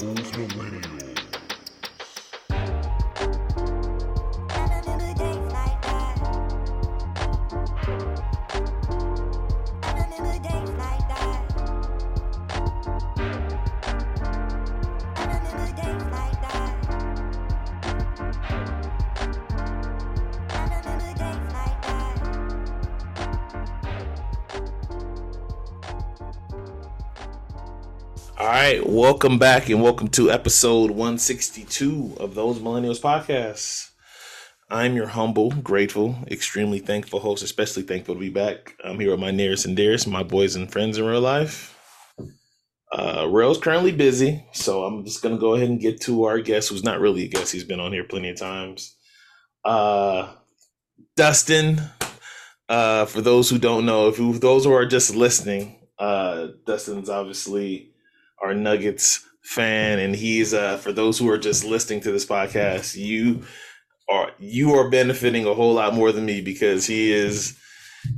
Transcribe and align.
Those 0.00 0.32
millennials. 0.32 1.13
Right, 28.66 28.88
welcome 28.88 29.38
back 29.38 29.68
and 29.68 29.82
welcome 29.82 30.08
to 30.08 30.30
episode 30.30 30.90
162 30.90 32.16
of 32.18 32.34
Those 32.34 32.60
Millennials 32.60 32.98
Podcasts. 32.98 33.90
I'm 34.70 34.96
your 34.96 35.08
humble, 35.08 35.50
grateful, 35.50 36.16
extremely 36.30 36.78
thankful 36.78 37.20
host, 37.20 37.42
especially 37.42 37.82
thankful 37.82 38.14
to 38.14 38.20
be 38.20 38.30
back. 38.30 38.74
I'm 38.82 38.98
here 38.98 39.10
with 39.10 39.20
my 39.20 39.32
nearest 39.32 39.66
and 39.66 39.76
dearest, 39.76 40.08
my 40.08 40.22
boys 40.22 40.56
and 40.56 40.72
friends 40.72 40.96
in 40.96 41.04
real 41.04 41.20
life. 41.20 41.78
Uh, 42.90 43.28
Rell's 43.28 43.58
currently 43.58 43.92
busy, 43.92 44.46
so 44.52 44.84
I'm 44.84 45.04
just 45.04 45.20
going 45.20 45.34
to 45.34 45.40
go 45.40 45.56
ahead 45.56 45.68
and 45.68 45.78
get 45.78 46.00
to 46.00 46.24
our 46.24 46.38
guest, 46.40 46.70
who's 46.70 46.82
not 46.82 47.00
really 47.00 47.24
a 47.24 47.28
guest. 47.28 47.52
He's 47.52 47.64
been 47.64 47.80
on 47.80 47.92
here 47.92 48.04
plenty 48.04 48.30
of 48.30 48.38
times. 48.38 48.96
Uh, 49.62 50.32
Dustin, 51.16 51.82
uh, 52.70 53.04
for 53.04 53.20
those 53.20 53.50
who 53.50 53.58
don't 53.58 53.84
know, 53.84 54.08
if 54.08 54.18
you, 54.18 54.38
those 54.38 54.64
who 54.64 54.72
are 54.72 54.86
just 54.86 55.14
listening, 55.14 55.86
uh, 55.98 56.46
Dustin's 56.64 57.10
obviously 57.10 57.90
our 58.42 58.54
Nuggets 58.54 59.24
fan, 59.42 59.98
and 59.98 60.14
he's 60.14 60.54
uh, 60.54 60.76
for 60.78 60.92
those 60.92 61.18
who 61.18 61.28
are 61.30 61.38
just 61.38 61.64
listening 61.64 62.00
to 62.00 62.12
this 62.12 62.26
podcast, 62.26 62.96
you 62.96 63.44
are 64.08 64.30
you 64.38 64.74
are 64.74 64.90
benefiting 64.90 65.46
a 65.46 65.54
whole 65.54 65.74
lot 65.74 65.94
more 65.94 66.12
than 66.12 66.24
me 66.24 66.40
because 66.40 66.86
he 66.86 67.12
is 67.12 67.58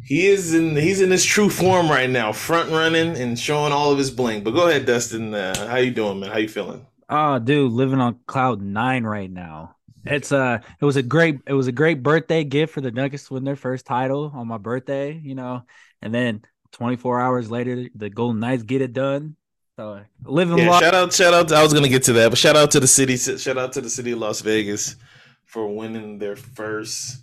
he 0.04 0.26
is 0.26 0.54
in 0.54 0.76
he's 0.76 1.00
in 1.00 1.10
his 1.10 1.24
true 1.24 1.50
form 1.50 1.88
right 1.88 2.10
now, 2.10 2.32
front 2.32 2.70
running 2.70 3.16
and 3.16 3.38
showing 3.38 3.72
all 3.72 3.92
of 3.92 3.98
his 3.98 4.10
bling. 4.10 4.42
But 4.42 4.52
go 4.52 4.68
ahead, 4.68 4.86
Dustin. 4.86 5.34
Uh, 5.34 5.66
how 5.68 5.76
you 5.76 5.90
doing, 5.90 6.20
man? 6.20 6.30
How 6.30 6.38
you 6.38 6.48
feeling? 6.48 6.86
Oh, 7.08 7.38
dude, 7.38 7.72
living 7.72 8.00
on 8.00 8.20
cloud 8.26 8.60
nine 8.60 9.04
right 9.04 9.30
now. 9.30 9.76
It's 10.04 10.30
uh 10.32 10.60
it 10.80 10.84
was 10.84 10.96
a 10.96 11.02
great 11.02 11.40
it 11.46 11.52
was 11.52 11.66
a 11.66 11.72
great 11.72 12.02
birthday 12.02 12.44
gift 12.44 12.72
for 12.72 12.80
the 12.80 12.90
Nuggets 12.90 13.26
to 13.28 13.34
win 13.34 13.44
their 13.44 13.56
first 13.56 13.86
title 13.86 14.30
on 14.34 14.48
my 14.48 14.58
birthday, 14.58 15.12
you 15.12 15.34
know, 15.34 15.62
and 16.02 16.14
then 16.14 16.42
24 16.72 17.20
hours 17.20 17.50
later 17.50 17.88
the 17.94 18.10
Golden 18.10 18.40
Knights 18.40 18.62
get 18.62 18.82
it 18.82 18.92
done. 18.92 19.36
So 19.76 20.00
living 20.24 20.56
Yeah, 20.56 20.78
shout 20.80 20.94
out, 20.94 21.12
shout 21.12 21.34
out. 21.34 21.52
I 21.52 21.62
was 21.62 21.74
gonna 21.74 21.88
get 21.88 22.02
to 22.04 22.12
that, 22.14 22.30
but 22.30 22.38
shout 22.38 22.56
out 22.56 22.70
to 22.70 22.80
the 22.80 22.86
city. 22.86 23.16
Shout 23.16 23.58
out 23.58 23.74
to 23.74 23.82
the 23.82 23.90
city 23.90 24.12
of 24.12 24.18
Las 24.18 24.40
Vegas 24.40 24.96
for 25.44 25.68
winning 25.74 26.18
their 26.18 26.34
first 26.34 27.18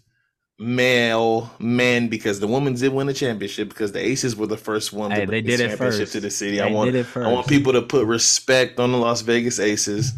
male 0.60 1.50
men 1.60 2.10
because 2.10 2.40
the 2.40 2.48
women 2.48 2.76
did 2.76 2.94
win 2.94 3.10
a 3.10 3.14
championship 3.14 3.70
because 3.70 3.92
the 3.92 4.00
Aces 4.00 4.36
were 4.36 4.46
the 4.46 4.56
first 4.58 4.94
one 4.94 5.10
to 5.10 5.16
Hey, 5.16 5.26
they 5.26 5.42
did 5.42 5.60
it 5.60 5.70
championship 5.70 6.00
first. 6.02 6.12
to 6.14 6.20
the 6.20 6.30
city. 6.30 6.58
They 6.58 6.62
I 6.62 6.70
want 6.70 6.96
I 7.18 7.32
want 7.32 7.48
people 7.48 7.74
to 7.74 7.82
put 7.82 8.06
respect 8.06 8.80
on 8.80 8.92
the 8.92 9.00
Las 9.00 9.22
Vegas 9.22 9.60
Aces, 9.60 10.14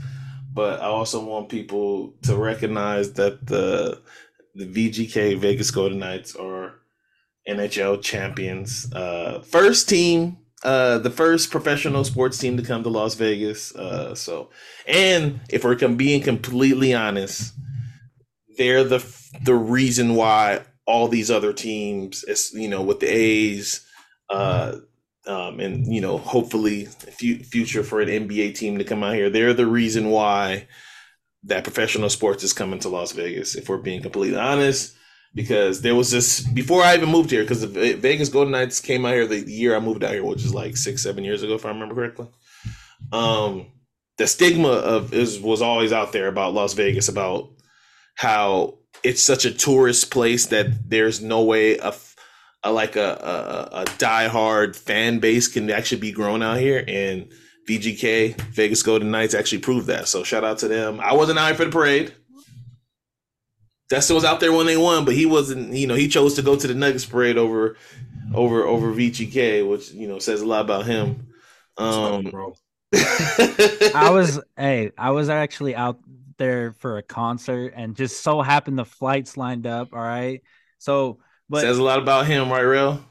but 0.53 0.81
I 0.81 0.85
also 0.87 1.23
want 1.23 1.47
people 1.47 2.15
to 2.23 2.35
recognize 2.35 3.13
that 3.13 3.47
the 3.47 4.01
the 4.55 4.65
VGK 4.65 5.37
Vegas 5.37 5.71
Golden 5.71 5.99
Knights 5.99 6.35
are 6.35 6.73
NHL 7.47 8.01
champions. 8.01 8.91
Uh, 8.93 9.41
first 9.41 9.87
team, 9.87 10.37
uh, 10.63 10.97
the 10.99 11.09
first 11.09 11.51
professional 11.51 12.03
sports 12.03 12.37
team 12.37 12.57
to 12.57 12.63
come 12.63 12.83
to 12.83 12.89
Las 12.89 13.15
Vegas. 13.15 13.75
Uh, 13.75 14.15
so, 14.15 14.49
and 14.87 15.41
if 15.49 15.63
we're 15.63 15.75
com- 15.75 15.97
being 15.97 16.21
completely 16.21 16.93
honest, 16.93 17.53
they're 18.57 18.83
the 18.83 19.05
the 19.43 19.55
reason 19.55 20.15
why 20.15 20.61
all 20.87 21.07
these 21.07 21.31
other 21.31 21.51
teams, 21.51 22.23
is 22.23 22.51
you 22.53 22.69
know, 22.69 22.81
with 22.81 22.99
the 22.99 23.07
A's, 23.07 23.85
uh, 24.29 24.77
um, 25.27 25.59
and 25.59 25.93
you 25.93 26.01
know, 26.01 26.17
hopefully, 26.17 26.85
fu- 26.85 27.43
future 27.43 27.83
for 27.83 28.01
an 28.01 28.09
NBA 28.09 28.55
team 28.55 28.77
to 28.77 28.83
come 28.83 29.03
out 29.03 29.15
here, 29.15 29.29
they're 29.29 29.53
the 29.53 29.67
reason 29.67 30.09
why 30.09 30.67
that 31.43 31.63
professional 31.63 32.09
sports 32.09 32.43
is 32.43 32.53
coming 32.53 32.79
to 32.79 32.89
Las 32.89 33.11
Vegas. 33.11 33.55
If 33.55 33.69
we're 33.69 33.77
being 33.77 34.01
completely 34.01 34.37
honest, 34.37 34.95
because 35.35 35.81
there 35.81 35.93
was 35.93 36.09
this 36.09 36.39
before 36.41 36.81
I 36.81 36.95
even 36.95 37.09
moved 37.09 37.29
here, 37.29 37.43
because 37.43 37.61
the 37.61 37.93
Vegas 37.93 38.29
Golden 38.29 38.51
Knights 38.51 38.79
came 38.79 39.05
out 39.05 39.13
here 39.13 39.27
the 39.27 39.41
year 39.41 39.75
I 39.75 39.79
moved 39.79 40.03
out 40.03 40.13
here, 40.13 40.23
which 40.23 40.43
is 40.43 40.55
like 40.55 40.77
six, 40.77 41.03
seven 41.03 41.23
years 41.23 41.43
ago, 41.43 41.55
if 41.55 41.65
I 41.65 41.69
remember 41.69 41.93
correctly. 41.93 42.27
Um, 43.11 43.67
the 44.17 44.27
stigma 44.27 44.69
of 44.69 45.13
is 45.13 45.39
was 45.39 45.61
always 45.61 45.91
out 45.91 46.13
there 46.13 46.27
about 46.27 46.53
Las 46.53 46.73
Vegas 46.73 47.09
about 47.09 47.49
how 48.15 48.79
it's 49.03 49.21
such 49.21 49.43
a 49.45 49.53
tourist 49.53 50.09
place 50.09 50.47
that 50.47 50.89
there's 50.89 51.21
no 51.21 51.43
way 51.43 51.77
a 51.77 51.93
like 52.71 52.95
a, 52.95 53.69
a 53.73 53.81
a 53.81 53.85
diehard 53.85 54.75
fan 54.75 55.19
base 55.19 55.47
can 55.47 55.69
actually 55.69 56.01
be 56.01 56.11
grown 56.11 56.41
out 56.41 56.57
here 56.57 56.83
and 56.87 57.31
VGK 57.67 58.39
Vegas 58.41 58.83
Golden 58.83 59.11
Knights 59.11 59.33
actually 59.33 59.59
proved 59.59 59.87
that. 59.87 60.07
So 60.07 60.23
shout 60.23 60.43
out 60.43 60.59
to 60.59 60.67
them. 60.67 60.99
I 60.99 61.13
wasn't 61.13 61.39
out 61.39 61.47
here 61.47 61.55
for 61.55 61.65
the 61.65 61.71
parade. 61.71 62.13
Dustin 63.89 64.15
was 64.15 64.25
out 64.25 64.39
there 64.39 64.51
when 64.51 64.65
they 64.65 64.77
won, 64.77 65.05
but 65.05 65.13
he 65.13 65.25
wasn't. 65.25 65.73
You 65.73 65.87
know, 65.87 65.95
he 65.95 66.07
chose 66.07 66.35
to 66.35 66.41
go 66.41 66.55
to 66.55 66.67
the 66.67 66.73
Nuggets 66.73 67.05
parade 67.05 67.37
over 67.37 67.77
over 68.33 68.63
over 68.65 68.93
VGK, 68.93 69.67
which 69.69 69.91
you 69.91 70.07
know 70.07 70.19
says 70.19 70.41
a 70.41 70.45
lot 70.47 70.61
about 70.65 70.85
him. 70.85 71.27
Um, 71.77 72.23
bro. 72.25 72.55
I 73.93 74.09
was 74.11 74.39
hey, 74.57 74.91
I 74.97 75.11
was 75.11 75.29
actually 75.29 75.75
out 75.75 75.99
there 76.37 76.73
for 76.73 76.97
a 76.97 77.03
concert 77.03 77.73
and 77.75 77.95
just 77.95 78.21
so 78.23 78.41
happened 78.41 78.77
the 78.77 78.85
flights 78.85 79.37
lined 79.37 79.67
up, 79.67 79.93
all 79.93 79.99
right? 79.99 80.41
So 80.77 81.19
but 81.49 81.61
says 81.61 81.77
a 81.77 81.83
lot 81.83 81.99
about 81.99 82.27
him, 82.27 82.49
right, 82.51 82.61
Rell? 82.61 83.05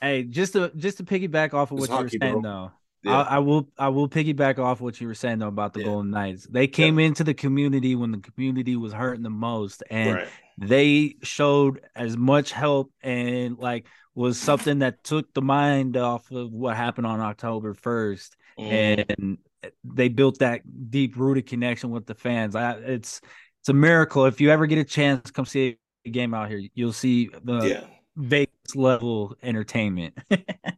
hey, 0.00 0.24
just 0.24 0.52
to 0.54 0.70
just 0.76 0.98
to 0.98 1.04
piggyback 1.04 1.54
off 1.54 1.70
of 1.72 1.78
It's 1.78 1.88
what 1.88 1.94
you 1.94 2.00
were 2.00 2.08
saying 2.20 2.40
bro. 2.40 2.42
though. 2.42 2.72
Yeah. 3.02 3.20
I, 3.22 3.36
I 3.36 3.38
will 3.38 3.68
I 3.78 3.88
will 3.88 4.08
piggyback 4.08 4.58
off 4.58 4.80
what 4.80 5.00
you 5.00 5.06
were 5.06 5.14
saying 5.14 5.38
though 5.38 5.48
about 5.48 5.72
the 5.72 5.80
Yeah. 5.80 5.86
Golden 5.86 6.10
Knights. 6.10 6.46
They 6.46 6.66
came 6.66 6.98
into 6.98 7.22
the 7.24 7.34
community 7.34 7.94
when 7.94 8.10
the 8.12 8.18
community 8.18 8.76
was 8.76 8.92
hurting 8.92 9.22
the 9.22 9.30
most 9.30 9.82
and 9.90 10.14
right. 10.16 10.28
they 10.58 11.14
showed 11.22 11.80
as 11.94 12.16
much 12.16 12.52
help 12.52 12.92
and 13.02 13.56
like 13.58 13.86
was 14.14 14.38
something 14.38 14.80
that 14.80 15.04
took 15.04 15.32
the 15.32 15.42
mind 15.42 15.96
off 15.96 16.30
of 16.32 16.50
what 16.52 16.76
happened 16.76 17.06
on 17.06 17.20
October 17.20 17.74
1st 17.74 18.30
Mm. 18.58 19.04
and 19.16 19.38
they 19.84 20.08
built 20.08 20.40
that 20.40 20.62
deep 20.90 21.16
rooted 21.16 21.46
connection 21.46 21.90
with 21.90 22.06
the 22.06 22.14
fans. 22.16 22.56
I, 22.56 22.72
it's 22.72 23.20
it's 23.60 23.68
a 23.68 23.72
miracle. 23.72 24.24
If 24.24 24.40
you 24.40 24.50
ever 24.50 24.66
get 24.66 24.78
a 24.78 24.84
chance, 24.84 25.30
come 25.30 25.44
see 25.46 25.76
a 26.04 26.10
game 26.10 26.34
out 26.34 26.48
here. 26.48 26.62
You'll 26.74 26.92
see 26.92 27.28
the. 27.44 27.84
Vegas 28.16 28.74
level 28.74 29.36
entertainment. 29.44 30.18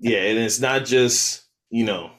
Yeah, 0.03 0.19
and 0.20 0.38
it's 0.38 0.60
not 0.60 0.84
just 0.86 1.44
you 1.70 1.84
know, 1.84 2.10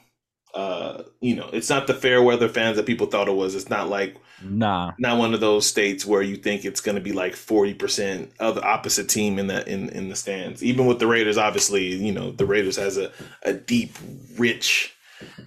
uh, 0.54 1.04
you 1.20 1.34
know, 1.34 1.48
it's 1.52 1.70
not 1.70 1.86
the 1.86 1.94
fair 1.94 2.22
weather 2.22 2.48
fans 2.48 2.76
that 2.76 2.86
people 2.86 3.06
thought 3.06 3.28
it 3.28 3.34
was. 3.34 3.54
It's 3.54 3.70
not 3.70 3.88
like 3.88 4.16
nah, 4.42 4.92
not 4.98 5.18
one 5.18 5.34
of 5.34 5.40
those 5.40 5.66
states 5.66 6.04
where 6.04 6.22
you 6.22 6.36
think 6.36 6.64
it's 6.64 6.80
going 6.80 6.96
to 6.96 7.00
be 7.00 7.12
like 7.12 7.36
forty 7.36 7.74
percent 7.74 8.32
of 8.38 8.56
the 8.56 8.62
opposite 8.62 9.08
team 9.08 9.38
in 9.38 9.46
the 9.46 9.66
in 9.70 9.88
in 9.90 10.08
the 10.08 10.16
stands. 10.16 10.62
Even 10.62 10.86
with 10.86 10.98
the 10.98 11.06
Raiders, 11.06 11.38
obviously, 11.38 11.94
you 11.94 12.12
know, 12.12 12.32
the 12.32 12.46
Raiders 12.46 12.76
has 12.76 12.98
a 12.98 13.10
a 13.42 13.52
deep, 13.52 13.96
rich 14.36 14.94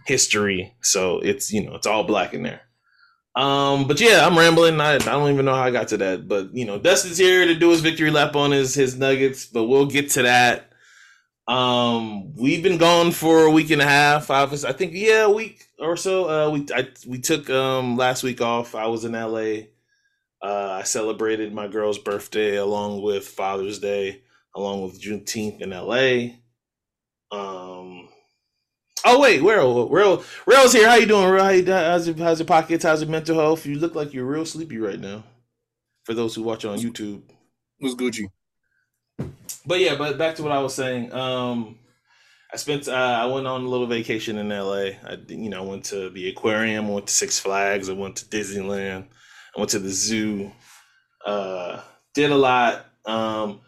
history, 0.05 0.73
so 0.81 1.19
it's 1.19 1.51
you 1.51 1.63
know 1.63 1.75
it's 1.75 1.87
all 1.87 2.03
black 2.03 2.33
in 2.33 2.43
there. 2.43 2.61
Um, 3.35 3.85
but 3.87 3.99
yeah, 3.99 4.25
I'm 4.25 4.37
rambling. 4.37 4.79
I, 4.79 4.95
I 4.95 4.97
don't 4.99 5.31
even 5.31 5.45
know 5.45 5.53
how 5.53 5.63
I 5.63 5.71
got 5.71 5.89
to 5.89 5.97
that, 5.97 6.27
but 6.27 6.53
you 6.55 6.65
know, 6.65 6.79
Dustin's 6.79 7.17
here 7.17 7.45
to 7.45 7.53
do 7.53 7.69
his 7.69 7.81
victory 7.81 8.09
lap 8.09 8.35
on 8.35 8.51
his 8.51 8.73
his 8.73 8.97
Nuggets, 8.97 9.45
but 9.45 9.65
we'll 9.65 9.87
get 9.87 10.09
to 10.11 10.23
that. 10.23 10.71
Um, 11.47 12.33
we've 12.35 12.63
been 12.63 12.77
gone 12.77 13.11
for 13.11 13.43
a 13.43 13.51
week 13.51 13.69
and 13.69 13.81
a 13.81 13.85
half. 13.85 14.31
I 14.31 14.45
was, 14.45 14.65
I 14.65 14.71
think, 14.71 14.93
yeah, 14.93 15.25
a 15.25 15.29
week 15.29 15.67
or 15.79 15.95
so. 15.95 16.29
Uh, 16.29 16.49
we 16.49 16.65
I, 16.73 16.87
we 17.07 17.19
took 17.19 17.49
um 17.49 17.97
last 17.97 18.23
week 18.23 18.41
off. 18.41 18.73
I 18.73 18.87
was 18.87 19.05
in 19.05 19.11
LA. 19.11 19.67
Uh, 20.41 20.79
I 20.79 20.83
celebrated 20.83 21.53
my 21.53 21.67
girl's 21.67 21.97
birthday 21.99 22.57
along 22.57 23.01
with 23.01 23.27
Father's 23.27 23.79
Day, 23.79 24.21
along 24.55 24.83
with 24.83 25.01
Juneteenth 25.01 25.61
in 25.61 25.69
LA. 25.69 26.35
Um. 27.31 28.09
Oh 29.05 29.19
wait, 29.19 29.41
Rell, 29.43 29.87
Rell, 29.89 30.23
Rell's 30.47 30.73
here. 30.73 30.89
How 30.89 30.95
you 30.95 31.05
doing, 31.05 31.29
Rell? 31.29 31.43
How 31.45 31.51
you, 31.51 31.65
how's 31.65 32.07
your 32.07 32.17
how's 32.17 32.39
your 32.39 32.47
pockets? 32.47 32.83
How's 32.83 33.01
your 33.01 33.11
mental 33.11 33.37
health? 33.39 33.65
You 33.67 33.77
look 33.77 33.93
like 33.93 34.13
you're 34.13 34.25
real 34.25 34.45
sleepy 34.45 34.79
right 34.79 34.99
now. 34.99 35.23
For 36.05 36.13
those 36.15 36.35
who 36.35 36.43
watch 36.43 36.65
on 36.65 36.79
YouTube. 36.79 37.21
Who's 37.79 37.95
Gucci? 37.95 38.25
But 39.65 39.79
yeah, 39.79 39.95
but 39.95 40.17
back 40.17 40.35
to 40.35 40.43
what 40.43 40.51
I 40.51 40.61
was 40.61 40.75
saying. 40.75 41.11
Um, 41.13 41.79
I 42.53 42.57
spent 42.57 42.87
uh, 42.87 42.91
I 42.93 43.25
went 43.25 43.47
on 43.47 43.63
a 43.63 43.67
little 43.67 43.87
vacation 43.87 44.37
in 44.37 44.49
LA. 44.49 44.91
I 45.03 45.17
you 45.27 45.49
know 45.49 45.63
went 45.63 45.85
to 45.85 46.09
the 46.09 46.29
aquarium, 46.29 46.87
went 46.87 47.07
to 47.07 47.13
Six 47.13 47.39
Flags, 47.39 47.89
I 47.89 47.93
went 47.93 48.17
to 48.17 48.25
Disneyland, 48.25 49.05
I 49.55 49.59
went 49.59 49.71
to 49.71 49.79
the 49.79 49.89
zoo. 49.89 50.51
Uh, 51.25 51.81
did 52.13 52.31
a 52.31 52.35
lot. 52.37 52.85
Um, 53.05 53.61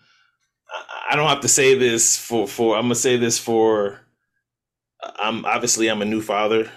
I, 0.69 1.11
I 1.11 1.15
don't 1.15 1.27
have 1.29 1.41
to 1.41 1.47
say 1.47 1.77
this 1.77 2.17
for 2.17 2.47
for 2.47 2.75
I'm 2.77 2.83
gonna 2.83 2.95
say 2.95 3.17
this 3.17 3.39
for. 3.39 3.99
I'm 5.19 5.45
obviously 5.45 5.89
I'm 5.89 6.01
a 6.01 6.05
new 6.05 6.21
father, 6.21 6.71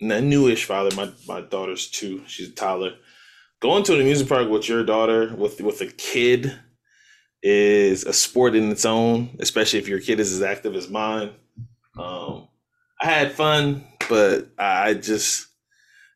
a 0.00 0.20
newish 0.20 0.64
father. 0.64 0.94
My 0.94 1.10
my 1.26 1.40
daughter's 1.40 1.88
two. 1.90 2.22
She's 2.26 2.50
a 2.50 2.52
toddler. 2.52 2.92
Going 3.60 3.84
to 3.84 3.94
an 3.94 4.02
amusement 4.02 4.28
park 4.28 4.48
with 4.50 4.68
your 4.68 4.84
daughter 4.84 5.34
with 5.34 5.60
with 5.60 5.80
a 5.80 5.86
kid 5.86 6.58
is 7.48 8.02
a 8.02 8.12
sport 8.12 8.56
in 8.56 8.72
its 8.72 8.84
own, 8.84 9.36
especially 9.38 9.78
if 9.78 9.86
your 9.86 10.00
kid 10.00 10.18
is 10.18 10.32
as 10.32 10.42
active 10.42 10.74
as 10.74 10.90
mine. 10.90 11.30
Um, 11.96 12.48
I 13.00 13.06
had 13.06 13.32
fun, 13.32 13.84
but 14.08 14.48
I 14.58 14.94
just 14.94 15.46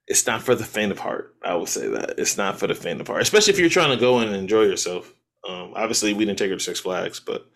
it's 0.08 0.26
not 0.26 0.42
for 0.42 0.56
the 0.56 0.64
faint 0.64 0.90
of 0.90 0.98
heart. 0.98 1.36
I 1.44 1.54
would 1.54 1.68
say 1.68 1.86
that 1.86 2.18
it's 2.18 2.36
not 2.36 2.58
for 2.58 2.66
the 2.66 2.74
faint 2.74 3.00
of 3.00 3.06
heart, 3.06 3.22
especially 3.22 3.52
if 3.52 3.60
you're 3.60 3.68
trying 3.68 3.96
to 3.96 4.00
go 4.00 4.18
and 4.18 4.34
enjoy 4.34 4.62
yourself. 4.62 5.14
Um, 5.48 5.72
obviously, 5.76 6.12
we 6.12 6.24
didn't 6.24 6.38
take 6.38 6.50
her 6.50 6.56
to 6.56 6.62
Six 6.62 6.80
Flags, 6.80 7.20
but 7.20 7.46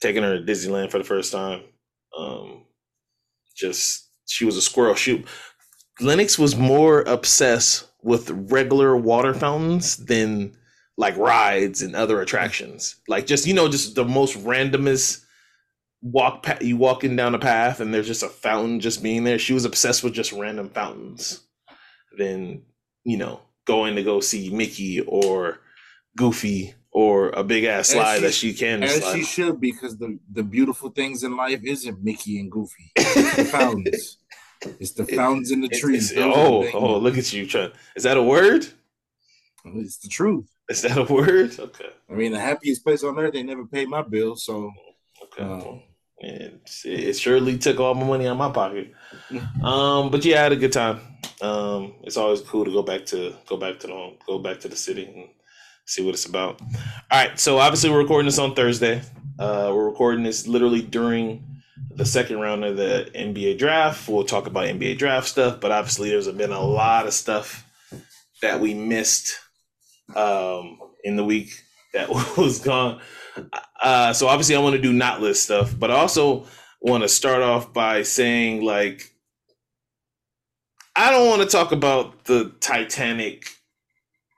taking 0.00 0.22
her 0.22 0.38
to 0.38 0.44
Disneyland 0.44 0.90
for 0.90 0.98
the 0.98 1.04
first 1.04 1.32
time, 1.32 1.62
um, 2.18 2.64
just 3.56 4.06
she 4.26 4.44
was 4.44 4.58
a 4.58 4.62
squirrel. 4.62 4.96
She 4.96 5.24
Lennox 5.98 6.38
was 6.38 6.56
more 6.56 7.00
obsessed 7.02 7.88
with 8.02 8.28
regular 8.50 8.98
water 8.98 9.32
fountains 9.32 9.96
than 9.96 10.54
like 10.96 11.16
rides 11.16 11.82
and 11.82 11.96
other 11.96 12.20
attractions. 12.20 12.96
Like 13.08 13.26
just 13.26 13.46
you 13.46 13.54
know, 13.54 13.68
just 13.68 13.94
the 13.94 14.04
most 14.04 14.36
randomest 14.44 15.24
walk. 16.02 16.42
Pa- 16.42 16.58
you 16.60 16.76
walking 16.76 17.16
down 17.16 17.34
a 17.34 17.38
path 17.38 17.80
and 17.80 17.92
there's 17.92 18.06
just 18.06 18.22
a 18.22 18.28
fountain 18.28 18.80
just 18.80 19.02
being 19.02 19.24
there. 19.24 19.38
She 19.38 19.54
was 19.54 19.64
obsessed 19.64 20.04
with 20.04 20.14
just 20.14 20.32
random 20.32 20.70
fountains. 20.70 21.40
Than 22.16 22.62
you 23.02 23.16
know 23.16 23.40
going 23.64 23.96
to 23.96 24.02
go 24.02 24.20
see 24.20 24.50
Mickey 24.50 25.00
or 25.00 25.58
Goofy 26.16 26.74
or 26.94 27.30
a 27.30 27.42
big 27.42 27.64
ass 27.64 27.88
slide 27.88 28.16
she, 28.16 28.22
that 28.22 28.34
she 28.34 28.54
can. 28.54 28.82
As 28.82 28.96
slide. 28.96 29.16
she 29.16 29.24
should, 29.24 29.60
because 29.60 29.98
the 29.98 30.18
the 30.30 30.42
beautiful 30.42 30.90
things 30.90 31.24
in 31.24 31.36
life 31.36 31.60
isn't 31.64 32.02
Mickey 32.02 32.38
and 32.38 32.50
Goofy. 32.50 32.92
It's 32.96 33.36
the 33.36 33.44
fountains. 33.44 34.18
It's 34.80 34.92
the 34.92 35.04
fountains 35.04 35.50
in 35.50 35.60
the 35.60 35.68
trees. 35.68 36.12
oh, 36.16 36.66
oh, 36.72 36.98
look 36.98 37.18
at 37.18 37.32
you 37.32 37.46
trying. 37.46 37.72
Is 37.96 38.04
that 38.04 38.16
a 38.16 38.22
word? 38.22 38.66
It's 39.64 39.98
the 39.98 40.08
truth. 40.08 40.53
Is 40.68 40.82
that 40.82 40.96
a 40.96 41.12
word? 41.12 41.58
Okay. 41.58 41.90
I 42.10 42.12
mean, 42.14 42.32
the 42.32 42.40
happiest 42.40 42.84
place 42.84 43.04
on 43.04 43.18
earth. 43.18 43.34
They 43.34 43.42
never 43.42 43.66
paid 43.66 43.88
my 43.88 44.02
bill, 44.02 44.36
so. 44.36 44.72
Okay. 45.22 45.42
Um, 45.42 45.82
it, 46.18 46.70
it 46.84 47.12
surely 47.14 47.58
took 47.58 47.80
all 47.80 47.94
my 47.94 48.06
money 48.06 48.26
out 48.26 48.32
of 48.32 48.38
my 48.38 48.50
pocket. 48.50 48.92
um, 49.62 50.10
but 50.10 50.24
yeah, 50.24 50.40
I 50.40 50.42
had 50.44 50.52
a 50.52 50.56
good 50.56 50.72
time. 50.72 51.00
Um, 51.42 51.94
it's 52.02 52.16
always 52.16 52.40
cool 52.40 52.64
to 52.64 52.70
go 52.70 52.82
back 52.82 53.04
to 53.06 53.34
go 53.46 53.56
back 53.56 53.78
to 53.80 53.86
the 53.86 53.92
home, 53.92 54.14
go 54.26 54.38
back 54.38 54.60
to 54.60 54.68
the 54.68 54.76
city 54.76 55.04
and 55.04 55.28
see 55.84 56.04
what 56.04 56.14
it's 56.14 56.26
about. 56.26 56.60
All 56.60 56.68
right, 57.12 57.38
so 57.38 57.58
obviously 57.58 57.90
we're 57.90 57.98
recording 57.98 58.26
this 58.26 58.38
on 58.38 58.54
Thursday. 58.54 59.02
Uh, 59.38 59.70
we're 59.74 59.86
recording 59.88 60.22
this 60.22 60.46
literally 60.46 60.80
during 60.80 61.44
the 61.90 62.04
second 62.04 62.40
round 62.40 62.64
of 62.64 62.76
the 62.76 63.10
NBA 63.14 63.58
draft. 63.58 64.08
We'll 64.08 64.24
talk 64.24 64.46
about 64.46 64.66
NBA 64.66 64.98
draft 64.98 65.28
stuff, 65.28 65.60
but 65.60 65.72
obviously 65.72 66.10
there's 66.10 66.28
been 66.28 66.52
a 66.52 66.62
lot 66.62 67.06
of 67.06 67.12
stuff 67.12 67.68
that 68.40 68.60
we 68.60 68.74
missed 68.74 69.38
um, 70.14 70.78
in 71.02 71.16
the 71.16 71.24
week 71.24 71.62
that 71.92 72.08
was 72.36 72.60
gone. 72.60 73.00
Uh, 73.82 74.12
so 74.12 74.28
obviously 74.28 74.56
I 74.56 74.60
want 74.60 74.76
to 74.76 74.82
do 74.82 74.92
not 74.92 75.20
list 75.20 75.44
stuff, 75.44 75.74
but 75.78 75.90
I 75.90 75.94
also 75.94 76.46
want 76.80 77.02
to 77.02 77.08
start 77.08 77.42
off 77.42 77.72
by 77.72 78.02
saying 78.02 78.62
like 78.62 79.10
I 80.96 81.10
don't 81.10 81.28
want 81.28 81.42
to 81.42 81.48
talk 81.48 81.72
about 81.72 82.24
the 82.24 82.52
Titanic 82.60 83.48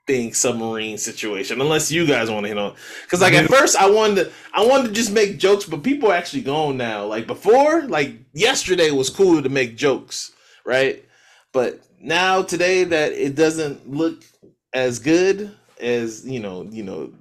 thing 0.07 0.33
submarine 0.33 0.97
situation 0.97 1.61
unless 1.61 1.91
you 1.91 2.07
guys 2.07 2.31
want 2.31 2.45
to 2.45 2.49
hit 2.49 2.57
on 2.57 2.73
because 3.03 3.21
like 3.21 3.33
at 3.33 3.49
first 3.49 3.75
i 3.75 3.91
wanted 3.91 4.15
to 4.15 4.33
i 4.55 4.65
wanted 4.65 4.87
to 4.87 4.95
just 4.95 5.11
make 5.11 5.37
jokes 5.37 5.65
but 5.65 5.83
people 5.83 6.09
are 6.09 6.15
actually 6.15 6.43
gone 6.43 6.77
now. 6.77 7.05
Like 7.05 7.27
before 7.27 7.83
like 7.89 8.13
yesterday 8.33 8.93
was 8.93 9.11
cool 9.11 9.43
to 9.43 9.49
make 9.49 9.77
jokes 9.77 10.31
right? 10.67 11.05
But 11.53 11.81
now 12.01 12.43
today 12.43 12.85
that 12.85 13.13
it 13.13 13.35
doesn't 13.35 13.89
look 13.89 14.23
as 14.77 14.99
good 14.99 15.55
as 15.81 16.27
you 16.27 16.41
know 16.41 16.63
you 16.71 16.83
know 16.83 17.13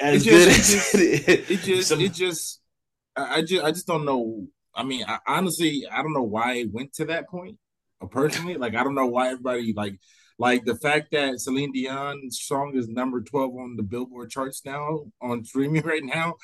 as 0.00 0.26
it 0.26 0.30
just, 0.30 0.30
good 0.30 0.48
it 0.48 0.54
just, 0.54 0.94
it 1.50 1.60
just, 1.60 1.88
some, 1.88 2.00
it 2.00 2.12
just 2.12 2.60
I 3.16 3.42
just 3.42 3.64
i 3.64 3.70
just 3.70 3.86
don't 3.86 4.04
know 4.04 4.46
i 4.74 4.82
mean 4.82 5.04
I, 5.06 5.18
honestly 5.26 5.86
i 5.90 6.02
don't 6.02 6.12
know 6.12 6.22
why 6.22 6.54
it 6.54 6.72
went 6.72 6.92
to 6.94 7.04
that 7.06 7.28
point 7.28 7.56
uh, 8.00 8.06
personally. 8.06 8.56
Like 8.56 8.74
I 8.74 8.82
don't 8.82 8.94
know 8.94 9.06
why 9.06 9.28
everybody 9.28 9.72
like 9.74 9.98
like 10.38 10.64
the 10.64 10.76
fact 10.76 11.12
that 11.12 11.38
Celine 11.40 11.72
Dion's 11.72 12.40
song 12.40 12.72
is 12.74 12.88
number 12.88 13.20
12 13.20 13.54
on 13.56 13.76
the 13.76 13.82
Billboard 13.82 14.30
charts 14.30 14.62
now 14.64 15.00
on 15.20 15.44
streaming 15.44 15.82
right 15.84 16.04
now. 16.04 16.34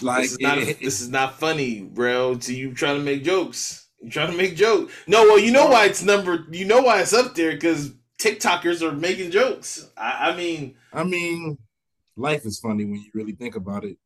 Like 0.00 0.22
this 0.22 0.32
is 0.32 0.40
not, 0.40 0.58
it, 0.58 0.80
this 0.80 1.00
is 1.00 1.08
not 1.08 1.38
funny, 1.38 1.80
bro. 1.80 2.36
To 2.36 2.54
you 2.54 2.74
trying 2.74 2.96
to 2.96 3.02
make 3.02 3.24
jokes. 3.24 3.83
You 4.04 4.10
trying 4.10 4.30
to 4.30 4.36
make 4.36 4.54
jokes. 4.54 4.92
No, 5.06 5.22
well, 5.22 5.38
you 5.38 5.50
know 5.50 5.66
why 5.66 5.86
it's 5.86 6.02
number 6.02 6.46
you 6.50 6.64
know 6.64 6.82
why 6.82 7.00
it's 7.00 7.12
up 7.12 7.34
there 7.34 7.52
because 7.52 7.92
TikTokers 8.20 8.82
are 8.82 8.92
making 8.92 9.30
jokes. 9.30 9.88
I, 9.96 10.30
I 10.30 10.36
mean 10.36 10.76
I 10.92 11.04
mean 11.04 11.58
life 12.16 12.44
is 12.44 12.60
funny 12.60 12.84
when 12.84 12.96
you 12.96 13.10
really 13.14 13.32
think 13.32 13.56
about 13.56 13.84
it. 13.84 13.96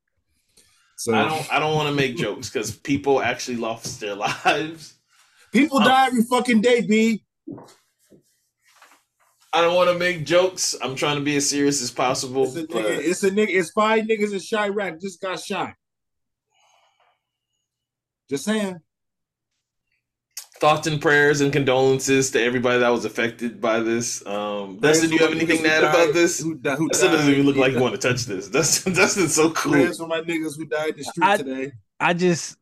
So 0.97 1.15
I 1.15 1.29
don't 1.29 1.53
I 1.55 1.59
don't 1.59 1.75
want 1.75 1.89
to 1.89 1.95
make 1.95 2.17
jokes 2.17 2.49
because 2.49 2.75
people 2.75 3.21
actually 3.21 3.57
lost 3.57 4.01
their 4.01 4.15
lives 4.45 4.95
People 5.53 5.81
die 5.81 6.07
every 6.07 6.23
fucking 6.25 6.61
day, 6.61 6.83
B. 6.83 7.25
I 9.53 9.63
don't 9.63 9.75
want 9.75 9.91
to 9.91 9.99
make 9.99 10.27
jokes. 10.27 10.75
I'm 10.83 10.95
trying 10.95 11.17
to 11.17 11.23
be 11.23 11.37
as 11.37 11.49
serious 11.49 11.81
as 11.81 11.91
possible. 11.91 12.45
It's 12.45 12.57
a 12.57 12.67
nigga. 12.67 12.99
It's, 12.99 13.23
a 13.23 13.31
nigga 13.31 13.49
it's 13.49 13.71
five 13.71 14.05
niggas 14.05 14.33
in 14.33 14.39
Chiraq 14.39 15.01
just 15.01 15.21
got 15.21 15.41
shot. 15.41 15.73
Just 18.29 18.45
saying. 18.45 18.79
Thoughts 20.61 20.89
and 20.89 21.01
prayers 21.01 21.41
and 21.41 21.53
condolences 21.53 22.33
to 22.33 22.43
everybody 22.43 22.81
that 22.81 22.89
was 22.89 23.05
affected 23.05 23.61
by 23.61 23.79
this. 23.79 24.27
Um, 24.27 24.79
Dustin, 24.81 25.09
do 25.09 25.15
you 25.15 25.23
have 25.23 25.31
anything 25.31 25.63
to 25.63 25.69
add 25.69 25.83
died, 25.83 25.95
about 25.95 26.15
this? 26.15 26.41
Who, 26.41 26.51
who 26.51 26.89
Dustin 26.89 27.13
doesn't 27.13 27.33
even 27.33 27.47
look 27.47 27.57
like 27.57 27.75
you 27.75 27.81
want 27.81 27.95
to 27.95 28.09
touch 28.09 28.25
this. 28.25 28.49
Dustin, 28.51 28.93
Dustin's 28.93 29.35
so 29.35 29.51
cool. 29.51 29.73
Prayers 29.73 29.99
for 29.99 30.09
my 30.09 30.21
niggas 30.21 30.57
who 30.57 30.65
died 30.65 30.91
in 30.91 30.97
the 30.97 31.05
street 31.05 31.25
I, 31.25 31.37
today. 31.37 31.73
I 32.01 32.13
just, 32.13 32.57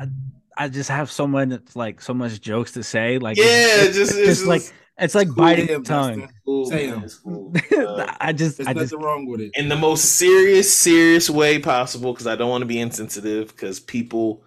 I, 0.00 0.08
I 0.56 0.68
just 0.68 0.90
have 0.90 1.10
so 1.10 1.28
much 1.28 1.76
like 1.76 2.00
so 2.00 2.14
much 2.14 2.40
jokes 2.40 2.72
to 2.72 2.82
say. 2.82 3.18
Like 3.18 3.36
yeah, 3.36 3.44
it's, 3.46 3.96
just, 3.96 4.16
it's, 4.16 4.26
just 4.26 4.46
like 4.46 4.62
it's 4.98 5.14
like 5.14 5.28
cool 5.28 5.36
biting 5.36 5.66
the 5.66 5.80
tongue. 5.80 6.28
say 6.68 6.86
him. 6.88 7.08
Cool. 7.22 7.52
Uh, 7.76 8.12
I 8.20 8.32
just 8.32 8.56
there's 8.56 8.66
I 8.66 8.72
nothing 8.72 8.88
just, 8.88 9.02
wrong 9.02 9.26
with 9.26 9.40
it 9.40 9.52
in 9.54 9.68
the 9.68 9.76
most 9.76 10.16
serious, 10.16 10.72
serious 10.72 11.30
way 11.30 11.58
possible 11.58 12.12
because 12.12 12.26
I 12.26 12.34
don't 12.34 12.50
want 12.50 12.62
to 12.62 12.66
be 12.66 12.80
insensitive 12.80 13.48
because 13.48 13.78
people 13.78 14.42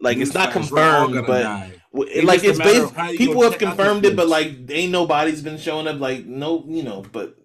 like 0.00 0.18
it's 0.18 0.34
not 0.34 0.52
confirmed, 0.52 1.24
but 1.26 1.72
it, 1.94 2.24
like 2.24 2.44
it's 2.44 2.58
based. 2.58 2.94
People 3.18 3.42
have 3.42 3.58
confirmed 3.58 4.04
it, 4.04 4.16
but 4.16 4.28
like 4.28 4.70
ain't 4.70 4.92
nobody's 4.92 5.42
been 5.42 5.58
showing 5.58 5.86
up. 5.86 6.00
Like 6.00 6.26
no, 6.26 6.64
you 6.66 6.82
know, 6.82 7.04
but 7.12 7.36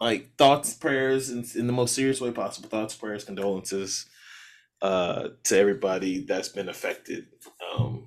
like 0.00 0.36
thoughts, 0.36 0.74
prayers, 0.74 1.30
in, 1.30 1.44
in 1.58 1.66
the 1.66 1.72
most 1.72 1.94
serious 1.94 2.20
way 2.20 2.30
possible. 2.30 2.68
Thoughts, 2.68 2.94
prayers, 2.94 3.24
condolences 3.24 4.06
uh, 4.80 5.28
to 5.44 5.58
everybody 5.58 6.24
that's 6.24 6.48
been 6.48 6.68
affected 6.68 7.26
um, 7.74 8.06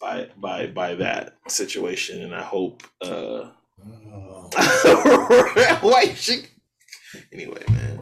by 0.00 0.28
by 0.36 0.66
by 0.66 0.94
that 0.94 1.36
situation, 1.48 2.22
and 2.22 2.34
I 2.34 2.42
hope. 2.42 2.82
Uh, 3.02 3.50
Why 5.80 6.14
she? 6.14 6.44
Anyway, 7.32 7.62
man, 7.68 8.00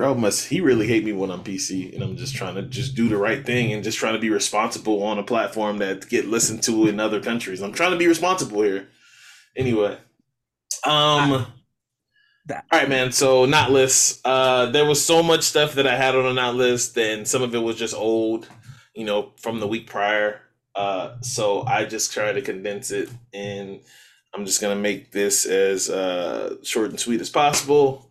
bro 0.00 0.14
must 0.14 0.48
he 0.48 0.62
really 0.62 0.86
hate 0.86 1.04
me 1.04 1.12
when 1.12 1.30
I'm 1.30 1.44
PC, 1.44 1.92
and 1.92 2.02
I'm 2.02 2.16
just 2.16 2.34
trying 2.34 2.54
to 2.54 2.62
just 2.62 2.94
do 2.94 3.10
the 3.10 3.18
right 3.18 3.44
thing 3.44 3.70
and 3.70 3.84
just 3.84 3.98
trying 3.98 4.14
to 4.14 4.18
be 4.18 4.30
responsible 4.30 5.02
on 5.02 5.18
a 5.18 5.22
platform 5.22 5.76
that 5.76 6.08
get 6.08 6.26
listened 6.26 6.62
to 6.62 6.86
in 6.86 6.98
other 6.98 7.20
countries. 7.20 7.60
I'm 7.60 7.74
trying 7.74 7.90
to 7.90 7.98
be 7.98 8.06
responsible 8.06 8.62
here. 8.62 8.88
Anyway, 9.54 9.98
um. 10.86 11.32
I- 11.34 11.46
that. 12.46 12.64
All 12.72 12.78
right, 12.80 12.88
man. 12.88 13.12
So 13.12 13.44
not 13.44 13.70
list. 13.70 14.22
Uh, 14.24 14.66
there 14.70 14.86
was 14.86 15.04
so 15.04 15.22
much 15.22 15.42
stuff 15.42 15.74
that 15.74 15.86
I 15.86 15.94
had 15.94 16.16
on 16.16 16.24
a 16.24 16.32
not 16.32 16.54
list, 16.54 16.96
and 16.96 17.28
some 17.28 17.42
of 17.42 17.54
it 17.54 17.58
was 17.58 17.76
just 17.76 17.94
old, 17.94 18.48
you 18.94 19.04
know, 19.04 19.32
from 19.36 19.60
the 19.60 19.68
week 19.68 19.86
prior. 19.86 20.40
Uh, 20.74 21.16
so 21.20 21.62
I 21.66 21.84
just 21.84 22.10
tried 22.10 22.32
to 22.32 22.42
condense 22.42 22.90
it, 22.90 23.10
and 23.34 23.80
I'm 24.34 24.46
just 24.46 24.62
gonna 24.62 24.74
make 24.74 25.12
this 25.12 25.44
as 25.44 25.90
uh, 25.90 26.56
short 26.62 26.88
and 26.88 26.98
sweet 26.98 27.20
as 27.20 27.28
possible. 27.28 28.09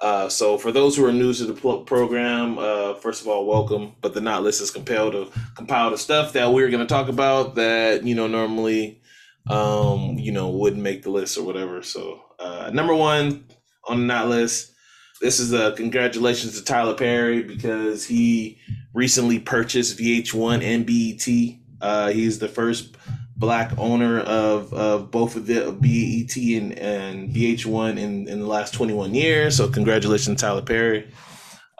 Uh, 0.00 0.28
so 0.28 0.56
for 0.58 0.70
those 0.70 0.96
who 0.96 1.04
are 1.04 1.12
new 1.12 1.32
to 1.34 1.44
the 1.44 1.54
program, 1.84 2.58
uh, 2.58 2.94
first 2.94 3.20
of 3.20 3.28
all, 3.28 3.46
welcome. 3.46 3.94
But 4.00 4.14
the 4.14 4.20
not 4.20 4.42
list 4.42 4.60
is 4.60 4.70
compiled 4.70 5.14
of 5.14 5.36
compiled 5.56 5.92
of 5.92 6.00
stuff 6.00 6.32
that 6.34 6.52
we're 6.52 6.70
going 6.70 6.86
to 6.86 6.92
talk 6.92 7.08
about 7.08 7.56
that 7.56 8.04
you 8.04 8.14
know 8.14 8.28
normally, 8.28 9.00
um, 9.48 10.16
you 10.18 10.30
know, 10.30 10.50
wouldn't 10.50 10.82
make 10.82 11.02
the 11.02 11.10
list 11.10 11.36
or 11.36 11.42
whatever. 11.44 11.82
So 11.82 12.22
uh, 12.38 12.70
number 12.72 12.94
one, 12.94 13.44
on 13.88 14.00
the 14.00 14.06
not 14.06 14.28
list. 14.28 14.72
This 15.20 15.40
is 15.40 15.52
a 15.52 15.72
congratulations 15.72 16.56
to 16.56 16.64
Tyler 16.64 16.94
Perry 16.94 17.42
because 17.42 18.04
he 18.04 18.60
recently 18.94 19.40
purchased 19.40 19.98
VH1 19.98 20.62
and 20.62 20.86
BET. 20.86 21.58
Uh, 21.80 22.10
he's 22.10 22.38
the 22.38 22.48
first 22.48 22.96
black 23.38 23.72
owner 23.78 24.20
of, 24.20 24.72
of 24.74 25.10
both 25.10 25.36
of 25.36 25.46
the 25.46 25.72
BET 25.80 26.36
and, 26.36 26.76
and 26.78 27.30
VH1 27.34 27.98
in, 27.98 28.28
in 28.28 28.40
the 28.40 28.46
last 28.46 28.74
21 28.74 29.14
years. 29.14 29.56
So 29.56 29.68
congratulations, 29.68 30.40
Tyler 30.40 30.62
Perry. 30.62 31.10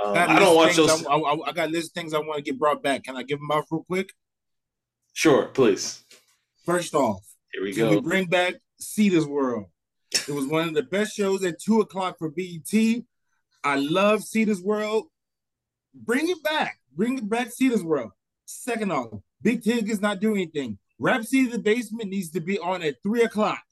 Um, 0.02 0.16
I, 0.16 0.36
I 0.36 0.38
don't 0.38 0.54
watch 0.54 0.76
those. 0.76 1.04
I, 1.04 1.14
I, 1.14 1.48
I 1.48 1.52
got 1.52 1.70
list 1.70 1.90
of 1.90 1.94
things 1.94 2.14
I 2.14 2.18
want 2.18 2.36
to 2.36 2.42
get 2.42 2.58
brought 2.58 2.82
back. 2.82 3.02
Can 3.02 3.16
I 3.16 3.24
give 3.24 3.40
them 3.40 3.50
off 3.50 3.64
real 3.70 3.84
quick? 3.84 4.12
Sure, 5.12 5.46
please. 5.46 6.04
First 6.64 6.94
off, 6.94 7.24
here 7.52 7.64
we 7.64 7.74
go. 7.74 7.90
We 7.90 8.00
bring 8.00 8.26
back 8.26 8.54
Cita's 8.78 9.26
World. 9.26 9.66
It 10.12 10.28
was 10.28 10.46
one 10.46 10.68
of 10.68 10.74
the 10.74 10.84
best 10.84 11.16
shows 11.16 11.44
at 11.44 11.60
two 11.60 11.80
o'clock 11.80 12.18
for 12.18 12.30
BET. 12.30 13.02
I 13.64 13.76
love 13.76 14.22
Cita's 14.22 14.62
World. 14.62 15.06
Bring 15.92 16.28
it 16.28 16.42
back. 16.44 16.78
Bring 16.94 17.18
it 17.18 17.28
back, 17.28 17.50
Cita's 17.50 17.82
World. 17.82 18.12
Second 18.44 18.92
off, 18.92 19.08
Big 19.42 19.62
Tig 19.62 19.90
is 19.90 20.00
not 20.00 20.20
doing 20.20 20.42
anything. 20.42 20.78
Rap 20.98 21.24
City 21.24 21.46
the 21.46 21.58
Basement 21.58 22.10
needs 22.10 22.30
to 22.30 22.40
be 22.40 22.58
on 22.58 22.82
at 22.82 22.96
three 23.02 23.22
o'clock. 23.22 23.62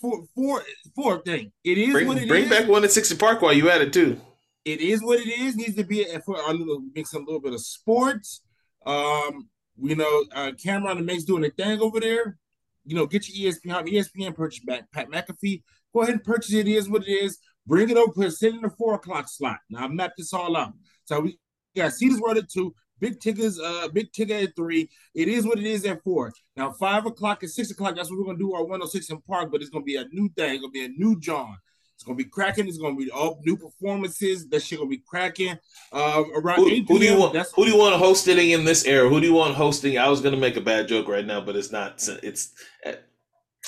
Four, 0.00 0.24
four, 0.34 0.62
four 0.96 1.22
thing. 1.22 1.52
It 1.62 1.78
is 1.78 1.92
bring, 1.92 2.08
what 2.08 2.18
it 2.18 2.28
bring 2.28 2.44
is. 2.44 2.50
back 2.50 2.68
one 2.68 2.84
at 2.84 2.90
60 2.90 3.16
Park 3.16 3.42
while 3.42 3.52
you 3.52 3.70
at 3.70 3.80
it 3.80 3.92
too. 3.92 4.18
It 4.64 4.80
is 4.80 5.02
what 5.02 5.20
it 5.20 5.28
is. 5.28 5.56
Needs 5.56 5.76
to 5.76 5.84
be 5.84 6.04
for 6.24 6.36
a 6.36 6.52
little 6.52 6.82
mix 6.94 7.12
a 7.12 7.18
little 7.18 7.40
bit 7.40 7.52
of 7.52 7.60
sports. 7.60 8.42
Um, 8.86 9.48
you 9.80 9.96
know, 9.96 10.24
uh, 10.34 10.52
Cam'ron 10.52 10.98
and 10.98 11.06
Mase 11.06 11.24
doing 11.24 11.44
a 11.44 11.50
thing 11.50 11.80
over 11.80 12.00
there. 12.00 12.38
You 12.84 12.96
know, 12.96 13.06
get 13.06 13.28
your 13.28 13.52
ESPN, 13.52 13.88
ESPN 13.88 14.34
purchase 14.34 14.64
back. 14.64 14.90
Pat 14.90 15.10
McAfee, 15.10 15.62
go 15.94 16.02
ahead 16.02 16.14
and 16.14 16.24
purchase 16.24 16.52
it. 16.54 16.66
It 16.66 16.72
is 16.72 16.88
what 16.88 17.06
it 17.06 17.10
is. 17.10 17.38
Bring 17.66 17.90
it 17.90 17.96
over, 17.96 18.12
put 18.12 18.26
it 18.26 18.42
in 18.42 18.62
the 18.62 18.70
four 18.70 18.94
o'clock 18.94 19.28
slot. 19.28 19.58
Now 19.68 19.84
I've 19.84 19.92
mapped 19.92 20.16
this 20.16 20.32
all 20.32 20.56
out. 20.56 20.72
So 21.04 21.20
we 21.20 21.38
got 21.76 21.92
Cedars 21.92 22.20
World 22.20 22.38
at 22.38 22.50
two, 22.50 22.74
big 23.00 23.20
tickets, 23.20 23.58
uh, 23.58 23.88
Big 23.88 24.12
Tigger 24.12 24.44
at 24.44 24.54
three. 24.54 24.88
It 25.14 25.28
is 25.28 25.46
what 25.46 25.58
it 25.58 25.66
is 25.66 25.84
at 25.84 26.02
four. 26.04 26.32
Now 26.56 26.72
five 26.72 27.06
o'clock 27.06 27.42
and 27.42 27.50
six 27.50 27.70
o'clock, 27.70 27.96
that's 27.96 28.10
what 28.10 28.18
we're 28.18 28.26
gonna 28.26 28.38
do 28.38 28.54
our 28.54 28.62
106 28.62 29.10
in 29.10 29.20
Park, 29.22 29.50
but 29.50 29.60
it's 29.60 29.70
gonna 29.70 29.84
be 29.84 29.96
a 29.96 30.04
new 30.08 30.28
thing, 30.36 30.54
it's 30.54 30.60
gonna 30.60 30.70
be 30.70 30.84
a 30.84 30.88
new 30.88 31.18
John. 31.18 31.56
It's 32.00 32.06
gonna 32.06 32.16
be 32.16 32.24
cracking. 32.24 32.66
It's 32.66 32.78
gonna 32.78 32.96
be 32.96 33.10
all 33.10 33.42
new 33.44 33.58
performances. 33.58 34.48
That 34.48 34.62
shit 34.62 34.78
gonna 34.78 34.88
be 34.88 35.02
cracking. 35.06 35.58
Uh, 35.92 36.24
around 36.34 36.56
who, 36.56 36.70
8 36.70 36.88
who 36.88 36.98
do 36.98 37.04
you 37.04 37.18
want? 37.18 37.34
That's, 37.34 37.52
who 37.52 37.66
do 37.66 37.70
you 37.70 37.76
want 37.76 37.94
hosting 37.96 38.38
in 38.38 38.64
this 38.64 38.86
era? 38.86 39.06
Who 39.06 39.20
do 39.20 39.26
you 39.26 39.34
want 39.34 39.54
hosting? 39.54 39.98
I 39.98 40.08
was 40.08 40.22
gonna 40.22 40.38
make 40.38 40.56
a 40.56 40.62
bad 40.62 40.88
joke 40.88 41.08
right 41.08 41.26
now, 41.26 41.42
but 41.42 41.56
it's 41.56 41.70
not. 41.70 42.02
It's 42.22 42.54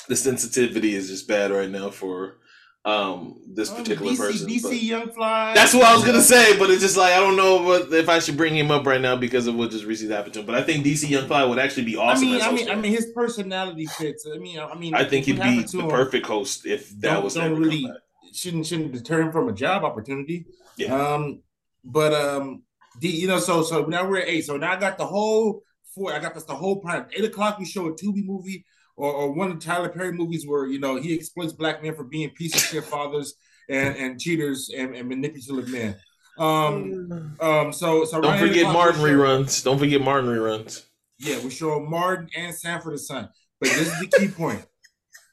the 0.07 0.15
sensitivity 0.15 0.95
is 0.95 1.09
just 1.09 1.27
bad 1.27 1.51
right 1.51 1.69
now 1.69 1.91
for 1.91 2.37
um 2.85 3.39
this 3.47 3.71
um, 3.71 3.77
particular 3.77 4.15
person. 4.15 4.47
DC 4.47 4.81
Young 4.83 5.09
Fly. 5.09 5.53
That's 5.53 5.73
what 5.73 5.83
I 5.83 5.95
was 5.95 6.03
gonna 6.03 6.21
say, 6.21 6.57
but 6.57 6.69
it's 6.69 6.81
just 6.81 6.97
like 6.97 7.13
I 7.13 7.19
don't 7.19 7.37
know 7.37 7.61
what, 7.61 7.93
if 7.93 8.09
I 8.09 8.19
should 8.19 8.35
bring 8.35 8.55
him 8.55 8.71
up 8.71 8.85
right 8.85 8.99
now 8.99 9.15
because 9.15 9.47
of 9.47 9.55
what 9.55 9.71
just 9.71 9.85
recently 9.85 10.13
happened 10.13 10.33
to 10.33 10.41
him. 10.41 10.45
But 10.45 10.55
I 10.55 10.63
think 10.63 10.85
DC 10.85 11.09
Young 11.09 11.27
Fly 11.27 11.45
would 11.45 11.59
actually 11.59 11.85
be 11.85 11.95
awesome. 11.95 12.27
I 12.27 12.31
mean, 12.31 12.41
I 12.41 12.51
mean, 12.51 12.69
I 12.69 12.75
mean, 12.75 12.91
his 12.91 13.11
personality 13.15 13.85
fits. 13.85 14.27
I 14.31 14.37
mean, 14.37 14.59
I 14.59 14.75
mean, 14.75 14.93
I 14.93 15.05
think 15.05 15.25
he'd 15.25 15.41
be 15.41 15.63
the 15.63 15.79
him, 15.79 15.89
perfect 15.89 16.25
host 16.25 16.65
if 16.65 16.89
that 16.99 17.23
was 17.23 17.35
don't 17.35 17.57
really 17.57 17.89
shouldn't 18.33 18.65
shouldn't 18.65 18.91
deter 18.91 19.21
him 19.21 19.31
from 19.31 19.47
a 19.47 19.53
job 19.53 19.83
opportunity. 19.83 20.45
Yeah. 20.77 20.95
Um, 20.95 21.41
but 21.85 22.13
um, 22.13 22.63
the 22.99 23.07
you 23.07 23.27
know, 23.27 23.39
so 23.39 23.63
so 23.63 23.85
now 23.85 24.07
we're 24.07 24.21
at 24.21 24.27
eight. 24.27 24.45
So 24.45 24.57
now 24.57 24.73
I 24.73 24.75
got 24.75 24.97
the 24.97 25.05
whole 25.05 25.63
four. 25.95 26.13
I 26.13 26.19
got 26.19 26.33
this 26.33 26.43
the 26.43 26.55
whole 26.55 26.77
prime. 26.77 27.05
Eight 27.15 27.25
o'clock 27.25 27.59
we 27.59 27.65
show 27.65 27.87
a 27.87 27.93
Tubi 27.93 28.25
movie 28.25 28.65
or, 28.95 29.11
or 29.11 29.31
one 29.31 29.51
of 29.51 29.59
Tyler 29.59 29.89
Perry 29.89 30.11
movies 30.11 30.45
where 30.47 30.67
you 30.67 30.79
know 30.79 30.95
he 30.97 31.13
exploits 31.13 31.53
black 31.53 31.81
men 31.83 31.95
for 31.95 32.03
being 32.03 32.29
piece 32.31 32.55
of 32.55 32.61
shit 32.61 32.83
fathers 32.83 33.35
and, 33.69 33.95
and 33.95 34.19
cheaters 34.19 34.69
and, 34.75 34.95
and 34.95 35.07
manipulative 35.09 35.69
men. 35.69 35.95
Um, 36.37 37.37
um, 37.39 37.73
so 37.73 38.05
so 38.05 38.21
don't 38.21 38.39
forget 38.39 38.71
Martin 38.71 39.01
reruns. 39.01 39.63
Don't 39.63 39.79
forget 39.79 40.01
Martin 40.01 40.29
reruns. 40.29 40.85
Yeah, 41.19 41.39
we 41.43 41.49
show 41.49 41.79
Martin 41.79 42.29
and 42.35 42.53
Sanford 42.53 42.93
the 42.93 42.99
Son. 42.99 43.29
But 43.59 43.69
this 43.69 43.93
is 43.93 43.99
the 43.99 44.07
key 44.07 44.27
point. 44.27 44.65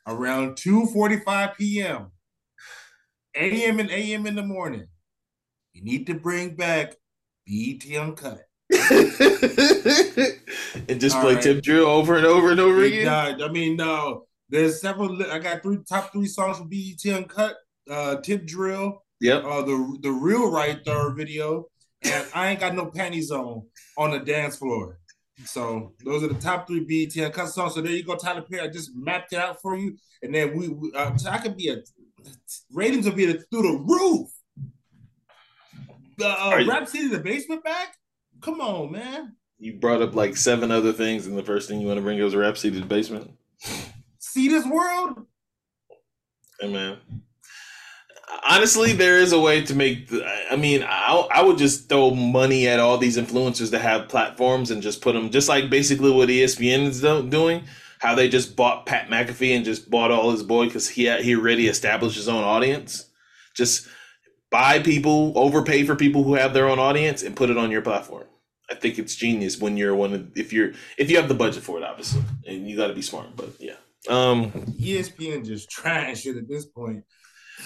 Around 0.07 0.57
2:45 0.57 1.57
p.m. 1.57 2.11
AM 3.35 3.81
and 3.81 3.91
AM 3.91 4.27
in 4.27 4.35
the 4.35 4.43
morning, 4.43 4.87
you 5.73 5.83
need 5.83 6.07
to 6.07 6.15
bring 6.15 6.57
back 6.57 6.97
BET 7.47 7.85
Uncut. 7.97 8.50
and 10.89 11.01
just 11.01 11.17
All 11.17 11.23
play 11.23 11.35
right. 11.35 11.43
Tip 11.43 11.63
Drill 11.63 11.87
over 11.87 12.17
and 12.17 12.25
over 12.25 12.53
and 12.53 12.61
over 12.61 12.83
again. 12.83 13.09
I 13.09 13.49
mean, 13.49 13.77
no. 13.77 14.27
There's 14.49 14.81
several. 14.81 15.21
I 15.31 15.39
got 15.39 15.63
three 15.63 15.79
top 15.89 16.13
three 16.13 16.27
songs 16.27 16.59
from 16.59 16.69
BET 16.69 17.05
Uncut. 17.07 17.57
Uh, 17.91 18.17
Tip 18.17 18.47
Drill. 18.47 19.03
Yep. 19.21 19.45
Uh, 19.45 19.63
the 19.63 19.99
the 20.03 20.11
real 20.11 20.51
right 20.51 20.79
third 20.85 21.17
video, 21.17 21.67
and 22.03 22.27
I 22.35 22.51
ain't 22.51 22.61
got 22.61 22.75
no 22.75 22.87
panties 22.87 23.31
on 23.31 23.67
on 23.97 24.13
the 24.13 24.21
dance 24.21 24.57
floor. 24.57 24.99
So 25.45 25.95
those 26.05 26.23
are 26.23 26.29
the 26.29 26.41
top 26.41 26.69
three 26.69 26.85
BET 26.85 27.17
Uncut 27.25 27.49
songs. 27.49 27.75
So 27.75 27.81
there 27.81 27.93
you 27.93 28.05
go, 28.05 28.17
Tyler 28.17 28.43
Perry. 28.43 28.63
I 28.63 28.69
just 28.69 28.95
mapped 28.95 29.33
it 29.33 29.39
out 29.39 29.61
for 29.61 29.77
you, 29.77 29.97
and 30.23 30.35
then 30.35 30.57
we. 30.57 30.69
we 30.69 30.93
uh, 30.95 31.17
so 31.17 31.31
I 31.31 31.39
could 31.39 31.57
be 31.57 31.71
a 31.71 31.79
ratings 32.73 33.07
will 33.07 33.15
be 33.15 33.27
through 33.27 33.63
the 33.63 33.85
roof. 33.85 34.29
The 36.19 36.29
uh, 36.29 36.65
Rap 36.69 36.89
City, 36.89 37.09
the 37.09 37.19
basement 37.19 37.65
back. 37.65 37.95
Come 38.41 38.61
on, 38.61 38.93
man. 38.93 39.37
You 39.59 39.75
brought 39.75 40.03
up 40.03 40.15
like 40.15 40.37
seven 40.37 40.71
other 40.71 40.93
things, 40.93 41.27
and 41.27 41.37
the 41.37 41.43
first 41.43 41.69
thing 41.69 41.81
you 41.81 41.87
want 41.87 41.99
to 41.99 42.03
bring 42.03 42.21
was 42.21 42.35
Rap 42.35 42.57
City, 42.57 42.81
the 42.81 42.87
basement. 42.87 43.33
See 44.19 44.49
this 44.49 44.67
world. 44.67 45.27
Hey, 46.59 46.73
man. 46.73 46.99
Honestly, 48.49 48.93
there 48.93 49.19
is 49.19 49.33
a 49.33 49.41
way 49.41 49.63
to 49.65 49.75
make. 49.75 50.09
The, 50.09 50.25
I 50.51 50.57
mean, 50.57 50.83
I, 50.83 51.27
I 51.35 51.43
would 51.43 51.59
just 51.59 51.89
throw 51.89 52.13
money 52.13 52.67
at 52.69 52.81
all 52.81 52.97
these 52.97 53.19
influencers 53.19 53.71
that 53.71 53.81
have 53.81 54.09
platforms 54.09 54.71
and 54.71 54.83
just 54.83 55.03
put 55.03 55.13
them, 55.13 55.31
just 55.31 55.49
like 55.49 55.69
basically 55.69 56.11
what 56.11 56.29
ESPN 56.29 56.87
is 56.87 57.01
doing 57.29 57.65
how 58.01 58.15
they 58.15 58.29
just 58.29 58.57
bought 58.57 58.87
Pat 58.87 59.09
McAfee 59.09 59.55
and 59.55 59.65
just 59.65 59.91
bought 59.91 60.11
all 60.11 60.31
his 60.31 60.43
boy 60.43 60.65
because 60.65 60.89
he 60.89 61.03
he 61.23 61.37
already 61.37 61.69
established 61.69 62.17
his 62.17 62.29
own 62.29 62.43
audience. 62.43 63.07
Just 63.55 63.87
buy 64.51 64.79
people, 64.79 65.35
overpay 65.37 65.85
for 65.85 65.95
people 65.95 66.25
who 66.25 66.35
have 66.35 66.55
their 66.55 66.69
own 66.69 66.79
audience, 66.79 67.23
and 67.23 67.37
put 67.37 67.51
it 67.51 67.59
on 67.59 67.71
your 67.71 67.83
platform. 67.83 68.25
I 68.71 68.75
think 68.75 68.99
it's 68.99 69.15
genius 69.15 69.59
when 69.59 69.77
you're 69.77 69.95
one 69.95 70.15
of 70.15 70.39
if 70.39 70.53
you're 70.53 70.73
if 70.97 71.11
you 71.11 71.17
have 71.17 71.29
the 71.29 71.35
budget 71.35 71.63
for 71.63 71.79
it, 71.79 71.85
obviously, 71.85 72.23
and 72.47 72.69
you 72.69 72.77
got 72.77 72.87
to 72.87 72.95
be 72.95 73.03
smart. 73.03 73.35
But 73.37 73.51
yeah, 73.59 73.75
um, 74.09 74.53
ESPN 74.53 75.45
just 75.45 75.71
trash 75.71 76.27
it 76.27 76.37
at 76.37 76.49
this 76.49 76.67
point. 76.67 77.05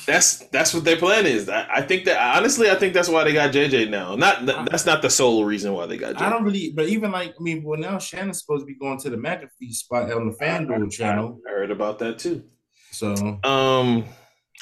That's 0.06 0.38
that's 0.48 0.74
what 0.74 0.84
their 0.84 0.96
plan 0.96 1.26
is. 1.26 1.48
I, 1.48 1.66
I, 1.76 1.82
think 1.82 2.04
that 2.06 2.36
honestly, 2.36 2.70
I 2.70 2.74
think 2.74 2.94
that's 2.94 3.08
why 3.08 3.24
they 3.24 3.32
got 3.32 3.52
JJ 3.52 3.90
now. 3.90 4.16
Not 4.16 4.44
that's 4.46 4.84
not 4.84 5.02
the 5.02 5.10
sole 5.10 5.44
reason 5.44 5.72
why 5.72 5.86
they 5.86 5.96
got. 5.96 6.16
JJ. 6.16 6.20
I 6.22 6.30
don't 6.30 6.44
really, 6.44 6.72
but 6.74 6.88
even 6.88 7.12
like 7.12 7.30
I 7.30 7.42
mean, 7.42 7.62
well 7.62 7.78
now 7.78 7.98
Shannon's 7.98 8.40
supposed 8.40 8.62
to 8.62 8.66
be 8.66 8.74
going 8.74 8.98
to 9.00 9.10
the 9.10 9.16
McAfee 9.16 9.72
spot 9.72 10.10
on 10.12 10.28
the 10.28 10.36
FanDuel 10.36 10.90
channel. 10.90 11.40
I 11.48 11.52
heard 11.52 11.70
about 11.70 11.98
that 12.00 12.18
too. 12.18 12.44
So 12.90 13.14
um, 13.44 14.04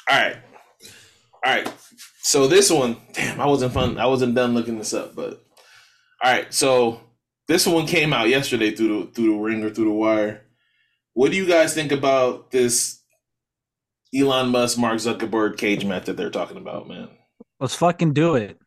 all 0.09 0.11
right, 0.11 0.37
all 1.45 1.53
right. 1.53 1.73
So 2.21 2.47
this 2.47 2.71
one, 2.71 2.97
damn, 3.13 3.41
I 3.41 3.45
wasn't 3.45 3.73
fun. 3.73 3.97
I 3.97 4.05
wasn't 4.05 4.35
done 4.35 4.53
looking 4.53 4.77
this 4.77 4.93
up, 4.93 5.15
but 5.15 5.43
all 6.23 6.31
right. 6.31 6.53
So 6.53 7.01
this 7.47 7.67
one 7.67 7.85
came 7.85 8.13
out 8.13 8.29
yesterday 8.29 8.71
through 8.71 9.05
the 9.05 9.11
through 9.11 9.33
the 9.33 9.39
ring 9.39 9.63
or 9.63 9.69
through 9.69 9.85
the 9.85 9.91
wire. 9.91 10.41
What 11.13 11.31
do 11.31 11.37
you 11.37 11.45
guys 11.45 11.73
think 11.73 11.91
about 11.91 12.51
this 12.51 13.03
Elon 14.15 14.49
Musk, 14.49 14.77
Mark 14.77 14.97
Zuckerberg 14.97 15.57
cage 15.57 15.85
match 15.85 16.05
that 16.05 16.17
they're 16.17 16.29
talking 16.29 16.57
about, 16.57 16.87
man. 16.87 17.09
Let's 17.59 17.73
fucking 17.75 18.13
do 18.13 18.35
it. 18.35 18.59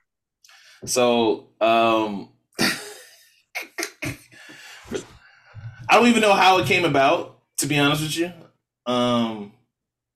So, 0.84 1.48
um, 1.60 2.30
I 2.60 2.72
don't 5.92 6.08
even 6.08 6.20
know 6.20 6.34
how 6.34 6.58
it 6.58 6.66
came 6.66 6.84
about, 6.84 7.38
to 7.58 7.66
be 7.66 7.78
honest 7.78 8.02
with 8.02 8.18
you. 8.18 8.32
Um, 8.86 9.52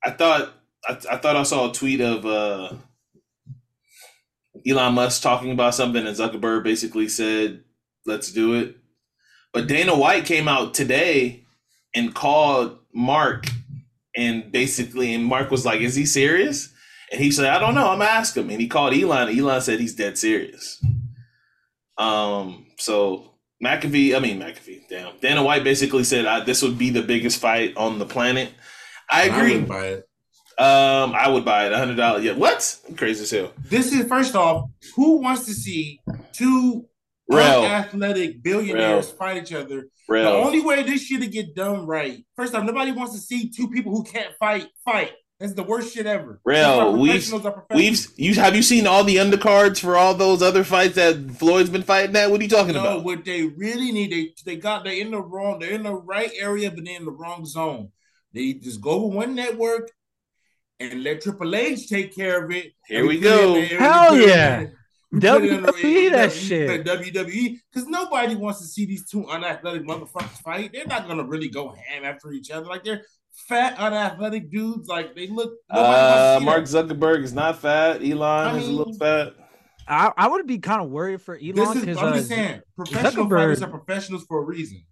I 0.05 0.11
thought 0.11 0.53
I, 0.89 0.99
I 1.11 1.17
thought 1.17 1.37
I 1.37 1.45
saw 1.45 1.71
a 1.71 1.73
tweet 1.73 2.01
of 2.01 2.27
uh, 2.27 2.73
Elon 4.67 4.95
Musk 4.95 5.23
talking 5.23 5.53
about 5.53 5.75
something, 5.75 6.07
and 6.07 6.17
Zuckerberg 6.17 6.65
basically 6.65 7.09
said, 7.09 7.65
"Let's 8.07 8.33
do 8.33 8.55
it." 8.55 8.77
But 9.53 9.67
Dana 9.67 9.97
White 9.97 10.27
came 10.27 10.49
out 10.49 10.75
today 10.75 11.45
and 11.95 12.15
called 12.15 12.79
Mark 12.93 13.47
and 14.17 14.51
basically, 14.51 15.15
and 15.15 15.25
Mark 15.25 15.51
was 15.51 15.65
like, 15.65 15.81
"Is 15.81 15.95
he 15.95 16.07
serious?" 16.07 16.73
And 17.13 17.21
he 17.21 17.31
said, 17.31 17.47
"I 17.47 17.59
don't 17.59 17.75
know. 17.75 17.89
I'm 17.89 17.99
gonna 17.99 18.11
ask 18.11 18.37
him." 18.37 18.51
And 18.51 18.61
he 18.61 18.69
called 18.69 18.95
Elon. 18.95 19.29
And 19.29 19.39
Elon 19.39 19.61
said 19.61 19.81
he's 19.81 19.95
dead 19.95 20.19
serious. 20.19 20.83
Um. 21.99 22.67
So 22.79 23.35
McAfee, 23.63 24.17
I 24.17 24.21
mean 24.21 24.41
McAfee, 24.41 24.89
damn. 24.89 25.19
Dana 25.21 25.43
White 25.43 25.65
basically 25.65 26.05
said 26.05 26.47
this 26.47 26.63
would 26.63 26.79
be 26.79 26.91
the 26.91 27.03
biggest 27.03 27.41
fight 27.41 27.77
on 27.77 27.99
the 27.99 28.07
planet. 28.07 28.53
I 29.11 29.25
agree. 29.25 29.59
I 29.59 29.61
buy 29.61 29.87
it. 29.87 30.09
Um, 30.61 31.15
I 31.15 31.27
would 31.27 31.45
buy 31.45 31.67
it. 31.67 31.73
hundred 31.73 31.97
dollars. 31.97 32.23
Yeah. 32.23 32.33
What? 32.33 32.79
I'm 32.87 32.95
crazy 32.95 33.23
as 33.23 33.31
hell. 33.31 33.53
This 33.65 33.93
is 33.95 34.07
first 34.07 34.35
off. 34.35 34.69
Who 34.95 35.17
wants 35.23 35.47
to 35.47 35.55
see 35.55 36.01
two 36.33 36.85
Real. 37.29 37.65
athletic 37.65 38.43
billionaires 38.43 39.11
fight 39.11 39.43
each 39.43 39.55
other. 39.55 39.87
The 40.07 40.29
only 40.29 40.61
way 40.61 40.83
this 40.83 41.03
shit 41.03 41.23
to 41.23 41.29
get 41.29 41.55
done 41.55 41.87
right. 41.87 42.25
First 42.37 42.55
off, 42.55 42.65
nobody 42.65 42.93
wants 42.93 43.15
to 43.15 43.21
see 43.21 43.49
two 43.49 43.69
people 43.69 43.93
who 43.93 44.05
can't 44.05 44.35
fight 44.39 44.67
fight. 44.85 45.13
That's 45.39 45.55
the 45.55 45.63
worst 45.63 45.95
shit 45.95 46.05
ever. 46.05 46.39
Rell, 46.45 46.95
we've 46.99 47.33
we've 47.71 48.07
you 48.17 48.35
have 48.35 48.55
you 48.55 48.63
seen 48.63 48.87
all 48.87 49.05
the 49.05 49.17
undercards 49.17 49.81
for 49.81 49.97
all 49.97 50.13
those 50.13 50.43
other 50.43 50.65
fights 50.65 50.97
that 50.97 51.31
Floyd's 51.39 51.71
been 51.71 51.85
fighting 51.85 52.15
at? 52.17 52.31
What 52.31 52.41
are 52.41 52.43
you 52.43 52.51
talking 52.51 52.75
no, 52.75 52.81
about? 52.81 53.05
What 53.05 53.25
they 53.25 53.45
really 53.45 53.93
need, 53.93 54.13
they 54.13 54.35
they 54.45 54.57
got 54.61 54.85
they're 54.85 54.93
in 54.93 55.13
the 55.13 55.23
wrong, 55.23 55.59
they're 55.59 55.71
in 55.71 55.85
the 55.85 55.95
right 55.95 56.31
area, 56.39 56.71
but 56.71 56.85
they're 56.85 56.99
in 56.99 57.07
the 57.07 57.13
wrong 57.13 57.47
zone. 57.47 57.93
They 58.35 58.53
just 58.53 58.83
go 58.83 59.07
with 59.07 59.15
one 59.15 59.35
network 59.35 59.91
and 60.81 61.05
let 61.05 61.21
Triple 61.21 61.55
H 61.55 61.89
take 61.89 62.15
care 62.15 62.45
of 62.45 62.51
it. 62.51 62.73
Here 62.87 63.07
we 63.07 63.21
go. 63.21 63.61
Hell 63.61 64.17
yeah. 64.17 64.67
WWE 65.15 66.11
that 66.13 66.33
shit. 66.33 66.85
WWE 66.85 67.59
because 67.73 67.89
nobody 67.89 68.37
wants 68.37 68.61
to 68.61 68.67
see 68.67 68.87
these 68.87 69.09
two 69.09 69.29
unathletic 69.29 69.83
motherfuckers 69.83 70.39
fight. 70.43 70.73
They're 70.73 70.87
not 70.87 71.09
gonna 71.09 71.25
really 71.25 71.49
go 71.49 71.69
ham 71.71 72.05
after 72.05 72.33
each 72.33 72.51
other. 72.51 72.67
Like 72.67 72.85
they're 72.85 73.03
fat, 73.33 73.77
unathletic 73.79 74.51
dudes. 74.51 74.89
Like 74.89 75.17
they 75.17 75.27
look. 75.27 75.53
Uh, 75.69 76.39
Mark 76.43 76.65
Zuckerberg 76.65 77.25
is 77.25 77.33
not 77.33 77.61
fat. 77.61 78.03
Elon 78.03 78.23
I 78.23 78.53
mean, 78.53 78.63
is 78.63 78.69
a 78.69 78.73
little 78.73 78.95
fat. 78.95 79.35
I, 79.89 80.13
I 80.17 80.29
would 80.29 80.47
be 80.47 80.59
kind 80.59 80.81
of 80.81 80.91
worried 80.91 81.21
for 81.21 81.37
Elon. 81.37 81.55
This 81.57 81.77
is, 81.89 81.97
I'm 81.99 82.13
uh, 82.13 82.17
just 82.17 82.29
saying, 82.29 82.61
professional 82.77 83.27
Zuckerberg, 83.27 83.39
fighters 83.39 83.63
are 83.63 83.71
professionals 83.71 84.25
for 84.27 84.39
a 84.39 84.45
reason. 84.45 84.85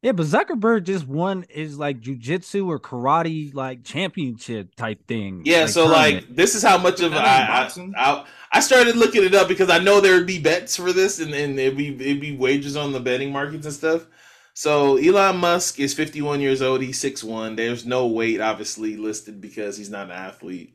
Yeah, 0.00 0.12
but 0.12 0.26
Zuckerberg 0.26 0.84
just 0.84 1.08
won 1.08 1.44
is 1.50 1.76
like 1.76 2.00
jujitsu 2.00 2.68
or 2.68 2.78
karate 2.78 3.52
like 3.52 3.82
championship 3.82 4.74
type 4.76 5.06
thing. 5.08 5.42
Yeah, 5.44 5.62
like, 5.62 5.68
so 5.70 5.88
tournament. 5.88 6.28
like 6.28 6.36
this 6.36 6.54
is 6.54 6.62
how 6.62 6.78
much 6.78 7.00
of 7.00 7.12
I, 7.14 7.18
I, 7.18 7.70
I, 7.96 8.24
I 8.52 8.60
started 8.60 8.94
looking 8.94 9.24
it 9.24 9.34
up 9.34 9.48
because 9.48 9.70
I 9.70 9.80
know 9.80 10.00
there 10.00 10.14
would 10.14 10.26
be 10.26 10.38
bets 10.38 10.76
for 10.76 10.92
this 10.92 11.18
and, 11.18 11.34
and 11.34 11.58
it'd 11.58 11.76
be 11.76 11.88
it'd 11.88 12.20
be 12.20 12.36
wagers 12.36 12.76
on 12.76 12.92
the 12.92 13.00
betting 13.00 13.32
markets 13.32 13.66
and 13.66 13.74
stuff. 13.74 14.06
So 14.54 14.96
Elon 14.96 15.36
Musk 15.36 15.78
is 15.78 15.94
51 15.94 16.40
years 16.40 16.62
old. 16.62 16.82
He's 16.82 17.00
6'1. 17.00 17.56
There's 17.56 17.86
no 17.86 18.08
weight 18.08 18.40
obviously 18.40 18.96
listed 18.96 19.40
because 19.40 19.76
he's 19.76 19.90
not 19.90 20.06
an 20.06 20.12
athlete. 20.12 20.74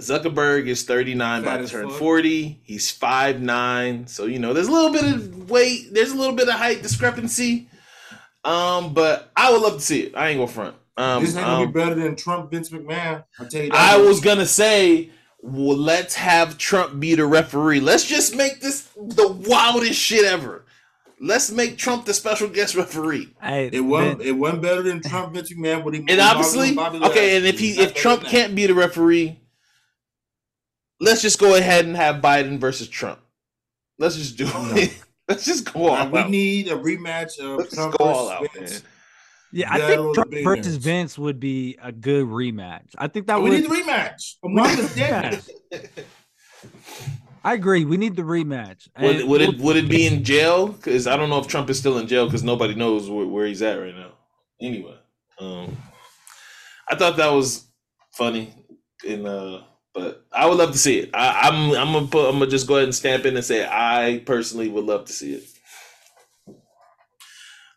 Zuckerberg 0.00 0.66
is 0.66 0.82
39 0.82 1.42
about 1.42 1.58
to 1.58 1.68
turn 1.68 1.90
40. 1.90 2.60
He's 2.64 2.90
five 2.90 3.40
nine. 3.40 4.08
So, 4.08 4.26
you 4.26 4.40
know, 4.40 4.52
there's 4.52 4.66
a 4.66 4.72
little 4.72 4.92
bit 4.92 5.04
of 5.04 5.50
weight, 5.50 5.92
there's 5.92 6.10
a 6.10 6.16
little 6.16 6.34
bit 6.34 6.48
of 6.48 6.54
height 6.54 6.82
discrepancy. 6.82 7.68
Um, 8.44 8.92
but 8.92 9.30
I 9.36 9.50
would 9.50 9.62
love 9.62 9.74
to 9.74 9.80
see 9.80 10.02
it. 10.02 10.16
I 10.16 10.28
ain't 10.28 10.38
gonna 10.38 10.50
front. 10.50 10.76
Um, 10.96 11.24
this 11.24 11.34
ain't 11.34 11.46
gonna 11.46 11.64
um, 11.64 11.72
be 11.72 11.80
better 11.80 11.94
than 11.94 12.14
Trump 12.14 12.50
Vince 12.50 12.70
McMahon. 12.70 13.24
I'll 13.38 13.48
tell 13.48 13.62
you 13.62 13.70
that. 13.70 13.76
I 13.76 13.96
was 13.98 14.20
gonna 14.20 14.46
say, 14.46 15.10
well, 15.40 15.76
let's 15.76 16.14
have 16.14 16.58
Trump 16.58 17.00
be 17.00 17.14
the 17.14 17.26
referee. 17.26 17.80
Let's 17.80 18.04
just 18.04 18.36
make 18.36 18.60
this 18.60 18.88
the 18.96 19.28
wildest 19.46 19.98
shit 19.98 20.24
ever. 20.24 20.64
Let's 21.20 21.50
make 21.50 21.78
Trump 21.78 22.04
the 22.04 22.12
special 22.12 22.48
guest 22.48 22.74
referee. 22.74 23.34
Hey, 23.40 23.70
it 23.72 23.80
wasn't 23.80 24.20
it 24.20 24.32
wasn't 24.32 24.62
better 24.62 24.82
than 24.82 25.00
Trump 25.00 25.34
Vince 25.34 25.52
McMahon. 25.52 25.82
But 25.82 25.94
he 25.94 26.04
and 26.06 26.20
obviously, 26.20 26.78
okay, 26.78 27.36
and 27.36 27.46
if 27.46 27.58
he 27.58 27.80
if 27.80 27.94
Trump 27.94 28.24
can't 28.24 28.54
be 28.54 28.66
the 28.66 28.74
referee, 28.74 29.40
let's 31.00 31.22
just 31.22 31.40
go 31.40 31.56
ahead 31.56 31.86
and 31.86 31.96
have 31.96 32.16
Biden 32.22 32.58
versus 32.58 32.88
Trump. 32.88 33.20
Let's 33.98 34.16
just 34.16 34.36
do 34.36 34.44
no. 34.44 34.72
it. 34.74 35.00
Let's 35.28 35.44
just 35.44 35.72
go 35.72 35.88
all 35.88 36.08
We 36.10 36.24
need 36.24 36.68
a 36.68 36.76
rematch 36.76 37.38
of 37.38 37.58
Let's 37.58 37.74
Trump 37.74 37.96
go 37.96 38.04
all 38.04 38.28
out, 38.28 38.46
Vince. 38.52 38.82
Yeah, 39.52 39.72
I 39.72 39.78
think 39.78 40.14
Trump 40.14 40.34
versus 40.42 40.76
Vince 40.76 41.16
would 41.16 41.38
be 41.38 41.78
a 41.80 41.92
good 41.92 42.26
rematch. 42.26 42.88
I 42.98 43.06
think 43.06 43.28
that 43.28 43.40
we 43.40 43.50
would... 43.50 43.60
need 43.60 43.70
the 43.70 43.74
rematch. 43.74 44.34
Among 44.44 44.86
dead. 44.94 45.42
I 47.44 47.54
agree. 47.54 47.84
We 47.84 47.96
need 47.96 48.16
the 48.16 48.22
rematch. 48.22 48.88
Would, 49.00 49.24
would 49.26 49.40
it 49.40 49.58
would 49.58 49.76
it 49.76 49.88
be 49.88 50.06
in 50.06 50.24
jail? 50.24 50.68
Because 50.68 51.06
I 51.06 51.16
don't 51.16 51.30
know 51.30 51.38
if 51.38 51.46
Trump 51.46 51.70
is 51.70 51.78
still 51.78 51.98
in 51.98 52.06
jail 52.06 52.26
because 52.26 52.42
nobody 52.42 52.74
knows 52.74 53.08
where, 53.08 53.26
where, 53.26 53.46
he's 53.46 53.62
at 53.62 53.78
right 53.78 53.94
now. 53.94 54.12
Anyway, 54.60 54.98
um, 55.38 55.76
I 56.90 56.96
thought 56.96 57.16
that 57.16 57.30
was 57.30 57.66
funny 58.12 58.52
in 59.04 59.26
uh 59.26 59.62
but 59.94 60.26
I 60.32 60.46
would 60.46 60.58
love 60.58 60.72
to 60.72 60.78
see 60.78 60.98
it. 60.98 61.10
I, 61.14 61.48
am 61.48 61.70
I'm, 61.70 61.76
I'm 61.76 61.92
gonna 61.92 62.06
put 62.08 62.28
I'm 62.28 62.38
gonna 62.38 62.50
just 62.50 62.66
go 62.66 62.74
ahead 62.74 62.84
and 62.84 62.94
stamp 62.94 63.24
in 63.24 63.36
and 63.36 63.44
say 63.44 63.64
I 63.64 64.22
personally 64.26 64.68
would 64.68 64.84
love 64.84 65.06
to 65.06 65.12
see 65.12 65.34
it. 65.34 65.44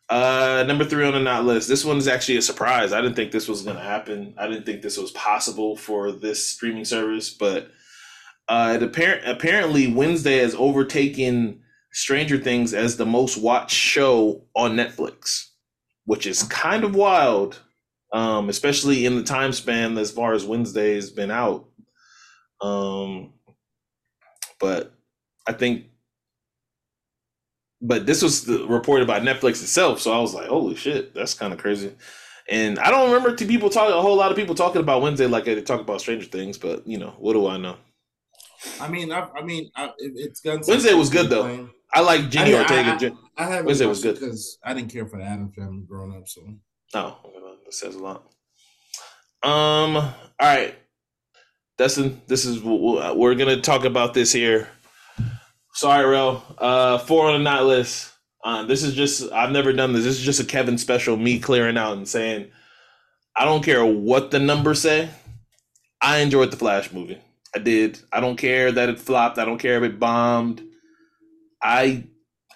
Uh, 0.10 0.64
number 0.68 0.86
three 0.86 1.06
on 1.06 1.14
the 1.14 1.20
not 1.20 1.46
list. 1.46 1.68
This 1.68 1.84
one 1.84 1.98
is 1.98 2.08
actually 2.08 2.38
a 2.38 2.42
surprise. 2.42 2.94
I 2.94 3.02
didn't 3.02 3.16
think 3.16 3.32
this 3.32 3.48
was 3.48 3.62
gonna 3.62 3.82
happen. 3.84 4.34
I 4.38 4.48
didn't 4.48 4.66
think 4.66 4.82
this 4.82 4.98
was 4.98 5.12
possible 5.12 5.78
for 5.78 6.12
this 6.12 6.44
streaming 6.44 6.86
service, 6.86 7.30
but 7.30 7.70
uh, 8.48 8.74
it 8.76 8.84
apparent 8.84 9.28
apparently 9.28 9.94
Wednesday 9.94 10.38
has 10.38 10.56
overtaken 10.56 11.62
Stranger 11.92 12.38
Things 12.38 12.74
as 12.74 12.98
the 12.98 13.06
most 13.06 13.38
watched 13.38 13.76
show 13.76 14.44
on 14.56 14.76
Netflix, 14.76 15.50
which 16.06 16.26
is 16.26 16.44
kind 16.44 16.84
of 16.84 16.96
wild, 16.96 17.60
um, 18.14 18.50
especially 18.50 19.06
in 19.06 19.18
the 19.18 19.24
time 19.24 19.52
span 19.52 19.98
as 19.98 20.12
far 20.12 20.34
as 20.34 20.46
Wednesday 20.46 20.96
has 20.96 21.12
been 21.12 21.32
out. 21.32 21.68
Um, 22.62 23.34
but 24.60 24.94
I 25.48 25.54
think, 25.54 25.86
but 27.82 28.06
this 28.06 28.22
was 28.22 28.48
reported 28.48 29.08
by 29.08 29.20
Netflix 29.20 29.62
itself, 29.62 30.02
so 30.02 30.12
I 30.12 30.20
was 30.20 30.34
like, 30.34 30.48
holy 30.48 30.76
shit, 30.76 31.14
that's 31.14 31.34
kind 31.34 31.54
of 31.54 31.60
crazy. 31.60 31.96
And 32.50 32.80
I 32.80 32.90
don't 32.90 33.12
remember 33.12 33.36
to 33.36 33.46
people 33.46 33.70
talking 33.70 33.94
a 33.94 34.02
whole 34.02 34.16
lot 34.16 34.32
of 34.32 34.38
people 34.38 34.56
talking 34.56 34.82
about 34.82 35.02
Wednesday 35.02 35.28
like 35.28 35.46
they 35.46 35.62
talk 35.62 35.82
about 35.82 36.02
Stranger 36.02 36.28
Things, 36.28 36.58
but 36.58 36.88
you 36.88 36.98
know, 36.98 37.14
what 37.20 37.34
do 37.34 37.48
I 37.48 37.58
know? 37.58 37.76
I 38.80 38.88
mean, 38.88 39.12
I, 39.12 39.28
I 39.36 39.44
mean, 39.44 39.70
I, 39.76 39.92
it's 39.98 40.40
gun. 40.40 40.62
Wednesday 40.68 40.94
was 40.94 41.10
good 41.10 41.30
though. 41.30 41.44
Playing. 41.44 41.70
I 41.94 42.02
like 42.02 42.30
Jenna 42.30 42.58
I, 42.58 42.62
Ortega. 42.62 43.18
I, 43.38 43.44
I, 43.44 43.58
I 43.58 43.62
Wednesday 43.62 43.86
was 43.86 44.02
good 44.02 44.16
because 44.16 44.58
I 44.64 44.74
didn't 44.74 44.92
care 44.92 45.06
for 45.06 45.18
the 45.18 45.26
Addams 45.26 45.56
family 45.56 45.84
growing 45.88 46.16
up. 46.16 46.28
So, 46.28 46.42
oh, 46.96 47.18
that 47.64 47.74
says 47.74 47.96
a 47.96 48.00
lot. 48.00 48.24
Um. 49.44 49.96
All 49.96 50.14
right. 50.40 50.76
Dustin, 51.78 52.22
this 52.28 52.46
is 52.46 52.62
we're 52.62 53.36
gonna 53.36 53.62
talk 53.62 53.86
about 53.86 54.14
this 54.14 54.32
here. 54.32 54.68
Sorry, 55.74 56.06
Rel. 56.06 56.44
Uh, 56.58 56.98
four 56.98 57.28
on 57.28 57.34
the 57.34 57.44
not 57.44 57.66
list. 57.66 58.12
Uh, 58.44 58.64
this 58.64 58.82
is 58.82 58.96
just 58.96 59.32
I've 59.32 59.52
never 59.52 59.72
done 59.74 59.94
this. 59.94 60.04
This 60.04 60.18
is 60.18 60.26
just 60.26 60.40
a 60.40 60.46
Kevin 60.46 60.80
special. 60.80 61.18
Me 61.18 61.38
clearing 61.40 61.78
out 61.78 61.96
and 61.96 62.08
saying, 62.08 62.50
I 63.36 63.46
don't 63.46 63.64
care 63.64 63.86
what 63.86 64.32
the 64.32 64.40
numbers 64.40 64.82
say. 64.82 65.10
I 66.02 66.18
enjoyed 66.18 66.52
the 66.52 66.58
Flash 66.58 66.92
movie. 66.92 67.20
I 67.56 67.60
did. 67.60 68.00
I 68.12 68.22
don't 68.22 68.38
care 68.38 68.72
that 68.72 68.90
it 68.90 69.00
flopped. 69.00 69.38
I 69.38 69.46
don't 69.46 69.60
care 69.60 69.78
if 69.78 69.84
it 69.84 70.00
bombed. 70.00 70.64
I 71.62 72.06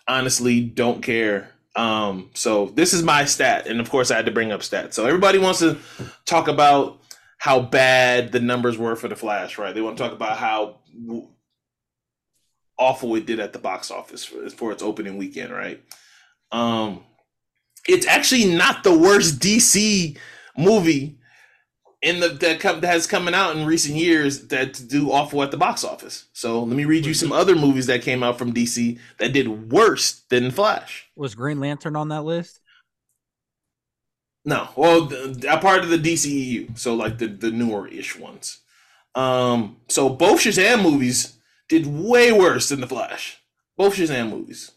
honestly 0.07 0.61
don't 0.61 1.03
care. 1.03 1.51
Um, 1.75 2.31
so 2.33 2.67
this 2.67 2.91
is 2.91 3.03
my 3.03 3.25
stat, 3.25 3.67
and 3.67 3.79
of 3.79 3.89
course 3.89 4.09
I 4.09 4.15
had 4.15 4.25
to 4.25 4.31
bring 4.31 4.51
up 4.51 4.61
stats. 4.61 4.93
So 4.93 5.05
everybody 5.05 5.37
wants 5.37 5.59
to 5.59 5.77
talk 6.25 6.47
about 6.47 7.00
how 7.41 7.59
bad 7.59 8.31
the 8.31 8.39
numbers 8.39 8.77
were 8.77 8.95
for 8.95 9.07
the 9.07 9.15
Flash, 9.15 9.57
right? 9.57 9.73
They 9.73 9.81
want 9.81 9.97
to 9.97 10.03
talk 10.03 10.13
about 10.13 10.37
how 10.37 10.77
awful 12.77 13.15
it 13.15 13.25
did 13.25 13.39
at 13.39 13.51
the 13.51 13.57
box 13.57 13.89
office 13.89 14.23
for, 14.23 14.47
for 14.51 14.71
its 14.71 14.83
opening 14.83 15.17
weekend, 15.17 15.51
right? 15.51 15.83
Um, 16.51 17.03
it's 17.87 18.05
actually 18.05 18.45
not 18.45 18.83
the 18.83 18.95
worst 18.95 19.39
DC 19.39 20.19
movie 20.55 21.17
in 22.03 22.19
the 22.19 22.27
that, 22.27 22.59
that 22.61 22.83
has 22.83 23.07
coming 23.07 23.33
out 23.33 23.55
in 23.55 23.65
recent 23.65 23.97
years 23.97 24.49
that 24.49 24.79
do 24.87 25.11
awful 25.11 25.41
at 25.41 25.49
the 25.49 25.57
box 25.57 25.83
office. 25.83 26.25
So 26.33 26.61
let 26.61 26.77
me 26.77 26.85
read 26.85 27.07
you 27.07 27.15
some 27.15 27.31
other 27.31 27.55
movies 27.55 27.87
that 27.87 28.03
came 28.03 28.21
out 28.21 28.37
from 28.37 28.53
DC 28.53 28.99
that 29.17 29.33
did 29.33 29.71
worse 29.71 30.21
than 30.29 30.51
Flash. 30.51 31.09
Was 31.15 31.33
Green 31.33 31.59
Lantern 31.59 31.95
on 31.95 32.09
that 32.09 32.21
list? 32.21 32.59
No, 34.43 34.69
well, 34.75 35.11
a 35.47 35.57
part 35.59 35.83
of 35.83 35.89
the 35.89 35.97
DCEU, 35.97 36.77
so 36.77 36.95
like 36.95 37.19
the 37.19 37.27
the 37.27 37.51
newer 37.51 37.87
ish 37.87 38.17
ones. 38.17 38.59
Um, 39.13 39.77
so 39.87 40.09
both 40.09 40.41
Shazam 40.41 40.81
movies 40.81 41.37
did 41.69 41.85
way 41.85 42.31
worse 42.31 42.69
than 42.69 42.81
the 42.81 42.87
Flash. 42.87 43.39
Both 43.77 43.95
Shazam 43.95 44.31
movies. 44.31 44.71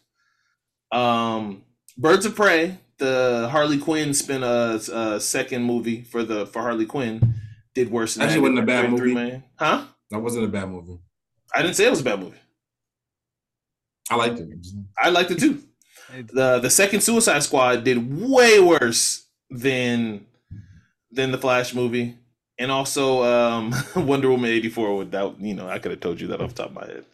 Um, 0.91 1.63
Birds 1.97 2.25
of 2.25 2.35
Prey, 2.35 2.77
the 2.99 3.49
Harley 3.51 3.79
Quinn 3.79 4.13
spin 4.13 4.43
a, 4.43 4.79
a 4.93 5.19
second 5.19 5.63
movie 5.63 6.03
for 6.03 6.23
the 6.23 6.45
for 6.45 6.61
Harley 6.61 6.85
Quinn, 6.85 7.33
did 7.73 7.89
worse. 7.89 8.15
Than 8.15 8.27
Actually, 8.27 8.41
wasn't 8.41 8.59
a 8.59 8.63
bad 8.63 8.91
movie, 8.91 9.13
man. 9.13 9.43
Huh? 9.55 9.85
That 10.11 10.19
wasn't 10.19 10.45
a 10.45 10.49
bad 10.49 10.69
movie. 10.69 10.99
I 11.53 11.63
didn't 11.63 11.75
say 11.75 11.85
it 11.85 11.89
was 11.89 12.01
a 12.01 12.03
bad 12.03 12.19
movie. 12.19 12.37
I 14.11 14.15
liked 14.15 14.39
it. 14.39 14.47
I 15.01 15.09
liked 15.09 15.31
it 15.31 15.39
too. 15.39 15.63
The 16.13 16.59
the 16.59 16.69
second 16.69 17.01
Suicide 17.01 17.41
Squad 17.41 17.83
did 17.83 18.21
way 18.21 18.59
worse 18.59 19.24
than 19.49 20.25
than 21.11 21.31
the 21.31 21.37
Flash 21.37 21.73
movie, 21.73 22.17
and 22.57 22.71
also 22.71 23.23
um, 23.23 23.73
Wonder 23.95 24.29
Woman 24.29 24.49
eighty 24.51 24.69
four. 24.69 24.95
Without 24.97 25.39
you 25.39 25.53
know, 25.53 25.67
I 25.67 25.79
could 25.79 25.91
have 25.91 26.01
told 26.01 26.19
you 26.19 26.27
that 26.27 26.41
off 26.41 26.55
the 26.55 26.63
top 26.63 26.71
of 26.71 26.75
my 26.75 26.85
head. 26.85 27.05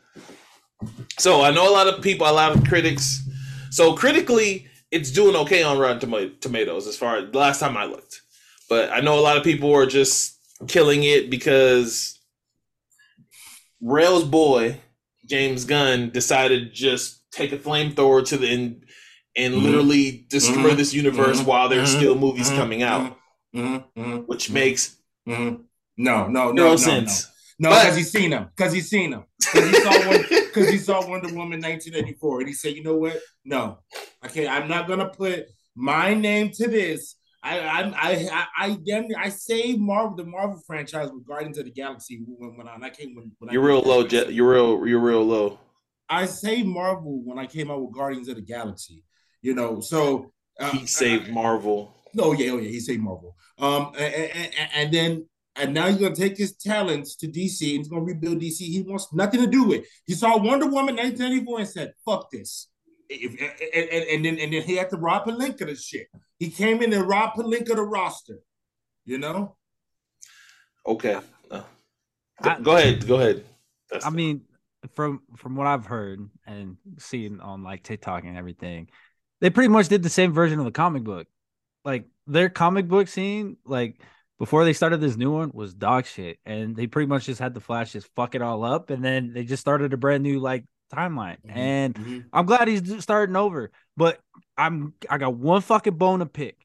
So 1.19 1.41
I 1.41 1.51
know 1.51 1.69
a 1.69 1.73
lot 1.73 1.87
of 1.87 2.01
people, 2.01 2.27
a 2.27 2.31
lot 2.31 2.55
of 2.55 2.63
critics. 2.67 3.27
So 3.69 3.93
critically, 3.93 4.67
it's 4.89 5.11
doing 5.11 5.35
okay 5.35 5.63
on 5.63 5.77
Rotten 5.77 6.35
Tomatoes 6.39 6.87
as 6.87 6.97
far 6.97 7.17
as 7.17 7.31
the 7.31 7.37
last 7.37 7.59
time 7.59 7.77
I 7.77 7.85
looked. 7.85 8.21
But 8.69 8.91
I 8.91 9.01
know 9.01 9.19
a 9.19 9.21
lot 9.21 9.37
of 9.37 9.43
people 9.43 9.73
are 9.73 9.85
just 9.85 10.37
killing 10.67 11.03
it 11.03 11.29
because 11.29 12.19
Rell's 13.81 14.23
boy 14.23 14.79
James 15.25 15.65
Gunn 15.65 16.09
decided 16.09 16.67
to 16.67 16.73
just 16.73 17.21
take 17.31 17.51
a 17.53 17.57
flamethrower 17.57 18.25
to 18.27 18.37
the 18.37 18.49
end 18.49 18.85
and 19.35 19.53
mm-hmm. 19.53 19.65
literally 19.65 20.25
destroy 20.29 20.55
mm-hmm. 20.55 20.77
this 20.77 20.93
universe 20.93 21.39
mm-hmm. 21.39 21.47
while 21.47 21.69
there's 21.69 21.89
still 21.89 22.15
movies 22.15 22.47
mm-hmm. 22.47 22.57
coming 22.57 22.83
out, 22.83 23.17
mm-hmm. 23.55 23.99
Mm-hmm. 23.99 24.17
which 24.23 24.49
makes 24.49 24.97
no, 25.25 25.59
no, 25.97 26.27
no, 26.27 26.51
no, 26.51 26.75
sense. 26.75 27.27
No, 27.59 27.69
because 27.69 27.95
he's 27.95 28.11
seen 28.11 28.31
them. 28.31 28.49
Because 28.55 28.73
he's 28.73 28.89
seen 28.89 29.11
them. 29.11 29.25
Because 29.39 29.69
he 29.69 29.75
saw 29.81 30.07
one. 30.07 30.25
Because 30.29 30.69
he 30.69 30.77
saw 30.77 31.07
Wonder 31.07 31.27
Woman 31.27 31.61
1984, 31.61 32.39
and 32.39 32.47
he 32.47 32.53
said, 32.53 32.75
"You 32.75 32.83
know 32.83 32.97
what? 32.97 33.19
No, 33.45 33.79
okay, 34.25 34.47
I'm 34.47 34.67
not 34.67 34.87
gonna 34.87 35.09
put 35.09 35.45
my 35.75 36.13
name 36.13 36.49
to 36.55 36.67
this. 36.67 37.15
I 37.43 37.59
I 37.59 38.29
I 38.31 38.47
I 38.57 38.77
damn 38.85 39.07
I 39.17 39.29
saved 39.29 39.79
Marvel 39.79 40.15
the 40.15 40.25
Marvel 40.25 40.61
franchise 40.65 41.09
with 41.11 41.25
Guardians 41.25 41.57
of 41.57 41.65
the 41.65 41.71
Galaxy 41.71 42.21
when 42.25 42.57
went 42.57 42.69
on. 42.69 42.83
I 42.83 42.89
came 42.89 43.15
when, 43.15 43.31
when 43.39 43.51
you're 43.51 43.63
I 43.63 43.67
real 43.67 43.81
low, 43.81 44.05
Jet. 44.05 44.33
You're 44.33 44.51
real. 44.51 44.87
You're 44.87 44.99
real 44.99 45.23
low. 45.23 45.59
I 46.09 46.25
say 46.25 46.63
Marvel 46.63 47.21
when 47.23 47.39
I 47.39 47.45
came 47.45 47.71
out 47.71 47.81
with 47.81 47.93
Guardians 47.93 48.27
of 48.27 48.35
the 48.35 48.41
Galaxy. 48.41 49.03
You 49.41 49.55
know, 49.55 49.79
so 49.79 50.31
uh, 50.59 50.69
he 50.71 50.85
saved 50.85 51.29
I, 51.29 51.31
Marvel. 51.31 51.95
No, 52.13 52.33
yeah, 52.33 52.51
oh 52.51 52.57
yeah, 52.57 52.69
he 52.69 52.79
saved 52.79 53.01
Marvel. 53.01 53.35
Um, 53.57 53.93
and, 53.97 54.13
and, 54.13 54.69
and 54.75 54.93
then 54.93 55.25
and 55.55 55.73
now 55.73 55.87
he's 55.87 55.97
gonna 55.97 56.15
take 56.15 56.37
his 56.37 56.53
talents 56.53 57.15
to 57.17 57.27
DC 57.27 57.61
and 57.61 57.79
he's 57.79 57.87
gonna 57.87 58.03
rebuild 58.03 58.39
DC. 58.39 58.57
He 58.59 58.81
wants 58.81 59.13
nothing 59.13 59.41
to 59.41 59.47
do 59.47 59.65
with. 59.65 59.81
It. 59.81 59.87
He 60.05 60.13
saw 60.13 60.37
Wonder 60.37 60.65
Woman 60.65 60.95
1994 60.95 61.59
and 61.59 61.67
said, 61.67 61.93
"Fuck 62.05 62.31
this." 62.31 62.67
If, 63.09 63.31
and, 63.31 63.89
and, 63.89 64.05
and, 64.09 64.25
then 64.25 64.39
and 64.39 64.53
then 64.53 64.61
he 64.63 64.77
had 64.77 64.89
to 64.91 64.97
Rob 64.97 65.25
Pelinka 65.25 65.65
the 65.65 65.75
shit. 65.75 66.07
He 66.39 66.49
came 66.49 66.81
in 66.81 66.93
and 66.93 67.07
Rob 67.07 67.33
Pelinka 67.33 67.75
the 67.75 67.83
roster. 67.83 68.39
You 69.05 69.17
know. 69.17 69.57
Okay. 70.87 71.19
Uh, 71.49 71.61
I, 72.39 72.59
go 72.59 72.77
ahead. 72.77 73.05
Go 73.05 73.15
ahead. 73.15 73.43
That's 73.89 74.05
I 74.05 74.09
the... 74.09 74.15
mean, 74.15 74.41
from 74.95 75.21
from 75.35 75.55
what 75.55 75.67
I've 75.67 75.85
heard 75.85 76.29
and 76.47 76.77
seen 76.97 77.41
on 77.41 77.63
like 77.63 77.83
TikTok 77.83 78.23
and 78.23 78.37
everything, 78.37 78.89
they 79.41 79.49
pretty 79.49 79.67
much 79.67 79.89
did 79.89 80.03
the 80.03 80.09
same 80.09 80.31
version 80.31 80.59
of 80.59 80.65
the 80.65 80.71
comic 80.71 81.03
book. 81.03 81.27
Like 81.83 82.05
their 82.27 82.49
comic 82.49 82.87
book 82.87 83.07
scene, 83.07 83.57
like 83.65 83.99
before 84.39 84.63
they 84.63 84.73
started 84.73 85.01
this 85.01 85.17
new 85.17 85.31
one, 85.31 85.51
was 85.53 85.73
dog 85.73 86.05
shit, 86.05 86.39
and 86.45 86.75
they 86.75 86.87
pretty 86.87 87.07
much 87.07 87.25
just 87.25 87.39
had 87.39 87.53
the 87.53 87.59
Flash 87.59 87.91
just 87.91 88.07
fuck 88.15 88.35
it 88.35 88.41
all 88.41 88.63
up, 88.63 88.89
and 88.89 89.03
then 89.03 89.33
they 89.33 89.43
just 89.43 89.61
started 89.61 89.93
a 89.93 89.97
brand 89.97 90.23
new 90.23 90.39
like 90.39 90.63
timeline. 90.93 91.37
Mm-hmm. 91.45 91.57
And 91.57 91.95
mm-hmm. 91.95 92.19
I'm 92.31 92.45
glad 92.45 92.67
he's 92.67 93.03
starting 93.03 93.35
over, 93.35 93.71
but 93.97 94.19
I'm 94.57 94.93
I 95.09 95.17
got 95.17 95.35
one 95.35 95.61
fucking 95.61 95.95
bone 95.95 96.19
to 96.19 96.25
pick 96.27 96.57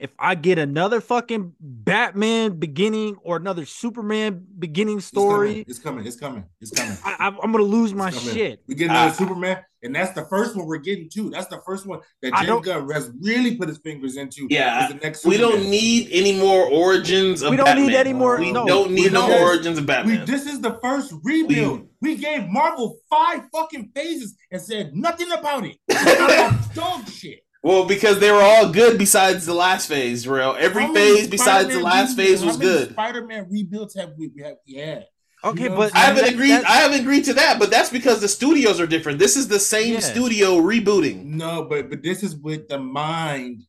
if 0.00 0.10
I 0.18 0.34
get 0.34 0.58
another 0.58 1.02
fucking 1.02 1.52
Batman 1.60 2.58
beginning 2.58 3.16
or 3.22 3.36
another 3.36 3.66
Superman 3.66 4.46
beginning 4.58 5.00
story, 5.00 5.62
it's 5.68 5.78
coming. 5.78 6.06
It's 6.06 6.16
coming. 6.16 6.44
It's 6.58 6.70
coming. 6.70 6.96
It's 6.96 7.04
coming. 7.04 7.18
I, 7.20 7.26
am 7.28 7.52
gonna 7.52 7.64
lose 7.64 7.92
my 7.92 8.10
shit. 8.10 8.62
We 8.66 8.76
get 8.76 8.86
another 8.86 9.10
uh, 9.10 9.12
Superman, 9.12 9.58
and 9.82 9.94
that's 9.94 10.14
the 10.14 10.24
first 10.24 10.56
one 10.56 10.66
we're 10.66 10.78
getting 10.78 11.10
to. 11.10 11.28
That's 11.28 11.48
the 11.48 11.60
first 11.66 11.86
one 11.86 12.00
that 12.22 12.32
James 12.32 12.64
Gunn 12.64 12.90
has 12.90 13.12
really 13.20 13.56
put 13.56 13.68
his 13.68 13.76
fingers 13.76 14.16
into. 14.16 14.46
Yeah, 14.48 14.88
the 14.88 14.94
next 14.94 15.26
we 15.26 15.36
don't 15.36 15.68
need 15.68 16.08
any 16.10 16.38
more 16.38 16.64
origins. 16.64 17.42
Of 17.42 17.50
Batman. 17.50 17.52
we 17.52 17.56
don't 17.58 17.66
Batman. 17.66 17.86
need 17.86 17.94
any 17.96 18.12
more. 18.14 18.38
We 18.38 18.52
no, 18.52 18.66
don't 18.66 18.92
need 18.92 19.12
no 19.12 19.38
origins 19.38 19.76
of 19.76 19.84
Batman. 19.84 20.20
We, 20.20 20.24
this 20.24 20.46
is 20.46 20.62
the 20.62 20.78
first 20.80 21.12
rebuild. 21.22 21.86
We, 22.00 22.14
we 22.14 22.16
gave 22.16 22.48
Marvel 22.48 22.96
five 23.10 23.42
fucking 23.52 23.92
phases 23.94 24.34
and 24.50 24.62
said 24.62 24.96
nothing 24.96 25.30
about 25.30 25.66
it. 25.66 25.76
dog 26.74 27.06
shit. 27.06 27.40
Well, 27.62 27.84
because 27.84 28.20
they 28.20 28.30
were 28.30 28.40
all 28.40 28.70
good 28.72 28.98
besides 28.98 29.44
the 29.44 29.52
last 29.54 29.86
phase, 29.86 30.26
Rell. 30.26 30.56
Every 30.58 30.86
phase 30.94 31.28
besides 31.28 31.68
the 31.68 31.80
last 31.80 32.16
phase 32.16 32.44
was 32.44 32.56
good. 32.56 32.90
Spider-Man 32.92 33.48
rebuilds 33.50 33.94
have 33.96 34.12
we 34.16 34.30
have 34.42 34.56
yeah. 34.66 35.02
Okay, 35.42 35.64
you 35.64 35.68
know 35.70 35.76
but 35.76 35.94
I 35.94 36.00
haven't 36.00 36.24
that, 36.24 36.34
agreed. 36.34 36.52
I 36.52 36.76
haven't 36.80 37.00
agreed 37.00 37.24
to 37.26 37.34
that, 37.34 37.58
but 37.58 37.70
that's 37.70 37.90
because 37.90 38.20
the 38.20 38.28
studios 38.28 38.80
are 38.80 38.86
different. 38.86 39.18
This 39.18 39.36
is 39.36 39.48
the 39.48 39.58
same 39.58 39.94
yeah. 39.94 40.00
studio 40.00 40.56
rebooting. 40.56 41.24
No, 41.24 41.64
but 41.64 41.90
but 41.90 42.02
this 42.02 42.22
is 42.22 42.36
with 42.36 42.68
the 42.68 42.78
mind 42.78 43.62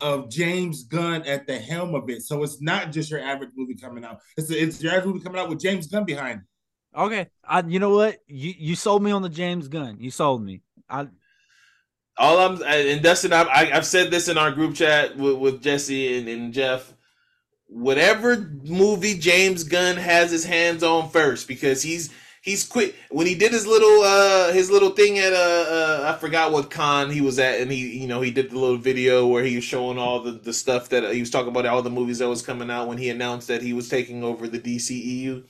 of 0.00 0.30
James 0.30 0.84
Gunn 0.84 1.22
at 1.26 1.46
the 1.46 1.58
helm 1.58 1.94
of 1.94 2.08
it. 2.10 2.22
So 2.22 2.42
it's 2.42 2.60
not 2.60 2.92
just 2.92 3.10
your 3.10 3.20
average 3.20 3.50
movie 3.56 3.74
coming 3.74 4.04
out. 4.04 4.18
It's 4.36 4.50
it's 4.50 4.82
your 4.82 4.92
average 4.92 5.06
movie 5.06 5.24
coming 5.24 5.40
out 5.40 5.48
with 5.48 5.60
James 5.60 5.86
Gunn 5.86 6.04
behind. 6.04 6.40
It. 6.40 6.98
Okay, 6.98 7.28
I, 7.44 7.60
you 7.62 7.78
know 7.78 7.90
what? 7.90 8.18
You 8.26 8.52
you 8.56 8.74
sold 8.76 9.02
me 9.02 9.12
on 9.12 9.22
the 9.22 9.28
James 9.28 9.68
Gunn. 9.68 9.98
You 10.00 10.10
sold 10.10 10.42
me. 10.42 10.62
I 10.88 11.06
all 12.18 12.38
I'm 12.38 12.62
and 12.62 13.02
Dustin, 13.02 13.32
I, 13.32 13.44
I, 13.48 13.64
have 13.66 13.86
said 13.86 14.10
this 14.10 14.28
in 14.28 14.38
our 14.38 14.50
group 14.52 14.74
chat 14.74 15.16
with, 15.16 15.36
with 15.36 15.62
Jesse 15.62 16.18
and, 16.18 16.28
and 16.28 16.52
Jeff. 16.52 16.92
Whatever 17.66 18.36
movie 18.64 19.18
James 19.18 19.64
Gunn 19.64 19.96
has 19.96 20.30
his 20.30 20.44
hands 20.44 20.82
on 20.82 21.08
first, 21.08 21.46
because 21.46 21.82
he's 21.82 22.12
he's 22.42 22.66
quick 22.66 22.94
when 23.10 23.26
he 23.26 23.34
did 23.34 23.52
his 23.52 23.66
little 23.66 24.02
uh 24.02 24.52
his 24.52 24.70
little 24.70 24.90
thing 24.90 25.18
at 25.18 25.32
uh, 25.32 25.36
uh 25.36 26.12
I 26.14 26.18
forgot 26.18 26.52
what 26.52 26.70
con 26.70 27.10
he 27.10 27.20
was 27.20 27.38
at 27.38 27.60
and 27.60 27.70
he 27.70 27.98
you 27.98 28.06
know 28.06 28.20
he 28.22 28.30
did 28.30 28.50
the 28.50 28.58
little 28.58 28.78
video 28.78 29.26
where 29.26 29.44
he 29.44 29.56
was 29.56 29.64
showing 29.64 29.98
all 29.98 30.20
the 30.20 30.32
the 30.32 30.52
stuff 30.52 30.88
that 30.88 31.04
uh, 31.04 31.10
he 31.10 31.20
was 31.20 31.30
talking 31.30 31.50
about 31.50 31.66
all 31.66 31.82
the 31.82 31.90
movies 31.90 32.18
that 32.18 32.28
was 32.28 32.42
coming 32.42 32.70
out 32.70 32.88
when 32.88 32.98
he 32.98 33.10
announced 33.10 33.48
that 33.48 33.62
he 33.62 33.72
was 33.72 33.88
taking 33.88 34.24
over 34.24 34.48
the 34.48 34.58
DCEU 34.58 35.44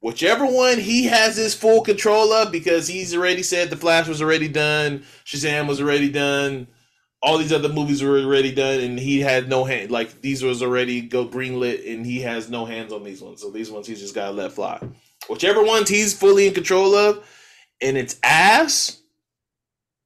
whichever 0.00 0.46
one 0.46 0.78
he 0.78 1.04
has 1.04 1.36
his 1.36 1.54
full 1.54 1.82
control 1.82 2.32
of 2.32 2.52
because 2.52 2.88
he's 2.88 3.14
already 3.14 3.42
said 3.42 3.70
the 3.70 3.76
Flash 3.76 4.08
was 4.08 4.20
already 4.20 4.48
done, 4.48 5.04
Shazam 5.24 5.68
was 5.68 5.80
already 5.80 6.10
done, 6.10 6.66
all 7.22 7.38
these 7.38 7.52
other 7.52 7.68
movies 7.68 8.02
were 8.02 8.18
already 8.18 8.52
done, 8.52 8.80
and 8.80 8.98
he 8.98 9.20
had 9.20 9.48
no 9.48 9.64
hand. 9.64 9.90
Like 9.90 10.20
these 10.20 10.42
was 10.42 10.62
already 10.62 11.02
go 11.02 11.26
greenlit, 11.26 11.92
and 11.92 12.04
he 12.04 12.20
has 12.20 12.48
no 12.48 12.64
hands 12.64 12.92
on 12.92 13.04
these 13.04 13.20
ones. 13.20 13.42
So 13.42 13.50
these 13.50 13.70
ones 13.70 13.86
he's 13.86 14.00
just 14.00 14.14
gotta 14.14 14.32
let 14.32 14.52
fly. 14.52 14.80
Whichever 15.28 15.62
ones 15.62 15.88
he's 15.88 16.14
fully 16.14 16.46
in 16.46 16.54
control 16.54 16.94
of, 16.94 17.26
and 17.82 17.96
it's 17.96 18.18
ass. 18.22 18.99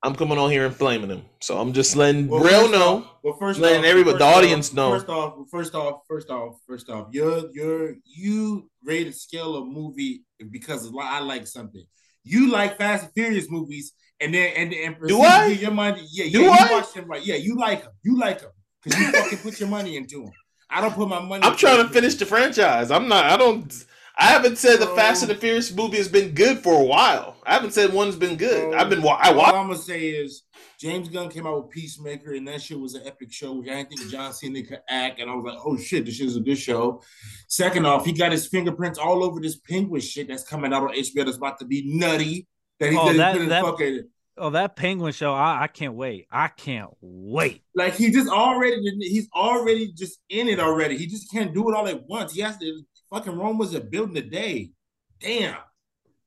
I'm 0.04 0.14
coming 0.14 0.36
on 0.36 0.50
here 0.50 0.66
and 0.66 0.76
flaming 0.76 1.08
him. 1.08 1.22
So 1.40 1.58
I'm 1.58 1.72
just 1.72 1.96
letting 1.96 2.28
well, 2.28 2.68
know. 2.70 2.96
Off, 2.98 3.10
well, 3.22 3.36
first 3.40 3.58
letting 3.58 3.80
off, 3.80 3.86
everybody, 3.86 4.18
the 4.18 4.24
audience 4.24 4.68
off, 4.68 4.76
know. 4.76 4.90
First 4.90 5.08
off, 5.08 5.34
first 5.50 5.74
off, 5.74 6.00
first 6.06 6.30
off, 6.30 6.56
first 6.66 6.90
off, 6.90 7.08
you're 7.10 7.50
you're 7.54 7.94
you 8.04 8.70
rate 8.84 9.06
a 9.06 9.12
scale 9.12 9.56
of 9.56 9.66
movie 9.66 10.22
because 10.50 10.92
I 11.00 11.20
like 11.20 11.46
something. 11.46 11.84
You 12.22 12.50
like 12.50 12.76
Fast 12.76 13.04
and 13.04 13.12
Furious 13.14 13.50
movies, 13.50 13.94
and 14.20 14.34
then 14.34 14.52
and 14.54 14.74
and 14.74 14.96
do 15.08 15.22
I? 15.22 15.46
Your 15.46 15.70
money, 15.70 16.06
yeah, 16.10 16.30
Do 16.30 16.42
yeah, 16.42 16.50
I? 16.50 16.66
you 16.66 16.72
watch 16.72 16.92
them 16.92 17.06
right. 17.06 17.24
Yeah, 17.24 17.36
you 17.36 17.56
like 17.56 17.84
them. 17.84 17.92
You 18.02 18.18
like 18.18 18.42
them 18.42 18.50
because 18.82 19.00
you 19.00 19.10
fucking 19.10 19.38
put 19.38 19.58
your 19.58 19.70
money 19.70 19.96
into 19.96 20.20
them. 20.20 20.32
I 20.68 20.82
don't 20.82 20.94
put 20.94 21.08
my 21.08 21.20
money. 21.20 21.44
I'm 21.44 21.56
trying 21.56 21.86
to 21.86 21.92
finish 21.92 22.16
the 22.16 22.26
franchise. 22.26 22.90
I'm 22.90 23.08
not. 23.08 23.24
I 23.24 23.38
don't. 23.38 23.84
I 24.16 24.26
haven't 24.26 24.58
said 24.58 24.78
the 24.78 24.86
Fast 24.88 25.22
and 25.22 25.30
the 25.30 25.34
Furious 25.34 25.74
movie 25.74 25.96
has 25.96 26.08
been 26.08 26.34
good 26.34 26.58
for 26.58 26.80
a 26.80 26.84
while. 26.84 27.36
I 27.44 27.54
haven't 27.54 27.72
said 27.72 27.92
one's 27.92 28.14
been 28.14 28.36
good. 28.36 28.72
I've 28.72 28.88
been. 28.88 29.00
I 29.00 29.32
watched. 29.32 29.32
All 29.32 29.56
I'm 29.56 29.66
gonna 29.66 29.76
say 29.76 30.08
is 30.08 30.44
James 30.78 31.08
Gunn 31.08 31.30
came 31.30 31.46
out 31.46 31.64
with 31.64 31.70
Peacemaker, 31.70 32.34
and 32.34 32.46
that 32.46 32.62
shit 32.62 32.78
was 32.78 32.94
an 32.94 33.02
epic 33.06 33.32
show. 33.32 33.54
Which 33.54 33.68
I 33.68 33.74
didn't 33.74 33.98
think 33.98 34.10
John 34.10 34.32
Cena 34.32 34.62
could 34.62 34.80
act, 34.88 35.20
and 35.20 35.28
I 35.28 35.34
was 35.34 35.44
like, 35.44 35.58
"Oh 35.64 35.76
shit, 35.76 36.04
this 36.04 36.14
shit 36.14 36.28
is 36.28 36.36
a 36.36 36.40
good 36.40 36.58
show." 36.58 37.02
Second 37.48 37.86
off, 37.86 38.04
he 38.04 38.12
got 38.12 38.30
his 38.30 38.46
fingerprints 38.46 39.00
all 39.00 39.24
over 39.24 39.40
this 39.40 39.56
Penguin 39.56 40.00
shit 40.00 40.28
that's 40.28 40.44
coming 40.44 40.72
out 40.72 40.84
on 40.84 40.94
HBO. 40.94 41.24
That's 41.24 41.36
about 41.36 41.58
to 41.58 41.64
be 41.64 41.82
nutty. 41.84 42.46
That 42.78 42.92
he, 42.92 42.98
oh, 42.98 43.12
that, 43.12 43.38
that, 43.38 43.48
that 43.48 43.64
fucking. 43.64 44.08
Oh, 44.36 44.50
that 44.50 44.76
Penguin 44.76 45.12
show! 45.12 45.32
I, 45.32 45.62
I 45.62 45.66
can't 45.66 45.94
wait. 45.94 46.26
I 46.30 46.48
can't 46.48 46.90
wait. 47.00 47.62
Like 47.74 47.94
he 47.94 48.10
just 48.10 48.28
already, 48.28 48.76
he's 49.00 49.28
already 49.34 49.92
just 49.92 50.20
in 50.28 50.48
it 50.48 50.60
already. 50.60 50.96
He 50.96 51.06
just 51.06 51.30
can't 51.32 51.52
do 51.52 51.68
it 51.68 51.76
all 51.76 51.88
at 51.88 52.06
once. 52.06 52.32
He 52.32 52.40
has 52.42 52.58
to 52.58 52.84
Fucking 53.14 53.38
Rome 53.38 53.58
was 53.58 53.72
a 53.74 53.80
building 53.80 54.16
a 54.16 54.22
day. 54.22 54.72
Damn. 55.20 55.58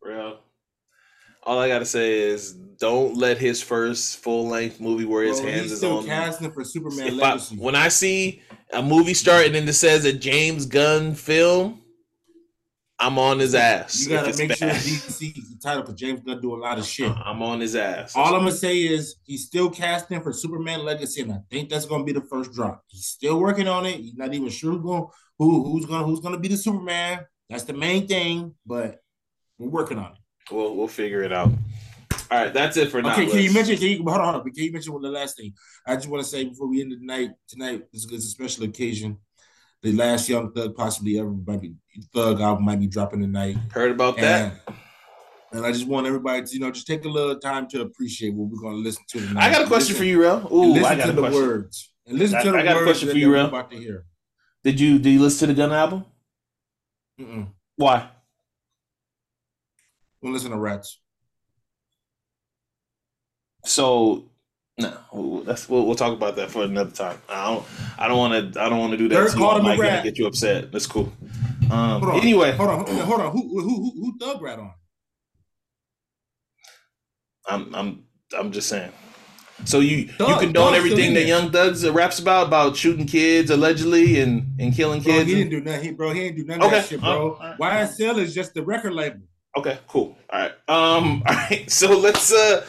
Bro. 0.02 0.38
All 1.44 1.60
I 1.60 1.68
gotta 1.68 1.84
say 1.84 2.18
is 2.18 2.54
don't 2.54 3.18
let 3.18 3.38
his 3.38 3.62
first 3.62 4.20
full 4.20 4.48
length 4.48 4.80
movie 4.80 5.04
where 5.04 5.26
his 5.26 5.42
Bro, 5.42 5.50
hands 5.50 5.72
is 5.74 5.84
on. 5.84 6.06
casting 6.06 6.50
for 6.50 6.64
Superman 6.64 7.18
Legacy. 7.18 7.58
I, 7.60 7.60
when 7.60 7.76
I 7.76 7.90
see 7.90 8.42
a 8.72 8.82
movie 8.82 9.14
start 9.14 9.48
and 9.48 9.56
then 9.56 9.68
it 9.68 9.74
says 9.74 10.06
a 10.06 10.14
James 10.14 10.66
Gunn 10.66 11.14
film, 11.14 11.82
I'm 12.98 13.20
on 13.20 13.40
his 13.40 13.54
ass. 13.54 14.06
You 14.06 14.12
gotta 14.12 14.38
make 14.38 14.48
bad. 14.48 14.58
sure 14.58 14.70
DC 14.70 15.38
is 15.38 15.50
the 15.50 15.60
title 15.62 15.82
because 15.82 15.96
James 15.96 16.22
Gunn 16.22 16.42
do 16.42 16.56
a 16.56 16.60
lot 16.60 16.80
of 16.80 16.86
shit. 16.86 17.12
I'm 17.12 17.42
on 17.42 17.60
his 17.60 17.76
ass. 17.76 18.16
All 18.16 18.34
I'm 18.34 18.40
gonna 18.40 18.52
say 18.52 18.78
is 18.78 19.18
he's 19.24 19.46
still 19.46 19.70
casting 19.70 20.22
for 20.22 20.32
Superman 20.32 20.86
Legacy, 20.86 21.22
and 21.22 21.34
I 21.34 21.40
think 21.52 21.68
that's 21.68 21.86
gonna 21.86 22.06
be 22.06 22.14
the 22.14 22.22
first 22.22 22.54
drop. 22.54 22.82
He's 22.88 23.08
still 23.08 23.42
working 23.42 23.68
on 23.68 23.86
it. 23.86 23.98
He's 23.98 24.16
not 24.16 24.34
even 24.34 24.48
sure 24.48 24.72
who's 24.72 24.84
gonna 24.84 25.08
who 25.38 25.72
who's 25.72 25.86
gonna 25.86 26.06
who's 26.06 26.20
gonna 26.20 26.40
be 26.40 26.48
the 26.48 26.58
Superman. 26.58 27.26
That's 27.50 27.64
the 27.64 27.74
main 27.74 28.08
thing, 28.08 28.56
but 28.66 29.00
we're 29.58 29.70
working 29.70 29.98
on 29.98 30.14
it. 30.14 30.18
We'll 30.52 30.76
we'll 30.76 30.88
figure 30.88 31.24
it 31.24 31.34
out. 31.34 31.52
All 32.30 32.38
right, 32.38 32.54
that's 32.54 32.76
it 32.76 32.90
for 32.90 33.02
now. 33.02 33.14
Okay, 33.14 33.28
can 33.28 33.40
you 33.40 33.54
mention? 33.54 33.78
Can 33.78 33.88
you 33.88 33.98
hold 34.04 34.18
on? 34.18 34.44
Can 34.44 34.64
you 34.64 34.72
mention 34.72 34.94
one 34.94 35.02
the 35.02 35.10
last 35.10 35.38
thing? 35.38 35.54
I 35.86 35.96
just 35.96 36.08
want 36.08 36.24
to 36.24 36.30
say 36.30 36.44
before 36.44 36.68
we 36.68 36.82
end 36.82 36.92
the 36.92 36.98
night 37.00 37.32
tonight. 37.48 37.84
This 37.94 38.06
is 38.06 38.26
a 38.26 38.30
special 38.30 38.66
occasion. 38.66 39.18
The 39.82 39.94
last 39.94 40.28
Young 40.28 40.52
Thug 40.52 40.76
possibly 40.76 41.20
ever 41.20 41.30
might 41.30 41.62
be 41.62 41.76
Thug 42.14 42.42
album 42.42 42.66
might 42.66 42.80
be 42.80 42.88
dropping 42.88 43.22
tonight. 43.22 43.58
Heard 43.72 43.92
about 43.92 44.18
and, 44.18 44.26
that? 44.26 44.76
And 45.54 45.66
I 45.66 45.72
just 45.72 45.88
want 45.88 46.08
everybody 46.08 46.44
to 46.44 46.54
you 46.54 46.60
know 46.60 46.72
just 46.72 46.88
take 46.88 47.06
a 47.06 47.10
little 47.10 47.40
time 47.40 47.68
to 47.70 47.82
appreciate 47.82 48.34
what 48.34 48.50
we're 48.50 48.62
going 48.62 48.76
to 48.76 48.82
listen 48.82 49.04
to 49.10 49.20
tonight. 49.20 49.48
I 49.48 49.52
got 49.52 49.62
a 49.62 49.68
question 49.68 49.94
listen, 49.94 49.96
for 49.96 50.04
you, 50.04 50.22
Rell. 50.22 50.48
Ooh, 50.52 50.74
listen 50.74 50.86
I 50.86 50.96
got 50.96 51.06
to 51.06 51.12
the 51.14 51.22
question. 51.22 51.42
words 51.42 51.94
and 52.08 52.20
listen 52.20 52.38
I, 52.38 52.44
to 52.44 52.52
the 52.52 52.58
I 52.58 52.64
got 52.64 52.76
words 52.76 52.82
a 52.82 52.86
question 52.86 53.10
for 53.10 53.18
you, 53.18 53.34
Rell. 53.34 53.48
About 53.48 53.72
to 53.72 53.78
hear. 53.78 54.06
Did 54.64 54.80
you 54.80 55.00
did 55.00 55.12
you 55.12 55.22
listen 55.22 55.48
to 55.48 55.54
the 55.54 55.58
Gun 55.58 55.72
album? 55.72 56.06
Mm-mm. 57.20 57.48
Why? 57.76 58.10
Don't 60.22 60.34
listen 60.34 60.52
to 60.52 60.58
Rats. 60.58 61.00
So 63.66 64.30
no, 64.78 65.44
that's 65.46 65.68
we'll, 65.68 65.86
we'll 65.86 65.96
talk 65.96 66.14
about 66.14 66.36
that 66.36 66.52
for 66.52 66.64
another 66.64 66.92
time. 66.92 67.20
I 67.30 67.52
don't 67.52 67.66
I 67.98 68.08
don't 68.08 68.18
want 68.18 68.54
to 68.54 68.62
I 68.62 68.70
don't 68.70 68.80
want 68.80 68.92
to 68.92 68.98
do 68.98 69.08
that. 69.10 69.32
to 69.32 69.38
called 69.38 69.62
him 69.62 69.68
a 69.68 69.78
rat. 69.78 70.04
Get 70.04 70.18
you 70.18 70.28
upset. 70.28 70.72
That's 70.72 70.88
cool. 70.88 71.12
Um, 71.72 72.02
hold 72.02 72.22
anyway, 72.22 72.52
hold 72.52 72.70
on, 72.70 72.86
hold 72.86 73.22
on. 73.22 73.32
Who 73.32 73.62
who 73.62 73.62
who, 73.62 73.92
who 73.92 74.18
Thug 74.20 74.42
Rat 74.42 74.60
on? 74.60 74.74
I'm 77.48 77.76
I'm 77.76 78.04
I'm 78.38 78.52
just 78.52 78.70
saying. 78.70 78.92
So 79.66 79.80
you 79.80 80.08
Thug, 80.08 80.30
you 80.30 80.38
condone 80.38 80.76
everything 80.76 81.14
that 81.16 81.26
Young 81.26 81.52
Thugs 81.52 81.88
raps 81.90 82.20
about 82.20 82.48
about 82.48 82.78
shooting 82.78 83.06
kids 83.06 83.50
allegedly 83.50 84.20
and 84.20 84.46
and 84.60 84.74
killing 84.74 85.02
kids. 85.02 85.16
Bro, 85.16 85.26
he 85.26 85.36
didn't 85.36 85.50
do 85.50 85.62
nothing, 85.62 85.96
bro. 85.96 86.14
He 86.14 86.20
didn't 86.22 86.38
do 86.38 86.46
none 86.46 86.62
of 86.62 86.68
okay. 86.68 86.76
that 86.80 86.88
shit, 86.88 87.02
bro. 87.02 87.34
Uh, 87.34 87.58
YSL 87.58 88.20
is 88.20 88.34
just 88.34 88.54
the 88.54 88.64
record 88.64 88.94
label. 88.94 89.22
Okay, 89.58 89.80
cool. 89.88 90.16
All 90.30 90.40
right. 90.40 90.52
Um. 90.68 91.24
All 91.28 91.36
right. 91.36 91.70
So 91.70 91.98
let's 91.98 92.32
uh 92.32 92.66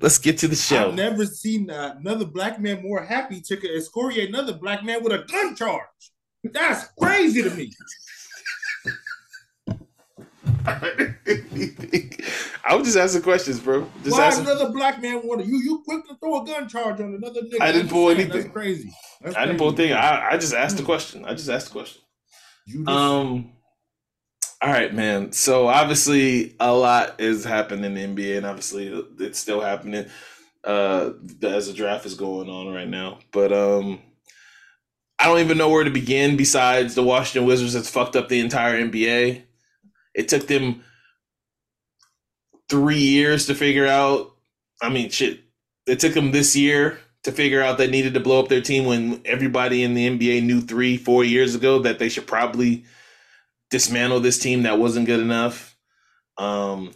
let's 0.00 0.18
get 0.18 0.38
to 0.38 0.48
the 0.48 0.56
show. 0.56 0.88
I've 0.88 0.94
never 0.94 1.26
seen 1.26 1.70
uh, 1.70 1.96
another 1.98 2.24
black 2.24 2.58
man 2.58 2.82
more 2.82 3.02
happy 3.02 3.40
to 3.42 3.76
excoriate 3.76 4.30
another 4.30 4.54
black 4.54 4.82
man 4.82 5.02
with 5.02 5.12
a 5.12 5.24
gun 5.30 5.54
charge. 5.54 5.82
That's 6.44 6.88
crazy 6.98 7.42
to 7.42 7.50
me. 7.50 7.72
I 12.64 12.76
was 12.76 12.86
just 12.86 12.96
asking 12.96 13.22
questions, 13.22 13.60
bro. 13.60 13.88
Just 14.04 14.16
Why 14.16 14.26
asking. 14.26 14.46
another 14.46 14.70
black 14.70 15.00
man 15.02 15.20
want 15.24 15.40
to 15.42 15.46
you? 15.46 15.58
You 15.58 15.82
quick 15.84 16.06
to 16.08 16.14
throw 16.16 16.42
a 16.42 16.46
gun 16.46 16.68
charge 16.68 17.00
on 17.00 17.14
another 17.14 17.42
nigga? 17.42 17.60
I 17.60 17.72
didn't 17.72 17.90
pull 17.90 18.10
anything. 18.10 18.32
That's 18.32 18.52
crazy. 18.52 18.92
That's 19.20 19.36
I 19.36 19.46
didn't 19.46 19.58
pull 19.58 19.70
a 19.70 19.74
crazy. 19.74 19.90
thing. 19.90 19.98
I, 19.98 20.30
I 20.32 20.38
just 20.38 20.54
asked 20.54 20.76
the 20.76 20.82
question. 20.82 21.24
I 21.24 21.34
just 21.34 21.48
asked 21.48 21.66
the 21.66 21.72
question. 21.72 22.02
Just, 22.68 22.88
Um. 22.88 23.52
All 24.62 24.70
right, 24.70 24.94
man. 24.94 25.32
So 25.32 25.66
obviously, 25.66 26.54
a 26.60 26.72
lot 26.72 27.20
is 27.20 27.44
happening 27.44 27.96
in 27.96 28.14
the 28.14 28.22
NBA, 28.22 28.36
and 28.36 28.46
obviously, 28.46 28.86
it's 29.18 29.40
still 29.40 29.60
happening 29.60 30.06
uh, 30.62 31.10
as 31.42 31.66
the 31.66 31.72
draft 31.72 32.06
is 32.06 32.14
going 32.14 32.48
on 32.48 32.72
right 32.72 32.88
now. 32.88 33.18
But 33.32 33.52
um, 33.52 33.98
I 35.18 35.26
don't 35.26 35.40
even 35.40 35.58
know 35.58 35.68
where 35.68 35.82
to 35.82 35.90
begin. 35.90 36.36
Besides, 36.36 36.94
the 36.94 37.02
Washington 37.02 37.44
Wizards 37.46 37.72
that's 37.72 37.90
fucked 37.90 38.14
up 38.14 38.28
the 38.28 38.38
entire 38.38 38.80
NBA. 38.80 39.42
It 40.14 40.28
took 40.28 40.46
them 40.46 40.82
three 42.68 43.00
years 43.00 43.46
to 43.46 43.54
figure 43.54 43.86
out. 43.86 44.32
I 44.80 44.88
mean, 44.88 45.10
shit. 45.10 45.40
It 45.86 46.00
took 46.00 46.14
them 46.14 46.32
this 46.32 46.56
year 46.56 46.98
to 47.24 47.32
figure 47.32 47.62
out 47.62 47.78
they 47.78 47.90
needed 47.90 48.14
to 48.14 48.20
blow 48.20 48.40
up 48.40 48.48
their 48.48 48.60
team 48.60 48.84
when 48.84 49.20
everybody 49.24 49.82
in 49.82 49.94
the 49.94 50.08
NBA 50.08 50.42
knew 50.42 50.60
three, 50.60 50.96
four 50.96 51.24
years 51.24 51.54
ago 51.54 51.80
that 51.80 51.98
they 51.98 52.08
should 52.08 52.26
probably 52.26 52.84
dismantle 53.70 54.20
this 54.20 54.38
team 54.38 54.62
that 54.62 54.78
wasn't 54.78 55.06
good 55.06 55.20
enough. 55.20 55.76
Um, 56.36 56.92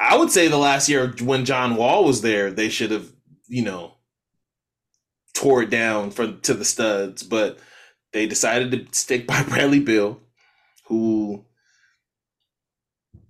I 0.00 0.16
would 0.16 0.30
say 0.30 0.48
the 0.48 0.56
last 0.56 0.88
year 0.88 1.14
when 1.22 1.44
John 1.44 1.76
Wall 1.76 2.04
was 2.04 2.22
there, 2.22 2.50
they 2.50 2.68
should 2.68 2.90
have, 2.90 3.10
you 3.46 3.62
know, 3.62 3.94
tore 5.34 5.62
it 5.62 5.70
down 5.70 6.10
for 6.10 6.32
to 6.32 6.54
the 6.54 6.64
studs, 6.64 7.22
but 7.22 7.58
they 8.12 8.26
decided 8.26 8.70
to 8.72 8.98
stick 8.98 9.26
by 9.26 9.42
Bradley 9.48 9.80
Beal, 9.80 10.20
who 10.86 11.44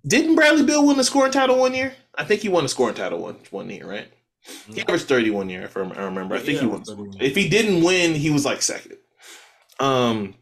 didn't 0.07 0.35
Bradley 0.35 0.65
Beal 0.65 0.87
win 0.87 0.97
the 0.97 1.05
scoring 1.05 1.33
title 1.33 1.59
one 1.59 1.75
year? 1.75 1.95
I 2.15 2.25
think 2.25 2.43
he 2.43 2.49
won 2.49 2.65
the 2.65 2.69
scoring 2.69 2.95
title 2.95 3.21
one 3.21 3.37
one 3.51 3.71
year, 3.71 3.87
right? 3.87 4.09
He 4.67 4.83
averaged 4.83 5.07
thirty 5.07 5.31
one 5.31 5.49
year, 5.49 5.63
if 5.63 5.77
I 5.77 5.81
remember. 5.81 6.35
I 6.35 6.39
think 6.41 6.61
he 6.61 6.67
won. 6.67 6.85
31. 6.85 7.17
If 7.21 7.35
he 7.35 7.49
didn't 7.49 7.83
win, 7.83 8.15
he 8.15 8.31
was 8.31 8.45
like 8.45 8.63
second. 8.63 8.99
Um, 9.81 10.35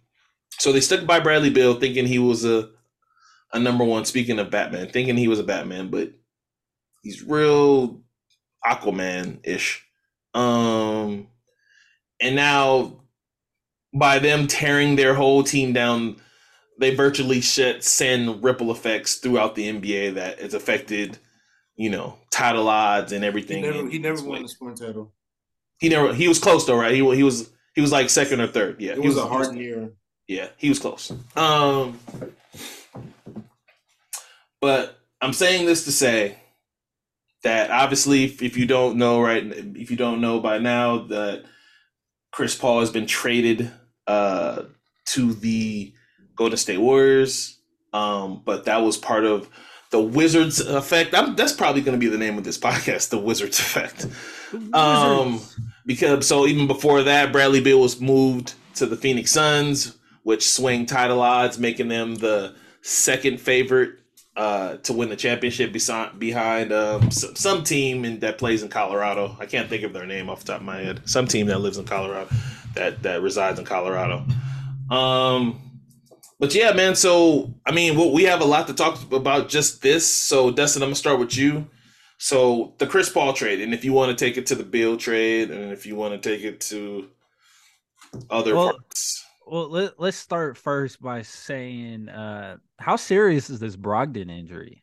so 0.58 0.72
they 0.72 0.80
stuck 0.80 1.06
by 1.06 1.20
Bradley 1.20 1.50
Beal, 1.50 1.74
thinking 1.74 2.06
he 2.06 2.18
was 2.18 2.44
a 2.44 2.70
a 3.52 3.58
number 3.58 3.84
one. 3.84 4.04
Speaking 4.04 4.38
of 4.38 4.50
Batman, 4.50 4.88
thinking 4.88 5.16
he 5.16 5.28
was 5.28 5.38
a 5.38 5.44
Batman, 5.44 5.88
but 5.88 6.12
he's 7.02 7.22
real 7.22 8.00
Aquaman 8.66 9.38
ish. 9.44 9.84
Um, 10.34 11.28
and 12.20 12.36
now 12.36 13.02
by 13.94 14.18
them 14.18 14.46
tearing 14.46 14.96
their 14.96 15.14
whole 15.14 15.42
team 15.42 15.72
down, 15.72 16.16
they 16.82 16.94
virtually 16.94 17.40
shed, 17.40 17.84
send 17.84 18.42
ripple 18.42 18.72
effects 18.72 19.14
throughout 19.14 19.54
the 19.54 19.72
NBA 19.72 20.14
that 20.14 20.40
has 20.40 20.52
affected, 20.52 21.16
you 21.76 21.88
know, 21.88 22.18
title 22.30 22.68
odds 22.68 23.12
and 23.12 23.22
he 23.22 23.28
everything. 23.28 23.62
never, 23.62 23.88
he 23.88 23.98
never 24.00 24.20
won 24.22 24.42
the 24.42 24.48
scoring 24.48 24.74
title. 24.74 25.12
He 25.78 25.88
never. 25.88 26.12
He 26.12 26.26
was 26.26 26.40
close 26.40 26.66
though, 26.66 26.76
right? 26.76 26.92
He 26.92 26.98
he 27.14 27.22
was 27.22 27.52
he 27.76 27.80
was 27.80 27.92
like 27.92 28.10
second 28.10 28.40
or 28.40 28.48
third. 28.48 28.80
Yeah, 28.80 28.92
It 28.92 28.98
he 28.98 29.06
was 29.06 29.16
a 29.16 29.26
hard 29.26 29.54
year. 29.54 29.92
Yeah, 30.26 30.48
he 30.56 30.68
was 30.68 30.80
close. 30.80 31.12
Um, 31.36 32.00
but 34.60 34.98
I'm 35.20 35.32
saying 35.32 35.66
this 35.66 35.84
to 35.84 35.92
say 35.92 36.36
that 37.44 37.70
obviously, 37.70 38.24
if, 38.24 38.42
if 38.42 38.56
you 38.56 38.66
don't 38.66 38.96
know, 38.96 39.20
right, 39.20 39.44
if 39.44 39.90
you 39.90 39.96
don't 39.96 40.20
know 40.20 40.40
by 40.40 40.58
now 40.58 40.98
that 41.06 41.44
Chris 42.32 42.56
Paul 42.56 42.80
has 42.80 42.90
been 42.90 43.06
traded 43.06 43.70
uh, 44.08 44.62
to 45.06 45.32
the 45.34 45.92
Golden 46.36 46.56
State 46.56 46.78
Warriors, 46.78 47.58
um, 47.92 48.42
but 48.44 48.64
that 48.64 48.78
was 48.78 48.96
part 48.96 49.24
of 49.24 49.48
the 49.90 50.00
Wizards 50.00 50.60
effect. 50.60 51.14
I'm, 51.14 51.36
that's 51.36 51.52
probably 51.52 51.82
going 51.82 51.98
to 51.98 52.04
be 52.04 52.10
the 52.10 52.18
name 52.18 52.38
of 52.38 52.44
this 52.44 52.58
podcast, 52.68 53.10
the 53.10 53.18
Wizards 53.18 53.60
effect. 53.60 54.06
Um, 54.72 55.40
because 55.86 56.26
so 56.26 56.46
even 56.46 56.66
before 56.66 57.04
that, 57.04 57.32
Bradley 57.32 57.60
Beal 57.60 57.80
was 57.80 58.00
moved 58.00 58.54
to 58.74 58.86
the 58.86 58.96
Phoenix 58.96 59.30
Suns, 59.30 59.96
which 60.22 60.50
swing 60.50 60.86
title 60.86 61.20
odds, 61.20 61.58
making 61.58 61.88
them 61.88 62.16
the 62.16 62.54
second 62.80 63.40
favorite 63.40 63.98
uh, 64.36 64.76
to 64.78 64.92
win 64.92 65.10
the 65.10 65.16
championship 65.16 65.72
behind 65.72 66.18
behind 66.18 66.72
um, 66.72 67.10
some, 67.10 67.36
some 67.36 67.64
team 67.64 68.04
in, 68.04 68.20
that 68.20 68.38
plays 68.38 68.62
in 68.62 68.68
Colorado. 68.68 69.36
I 69.38 69.46
can't 69.46 69.68
think 69.68 69.82
of 69.84 69.92
their 69.92 70.06
name 70.06 70.30
off 70.30 70.40
the 70.40 70.52
top 70.52 70.60
of 70.60 70.66
my 70.66 70.78
head. 70.78 71.02
Some 71.04 71.26
team 71.26 71.46
that 71.48 71.60
lives 71.60 71.78
in 71.78 71.84
Colorado, 71.84 72.30
that 72.74 73.02
that 73.02 73.20
resides 73.20 73.58
in 73.58 73.64
Colorado. 73.64 74.24
Um, 74.90 75.71
but 76.42 76.56
yeah, 76.56 76.72
man. 76.72 76.96
So 76.96 77.54
I 77.64 77.70
mean, 77.70 77.96
well, 77.96 78.12
we 78.12 78.24
have 78.24 78.40
a 78.40 78.44
lot 78.44 78.66
to 78.66 78.74
talk 78.74 79.00
about 79.12 79.48
just 79.48 79.80
this. 79.80 80.04
So 80.04 80.50
Dustin, 80.50 80.82
I'm 80.82 80.88
gonna 80.88 80.96
start 80.96 81.20
with 81.20 81.36
you. 81.36 81.68
So 82.18 82.74
the 82.78 82.86
Chris 82.88 83.08
Paul 83.08 83.32
trade, 83.32 83.60
and 83.60 83.72
if 83.72 83.84
you 83.84 83.92
want 83.92 84.16
to 84.16 84.24
take 84.24 84.36
it 84.36 84.46
to 84.46 84.56
the 84.56 84.64
Beal 84.64 84.96
trade, 84.96 85.52
and 85.52 85.72
if 85.72 85.86
you 85.86 85.94
want 85.94 86.20
to 86.20 86.28
take 86.30 86.44
it 86.44 86.60
to 86.62 87.08
other 88.28 88.56
Well, 88.56 88.72
parts, 88.72 89.24
Well, 89.46 89.68
let, 89.70 90.00
let's 90.00 90.16
start 90.16 90.58
first 90.58 91.00
by 91.00 91.22
saying, 91.22 92.08
uh, 92.08 92.56
how 92.80 92.96
serious 92.96 93.48
is 93.48 93.60
this 93.60 93.76
Brogdon 93.76 94.30
injury? 94.30 94.82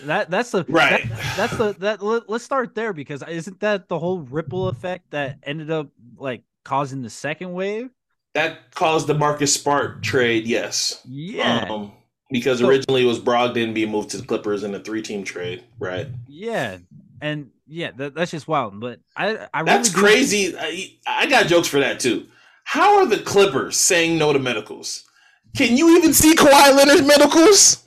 That 0.00 0.30
that's 0.30 0.50
the 0.50 0.64
Right. 0.68 1.08
that- 1.08 1.36
that's 1.36 1.56
the 1.56 1.72
that. 1.78 2.02
Let, 2.02 2.28
let's 2.28 2.44
start 2.44 2.74
there 2.74 2.92
because 2.92 3.22
isn't 3.22 3.60
that 3.60 3.88
the 3.88 4.00
whole 4.00 4.18
ripple 4.18 4.66
effect 4.66 5.12
that 5.12 5.38
ended 5.44 5.70
up 5.70 5.90
like 6.16 6.42
causing 6.64 7.02
the 7.02 7.10
second 7.10 7.52
wave? 7.52 7.90
That 8.34 8.74
caused 8.74 9.06
the 9.06 9.14
Marcus 9.14 9.54
Smart 9.54 10.02
trade. 10.02 10.46
Yes, 10.46 11.00
Yeah, 11.08 11.66
um, 11.70 11.92
because 12.30 12.58
So- 12.60 12.68
originally 12.68 13.02
it 13.02 13.06
was 13.06 13.20
Brogdon 13.20 13.74
being 13.74 13.90
moved 13.90 14.10
to 14.10 14.16
the 14.18 14.26
Clippers 14.26 14.62
in 14.64 14.74
a 14.74 14.80
three-team 14.80 15.24
trade. 15.24 15.64
Right, 15.78 16.08
yeah, 16.28 16.78
and 17.20 17.50
yeah, 17.66 17.90
that, 17.96 18.14
that's 18.14 18.30
just 18.32 18.46
wild. 18.48 18.78
But 18.80 19.00
I 19.16 19.46
I 19.54 19.62
that's 19.62 19.94
really 19.94 20.10
do- 20.10 20.14
crazy. 20.16 20.54
I, 20.58 20.96
I 21.06 21.26
got 21.26 21.46
jokes 21.46 21.68
for 21.68 21.80
that 21.80 22.00
too. 22.00 22.26
How 22.64 22.98
are 22.98 23.06
the 23.06 23.18
Clippers 23.18 23.76
saying 23.76 24.18
no 24.18 24.32
to 24.32 24.38
medicals? 24.38 25.04
Can 25.56 25.76
you 25.76 25.96
even 25.98 26.12
see 26.12 26.34
Kawhi 26.34 26.74
Leonard's 26.74 27.02
medicals? 27.06 27.80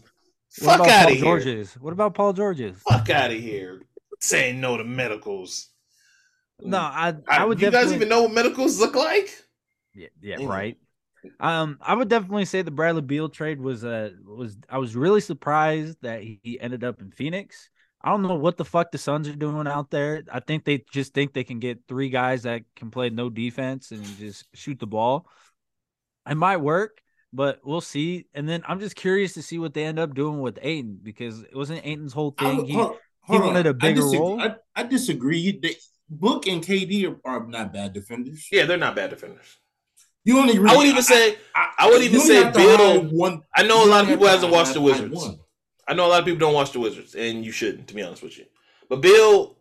What 0.61 0.77
Fuck 0.79 0.87
out 0.87 1.09
of 1.11 1.15
here! 1.15 1.23
George's? 1.23 1.73
What 1.73 1.91
about 1.93 2.13
Paul 2.15 2.33
George's? 2.33 2.77
Fuck 2.89 3.09
out 3.09 3.29
of 3.31 3.37
here! 3.37 3.81
Saying 4.19 4.59
no 4.61 4.77
to 4.77 4.83
medicals. 4.83 5.67
No, 6.61 6.77
I 6.79 7.13
I 7.27 7.37
I, 7.39 7.45
would 7.45 7.61
you 7.61 7.69
guys 7.69 7.91
even 7.93 8.09
know 8.09 8.23
what 8.23 8.33
medicals 8.33 8.79
look 8.79 8.95
like? 8.95 9.43
Yeah, 9.97 10.07
yeah, 10.21 10.39
You 10.39 10.45
know. 10.45 10.51
right. 10.51 10.77
Um, 11.39 11.77
I 11.81 11.95
would 11.95 12.07
definitely 12.07 12.45
say 12.45 12.61
the 12.61 12.71
Bradley 12.71 13.01
Beal 13.01 13.27
trade 13.27 13.59
was 13.59 13.83
uh 13.83 14.11
was 14.25 14.55
I 14.69 14.77
was 14.77 14.95
really 14.95 15.19
surprised 15.19 15.97
that 16.01 16.21
he 16.21 16.39
he 16.43 16.59
ended 16.59 16.83
up 16.83 17.01
in 17.01 17.11
Phoenix. 17.11 17.69
I 18.01 18.11
don't 18.11 18.21
know 18.21 18.35
what 18.35 18.57
the 18.57 18.63
fuck 18.63 18.91
the 18.91 18.99
Suns 18.99 19.27
are 19.27 19.35
doing 19.35 19.67
out 19.67 19.89
there. 19.89 20.23
I 20.31 20.39
think 20.39 20.63
they 20.63 20.83
just 20.93 21.13
think 21.13 21.33
they 21.33 21.43
can 21.43 21.59
get 21.59 21.79
three 21.87 22.09
guys 22.09 22.43
that 22.43 22.61
can 22.75 22.91
play 22.91 23.09
no 23.09 23.29
defense 23.29 23.91
and 23.91 24.05
just 24.17 24.45
shoot 24.53 24.79
the 24.79 24.87
ball. 24.87 25.27
It 26.29 26.35
might 26.35 26.57
work, 26.57 27.01
but 27.33 27.59
we'll 27.63 27.81
see. 27.81 28.27
And 28.35 28.47
then 28.47 28.63
I'm 28.67 28.79
just 28.79 28.95
curious 28.95 29.33
to 29.33 29.41
see 29.41 29.57
what 29.57 29.73
they 29.73 29.83
end 29.83 29.97
up 29.97 30.13
doing 30.13 30.39
with 30.39 30.59
Ayton 30.61 30.99
because 31.01 31.41
it 31.41 31.55
wasn't 31.55 31.85
Ayton's 31.85 32.13
whole 32.13 32.31
thing. 32.31 32.65
He, 32.65 32.73
hold 32.73 32.97
he 33.25 33.35
on. 33.37 33.45
wanted 33.47 33.65
a 33.65 33.69
I 33.69 33.73
bigger 33.73 33.95
disagree. 33.95 34.19
role. 34.19 34.39
I, 34.39 34.55
I 34.75 34.83
disagree. 34.83 35.59
They, 35.59 35.75
Book 36.09 36.47
and 36.47 36.63
KD 36.63 37.19
are, 37.25 37.29
are 37.29 37.47
not 37.47 37.73
bad 37.73 37.93
defenders. 37.93 38.47
Yeah, 38.51 38.65
they're 38.65 38.77
not 38.77 38.95
bad 38.95 39.09
defenders. 39.09 39.57
You 40.27 40.39
only. 40.39 40.55
I 40.57 40.61
Really, 40.61 40.77
would 40.77 40.87
even 40.87 41.03
say 41.03 41.37
I, 41.55 41.69
I 41.79 41.89
would 41.89 42.01
even 42.01 42.19
say 42.19 42.35
have 42.43 42.51
to 42.53 42.59
Beal- 42.59 43.03
One, 43.11 43.43
I 43.55 43.63
know 43.63 43.85
a 43.85 43.89
lot 43.89 44.03
of 44.03 44.09
people 44.09 44.27
hasn't 44.27 44.51
watched 44.51 44.73
the 44.73 44.81
hide- 44.81 44.99
hide 44.99 45.09
Wizards. 45.11 45.37
I 45.87 45.93
know 45.93 46.05
a 46.05 46.09
lot 46.09 46.19
of 46.19 46.25
people 46.25 46.39
don't 46.39 46.53
watch 46.53 46.73
the 46.73 46.81
Wizards, 46.81 47.15
and 47.15 47.45
you 47.45 47.53
shouldn't, 47.53 47.87
to 47.87 47.93
be 47.95 48.01
honest 48.03 48.21
with 48.21 48.37
you. 48.37 48.43
But 48.89 48.97
Beal, 49.01 49.57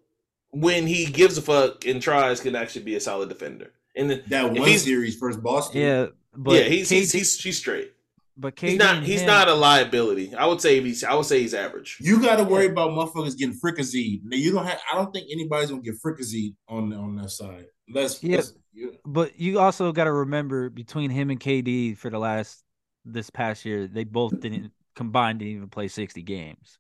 when 0.51 0.89
he 0.89 1.07
gives 1.07 1.39
a 1.39 1.43
fuck 1.43 1.87
and 1.87 2.03
tries, 2.03 2.41
can 2.41 2.57
actually 2.57 2.83
be 2.85 2.97
a 2.97 3.01
solid 3.01 3.29
defender. 3.29 3.71
And 3.95 4.11
then, 4.11 4.25
That 4.27 4.47
If 4.47 4.59
one 4.59 4.69
he's- 4.69 4.83
series 4.83 5.17
first 5.17 5.41
Boston. 5.41 5.81
yeah, 5.81 6.07
but 6.35 6.55
yeah, 6.55 6.63
he's, 6.69 6.89
he's 6.89 7.13
KD 7.13 7.19
he's 7.19 7.41
he's 7.45 7.59
straight. 7.59 7.93
but 8.37 8.57
KD 8.57 8.69
He's 8.71 8.79
not 8.79 9.03
he's 9.05 9.21
him- 9.21 9.27
not 9.29 9.47
a 9.49 9.55
liability. 9.55 10.35
I 10.35 10.47
would 10.47 10.61
say 10.61 10.81
he's 10.83 11.05
I 11.05 11.15
would 11.15 11.27
say 11.27 11.41
he's 11.43 11.55
average. 11.55 11.97
You 12.01 12.21
got 12.21 12.37
to 12.37 12.45
worry 12.45 12.67
about 12.67 12.91
motherfuckers 12.91 13.39
getting 13.39 13.55
fricasseed. 13.59 14.23
Now, 14.25 14.37
you 14.37 14.51
don't 14.53 14.67
have. 14.67 14.81
I 14.93 14.97
don't 14.97 15.13
think 15.15 15.29
anybody's 15.31 15.71
gonna 15.71 15.81
get 15.83 15.95
fricasseed 16.05 16.55
on 16.69 16.93
on 16.93 17.15
that 17.17 17.31
side. 17.31 17.67
Let's. 17.89 18.21
Yeah. 18.23 18.37
let's- 18.39 18.53
yeah. 18.77 18.91
But 19.05 19.41
you 19.41 19.59
also 19.59 19.91
got 19.93 20.05
to 20.05 20.13
remember 20.13 20.69
between 20.71 21.11
him 21.11 21.31
and 21.31 21.41
KD 21.41 21.97
for 21.97 22.11
the 22.11 22.19
last 22.19 22.63
this 23.05 23.31
past 23.31 23.65
year, 23.65 23.89
they 23.89 24.05
both 24.05 24.39
didn't 24.41 24.71
combined 24.95 25.39
didn't 25.41 25.55
even 25.57 25.69
play 25.69 25.89
60 25.89 26.23
games. 26.23 26.79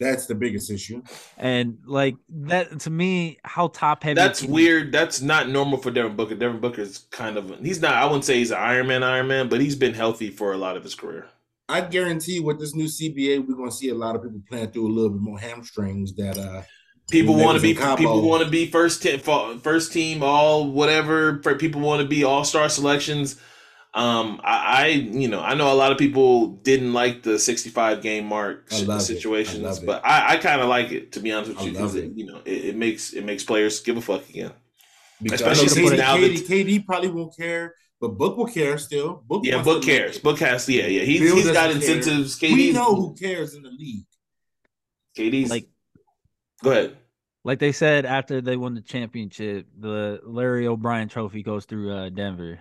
That's 0.00 0.26
the 0.26 0.34
biggest 0.36 0.70
issue. 0.70 1.02
And 1.36 1.78
like 1.84 2.14
that 2.28 2.78
to 2.80 2.90
me, 2.90 3.38
how 3.42 3.66
top 3.66 4.04
heavy 4.04 4.14
That's 4.14 4.40
can 4.40 4.48
you- 4.48 4.54
weird. 4.54 4.92
That's 4.92 5.20
not 5.20 5.48
normal 5.48 5.78
for 5.78 5.90
Devin 5.90 6.14
Booker. 6.14 6.36
Devin 6.36 6.60
Booker's 6.60 6.98
kind 7.10 7.36
of 7.36 7.52
he's 7.60 7.80
not. 7.80 7.94
I 7.94 8.04
wouldn't 8.04 8.24
say 8.24 8.36
he's 8.38 8.52
an 8.52 8.58
Iron 8.58 8.86
Man, 8.86 9.02
Iron 9.02 9.26
Man, 9.26 9.48
but 9.48 9.60
he's 9.60 9.74
been 9.74 9.94
healthy 9.94 10.30
for 10.30 10.52
a 10.52 10.56
lot 10.56 10.76
of 10.76 10.84
his 10.84 10.94
career. 10.94 11.26
I 11.68 11.80
guarantee 11.80 12.38
with 12.40 12.60
this 12.60 12.74
new 12.76 12.86
CBA, 12.86 13.46
we're 13.46 13.56
gonna 13.56 13.72
see 13.72 13.88
a 13.88 13.94
lot 13.94 14.14
of 14.14 14.22
people 14.22 14.40
playing 14.48 14.70
through 14.70 14.86
a 14.86 14.94
little 14.94 15.10
bit 15.10 15.20
more 15.20 15.38
hamstrings 15.38 16.14
that 16.14 16.38
uh 16.38 16.62
people 17.10 17.34
want 17.34 17.56
to 17.56 17.62
be 17.62 17.74
people 17.74 18.22
want 18.22 18.44
to 18.44 18.50
be 18.50 18.66
first 18.66 19.02
team 19.02 19.20
first 19.60 19.92
team 19.92 20.22
all 20.22 20.70
whatever 20.70 21.36
people 21.58 21.80
want 21.80 22.02
to 22.02 22.08
be 22.08 22.24
all 22.24 22.44
star 22.44 22.68
selections. 22.68 23.40
Um, 23.94 24.40
I, 24.44 24.84
I, 24.84 24.86
you 24.88 25.28
know 25.28 25.40
I 25.40 25.54
know 25.54 25.72
a 25.72 25.74
lot 25.74 25.92
of 25.92 25.98
people 25.98 26.48
didn't 26.48 26.92
like 26.92 27.22
the 27.22 27.38
65 27.38 28.02
game 28.02 28.26
mark 28.26 28.70
situations, 28.70 29.80
I 29.80 29.84
but 29.84 30.04
I, 30.04 30.34
I 30.34 30.36
kind 30.36 30.60
of 30.60 30.68
like 30.68 30.92
it 30.92 31.12
to 31.12 31.20
be 31.20 31.32
honest 31.32 31.56
with 31.56 31.64
you 31.64 31.72
because 31.72 31.94
you 31.96 32.26
know 32.26 32.40
it, 32.44 32.66
it, 32.66 32.76
makes 32.76 33.12
it 33.14 33.24
makes 33.24 33.44
players 33.44 33.80
give 33.80 33.96
a 33.96 34.00
fuck 34.00 34.28
again. 34.28 34.52
Because 35.20 35.40
Especially 35.40 35.96
now 35.96 36.16
KD, 36.16 36.46
that 36.46 36.54
KD 36.54 36.86
probably 36.86 37.08
won't 37.08 37.36
care. 37.36 37.74
But 38.00 38.10
Book 38.16 38.36
will 38.36 38.46
care 38.46 38.78
still. 38.78 39.24
Book 39.26 39.42
yeah, 39.44 39.60
Book 39.60 39.82
cares. 39.82 40.18
Book 40.18 40.38
has 40.38 40.68
yeah, 40.68 40.86
yeah. 40.86 41.02
He's, 41.02 41.20
he's 41.32 41.50
got 41.50 41.70
incentives. 41.72 42.38
KD's, 42.38 42.54
we 42.54 42.72
know 42.72 42.94
who 42.94 43.14
cares 43.14 43.54
in 43.54 43.62
the 43.62 43.70
league. 43.70 44.04
KD's 45.16 45.50
like 45.50 45.66
go 46.62 46.70
ahead. 46.70 46.97
Like 47.48 47.60
they 47.60 47.72
said 47.72 48.04
after 48.04 48.42
they 48.42 48.58
won 48.58 48.74
the 48.74 48.82
championship, 48.82 49.68
the 49.80 50.20
Larry 50.22 50.66
O'Brien 50.66 51.08
trophy 51.08 51.42
goes 51.42 51.64
through 51.64 51.90
uh, 51.90 52.10
Denver. 52.10 52.58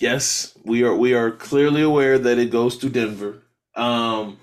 Yes, 0.00 0.56
we 0.64 0.84
are 0.84 0.96
we 0.96 1.12
are 1.12 1.30
clearly 1.30 1.82
aware 1.82 2.18
that 2.18 2.38
it 2.38 2.50
goes 2.50 2.78
to 2.78 2.88
Denver. 2.88 3.42
Um 3.74 4.38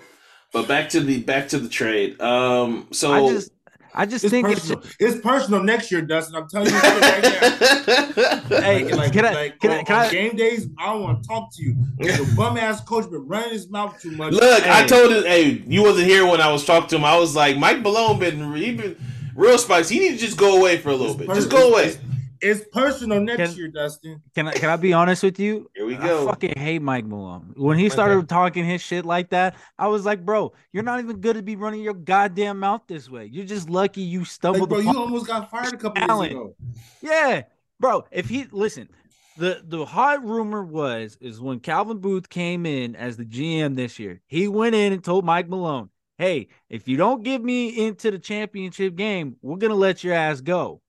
but 0.54 0.68
back 0.68 0.90
to 0.90 1.00
the 1.00 1.24
back 1.24 1.48
to 1.50 1.58
the 1.58 1.68
trade. 1.68 2.22
Um 2.22 2.88
so 2.92 3.14
I 3.14 3.34
just 3.34 3.50
I 3.98 4.06
just 4.06 4.26
it's 4.26 4.32
think 4.32 4.48
personal. 4.48 4.80
it's, 4.80 4.96
it's 5.00 5.22
personal 5.22 5.64
next 5.64 5.90
year, 5.90 6.02
Dustin. 6.02 6.36
I'm 6.36 6.50
telling 6.50 6.68
you 6.68 6.78
right 6.78 7.00
now. 7.02 8.60
hey, 8.62 8.94
like, 8.94 9.14
can 9.14 9.26
I, 9.26 9.34
like, 9.34 9.60
can, 9.60 9.72
on, 9.72 9.80
I, 9.80 9.84
can 9.84 9.96
I, 9.96 10.10
game 10.12 10.36
days, 10.36 10.68
I 10.78 10.88
don't 10.88 11.02
want 11.02 11.24
to 11.24 11.30
talk 11.30 11.54
to 11.56 11.64
you. 11.64 11.76
The 11.98 12.34
bum 12.38 12.58
ass 12.58 12.82
coach 12.82 13.10
been 13.10 13.26
running 13.26 13.52
his 13.52 13.70
mouth 13.70 14.00
too 14.02 14.12
much. 14.12 14.34
Look, 14.34 14.64
hey. 14.64 14.84
I 14.84 14.86
told 14.86 15.14
him, 15.14 15.24
hey, 15.24 15.64
you 15.66 15.82
wasn't 15.82 16.08
here 16.08 16.26
when 16.28 16.42
I 16.42 16.52
was 16.52 16.66
talking 16.66 16.90
to 16.90 16.96
him. 16.98 17.06
I 17.06 17.18
was 17.18 17.36
like, 17.36 17.58
Mike 17.58 17.82
Malone 17.82 18.20
been 18.20 18.54
he 18.56 18.76
been 18.76 18.98
real 19.34 19.58
spicy. 19.58 19.96
He 19.96 20.02
need 20.02 20.20
to 20.20 20.26
just 20.26 20.38
go 20.38 20.58
away 20.58 20.78
for 20.78 20.90
a 20.90 20.96
little 20.96 21.16
it's 21.16 21.26
bit. 21.26 21.36
just 21.36 21.50
go 21.50 21.72
away. 21.72 21.96
It's, 22.42 22.62
it's 22.62 22.70
personal 22.72 23.22
next 23.22 23.38
can, 23.38 23.58
year, 23.58 23.68
Dustin. 23.68 24.22
Can 24.34 24.48
I 24.48 24.54
can 24.54 24.70
I 24.70 24.76
be 24.76 24.94
honest 24.94 25.24
with 25.24 25.40
you? 25.40 25.70
Here 25.76 25.86
we 25.86 25.96
go. 25.96 26.24
I 26.24 26.32
fucking 26.32 26.54
hate 26.58 26.82
Mike 26.82 27.06
Malone. 27.06 27.54
When 27.56 27.78
he 27.78 27.90
started 27.90 28.18
okay. 28.18 28.28
talking 28.28 28.66
his 28.66 28.82
shit 28.82 29.06
like 29.06 29.30
that, 29.30 29.56
I 29.78 29.88
was 29.88 30.06
like, 30.06 30.26
bro, 30.26 30.54
you're 30.72 30.84
not 30.84 31.00
even 31.00 31.18
good 31.18 31.36
to 31.36 31.42
be 31.42 31.56
running 31.56 31.82
your 31.82 31.94
goddamn 31.94 32.60
mouth 32.60 32.82
this 32.88 33.10
way. 33.10 33.26
You're 33.26 33.46
just 33.46 33.70
lucky 33.70 34.02
you 34.02 34.26
stumbled. 34.26 34.72
Like, 34.72 34.84
bro, 34.84 34.92
you 34.92 35.00
almost 35.00 35.28
got 35.28 35.50
fired 35.50 35.74
a 35.74 35.78
couple 35.78 36.06
talent. 36.06 36.32
years 36.32 36.42
ago. 36.42 36.56
Yeah, 37.02 37.44
bro. 37.80 38.06
If 38.12 38.30
he 38.30 38.46
listen, 38.52 38.90
the 39.38 39.62
the 39.64 39.86
hot 39.86 40.24
rumor 40.24 40.64
was 40.64 41.18
is 41.22 41.42
when 41.42 41.60
Calvin 41.60 41.98
Booth 42.00 42.30
came 42.30 42.66
in 42.66 42.96
as 42.96 43.18
the 43.18 43.26
GM 43.26 43.76
this 43.76 44.00
year, 44.00 44.22
he 44.28 44.48
went 44.48 44.76
in 44.76 44.94
and 44.94 45.04
told 45.04 45.26
Mike 45.26 45.50
Malone, 45.50 45.90
"Hey, 46.18 46.48
if 46.70 46.88
you 46.88 46.98
don't 46.98 47.24
get 47.24 47.44
me 47.44 47.86
into 47.86 48.12
the 48.12 48.20
championship 48.20 48.96
game, 48.96 49.38
we're 49.42 49.58
gonna 49.58 49.76
let 49.76 50.04
your 50.04 50.14
ass 50.14 50.42
go." 50.42 50.82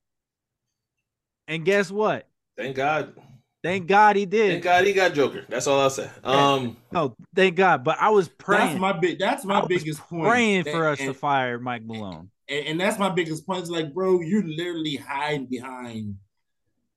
And 1.47 1.63
guess 1.63 1.89
what? 1.89 2.27
Thank 2.57 2.75
God. 2.75 3.13
Thank 3.63 3.87
God 3.87 4.15
he 4.15 4.25
did. 4.25 4.51
Thank 4.51 4.63
God 4.63 4.85
he 4.85 4.93
got 4.93 5.13
Joker. 5.13 5.43
That's 5.49 5.67
all 5.67 5.79
I'll 5.79 5.89
say. 5.89 6.09
Um, 6.23 6.77
no, 6.91 7.15
thank 7.35 7.55
God. 7.55 7.83
But 7.83 7.97
I 7.99 8.09
was 8.09 8.29
praying. 8.29 8.67
That's 8.67 8.79
my 8.79 8.93
big. 8.93 9.19
That's 9.19 9.45
my 9.45 9.65
biggest 9.65 9.99
point. 10.01 10.27
Praying 10.27 10.63
that, 10.63 10.73
for 10.73 10.87
us 10.87 10.99
and, 10.99 11.09
to 11.09 11.13
fire 11.13 11.59
Mike 11.59 11.83
Malone. 11.83 12.29
And, 12.47 12.67
and, 12.67 12.79
that's 12.79 12.99
my 12.99 13.09
biggest 13.09 13.45
point. 13.45 13.61
It's 13.61 13.69
like, 13.69 13.93
bro, 13.93 14.21
you're 14.21 14.43
literally 14.43 14.95
hiding 14.95 15.47
behind 15.47 16.15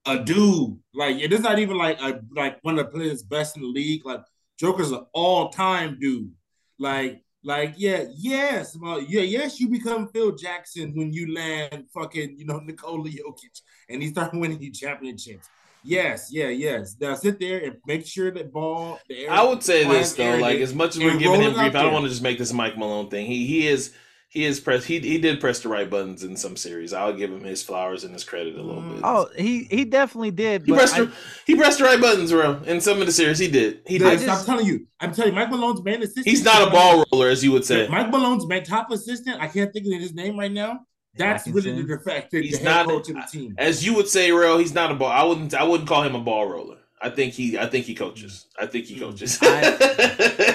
a 0.07 0.19
dude. 0.19 0.79
Like 0.95 1.17
it 1.17 1.33
is 1.33 1.41
not 1.41 1.59
even 1.59 1.77
like 1.77 2.01
a 2.01 2.21
like 2.37 2.59
one 2.63 2.79
of 2.79 2.87
the 2.87 2.93
players 2.93 3.23
best 3.23 3.57
in 3.57 3.63
the 3.63 3.69
league. 3.69 4.05
Like 4.05 4.21
Joker's 4.59 4.93
an 4.93 5.07
all 5.13 5.49
time 5.49 5.99
dude. 5.99 6.31
Like 6.79 7.23
like, 7.43 7.75
yeah, 7.79 8.05
yes, 8.15 8.77
well, 8.77 9.01
yeah, 9.01 9.23
yes, 9.23 9.59
you 9.61 9.69
become 9.69 10.09
Phil 10.09 10.33
Jackson 10.33 10.93
when 10.95 11.11
you 11.11 11.35
land 11.35 11.87
fucking, 11.95 12.39
you 12.39 12.45
know, 12.45 12.59
Nikola 12.59 13.09
Jokic 13.09 13.63
and 13.90 14.03
he 14.03 14.09
started 14.09 14.38
winning 14.40 14.61
you 14.62 14.72
championships. 14.72 15.48
Yes, 15.83 16.31
yeah, 16.31 16.48
yes. 16.48 16.96
Now 17.00 17.14
sit 17.14 17.40
there 17.40 17.59
and 17.59 17.76
make 17.87 18.07
sure 18.07 18.31
that 18.31 18.53
ball. 18.53 19.00
I 19.31 19.42
would 19.42 19.62
say 19.62 19.87
this 19.87 20.12
though, 20.12 20.37
like 20.37 20.61
as 20.61 20.74
much 20.74 20.96
as 20.96 21.03
we're 21.03 21.18
giving 21.18 21.40
him 21.40 21.55
grief, 21.55 21.74
I 21.74 21.83
don't 21.83 21.92
want 21.92 22.05
to 22.05 22.11
just 22.11 22.22
make 22.22 22.38
this 22.38 22.53
Mike 22.53 22.76
Malone 22.76 23.09
thing. 23.09 23.26
He 23.26 23.46
he 23.46 23.66
is 23.66 23.92
he 24.29 24.44
is 24.44 24.61
press 24.61 24.85
he 24.85 25.00
he 25.00 25.18
did 25.18 25.40
press 25.40 25.61
the 25.61 25.68
right 25.68 25.88
buttons 25.88 26.22
in 26.22 26.37
some 26.37 26.57
series. 26.57 26.92
I'll 26.92 27.14
give 27.14 27.33
him 27.33 27.42
his 27.42 27.62
flowers 27.62 28.05
and 28.05 28.12
his 28.12 28.24
credit 28.24 28.57
a 28.57 28.62
little 28.62 28.83
bit. 28.83 29.00
Oh, 29.03 29.29
he 29.37 29.64
he 29.64 29.85
definitely 29.85 30.31
did. 30.31 30.66
He 30.66 30.72
pressed 30.72 30.96
I, 30.96 31.05
the, 31.05 31.12
he 31.46 31.57
pressed 31.57 31.79
the 31.79 31.85
right 31.85 32.00
buttons, 32.00 32.31
bro. 32.31 32.61
In 32.66 32.81
some 32.81 33.00
of 33.00 33.07
the 33.07 33.12
series, 33.12 33.38
he 33.38 33.48
did. 33.48 33.81
He 33.87 33.98
did. 33.98 34.20
Just, 34.20 34.29
I'm 34.29 34.44
telling 34.44 34.66
you, 34.66 34.87
I'm 35.00 35.12
telling 35.12 35.33
you, 35.33 35.38
Mike 35.38 35.50
Malone's 35.50 35.83
main 35.83 36.03
assistant. 36.03 36.29
He's 36.29 36.44
not 36.44 36.68
a 36.68 36.70
ball 36.70 37.05
roller, 37.11 37.29
as 37.29 37.42
you 37.42 37.53
would 37.53 37.64
say. 37.64 37.88
Mike 37.88 38.11
Malone's 38.11 38.46
main 38.46 38.64
top 38.64 38.90
assistant. 38.90 39.40
I 39.40 39.48
can't 39.48 39.72
think 39.72 39.87
of 39.87 40.00
his 40.00 40.14
name 40.14 40.38
right 40.38 40.53
now. 40.53 40.87
That's 41.16 41.46
really 41.49 41.83
the 41.83 41.99
fact 41.99 42.31
that 42.31 42.44
he's 42.44 42.62
not 42.62 42.87
coach 42.87 43.09
of 43.09 43.16
the 43.16 43.27
team. 43.31 43.55
As 43.59 43.85
you 43.85 43.94
would 43.94 44.09
say, 44.09 44.31
real, 44.31 44.59
he's 44.59 44.75
not 44.75 44.92
a 44.92 44.94
ball. 44.94 45.11
I 45.11 45.23
wouldn't. 45.25 45.55
I 45.55 45.64
wouldn't 45.64 45.88
call 45.88 46.03
him 46.03 46.14
a 46.14 46.20
ball 46.20 46.46
roller. 46.46 46.79
I 47.03 47.11
think 47.11 47.35
he. 47.35 47.59
I 47.59 47.66
think 47.66 47.87
he 47.87 47.94
coaches. 47.94 48.46
I 48.59 48.66
think 48.66 48.87
he 48.87 48.99
coaches. 48.99 49.38
I, 49.42 49.77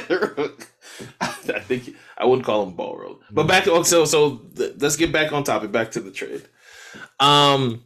I 1.21 1.59
think 1.59 1.95
I 2.17 2.25
wouldn't 2.25 2.45
call 2.45 2.63
him 2.63 2.73
ball 2.73 2.97
roll. 2.97 3.19
But 3.31 3.47
back 3.47 3.65
to 3.65 3.83
so 3.83 4.05
so 4.05 4.41
let's 4.55 4.95
get 4.95 5.11
back 5.11 5.33
on 5.33 5.43
topic. 5.43 5.71
Back 5.71 5.91
to 5.91 5.99
the 5.99 6.11
trade. 6.11 6.43
Um. 7.19 7.83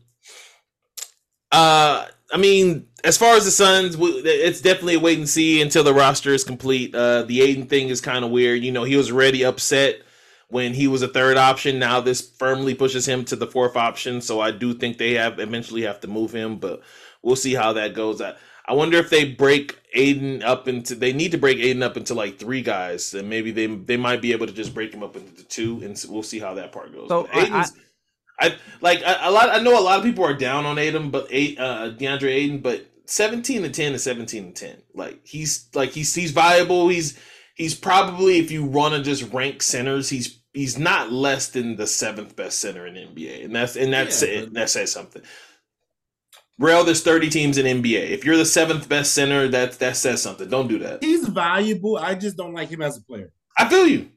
Uh. 1.51 2.05
I 2.32 2.38
mean, 2.38 2.86
as 3.03 3.17
far 3.17 3.36
as 3.36 3.45
the 3.45 3.51
Suns, 3.51 3.95
it's 3.99 4.62
definitely 4.62 4.93
a 4.95 4.99
wait 4.99 5.17
and 5.17 5.27
see 5.27 5.63
until 5.63 5.84
the 5.84 5.95
roster 5.95 6.32
is 6.32 6.43
complete. 6.43 6.93
Uh, 6.93 7.23
the 7.23 7.41
Ayton 7.41 7.65
thing 7.65 7.89
is 7.89 8.01
kind 8.01 8.23
of 8.23 8.29
weird. 8.29 8.63
You 8.63 8.71
know, 8.71 8.84
he 8.84 8.95
was 8.95 9.12
already 9.12 9.43
upset 9.43 10.01
when 10.49 10.73
he 10.73 10.88
was 10.88 11.01
a 11.01 11.07
third 11.07 11.38
option. 11.38 11.79
Now 11.79 12.01
this 12.01 12.21
firmly 12.21 12.75
pushes 12.75 13.07
him 13.07 13.23
to 13.25 13.35
the 13.35 13.47
fourth 13.47 13.75
option. 13.75 14.21
So 14.21 14.41
I 14.41 14.51
do 14.51 14.73
think 14.73 14.97
they 14.97 15.13
have 15.13 15.39
eventually 15.39 15.83
have 15.83 16.01
to 16.01 16.07
move 16.07 16.33
him, 16.33 16.57
but 16.57 16.81
we'll 17.21 17.35
see 17.35 17.53
how 17.53 17.73
that 17.73 17.93
goes. 17.93 18.21
I, 18.21 18.35
I 18.65 18.73
wonder 18.73 18.97
if 18.97 19.09
they 19.09 19.25
break 19.25 19.79
Ayton 19.93 20.43
up 20.43 20.67
into 20.67 20.93
they 20.93 21.13
need 21.13 21.31
to 21.31 21.38
break 21.38 21.57
Ayton 21.57 21.81
up 21.81 21.97
into 21.97 22.13
like 22.13 22.38
three 22.38 22.62
guys, 22.62 23.13
and 23.13 23.27
maybe 23.27 23.51
they 23.51 23.65
they 23.65 23.97
might 23.97 24.21
be 24.21 24.31
able 24.31 24.45
to 24.45 24.53
just 24.53 24.73
break 24.75 24.93
him 24.93 25.03
up 25.03 25.15
into 25.15 25.43
two, 25.43 25.81
and 25.81 26.03
we'll 26.07 26.21
see 26.21 26.39
how 26.39 26.53
that 26.53 26.71
part 26.71 26.93
goes. 26.93 27.09
So 27.09 27.27
Ayton's, 27.33 27.73
I, 28.39 28.47
I, 28.47 28.55
like 28.81 29.01
a, 29.01 29.17
a, 29.23 29.31
lot. 29.31 29.49
I 29.49 29.59
know 29.62 29.79
a 29.79 29.81
lot 29.81 29.97
of 29.97 30.05
people 30.05 30.23
are 30.23 30.35
down 30.35 30.65
on 30.65 30.77
Ayton, 30.77 31.09
but 31.09 31.27
eight 31.31 31.59
uh, 31.59 31.91
DeAndre 31.97 32.29
Ayton, 32.29 32.59
but 32.59 32.85
seventeen 33.05 33.63
to 33.63 33.69
ten 33.69 33.93
is 33.93 34.03
seventeen 34.03 34.53
to 34.53 34.67
ten. 34.67 34.77
Like 34.93 35.25
he's 35.25 35.67
like 35.73 35.89
he's 35.89 36.13
he's 36.13 36.31
viable. 36.31 36.89
He's 36.89 37.19
he's 37.55 37.73
probably 37.73 38.38
if 38.38 38.51
you 38.51 38.63
want 38.63 38.93
to 38.93 39.01
just 39.01 39.33
rank 39.33 39.63
centers, 39.63 40.09
he's 40.09 40.38
he's 40.53 40.77
not 40.77 41.12
less 41.12 41.49
than 41.49 41.75
the 41.75 41.88
seventh 41.88 42.35
best 42.35 42.59
center 42.59 42.88
in 42.88 42.95
NBA, 42.95 43.45
and 43.45 43.55
that's 43.55 43.75
and 43.75 43.93
that's 43.93 44.21
yeah, 44.21 44.29
it. 44.29 44.53
That 44.53 44.69
says 44.69 44.91
something. 44.91 45.21
Rell, 46.57 46.83
there's 46.83 47.01
30 47.01 47.29
teams 47.29 47.57
in 47.57 47.81
NBA. 47.81 48.09
If 48.09 48.25
you're 48.25 48.35
the 48.35 48.43
seventh 48.43 48.89
best 48.89 49.13
center, 49.13 49.47
that 49.47 49.79
that 49.79 49.95
says 49.95 50.21
something. 50.21 50.49
Don't 50.49 50.67
do 50.67 50.79
that. 50.79 51.03
He's 51.03 51.27
valuable. 51.27 51.97
I 51.97 52.15
just 52.15 52.35
don't 52.35 52.53
like 52.53 52.69
him 52.69 52.81
as 52.81 52.97
a 52.97 53.01
player. 53.01 53.31
I 53.57 53.69
feel 53.69 53.88
you. 53.88 54.09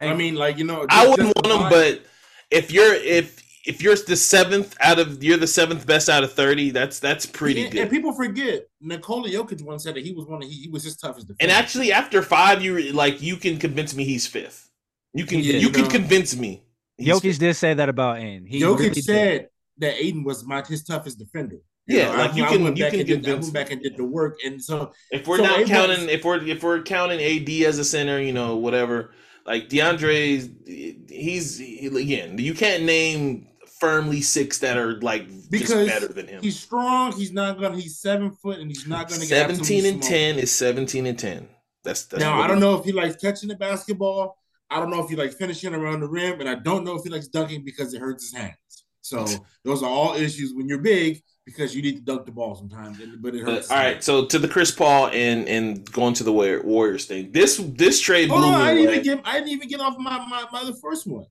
I 0.00 0.14
mean, 0.14 0.34
like 0.34 0.58
you 0.58 0.64
know, 0.64 0.86
I 0.88 1.06
wouldn't 1.06 1.36
want 1.36 1.62
him, 1.62 1.70
but 1.70 2.02
if 2.50 2.72
you're 2.72 2.94
if 2.94 3.42
if 3.64 3.82
you're 3.82 3.94
the 3.94 4.16
seventh 4.16 4.76
out 4.80 4.98
of 4.98 5.22
you're 5.22 5.36
the 5.36 5.46
seventh 5.46 5.86
best 5.86 6.08
out 6.08 6.24
of 6.24 6.32
30, 6.32 6.70
that's 6.70 6.98
that's 6.98 7.26
pretty 7.26 7.64
and, 7.64 7.72
good. 7.72 7.80
And 7.82 7.90
people 7.90 8.12
forget 8.12 8.66
Nikola 8.80 9.28
Jokic 9.28 9.62
once 9.62 9.84
said 9.84 9.94
that 9.94 10.04
he 10.04 10.12
was 10.12 10.26
one 10.26 10.42
of 10.42 10.48
he, 10.48 10.62
he 10.62 10.68
was 10.68 10.82
his 10.82 10.96
toughest. 10.96 11.30
And 11.40 11.50
actually, 11.50 11.92
after 11.92 12.22
five, 12.22 12.62
you 12.62 12.92
like 12.92 13.22
you 13.22 13.36
can 13.36 13.58
convince 13.58 13.94
me 13.94 14.04
he's 14.04 14.26
fifth. 14.26 14.70
You 15.14 15.26
can 15.26 15.40
yeah, 15.40 15.54
you, 15.54 15.58
you 15.58 15.70
can 15.70 15.88
convince 15.88 16.36
me. 16.36 16.64
Jokic 17.00 17.22
fifth. 17.22 17.38
did 17.38 17.54
say 17.54 17.74
that 17.74 17.88
about 17.88 18.18
Ayton. 18.18 18.46
He 18.46 18.60
Jokic 18.60 18.78
really 18.78 19.02
said 19.02 19.38
did. 19.40 19.48
that 19.78 20.02
Ayton 20.02 20.24
was 20.24 20.44
my 20.44 20.62
his 20.62 20.84
toughest 20.84 21.18
defender. 21.18 21.58
Yeah, 21.86 22.12
know, 22.12 22.18
like 22.18 22.32
I, 22.32 22.36
you 22.36 22.44
can 22.44 22.76
you 22.76 22.84
can 22.84 23.06
convince. 23.06 23.26
Did, 23.26 23.28
I 23.28 23.34
went 23.34 23.52
back 23.52 23.70
and 23.72 23.82
did 23.82 23.96
the 23.96 24.04
work, 24.04 24.38
and 24.44 24.62
so 24.62 24.92
if 25.10 25.26
we're 25.26 25.38
so 25.38 25.44
not 25.44 25.66
counting, 25.66 26.08
if 26.08 26.24
we're 26.24 26.42
if 26.46 26.62
we're 26.62 26.82
counting 26.82 27.20
AD 27.20 27.48
as 27.66 27.78
a 27.78 27.84
center, 27.84 28.20
you 28.20 28.32
know, 28.32 28.56
whatever. 28.56 29.12
Like 29.44 29.68
DeAndre, 29.68 31.10
he's 31.10 31.58
he, 31.58 31.86
again. 31.86 32.38
You 32.38 32.54
can't 32.54 32.84
name 32.84 33.48
firmly 33.80 34.20
six 34.20 34.58
that 34.58 34.76
are 34.76 35.00
like 35.00 35.26
because 35.50 35.88
better 35.88 36.06
than 36.06 36.28
him. 36.28 36.40
He's 36.40 36.58
strong. 36.58 37.10
He's 37.12 37.32
not 37.32 37.60
gonna. 37.60 37.76
He's 37.76 37.98
seven 37.98 38.30
foot, 38.30 38.60
and 38.60 38.70
he's 38.70 38.86
not 38.86 39.08
gonna. 39.08 39.22
Seventeen 39.22 39.84
and 39.84 40.00
ten 40.00 40.38
is 40.38 40.52
seventeen 40.52 41.06
and 41.06 41.18
ten. 41.18 41.48
That's, 41.82 42.04
that's 42.04 42.22
now. 42.22 42.40
I 42.40 42.46
don't 42.46 42.60
know 42.60 42.78
if 42.78 42.84
he 42.84 42.92
likes 42.92 43.16
catching 43.16 43.48
the 43.48 43.56
basketball. 43.56 44.38
I 44.72 44.80
don't 44.80 44.90
know 44.90 45.02
if 45.02 45.10
he 45.10 45.16
likes 45.16 45.34
finishing 45.34 45.74
around 45.74 46.00
the 46.00 46.08
rim, 46.08 46.40
and 46.40 46.48
I 46.48 46.54
don't 46.54 46.84
know 46.84 46.96
if 46.96 47.02
he 47.04 47.10
likes 47.10 47.28
dunking 47.28 47.64
because 47.64 47.92
it 47.92 48.00
hurts 48.00 48.30
his 48.30 48.40
hands. 48.40 48.56
So 49.02 49.26
those 49.64 49.82
are 49.82 49.90
all 49.90 50.14
issues 50.14 50.54
when 50.54 50.68
you're 50.68 50.78
big 50.78 51.22
because 51.44 51.74
you 51.74 51.82
need 51.82 51.96
to 51.96 52.02
dunk 52.02 52.24
the 52.24 52.32
ball 52.32 52.54
sometimes, 52.54 52.98
but 53.20 53.34
it 53.34 53.42
hurts. 53.42 53.70
all 53.70 53.76
right, 53.76 54.02
so 54.02 54.24
to 54.26 54.38
the 54.38 54.48
Chris 54.48 54.70
Paul 54.70 55.08
and 55.08 55.46
and 55.48 55.90
going 55.92 56.14
to 56.14 56.24
the 56.24 56.32
Warriors 56.32 57.06
thing. 57.06 57.32
This 57.32 57.58
this 57.58 58.00
trade. 58.00 58.30
Oh 58.30 58.40
no, 58.40 58.48
I 58.48 58.74
didn't 58.74 58.90
even 58.90 59.04
get 59.04 59.20
I 59.24 59.34
didn't 59.34 59.50
even 59.50 59.68
get 59.68 59.80
off 59.80 59.96
my 59.98 60.18
my, 60.26 60.46
my 60.52 60.64
the 60.64 60.74
first 60.74 61.06
one. 61.06 61.26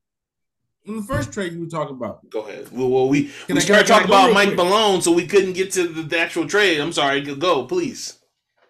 In 0.85 0.95
the 0.95 1.03
first 1.03 1.31
trade 1.31 1.53
you 1.53 1.59
were 1.59 1.67
talking 1.67 1.95
about. 1.95 2.27
Go 2.29 2.41
ahead. 2.41 2.67
Well, 2.71 2.89
well 2.89 3.07
we 3.07 3.25
can 3.45 3.55
we 3.55 3.57
I, 3.57 3.63
started 3.63 3.87
talking 3.87 4.07
about 4.07 4.33
Mike 4.33 4.49
quick? 4.49 4.57
Malone, 4.57 5.01
so 5.01 5.11
we 5.11 5.27
couldn't 5.27 5.53
get 5.53 5.71
to 5.73 5.87
the, 5.87 6.01
the, 6.01 6.19
actual 6.19 6.47
trade. 6.47 6.79
I'm 6.79 6.91
sorry. 6.91 7.21
Go, 7.21 7.65
please. 7.65 8.17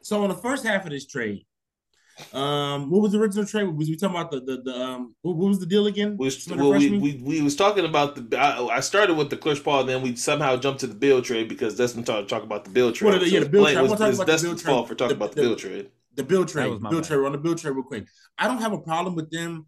So 0.02 0.22
in 0.24 0.30
the 0.30 0.36
first 0.36 0.66
half 0.66 0.84
of 0.86 0.92
this 0.92 1.06
trade, 1.06 1.46
Um, 2.34 2.90
what 2.90 3.02
was 3.02 3.12
the 3.12 3.20
original 3.20 3.46
trade? 3.46 3.64
Was 3.64 3.90
we 3.90 3.96
talking 3.96 4.16
about 4.16 4.32
the 4.32 4.40
the, 4.40 4.62
the 4.62 4.76
um? 4.76 5.16
What, 5.22 5.36
what 5.38 5.48
was 5.50 5.60
the 5.60 5.66
deal 5.66 5.88
again? 5.88 6.18
We 6.18 6.26
was, 6.26 6.48
well, 6.48 6.72
we, 6.72 6.98
we, 6.98 7.22
we 7.24 7.42
was 7.42 7.56
talking 7.56 7.86
about 7.86 8.16
the. 8.16 8.38
I, 8.38 8.78
I, 8.78 8.80
started 8.80 9.16
with 9.16 9.30
the 9.30 9.38
Chris 9.38 9.60
Paul, 9.60 9.84
then 9.84 10.02
we 10.02 10.16
somehow 10.16 10.56
jumped 10.58 10.80
to 10.82 10.88
the 10.88 10.96
Beal 10.96 11.22
trade 11.22 11.48
because 11.50 11.76
Destin 11.76 12.04
talk 12.04 12.28
talk 12.28 12.44
about 12.44 12.64
the 12.64 12.70
Beal 12.70 12.92
trade. 12.92 13.10
Well, 13.10 13.20
the, 13.20 13.30
yeah, 13.30 13.40
the 13.42 13.50
Beal 13.50 13.66
trade. 13.66 13.78
I 13.78 13.82
want 13.82 13.94
to 13.94 13.98
talk 13.98 14.14
about 14.14 14.28
the 14.28 14.38
Beal 14.44 14.56
trade. 14.56 14.62
fault 14.62 14.88
for 14.88 14.96
talking 14.96 15.18
about 15.18 15.34
the, 15.34 15.42
about 15.42 15.58
the, 15.60 15.66
the 15.66 15.70
Beal 15.70 15.84
trade. 15.84 15.92
The 16.16 16.24
Beal 16.24 16.46
trade. 16.46 16.82
Beal 16.90 17.02
trade. 17.02 17.26
On 17.26 17.32
the 17.32 17.38
Beal 17.38 17.56
trade, 17.56 17.72
real 17.72 17.84
quick. 17.84 18.06
I 18.38 18.48
don't 18.48 18.62
have 18.62 18.74
a 18.74 18.80
problem 18.80 19.16
with 19.16 19.30
them 19.32 19.68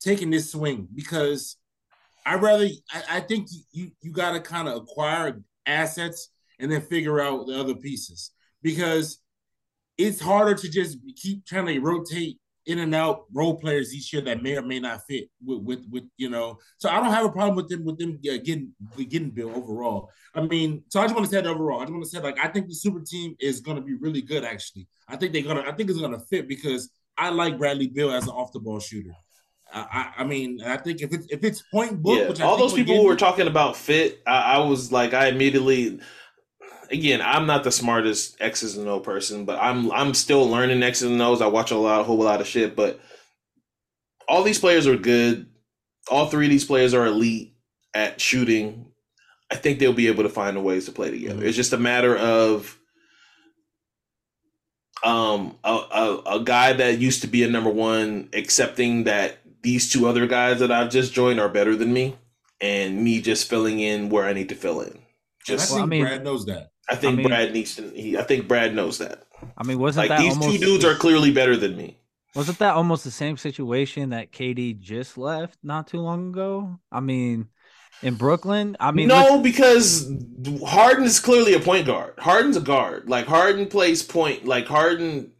taking 0.00 0.30
this 0.30 0.52
swing 0.52 0.88
because 0.94 1.56
I 2.24 2.34
rather. 2.36 2.68
I, 2.90 3.02
I 3.10 3.20
think 3.20 3.48
you 3.72 3.90
you 4.00 4.12
got 4.12 4.32
to 4.32 4.40
kind 4.40 4.68
of 4.68 4.76
acquire 4.76 5.40
assets 5.66 6.30
and 6.58 6.70
then 6.70 6.80
figure 6.80 7.20
out 7.20 7.46
the 7.46 7.58
other 7.58 7.74
pieces 7.74 8.30
because 8.62 9.18
it's 9.98 10.20
harder 10.20 10.54
to 10.54 10.68
just 10.68 10.98
keep 11.16 11.44
trying 11.46 11.66
to 11.66 11.78
rotate 11.80 12.38
in 12.66 12.80
and 12.80 12.94
out 12.94 13.24
role 13.32 13.56
players 13.56 13.94
each 13.94 14.12
year 14.12 14.20
that 14.22 14.42
may 14.42 14.56
or 14.56 14.62
may 14.62 14.80
not 14.80 15.00
fit 15.06 15.30
with 15.44 15.62
with, 15.62 15.86
with 15.90 16.04
you 16.16 16.28
know. 16.28 16.58
So 16.78 16.88
I 16.88 17.00
don't 17.00 17.12
have 17.12 17.24
a 17.24 17.30
problem 17.30 17.56
with 17.56 17.68
them 17.68 17.84
with 17.84 17.98
them 17.98 18.18
uh, 18.28 18.38
getting 18.44 18.72
getting 19.08 19.30
Beal 19.30 19.50
overall. 19.50 20.10
I 20.34 20.40
mean, 20.42 20.82
so 20.88 21.00
I 21.00 21.04
just 21.04 21.14
want 21.14 21.26
to 21.26 21.30
say 21.30 21.40
that 21.40 21.48
overall. 21.48 21.80
I 21.80 21.84
just 21.84 21.92
want 21.92 22.04
to 22.04 22.10
say 22.10 22.20
like 22.20 22.38
I 22.42 22.48
think 22.48 22.68
the 22.68 22.74
super 22.74 23.00
team 23.00 23.36
is 23.40 23.60
going 23.60 23.76
to 23.76 23.82
be 23.82 23.94
really 23.94 24.22
good. 24.22 24.44
Actually, 24.44 24.88
I 25.08 25.16
think 25.16 25.32
they're 25.32 25.42
gonna. 25.42 25.62
I 25.62 25.72
think 25.72 25.90
it's 25.90 26.00
gonna 26.00 26.20
fit 26.20 26.48
because 26.48 26.90
I 27.16 27.30
like 27.30 27.58
Bradley 27.58 27.86
Beal 27.86 28.10
as 28.10 28.24
an 28.24 28.30
off 28.30 28.52
the 28.52 28.60
ball 28.60 28.80
shooter. 28.80 29.14
I, 29.72 30.12
I, 30.18 30.24
mean, 30.24 30.62
I 30.64 30.76
think 30.76 31.02
if 31.02 31.12
it's 31.12 31.26
if 31.28 31.42
it's 31.44 31.62
point 31.72 32.00
book, 32.00 32.38
yeah, 32.38 32.44
all 32.44 32.56
those 32.56 32.72
people 32.72 32.96
who 32.96 33.04
were 33.04 33.16
talking 33.16 33.46
about 33.46 33.76
fit, 33.76 34.22
I, 34.26 34.54
I 34.54 34.58
was 34.58 34.92
like, 34.92 35.12
I 35.12 35.26
immediately 35.26 35.98
again, 36.90 37.20
I'm 37.22 37.46
not 37.46 37.64
the 37.64 37.72
smartest 37.72 38.36
X's 38.40 38.76
and 38.76 38.88
O 38.88 39.00
person, 39.00 39.44
but 39.44 39.58
I'm 39.60 39.90
I'm 39.92 40.14
still 40.14 40.48
learning 40.48 40.82
X's 40.82 41.10
and 41.10 41.20
O's. 41.20 41.42
I 41.42 41.46
watch 41.46 41.70
a 41.70 41.76
lot, 41.76 42.00
a 42.00 42.04
whole 42.04 42.18
lot 42.18 42.40
of 42.40 42.46
shit, 42.46 42.76
but 42.76 43.00
all 44.28 44.42
these 44.42 44.58
players 44.58 44.86
are 44.86 44.96
good. 44.96 45.46
All 46.10 46.26
three 46.26 46.46
of 46.46 46.50
these 46.50 46.64
players 46.64 46.94
are 46.94 47.06
elite 47.06 47.54
at 47.94 48.20
shooting. 48.20 48.92
I 49.50 49.56
think 49.56 49.78
they'll 49.78 49.92
be 49.92 50.08
able 50.08 50.24
to 50.24 50.28
find 50.28 50.56
a 50.56 50.60
ways 50.60 50.86
to 50.86 50.92
play 50.92 51.10
together. 51.10 51.36
Mm-hmm. 51.36 51.46
It's 51.46 51.56
just 51.56 51.72
a 51.72 51.78
matter 51.78 52.16
of 52.16 52.78
um 55.04 55.58
a, 55.62 55.70
a, 55.70 56.22
a 56.36 56.40
guy 56.42 56.72
that 56.72 56.98
used 56.98 57.20
to 57.22 57.28
be 57.28 57.42
a 57.44 57.50
number 57.50 57.70
one 57.70 58.28
accepting 58.32 59.04
that 59.04 59.38
these 59.62 59.90
two 59.90 60.06
other 60.06 60.26
guys 60.26 60.60
that 60.60 60.70
I've 60.70 60.90
just 60.90 61.12
joined 61.12 61.40
are 61.40 61.48
better 61.48 61.74
than 61.74 61.92
me, 61.92 62.16
and 62.60 63.02
me 63.02 63.20
just 63.20 63.48
filling 63.48 63.80
in 63.80 64.10
where 64.10 64.24
I 64.24 64.32
need 64.32 64.48
to 64.50 64.54
fill 64.54 64.80
in. 64.80 65.00
Just, 65.44 65.70
well, 65.70 65.78
I 65.78 65.82
think 65.82 65.86
I 65.86 65.90
mean, 65.90 66.04
Brad 66.04 66.24
knows 66.24 66.46
that. 66.46 66.70
I 66.88 66.94
think 66.94 67.14
I 67.14 67.16
mean, 67.16 67.26
Brad 67.26 67.52
needs 67.52 67.76
to. 67.76 67.90
He, 67.90 68.16
I 68.16 68.22
think 68.22 68.46
Brad 68.46 68.74
knows 68.74 68.98
that. 68.98 69.24
I 69.56 69.64
mean, 69.64 69.78
wasn't 69.78 70.08
like 70.08 70.18
that 70.18 70.22
these 70.22 70.34
almost, 70.34 70.60
two 70.60 70.64
dudes 70.64 70.84
are 70.84 70.94
clearly 70.94 71.32
better 71.32 71.56
than 71.56 71.76
me? 71.76 71.98
Wasn't 72.34 72.58
that 72.58 72.74
almost 72.74 73.04
the 73.04 73.10
same 73.10 73.36
situation 73.36 74.10
that 74.10 74.30
KD 74.30 74.78
just 74.78 75.18
left 75.18 75.58
not 75.62 75.86
too 75.86 76.00
long 76.00 76.28
ago? 76.28 76.78
I 76.92 77.00
mean, 77.00 77.48
in 78.02 78.14
Brooklyn, 78.14 78.76
I 78.78 78.92
mean, 78.92 79.08
no, 79.08 79.40
because 79.40 80.12
Harden 80.64 81.04
is 81.04 81.18
clearly 81.18 81.54
a 81.54 81.60
point 81.60 81.86
guard. 81.86 82.14
Harden's 82.18 82.56
a 82.56 82.60
guard. 82.60 83.08
Like 83.08 83.26
Harden 83.26 83.66
plays 83.66 84.02
point. 84.02 84.44
Like 84.44 84.66
Harden, 84.66 85.32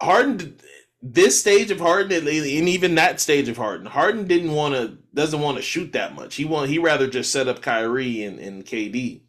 Harden. 0.00 0.58
This 1.02 1.38
stage 1.38 1.70
of 1.70 1.78
Harden, 1.78 2.26
and 2.26 2.68
even 2.68 2.96
that 2.96 3.20
stage 3.20 3.48
of 3.48 3.56
Harden, 3.56 3.86
Harden 3.86 4.26
didn't 4.26 4.52
want 4.52 4.74
to, 4.74 4.98
doesn't 5.14 5.40
want 5.40 5.56
to 5.56 5.62
shoot 5.62 5.92
that 5.92 6.14
much. 6.16 6.34
He 6.34 6.44
want, 6.44 6.68
he 6.68 6.78
rather 6.78 7.06
just 7.06 7.30
set 7.30 7.46
up 7.46 7.62
Kyrie 7.62 8.24
and, 8.24 8.40
and 8.40 8.64
KD 8.64 9.20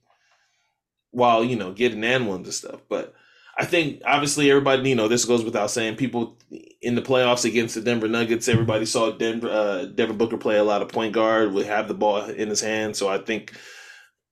while 1.18 1.44
you 1.44 1.56
know 1.56 1.72
getting 1.72 2.02
ones 2.02 2.48
and 2.48 2.54
stuff. 2.54 2.82
But 2.88 3.16
I 3.58 3.66
think 3.66 4.04
obviously 4.06 4.52
everybody, 4.52 4.88
you 4.88 4.96
know, 4.96 5.08
this 5.08 5.26
goes 5.26 5.44
without 5.44 5.72
saying. 5.72 5.96
People 5.96 6.38
in 6.82 6.94
the 6.94 7.02
playoffs 7.02 7.44
against 7.44 7.74
the 7.74 7.82
Denver 7.82 8.08
Nuggets, 8.08 8.48
everybody 8.48 8.86
saw 8.86 9.12
Denver 9.12 9.50
uh, 9.50 9.86
Devin 9.86 10.18
Booker 10.18 10.38
play 10.38 10.58
a 10.58 10.64
lot 10.64 10.84
of 10.84 10.90
point 10.90 11.14
guard, 11.14 11.54
would 11.54 11.66
have 11.66 11.88
the 11.88 11.96
ball 11.96 12.24
in 12.26 12.50
his 12.50 12.62
hand. 12.62 12.96
So 12.96 13.10
I 13.10 13.18
think 13.18 13.54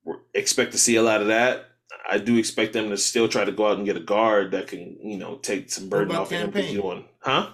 we're 0.04 0.20
expect 0.36 0.74
to 0.74 0.78
see 0.78 0.96
a 0.96 1.02
lot 1.02 1.22
of 1.22 1.28
that. 1.28 1.66
I 2.08 2.20
do 2.20 2.38
expect 2.38 2.74
them 2.74 2.90
to 2.90 2.98
still 2.98 3.28
try 3.28 3.46
to 3.46 3.52
go 3.52 3.68
out 3.68 3.78
and 3.78 3.86
get 3.86 3.98
a 3.98 4.02
guard 4.02 4.52
that 4.52 4.68
can, 4.68 5.00
you 5.02 5.18
know, 5.18 5.38
take 5.38 5.72
some 5.72 5.90
burden 5.90 6.16
off 6.16 6.32
of 6.32 6.54
him. 6.54 7.06
Huh? 7.20 7.50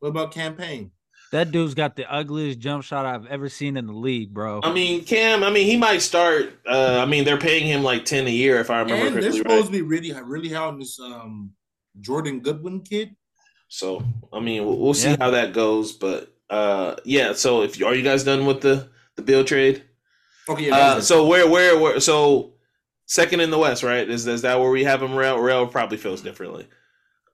What 0.00 0.08
about 0.08 0.32
Cam 0.32 0.56
Payne? 0.56 0.90
That 1.30 1.52
dude's 1.52 1.74
got 1.74 1.94
the 1.94 2.10
ugliest 2.10 2.58
jump 2.58 2.84
shot 2.84 3.04
I've 3.04 3.26
ever 3.26 3.50
seen 3.50 3.76
in 3.76 3.86
the 3.86 3.92
league, 3.92 4.32
bro. 4.32 4.60
I 4.62 4.72
mean, 4.72 5.04
Cam. 5.04 5.44
I 5.44 5.50
mean, 5.50 5.66
he 5.66 5.76
might 5.76 6.00
start. 6.00 6.58
Uh, 6.66 6.98
I 7.02 7.04
mean, 7.04 7.24
they're 7.24 7.36
paying 7.36 7.66
him 7.66 7.82
like 7.82 8.06
ten 8.06 8.26
a 8.26 8.30
year, 8.30 8.60
if 8.60 8.70
I 8.70 8.80
remember 8.80 9.06
and 9.06 9.14
correctly. 9.14 9.30
They're 9.30 9.38
supposed 9.38 9.66
right? 9.66 9.66
to 9.66 9.72
be 9.72 9.82
really, 9.82 10.12
really 10.22 10.48
high 10.48 10.64
on 10.64 10.78
this 10.78 10.98
um, 10.98 11.52
Jordan 12.00 12.40
Goodwin 12.40 12.80
kid. 12.80 13.14
So, 13.68 14.02
I 14.32 14.40
mean, 14.40 14.64
we'll, 14.64 14.78
we'll 14.78 14.94
see 14.94 15.10
yeah. 15.10 15.16
how 15.20 15.30
that 15.32 15.52
goes. 15.52 15.92
But 15.92 16.34
uh, 16.48 16.96
yeah. 17.04 17.34
So, 17.34 17.62
if 17.62 17.78
you, 17.78 17.86
are 17.86 17.94
you 17.94 18.02
guys 18.02 18.24
done 18.24 18.46
with 18.46 18.62
the 18.62 18.88
the 19.16 19.22
Beal 19.22 19.44
trade? 19.44 19.84
Okay. 20.48 20.68
Yeah, 20.68 20.76
uh, 20.76 21.00
so 21.02 21.26
where, 21.26 21.46
where, 21.46 21.78
where? 21.78 22.00
So 22.00 22.54
second 23.04 23.40
in 23.40 23.50
the 23.50 23.58
West, 23.58 23.82
right? 23.82 24.08
Is 24.08 24.26
is 24.26 24.42
that 24.42 24.58
where 24.58 24.70
we 24.70 24.84
have 24.84 25.02
him? 25.02 25.14
Rell, 25.14 25.38
Rell 25.38 25.66
probably 25.66 25.98
feels 25.98 26.22
differently. 26.22 26.66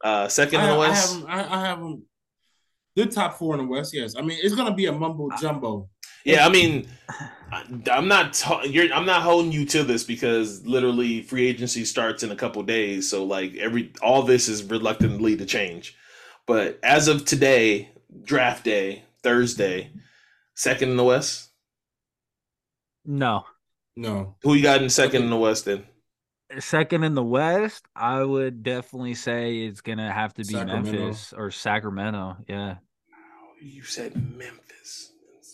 Uh, 0.03 0.27
second 0.27 0.63
in 0.63 0.71
the 0.71 0.79
West. 0.79 1.25
I 1.29 1.37
have 1.37 1.47
him. 1.47 1.53
I, 1.53 1.57
I 1.57 1.67
have 1.67 1.79
him 1.79 2.03
good 2.97 3.13
top 3.13 3.35
four 3.35 3.55
in 3.55 3.61
the 3.61 3.67
West. 3.67 3.95
Yes, 3.95 4.15
I 4.17 4.23
mean 4.23 4.39
it's 4.43 4.55
gonna 4.55 4.75
be 4.75 4.87
a 4.87 4.93
mumbo 4.93 5.29
jumbo. 5.41 5.89
Yeah, 6.25 6.47
I 6.47 6.49
mean, 6.49 6.89
I'm 7.91 8.09
not 8.09 8.43
you're 8.67 8.93
I'm 8.93 9.07
not 9.07 9.23
holding 9.23 9.53
you 9.53 9.67
to 9.67 9.85
this 9.85 10.05
because 10.05 10.65
literally 10.65 11.23
free 11.23 11.47
agency 11.47 11.85
starts 11.85 12.23
in 12.23 12.31
a 12.31 12.37
couple 12.37 12.63
days, 12.63 13.09
so 13.09 13.25
like 13.25 13.55
every 13.57 13.93
all 14.03 14.23
this 14.23 14.49
is 14.49 14.65
reluctantly 14.65 15.37
to 15.37 15.45
change. 15.45 15.97
But 16.47 16.79
as 16.83 17.09
of 17.09 17.25
today, 17.25 17.91
draft 18.23 18.65
day, 18.65 19.05
Thursday, 19.23 19.91
second 20.55 20.91
in 20.91 20.97
the 20.97 21.05
West. 21.05 21.51
No, 23.05 23.45
no. 23.97 24.37
Who 24.43 24.55
you 24.55 24.63
got 24.63 24.83
in 24.83 24.89
second 24.89 25.25
in 25.25 25.31
the 25.31 25.37
West 25.37 25.67
then? 25.67 25.85
Second 26.59 27.05
in 27.05 27.15
the 27.15 27.23
West, 27.23 27.85
I 27.95 28.23
would 28.23 28.63
definitely 28.63 29.15
say 29.15 29.59
it's 29.65 29.83
gonna 29.83 30.11
have 30.11 30.33
to 30.35 30.43
be 30.43 30.55
Sacramento. 30.55 30.93
Memphis 30.93 31.35
or 31.37 31.51
Sacramento. 31.51 32.39
Yeah. 32.49 32.77
You 33.65 33.83
said 33.83 34.15
Memphis. 34.37 35.11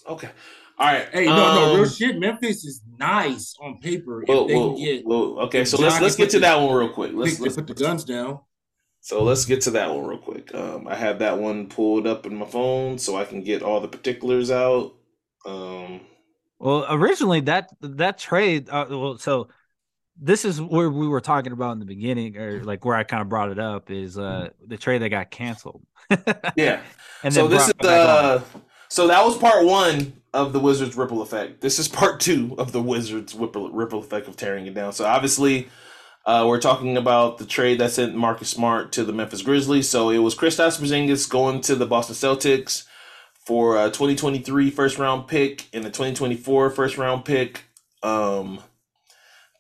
Okay. 0.08 0.30
All 0.78 0.86
right. 0.86 1.08
Hey, 1.12 1.26
no, 1.26 1.32
um, 1.32 1.54
no, 1.54 1.74
real 1.74 1.82
um, 1.84 1.88
shit. 1.88 2.18
Memphis 2.18 2.64
is 2.64 2.82
nice 2.98 3.54
on 3.62 3.78
paper. 3.78 4.24
Well, 4.26 4.48
well, 4.48 4.76
get, 4.76 5.06
well 5.06 5.38
okay, 5.40 5.64
so 5.64 5.80
let's 5.80 6.00
let's 6.00 6.16
get 6.16 6.30
to 6.30 6.40
that 6.40 6.56
one 6.56 6.74
real 6.74 6.88
quick. 6.88 7.12
Let's, 7.14 7.38
let's 7.38 7.54
put 7.54 7.66
the 7.66 7.74
guns 7.74 8.02
down. 8.02 8.40
So 9.00 9.22
let's 9.22 9.44
get 9.44 9.60
to 9.62 9.70
that 9.72 9.94
one 9.94 10.06
real 10.06 10.18
quick. 10.18 10.54
Um, 10.54 10.88
I 10.88 10.94
have 10.94 11.20
that 11.20 11.38
one 11.38 11.68
pulled 11.68 12.06
up 12.06 12.26
in 12.26 12.34
my 12.34 12.46
phone 12.46 12.98
so 12.98 13.16
I 13.16 13.24
can 13.24 13.42
get 13.42 13.62
all 13.62 13.80
the 13.80 13.88
particulars 13.88 14.50
out. 14.50 14.94
Um, 15.46 16.00
well, 16.58 16.86
originally 16.90 17.40
that 17.42 17.70
that 17.80 18.18
trade. 18.18 18.68
Uh, 18.68 18.86
well, 18.90 19.18
so 19.18 19.48
this 20.20 20.44
is 20.44 20.60
where 20.60 20.90
we 20.90 21.08
were 21.08 21.20
talking 21.20 21.52
about 21.52 21.72
in 21.72 21.78
the 21.78 21.86
beginning, 21.86 22.36
or 22.36 22.62
like 22.62 22.84
where 22.84 22.94
I 22.94 23.04
kind 23.04 23.22
of 23.22 23.28
brought 23.28 23.50
it 23.50 23.58
up 23.58 23.90
is 23.90 24.18
uh 24.18 24.50
the 24.66 24.76
trade 24.76 25.02
that 25.02 25.08
got 25.08 25.30
canceled. 25.30 25.82
yeah, 26.56 26.80
and 27.22 27.32
so 27.32 27.48
this 27.48 27.68
is 27.68 27.74
uh, 27.86 28.40
so 28.88 29.06
that 29.08 29.24
was 29.24 29.36
part 29.38 29.64
one 29.64 30.12
of 30.34 30.52
the 30.52 30.60
Wizards 30.60 30.96
ripple 30.96 31.22
effect. 31.22 31.60
This 31.60 31.78
is 31.78 31.88
part 31.88 32.20
two 32.20 32.54
of 32.58 32.72
the 32.72 32.82
Wizards 32.82 33.34
ripple 33.34 33.70
ripple 33.70 34.00
effect 34.00 34.28
of 34.28 34.36
tearing 34.36 34.66
it 34.66 34.74
down. 34.74 34.92
So 34.92 35.06
obviously, 35.06 35.68
uh, 36.26 36.44
we're 36.46 36.60
talking 36.60 36.96
about 36.96 37.38
the 37.38 37.46
trade 37.46 37.80
that 37.80 37.92
sent 37.92 38.14
Marcus 38.14 38.50
Smart 38.50 38.92
to 38.92 39.04
the 39.04 39.12
Memphis 39.12 39.42
Grizzlies. 39.42 39.88
So 39.88 40.10
it 40.10 40.18
was 40.18 40.34
Kristaps 40.34 40.80
Porzingis 40.80 41.28
going 41.28 41.60
to 41.62 41.74
the 41.74 41.86
Boston 41.86 42.14
Celtics 42.14 42.84
for 43.46 43.76
a 43.76 43.86
2023 43.86 44.70
first 44.70 44.98
round 44.98 45.26
pick 45.26 45.68
and 45.72 45.84
a 45.84 45.88
2024 45.88 46.70
first 46.70 46.98
round 46.98 47.24
pick. 47.24 47.64
Um, 48.02 48.60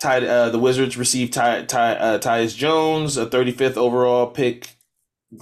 Ty, 0.00 0.26
uh, 0.26 0.50
the 0.50 0.58
Wizards 0.58 0.96
received 0.96 1.34
Ty, 1.34 1.64
Ty, 1.64 1.92
uh, 1.92 2.18
Tyus 2.18 2.56
Jones, 2.56 3.16
a 3.16 3.26
35th 3.26 3.76
overall 3.76 4.26
pick 4.26 4.76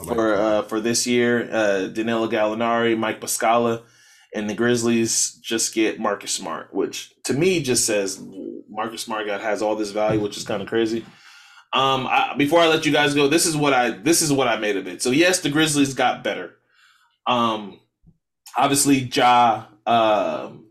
for 0.05 0.35
uh, 0.35 0.63
for 0.63 0.81
this 0.81 1.07
year. 1.07 1.49
Uh, 1.51 1.87
Danilo 1.87 2.29
Gallinari, 2.29 2.99
Mike 2.99 3.21
Muscala, 3.21 3.83
and 4.35 4.51
the 4.51 4.55
Grizzlies 4.55 5.39
just 5.43 5.75
get 5.75 6.01
Marcus 6.01 6.33
Smart, 6.33 6.75
which 6.75 7.15
to 7.25 7.35
me 7.35 7.63
just 7.63 7.87
says 7.87 8.21
Marcus 8.69 9.03
Smart 9.03 9.27
got 9.27 9.41
has 9.41 9.63
all 9.63 9.77
this 9.77 9.93
value, 9.93 10.21
which 10.21 10.37
is 10.37 10.45
kind 10.45 10.61
of 10.61 10.69
crazy. 10.69 11.05
Um, 11.73 12.07
I, 12.07 12.35
before 12.37 12.61
I 12.61 12.67
let 12.67 12.87
you 12.87 12.93
guys 12.93 13.15
go, 13.15 13.29
this 13.29 13.47
is 13.47 13.57
what 13.57 13.73
I 13.73 13.91
this 13.91 14.23
is 14.23 14.33
what 14.33 14.49
I 14.49 14.57
made 14.57 14.77
of 14.77 14.89
it. 14.89 15.03
So 15.03 15.11
yes, 15.11 15.41
the 15.41 15.51
Grizzlies 15.51 15.95
got 15.95 16.25
better. 16.25 16.57
Um, 17.27 17.79
obviously, 18.57 18.97
Ja. 18.97 19.67
Um, 19.87 20.68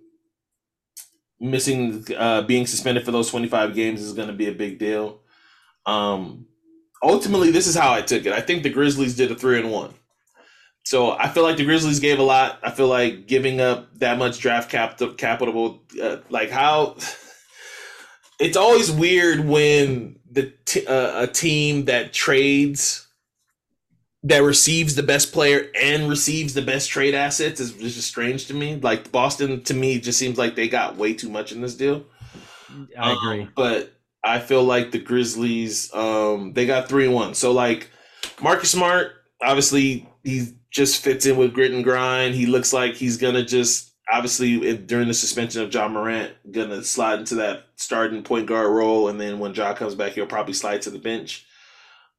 missing 1.40 2.06
uh, 2.18 2.42
being 2.42 2.66
suspended 2.68 3.06
for 3.06 3.12
those 3.12 3.30
25 3.30 3.76
games 3.76 4.02
is 4.02 4.14
going 4.14 4.28
to 4.28 4.34
be 4.34 4.48
a 4.48 4.54
big 4.54 4.80
deal. 4.80 5.20
Um, 5.86 6.48
ultimately, 7.04 7.52
this 7.52 7.68
is 7.68 7.76
how 7.76 7.94
I 7.94 8.02
took 8.02 8.26
it. 8.26 8.34
I 8.34 8.42
think 8.42 8.64
the 8.64 8.70
Grizzlies 8.70 9.16
did 9.16 9.32
a 9.32 9.36
three 9.36 9.60
and 9.60 9.72
one. 9.72 9.94
So 10.84 11.12
I 11.12 11.28
feel 11.28 11.44
like 11.44 11.58
the 11.58 11.66
Grizzlies 11.66 12.00
gave 12.00 12.20
a 12.20 12.24
lot. 12.24 12.60
I 12.64 12.72
feel 12.72 12.88
like 12.88 13.28
giving 13.28 13.60
up 13.60 13.90
that 14.00 14.18
much 14.18 14.40
draft 14.40 14.70
cap 14.70 15.00
capital, 15.18 15.84
uh, 16.02 16.18
like 16.30 16.50
how 16.50 16.96
it's 18.40 18.58
always 18.58 18.92
weird 18.92 19.42
when 19.42 20.20
the 20.32 20.54
t- 20.66 20.86
uh, 20.86 21.24
a 21.24 21.28
team 21.28 21.86
that 21.86 22.14
trades 22.14 23.07
that 24.24 24.40
receives 24.40 24.96
the 24.96 25.04
best 25.04 25.32
player 25.32 25.68
and 25.80 26.10
receives 26.10 26.54
the 26.54 26.62
best 26.62 26.90
trade 26.90 27.14
assets 27.14 27.60
is, 27.60 27.74
just 27.74 28.08
strange 28.08 28.48
to 28.48 28.54
me. 28.54 28.76
Like 28.76 29.12
Boston, 29.12 29.64
to 29.64 29.74
me, 29.74 30.00
just 30.00 30.20
seems 30.20 30.38
like 30.38 30.56
they 30.56 30.68
got 30.68 30.98
way 30.98 31.14
too 31.14 31.30
much 31.30 31.52
in 31.52 31.62
this 31.62 31.76
deal. 31.76 32.04
I 33.00 33.14
agree, 33.14 33.44
um, 33.44 33.54
but 33.56 33.94
I 34.24 34.40
feel 34.40 34.64
like 34.64 34.92
the 34.92 35.00
Grizzlies, 35.00 35.94
um, 35.94 36.54
they 36.54 36.66
got 36.66 36.90
three 36.90 37.06
and 37.06 37.14
one. 37.14 37.34
So 37.34 37.52
like 37.52 37.90
Marcus 38.42 38.72
Smart, 38.72 39.14
obviously 39.42 40.10
he 40.24 40.50
just 40.72 41.02
fits 41.02 41.26
in 41.26 41.38
with 41.38 41.54
grit 41.54 41.72
and 41.72 41.84
grind. 41.84 42.36
He 42.36 42.46
looks 42.46 42.74
like 42.74 42.96
he's 42.96 43.18
gonna 43.18 43.46
just 43.46 43.94
obviously 44.12 44.78
during 44.78 45.08
the 45.08 45.14
suspension 45.14 45.62
of 45.62 45.74
Ja 45.74 45.88
Morant, 45.88 46.34
gonna 46.52 46.84
slide 46.84 47.20
into 47.20 47.36
that 47.36 47.68
starting 47.78 48.24
point 48.24 48.48
guard 48.48 48.70
role, 48.70 49.08
and 49.08 49.20
then 49.20 49.40
when 49.40 49.54
John 49.54 49.76
comes 49.76 49.96
back, 49.96 50.12
he'll 50.14 50.26
probably 50.26 50.54
slide 50.54 50.82
to 50.84 50.90
the 50.90 51.00
bench. 51.00 51.47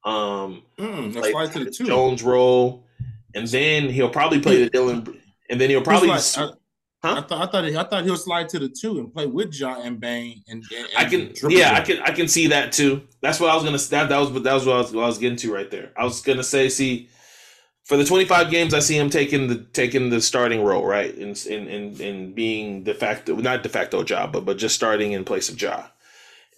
Um, 0.04 0.62
mm, 0.78 1.12
slide 1.12 1.52
to 1.52 1.64
the 1.64 1.70
two. 1.70 1.86
Jones 1.86 2.22
role, 2.22 2.86
and 3.34 3.46
then 3.48 3.88
he'll 3.88 4.10
probably 4.10 4.40
play 4.40 4.64
the 4.64 4.70
Dillon, 4.70 5.18
and 5.50 5.60
then 5.60 5.70
he'll 5.70 5.82
probably. 5.82 6.08
Like, 6.08 6.22
uh, 6.36 6.52
huh? 7.02 7.14
I 7.16 7.20
thought 7.22 7.48
I 7.48 7.50
thought 7.50 7.64
he, 7.64 7.76
I 7.76 7.84
thought 7.84 8.04
he'll 8.04 8.16
slide 8.16 8.48
to 8.50 8.58
the 8.58 8.68
two 8.68 8.98
and 8.98 9.12
play 9.12 9.26
with 9.26 9.58
Ja 9.58 9.80
and 9.80 10.00
Bane 10.00 10.42
and, 10.48 10.64
and, 10.76 10.88
I 10.96 11.04
can 11.04 11.32
yeah 11.50 11.74
I 11.74 11.80
can 11.80 12.00
I 12.02 12.12
can 12.12 12.28
see 12.28 12.48
that 12.48 12.72
too. 12.72 13.02
That's 13.20 13.40
what 13.40 13.50
I 13.50 13.54
was 13.54 13.64
gonna 13.64 13.78
that 13.78 14.08
that 14.08 14.18
was 14.18 14.42
that 14.42 14.54
was 14.54 14.66
what 14.66 14.76
I 14.76 14.78
was, 14.78 14.92
what 14.92 15.04
I 15.04 15.06
was 15.06 15.18
getting 15.18 15.38
to 15.38 15.52
right 15.52 15.70
there. 15.70 15.92
I 15.96 16.04
was 16.04 16.20
gonna 16.20 16.44
say 16.44 16.68
see 16.68 17.08
for 17.88 17.96
the 17.96 18.04
25 18.04 18.50
games, 18.50 18.74
I 18.74 18.80
see 18.80 18.98
him 18.98 19.08
taking 19.08 19.48
the 19.48 19.64
taking 19.72 20.10
the 20.10 20.20
starting 20.20 20.62
role, 20.62 20.84
right, 20.84 21.16
and 21.16 21.34
and 21.46 21.68
and, 21.68 22.00
in 22.00 22.34
being 22.34 22.84
de 22.84 22.92
facto, 22.92 23.34
not 23.36 23.62
de 23.62 23.70
facto 23.70 24.02
job, 24.02 24.30
but 24.30 24.44
but 24.44 24.58
just 24.58 24.74
starting 24.74 25.12
in 25.12 25.24
place 25.24 25.48
of 25.48 25.60
Ja. 25.60 25.86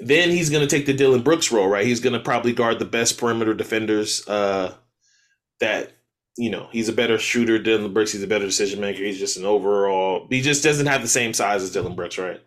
Then 0.00 0.30
he's 0.30 0.50
going 0.50 0.66
to 0.66 0.76
take 0.76 0.86
the 0.86 0.94
Dillon 0.94 1.22
Brooks 1.22 1.52
role, 1.52 1.68
right? 1.68 1.86
He's 1.86 2.00
going 2.00 2.14
to 2.14 2.20
probably 2.20 2.52
guard 2.52 2.78
the 2.78 2.86
best 2.86 3.18
perimeter 3.18 3.54
defenders. 3.54 4.26
Uh, 4.26 4.74
that 5.60 5.92
you 6.36 6.50
know, 6.50 6.68
he's 6.72 6.88
a 6.88 6.92
better 6.92 7.18
shooter. 7.18 7.58
Dillon 7.58 7.92
Brooks, 7.92 8.12
he's 8.12 8.22
a 8.22 8.26
better 8.26 8.46
decision 8.46 8.80
maker. 8.80 9.02
He's 9.02 9.18
just 9.18 9.36
an 9.36 9.44
overall. 9.44 10.26
He 10.30 10.40
just 10.40 10.64
doesn't 10.64 10.86
have 10.86 11.02
the 11.02 11.08
same 11.08 11.34
size 11.34 11.62
as 11.62 11.72
Dillon 11.72 11.94
Brooks, 11.94 12.18
right? 12.18 12.40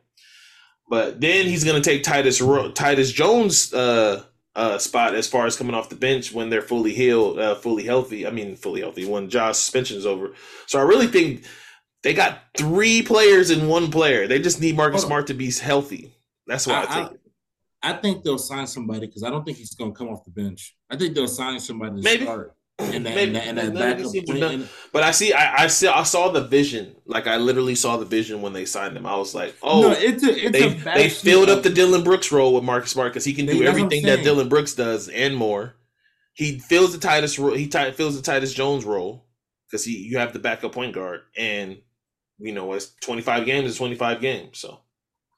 But 0.89 1.21
then 1.21 1.45
he's 1.45 1.63
going 1.63 1.81
to 1.81 1.87
take 1.87 2.03
Tyus 2.03 2.41
Tyus 2.73 3.13
Jones. 3.13 3.73
Uh, 3.73 4.23
uh, 4.55 4.77
spot 4.77 5.15
as 5.15 5.27
far 5.27 5.47
as 5.47 5.57
coming 5.57 5.73
off 5.73 5.89
the 5.89 5.95
bench 5.95 6.31
when 6.31 6.49
they're 6.49 6.61
fully 6.61 6.93
healed, 6.93 7.39
uh, 7.39 7.55
fully 7.55 7.83
healthy. 7.83 8.27
I 8.27 8.29
mean, 8.29 8.55
fully 8.55 8.81
healthy 8.81 9.05
when 9.05 9.29
Ja's 9.29 9.57
suspension 9.57 9.97
is 9.97 10.05
over. 10.05 10.33
So 10.67 10.79
I 10.79 10.83
really 10.83 11.07
think 11.07 11.45
they 12.03 12.13
got 12.13 12.39
three 12.55 13.01
players 13.01 13.49
in 13.49 13.67
one 13.67 13.89
player. 13.89 14.27
They 14.27 14.39
just 14.39 14.61
need 14.61 14.75
Marcus 14.75 15.01
Smart 15.01 15.27
to 15.27 15.33
be 15.33 15.51
healthy. 15.51 16.13
That's 16.45 16.67
what 16.67 16.75
I, 16.75 16.81
I 16.81 17.05
think. 17.07 17.19
I, 17.83 17.93
think 17.93 18.23
they'll 18.23 18.37
sign 18.37 18.67
somebody 18.67 19.07
because 19.07 19.23
I 19.23 19.29
don't 19.29 19.43
think 19.45 19.57
he's 19.57 19.75
going 19.75 19.93
to 19.93 19.97
come 19.97 20.09
off 20.09 20.23
the 20.23 20.31
bench. 20.31 20.75
I 20.89 20.97
think 20.97 21.13
they'll 21.15 21.27
sign 21.27 21.59
somebody 21.59 21.97
to 21.97 22.01
Maybe. 22.01 22.23
start. 22.23 22.55
And 22.79 23.05
that, 23.05 23.15
Maybe, 23.15 23.37
and 23.37 23.57
that, 23.57 23.65
and 23.65 23.77
that 23.77 23.97
backup 23.99 24.67
but 24.91 25.03
I 25.03 25.11
see, 25.11 25.31
I, 25.31 25.63
I 25.63 25.67
see, 25.67 25.87
I 25.87 26.01
saw 26.01 26.29
the 26.29 26.41
vision. 26.41 26.95
Like 27.05 27.27
I 27.27 27.37
literally 27.37 27.75
saw 27.75 27.97
the 27.97 28.05
vision 28.05 28.41
when 28.41 28.51
they 28.51 28.65
signed 28.65 28.97
him. 28.97 29.05
I 29.05 29.15
was 29.15 29.35
like, 29.35 29.55
oh, 29.61 29.81
no, 29.81 29.91
it's 29.91 30.23
a, 30.23 30.31
it's 30.31 30.51
they, 30.51 30.69
they 30.95 31.09
filled 31.09 31.51
up 31.51 31.61
the 31.61 31.69
Dillon 31.69 32.03
Brooks 32.03 32.31
role 32.31 32.55
with 32.55 32.63
Marcus 32.63 32.89
Smart 32.89 33.13
because 33.13 33.25
he 33.25 33.33
can 33.33 33.45
do 33.45 33.63
everything 33.63 34.03
that 34.07 34.23
Dillon 34.23 34.49
Brooks 34.49 34.73
does 34.73 35.07
and 35.07 35.35
more. 35.35 35.75
He 36.33 36.57
fills 36.57 36.97
the 36.97 37.07
Tyus 37.07 37.37
role. 37.37 37.53
He 37.53 37.67
t- 37.67 37.91
fills 37.91 38.19
the 38.19 38.31
Tyus 38.31 38.55
Jones 38.55 38.85
role 38.85 39.27
because 39.69 39.85
he 39.85 39.97
you 39.97 40.17
have 40.17 40.33
the 40.33 40.39
backup 40.39 40.71
point 40.71 40.93
guard, 40.93 41.21
and 41.37 41.77
you 42.39 42.53
know 42.53 42.73
it's 42.73 42.93
twenty 43.01 43.21
five 43.21 43.45
games 43.45 43.69
is 43.69 43.77
twenty 43.77 43.95
five 43.95 44.19
games. 44.19 44.59
So 44.59 44.79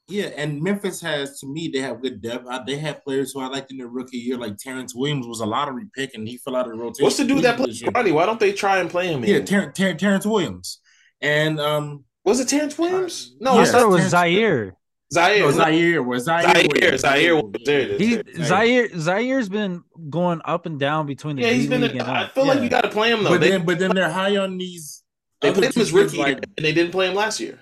yeah, 0.07 0.25
and 0.35 0.61
Memphis 0.61 1.01
has 1.01 1.39
to 1.39 1.47
me 1.47 1.67
they 1.67 1.79
have 1.79 2.01
good 2.01 2.21
depth. 2.21 2.47
they 2.67 2.77
have 2.77 3.03
players 3.03 3.31
who 3.31 3.41
I 3.41 3.47
liked 3.47 3.71
in 3.71 3.77
their 3.77 3.87
rookie 3.87 4.17
year, 4.17 4.37
like 4.37 4.57
Terrence 4.57 4.93
Williams 4.93 5.25
was 5.25 5.39
a 5.39 5.45
lottery 5.45 5.87
pick 5.95 6.13
and 6.13 6.27
he 6.27 6.37
fell 6.37 6.55
out 6.55 6.67
of 6.67 6.73
the 6.73 6.77
rotation. 6.77 7.03
What's 7.03 7.17
the 7.17 7.25
dude 7.25 7.43
that 7.43 7.57
plays 7.57 7.83
Roddy? 7.83 8.11
Why 8.11 8.25
don't 8.25 8.39
they 8.39 8.53
try 8.53 8.77
and 8.77 8.89
play 8.89 9.07
him? 9.07 9.23
Yeah, 9.23 9.39
Ter- 9.39 9.71
Ter- 9.71 9.95
Terrence 9.95 10.25
Williams, 10.25 10.79
and 11.21 11.59
um, 11.59 12.05
was 12.23 12.39
it 12.39 12.47
Terrence 12.47 12.77
Williams? 12.77 13.35
Uh, 13.35 13.45
no, 13.45 13.55
yeah, 13.55 13.61
I 13.61 13.65
thought 13.65 13.81
it 13.81 13.87
was 13.87 14.09
Zaire. 14.09 14.75
Zaire 15.13 15.39
no, 15.39 15.51
Ziaire 15.51 16.05
was 16.05 16.27
Ziaire. 16.27 16.53
Zaire, 16.53 16.91
Ziaire. 16.93 17.65
There 17.65 17.79
it 17.79 17.91
is. 17.91 17.99
He, 17.99 18.17
Ziaire, 18.43 18.91
Ziaire's 18.91 19.49
been 19.49 19.83
going 20.09 20.41
up 20.45 20.65
and 20.65 20.79
down 20.79 21.05
between 21.05 21.35
the. 21.35 21.43
Yeah, 21.43 21.51
he's 21.51 21.69
been. 21.69 21.83
A, 21.83 21.87
I 21.87 22.27
feel 22.27 22.45
yeah. 22.45 22.53
like 22.53 22.63
you 22.63 22.69
got 22.69 22.81
to 22.81 22.89
play 22.89 23.11
him 23.11 23.23
though. 23.23 23.31
But 23.31 23.41
they, 23.41 23.51
then, 23.51 23.65
but 23.65 23.79
then 23.79 23.91
they're 23.93 24.09
high 24.09 24.37
on 24.37 24.57
these. 24.57 25.03
They 25.41 25.51
played 25.51 25.75
him 25.75 25.81
as 25.81 25.91
rookie, 25.91 26.17
like, 26.17 26.43
and 26.57 26.65
they 26.65 26.73
didn't 26.73 26.91
play 26.91 27.07
him 27.07 27.15
last 27.15 27.39
year. 27.39 27.59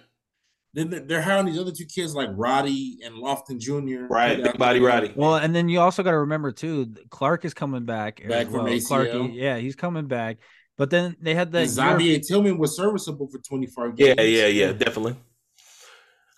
Then 0.73 1.05
they're 1.07 1.21
hiring 1.21 1.45
these 1.45 1.59
other 1.59 1.71
two 1.71 1.85
kids 1.85 2.15
like 2.15 2.29
Roddy 2.33 2.97
and 3.05 3.15
Lofton 3.15 3.59
Jr. 3.59 4.07
Right, 4.07 4.41
big 4.41 4.57
body 4.57 4.79
Roddy. 4.79 5.13
Well, 5.15 5.35
and 5.35 5.53
then 5.53 5.69
you 5.69 5.79
also 5.79 6.01
got 6.01 6.11
to 6.11 6.19
remember 6.19 6.51
too, 6.51 6.93
Clarke 7.09 7.45
is 7.45 7.53
coming 7.53 7.85
back. 7.85 8.27
Back 8.27 8.49
well. 8.49 8.65
from 8.65 8.73
ACL. 8.73 9.31
yeah, 9.33 9.57
he's 9.57 9.75
coming 9.75 10.07
back. 10.07 10.37
But 10.75 10.89
then 10.89 11.15
they 11.21 11.35
had 11.35 11.51
the 11.51 11.67
Xavier 11.67 12.17
Tillman 12.19 12.57
was 12.57 12.75
serviceable 12.75 13.27
for 13.27 13.37
25 13.37 13.95
games. 13.95 14.15
Yeah, 14.17 14.23
yeah, 14.23 14.47
yeah, 14.47 14.73
definitely. 14.73 15.15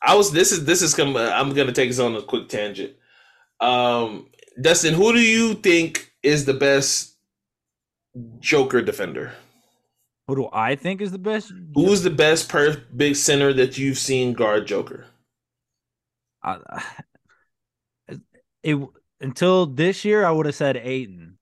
I 0.01 0.15
was. 0.15 0.31
This 0.31 0.51
is 0.51 0.65
this 0.65 0.81
is 0.81 0.93
coming. 0.93 1.15
I'm 1.15 1.53
gonna 1.53 1.71
take 1.71 1.89
us 1.89 1.99
on 1.99 2.15
a 2.15 2.21
quick 2.21 2.49
tangent. 2.49 2.93
Um, 3.61 4.27
Dustin, 4.61 4.93
who 4.93 5.13
do 5.13 5.21
you 5.21 5.53
think 5.53 6.11
is 6.21 6.43
the 6.43 6.53
best 6.53 7.15
Joker 8.39 8.81
defender? 8.81 9.31
Who 10.27 10.35
do 10.35 10.49
I 10.51 10.75
think 10.75 11.01
is 11.01 11.11
the 11.11 11.19
best? 11.19 11.53
Who's 11.75 12.01
the 12.01 12.09
best 12.09 12.49
per 12.49 12.77
big 12.95 13.15
center 13.15 13.53
that 13.53 13.77
you've 13.77 13.99
seen 13.99 14.33
guard 14.33 14.65
Joker? 14.65 15.05
Uh, 16.43 16.57
it 18.63 18.79
until 19.21 19.65
this 19.65 20.03
year, 20.03 20.25
I 20.25 20.31
would 20.31 20.45
have 20.45 20.55
said 20.55 20.77
Ayton. 20.77 21.37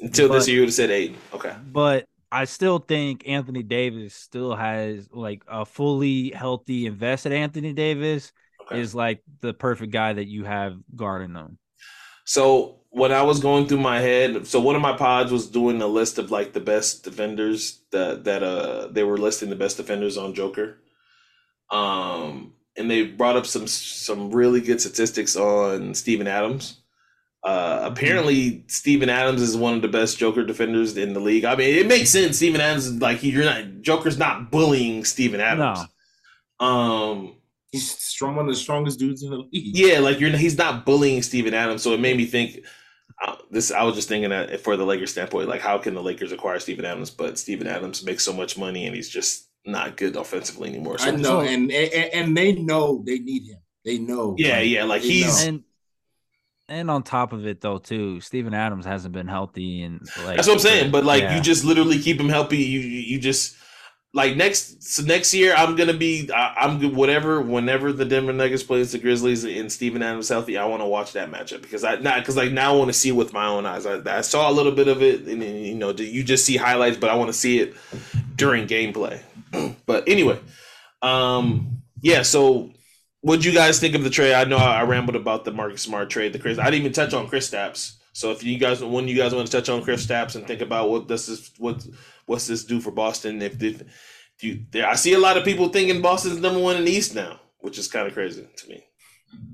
Until 0.00 0.28
but, 0.28 0.34
this 0.34 0.48
year, 0.48 0.56
you 0.56 0.62
would 0.62 0.68
have 0.68 0.74
said 0.74 0.90
Ayton. 0.90 1.16
Okay, 1.34 1.54
but 1.70 2.06
I 2.32 2.46
still 2.46 2.78
think 2.78 3.28
Anthony 3.28 3.62
Davis 3.62 4.14
still 4.14 4.56
has 4.56 5.08
like 5.12 5.44
a 5.46 5.64
fully 5.64 6.30
healthy, 6.30 6.86
invested 6.86 7.32
Anthony 7.32 7.72
Davis 7.72 8.32
okay. 8.62 8.80
is 8.80 8.94
like 8.94 9.22
the 9.40 9.54
perfect 9.54 9.92
guy 9.92 10.14
that 10.14 10.26
you 10.26 10.44
have 10.44 10.76
guarding 10.96 11.32
them. 11.32 11.58
So 12.24 12.81
when 12.92 13.10
I 13.10 13.22
was 13.22 13.40
going 13.40 13.66
through 13.66 13.80
my 13.80 14.00
head, 14.00 14.46
so 14.46 14.60
one 14.60 14.76
of 14.76 14.82
my 14.82 14.94
pods 14.94 15.32
was 15.32 15.46
doing 15.46 15.80
a 15.80 15.86
list 15.86 16.18
of 16.18 16.30
like 16.30 16.52
the 16.52 16.60
best 16.60 17.02
defenders 17.02 17.80
that 17.90 18.24
that 18.24 18.42
uh 18.42 18.88
they 18.88 19.02
were 19.02 19.16
listing 19.16 19.48
the 19.48 19.56
best 19.56 19.78
defenders 19.78 20.18
on 20.18 20.34
Joker. 20.34 20.76
Um 21.70 22.52
and 22.76 22.90
they 22.90 23.04
brought 23.04 23.36
up 23.36 23.46
some 23.46 23.66
some 23.66 24.30
really 24.30 24.60
good 24.60 24.78
statistics 24.78 25.36
on 25.36 25.94
Steven 25.94 26.26
Adams. 26.26 26.82
Uh 27.42 27.80
apparently 27.82 28.62
Steven 28.66 29.08
Adams 29.08 29.40
is 29.40 29.56
one 29.56 29.74
of 29.74 29.80
the 29.80 29.88
best 29.88 30.18
Joker 30.18 30.44
defenders 30.44 30.94
in 30.98 31.14
the 31.14 31.20
league. 31.20 31.46
I 31.46 31.56
mean, 31.56 31.74
it 31.74 31.86
makes 31.86 32.10
sense. 32.10 32.36
Steven 32.36 32.60
Adams 32.60 32.86
is 32.88 33.00
like 33.00 33.22
you're 33.22 33.44
not 33.44 33.80
Joker's 33.80 34.18
not 34.18 34.50
bullying 34.50 35.06
Steven 35.06 35.40
Adams. 35.40 35.80
No. 36.60 36.66
Um 36.66 37.36
he's 37.70 37.90
strong 37.90 38.36
one 38.36 38.44
of 38.46 38.54
the 38.54 38.60
strongest 38.60 38.98
dudes 38.98 39.22
in 39.22 39.30
the 39.30 39.38
league. 39.38 39.48
Yeah, 39.50 40.00
like 40.00 40.20
you're 40.20 40.36
he's 40.36 40.58
not 40.58 40.84
bullying 40.84 41.22
Steven 41.22 41.54
Adams, 41.54 41.82
so 41.82 41.94
it 41.94 42.00
made 42.00 42.18
me 42.18 42.26
think 42.26 42.60
uh, 43.24 43.36
this 43.50 43.70
I 43.70 43.82
was 43.82 43.94
just 43.94 44.08
thinking 44.08 44.30
that 44.30 44.60
for 44.60 44.76
the 44.76 44.84
Lakers 44.84 45.10
standpoint, 45.12 45.48
like 45.48 45.60
how 45.60 45.78
can 45.78 45.94
the 45.94 46.02
Lakers 46.02 46.32
acquire 46.32 46.58
Steven 46.58 46.84
Adams, 46.84 47.10
but 47.10 47.38
Steven 47.38 47.66
Adams 47.66 48.04
makes 48.04 48.24
so 48.24 48.32
much 48.32 48.56
money 48.56 48.86
and 48.86 48.94
he's 48.94 49.08
just 49.08 49.48
not 49.64 49.96
good 49.96 50.16
offensively 50.16 50.68
anymore. 50.68 50.98
So 50.98 51.08
I 51.08 51.10
know, 51.12 51.40
and, 51.40 51.70
and 51.70 52.14
and 52.14 52.36
they 52.36 52.52
know 52.52 53.02
they 53.06 53.18
need 53.18 53.48
him. 53.48 53.58
They 53.84 53.98
know. 53.98 54.34
Yeah, 54.38 54.56
like, 54.56 54.68
yeah, 54.68 54.84
like 54.84 55.02
he's. 55.02 55.44
And, 55.44 55.64
and 56.68 56.90
on 56.90 57.02
top 57.02 57.32
of 57.32 57.46
it, 57.46 57.60
though, 57.60 57.78
too, 57.78 58.20
Steven 58.20 58.54
Adams 58.54 58.86
hasn't 58.86 59.12
been 59.12 59.28
healthy, 59.28 59.82
and 59.82 60.00
like 60.24 60.36
that's 60.36 60.48
what 60.48 60.54
I'm 60.54 60.60
saying. 60.60 60.90
But 60.90 61.04
like, 61.04 61.22
yeah. 61.22 61.36
you 61.36 61.42
just 61.42 61.64
literally 61.64 61.98
keep 61.98 62.18
him 62.18 62.28
healthy. 62.28 62.58
You 62.58 62.80
you 62.80 63.18
just 63.18 63.56
like 64.14 64.36
next 64.36 64.82
so 64.82 65.02
next 65.02 65.32
year 65.32 65.54
I'm 65.56 65.74
gonna 65.74 65.94
be 65.94 66.30
I, 66.30 66.66
am 66.66 66.94
whatever 66.94 67.40
whenever 67.40 67.92
the 67.92 68.04
Denver 68.04 68.32
Nuggets 68.32 68.62
plays 68.62 68.92
the 68.92 68.98
Grizzlies 68.98 69.44
and 69.44 69.72
Steven 69.72 70.02
Adams 70.02 70.28
healthy 70.28 70.58
I 70.58 70.66
want 70.66 70.82
to 70.82 70.86
watch 70.86 71.12
that 71.12 71.30
matchup. 71.30 71.62
Because 71.62 71.82
I 71.82 71.96
not 71.96 72.18
because 72.18 72.36
like 72.36 72.52
now 72.52 72.74
I 72.74 72.76
want 72.76 72.88
to 72.88 72.92
see 72.92 73.10
it 73.10 73.12
with 73.12 73.32
my 73.32 73.46
own 73.46 73.64
eyes. 73.64 73.86
I, 73.86 74.00
I 74.18 74.20
saw 74.20 74.50
a 74.50 74.52
little 74.52 74.72
bit 74.72 74.88
of 74.88 75.02
it 75.02 75.26
and 75.26 75.42
you 75.42 75.74
know 75.74 75.92
you 75.92 76.22
just 76.22 76.44
see 76.44 76.56
highlights 76.56 76.98
but 76.98 77.10
I 77.10 77.14
want 77.14 77.28
to 77.28 77.38
see 77.38 77.60
it 77.60 77.74
during 78.36 78.66
gameplay. 78.66 79.20
But 79.84 80.08
anyway 80.08 80.38
um 81.02 81.82
yeah 82.00 82.22
so 82.22 82.70
what 83.20 83.40
do 83.40 83.50
you 83.50 83.54
guys 83.54 83.78
think 83.78 83.94
of 83.94 84.02
the 84.02 84.10
trade? 84.10 84.34
I 84.34 84.44
know 84.44 84.56
I, 84.56 84.80
I 84.80 84.82
rambled 84.84 85.16
about 85.16 85.44
the 85.44 85.52
Marcus 85.52 85.82
Smart 85.82 86.10
trade 86.10 86.32
the 86.32 86.38
Chris 86.38 86.58
I 86.58 86.64
didn't 86.64 86.80
even 86.80 86.92
touch 86.92 87.14
on 87.14 87.28
Kristaps 87.28 87.96
so 88.12 88.30
if 88.30 88.44
you 88.44 88.58
guys 88.58 88.84
when 88.84 89.08
you 89.08 89.16
guys 89.16 89.34
want 89.34 89.46
to 89.46 89.52
touch 89.52 89.68
on 89.68 89.82
Kristaps 89.82 90.36
and 90.36 90.46
think 90.46 90.60
about 90.60 90.90
what 90.90 91.08
this 91.08 91.28
is 91.28 91.50
what 91.58 91.86
what's 92.26 92.46
this 92.46 92.64
do 92.64 92.80
for 92.80 92.90
Boston? 92.90 93.40
If, 93.42 93.62
if 93.62 93.82
you, 94.40 94.64
there, 94.70 94.88
I 94.88 94.94
see 94.94 95.12
a 95.14 95.18
lot 95.18 95.36
of 95.36 95.44
people 95.44 95.68
thinking 95.68 96.02
Boston's 96.02 96.40
number 96.40 96.60
one 96.60 96.76
in 96.76 96.84
the 96.84 96.90
East 96.92 97.14
now, 97.14 97.40
which 97.60 97.78
is 97.78 97.88
kind 97.88 98.06
of 98.06 98.14
crazy 98.14 98.46
to 98.56 98.68
me. 98.68 98.84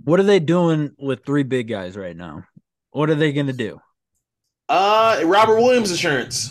What 0.04 0.18
are 0.20 0.24
they 0.24 0.40
doing 0.40 0.92
with 0.98 1.24
three 1.24 1.42
big 1.44 1.68
guys 1.68 1.96
right 1.96 2.16
now? 2.16 2.44
What 2.90 3.10
are 3.10 3.14
they 3.14 3.32
going 3.32 3.46
to 3.46 3.52
do? 3.52 3.80
Uh, 4.68 5.20
Robert 5.24 5.56
Williams 5.56 5.90
insurance. 5.90 6.50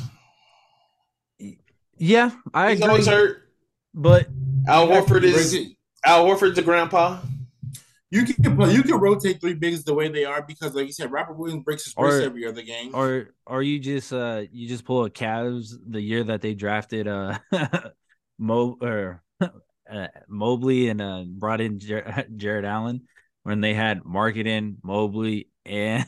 Yeah, 1.98 2.32
I 2.54 2.72
He's 2.72 2.80
agree. 2.80 2.90
always 2.90 3.08
hurt. 3.08 3.50
But 3.94 4.28
Al 4.68 4.88
Horford 4.88 5.24
is 5.24 5.56
Al 6.06 6.26
Horford's 6.26 6.58
a 6.58 6.62
grandpa. 6.62 7.20
You 8.10 8.24
can 8.24 8.56
play, 8.56 8.74
you 8.74 8.84
can 8.84 9.00
rotate 9.00 9.42
three 9.42 9.54
bigs 9.54 9.84
the 9.84 9.94
way 9.94 10.08
they 10.08 10.24
are 10.24 10.42
because, 10.42 10.74
like 10.74 10.86
you 10.86 10.94
said, 10.94 11.12
Robert 11.12 11.38
Williams 11.38 11.64
breaks 11.66 11.84
his 11.86 11.94
wrist 11.98 12.24
every 12.24 12.48
other 12.48 12.62
game. 12.62 12.96
Or 12.96 13.34
or 13.46 13.62
you 13.62 13.80
just 13.80 14.14
uh 14.14 14.44
you 14.50 14.68
just 14.68 14.86
pull 14.86 15.04
a 15.04 15.10
Cavs 15.10 15.74
the 15.86 16.00
year 16.00 16.24
that 16.24 16.42
they 16.42 16.54
drafted 16.54 17.08
uh 17.08 17.38
Mo 18.40 18.78
or 18.80 19.24
uh, 19.42 20.08
Mobley 20.30 20.88
and 20.88 21.02
uh 21.02 21.26
brought 21.28 21.60
in 21.60 21.80
Jer- 21.80 22.28
Jarrett 22.36 22.64
Allen 22.64 23.08
when 23.44 23.60
they 23.60 23.74
had 23.74 24.04
Markkanen, 24.04 24.78
Mobley, 24.84 25.50
and 25.66 26.06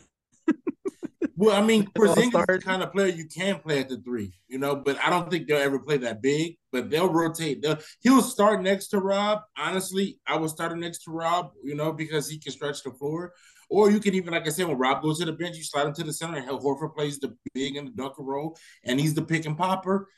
well, 1.40 1.56
I 1.56 1.66
mean, 1.66 1.86
Porzingis 1.98 2.26
is 2.26 2.32
the 2.32 2.62
kind 2.62 2.84
of 2.84 2.92
player 2.92 3.08
you 3.08 3.26
can 3.26 3.60
play 3.60 3.80
at 3.80 3.88
the 3.88 3.98
three, 3.98 4.34
you 4.50 4.60
know, 4.60 4.76
but 4.76 4.98
I 5.02 5.10
don't 5.10 5.32
think 5.32 5.48
they'll 5.48 5.58
ever 5.58 5.80
play 5.80 5.96
that 5.98 6.22
big. 6.22 6.58
But 6.72 6.90
they'll 6.90 7.12
rotate. 7.12 7.62
They'll, 7.62 7.80
he'll 8.02 8.22
start 8.22 8.62
next 8.62 8.90
to 8.90 9.00
Rob. 9.00 9.40
Honestly, 9.58 10.20
I 10.28 10.38
would 10.38 10.50
start 10.50 10.74
him 10.74 10.82
next 10.82 11.06
to 11.06 11.12
Rob, 11.12 11.52
you 11.64 11.76
know, 11.76 11.94
because 11.94 12.30
he 12.30 12.40
can 12.40 12.52
stretch 12.52 12.84
the 12.84 12.92
floor. 12.92 13.34
Or 13.70 13.90
you 13.90 14.00
can 14.00 14.16
even, 14.16 14.34
like 14.34 14.46
I 14.46 14.50
said, 14.50 14.68
when 14.68 14.78
Rob 14.78 15.02
goes 15.02 15.20
to 15.20 15.26
the 15.26 15.32
bench, 15.32 15.56
you 15.56 15.64
slide 15.64 15.88
him 15.88 15.94
to 15.94 16.04
the 16.04 16.14
center, 16.14 16.38
and 16.38 16.48
Horford 16.48 16.94
plays 16.94 17.20
the 17.20 17.36
big 17.54 17.78
and 17.78 17.88
the 17.88 17.92
dunker 17.92 18.22
role, 18.22 18.58
and 18.84 19.00
he's 19.00 19.14
the 19.14 19.22
pick 19.22 19.46
and 19.46 19.58
popper. 19.58 20.10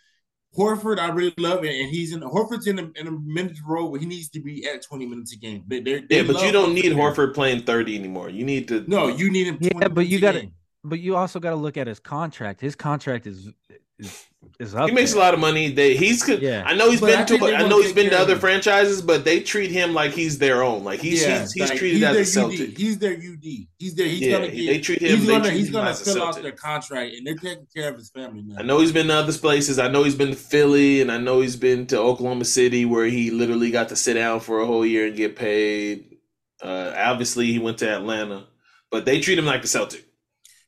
Horford, 0.57 0.99
I 0.99 1.09
really 1.09 1.33
love 1.37 1.63
it, 1.63 1.79
and 1.79 1.89
he's 1.89 2.13
in 2.13 2.21
Horford's 2.21 2.67
in 2.67 2.79
a, 2.79 2.91
in 2.99 3.07
a 3.07 3.11
minute 3.11 3.57
role 3.65 3.91
where 3.91 3.99
he 3.99 4.05
needs 4.05 4.29
to 4.29 4.41
be 4.41 4.67
at 4.67 4.81
twenty 4.83 5.05
minutes 5.05 5.33
a 5.33 5.37
game. 5.37 5.63
They, 5.67 5.79
they 5.79 6.03
yeah, 6.09 6.23
but 6.23 6.41
you 6.43 6.51
don't 6.51 6.73
need 6.73 6.91
Horford 6.91 7.33
playing 7.33 7.63
thirty 7.63 7.95
anymore. 7.95 8.29
You 8.29 8.43
need 8.43 8.67
to 8.67 8.83
no, 8.87 9.07
you 9.07 9.31
need 9.31 9.47
him. 9.47 9.57
Yeah, 9.61 9.87
but 9.87 10.07
you 10.07 10.19
got 10.19 10.33
to, 10.33 10.49
but 10.83 10.99
you 10.99 11.15
also 11.15 11.39
got 11.39 11.51
to 11.51 11.55
look 11.55 11.77
at 11.77 11.87
his 11.87 11.99
contract. 11.99 12.61
His 12.61 12.75
contract 12.75 13.27
is 13.27 13.51
is 13.99 14.25
is 14.59 14.75
up. 14.75 14.89
He 14.89 14.95
makes 14.95 15.13
there. 15.13 15.21
a 15.21 15.23
lot 15.23 15.33
of 15.33 15.39
money. 15.39 15.71
They 15.71 15.95
he's 15.95 16.27
yeah. 16.27 16.63
I 16.65 16.73
know 16.73 16.89
he's 16.89 16.99
but 16.99 17.07
been 17.07 17.19
I 17.19 17.47
to 17.47 17.55
I 17.55 17.67
know 17.67 17.81
he's 17.81 17.93
been 17.93 18.09
to 18.09 18.19
other 18.19 18.35
franchises, 18.35 19.01
but 19.01 19.23
they 19.23 19.41
treat 19.41 19.71
him 19.71 19.93
like 19.93 20.11
he's 20.11 20.39
their 20.39 20.63
own. 20.63 20.83
Like 20.83 20.99
he's 20.99 21.21
yeah, 21.23 21.41
he's, 21.41 21.53
he's 21.53 21.69
like, 21.69 21.77
treated 21.77 21.97
he's 21.97 22.03
as 22.03 22.17
a 22.17 22.25
Celtic. 22.25 22.69
UD. 22.69 22.77
He's 22.77 22.97
their 22.97 23.13
UD. 23.13 23.43
He's 23.77 23.95
there. 23.95 24.07
He's 24.07 24.21
yeah, 24.21 24.31
gonna 24.31 24.47
get, 24.51 24.65
they 24.65 24.79
treat 24.79 25.01
him. 25.01 25.17
He's 25.17 25.27
gonna 25.27 25.51
he's 25.51 25.69
gonna 25.69 25.93
fill 25.93 26.23
out 26.23 26.41
their 26.41 26.51
contract, 26.51 27.13
and 27.13 27.25
they're 27.25 27.35
taking 27.35 27.67
care 27.75 27.89
of 27.89 27.97
his 27.97 28.09
family 28.09 28.43
now. 28.43 28.57
I 28.59 28.63
know 28.63 28.79
he's 28.79 28.91
been 28.91 29.07
to 29.07 29.13
other 29.13 29.33
places. 29.33 29.79
I 29.79 29.87
know 29.87 30.03
he's 30.03 30.15
been 30.15 30.29
to 30.29 30.35
Philly, 30.35 31.01
and 31.01 31.11
I 31.11 31.17
know 31.17 31.41
he's 31.41 31.55
been 31.55 31.85
to 31.87 31.99
Oklahoma 31.99 32.45
City, 32.45 32.85
where 32.85 33.05
he 33.05 33.29
literally 33.29 33.71
got 33.71 33.89
to 33.89 33.95
sit 33.95 34.15
down 34.15 34.39
for 34.39 34.61
a 34.61 34.65
whole 34.65 34.85
year 34.85 35.07
and 35.07 35.15
get 35.15 35.35
paid. 35.35 36.17
Uh, 36.61 36.93
obviously, 36.95 37.47
he 37.47 37.59
went 37.59 37.79
to 37.79 37.89
Atlanta, 37.89 38.45
but 38.91 39.05
they 39.05 39.19
treat 39.19 39.39
him 39.39 39.45
like 39.45 39.63
a 39.63 39.67
Celtic 39.67 40.05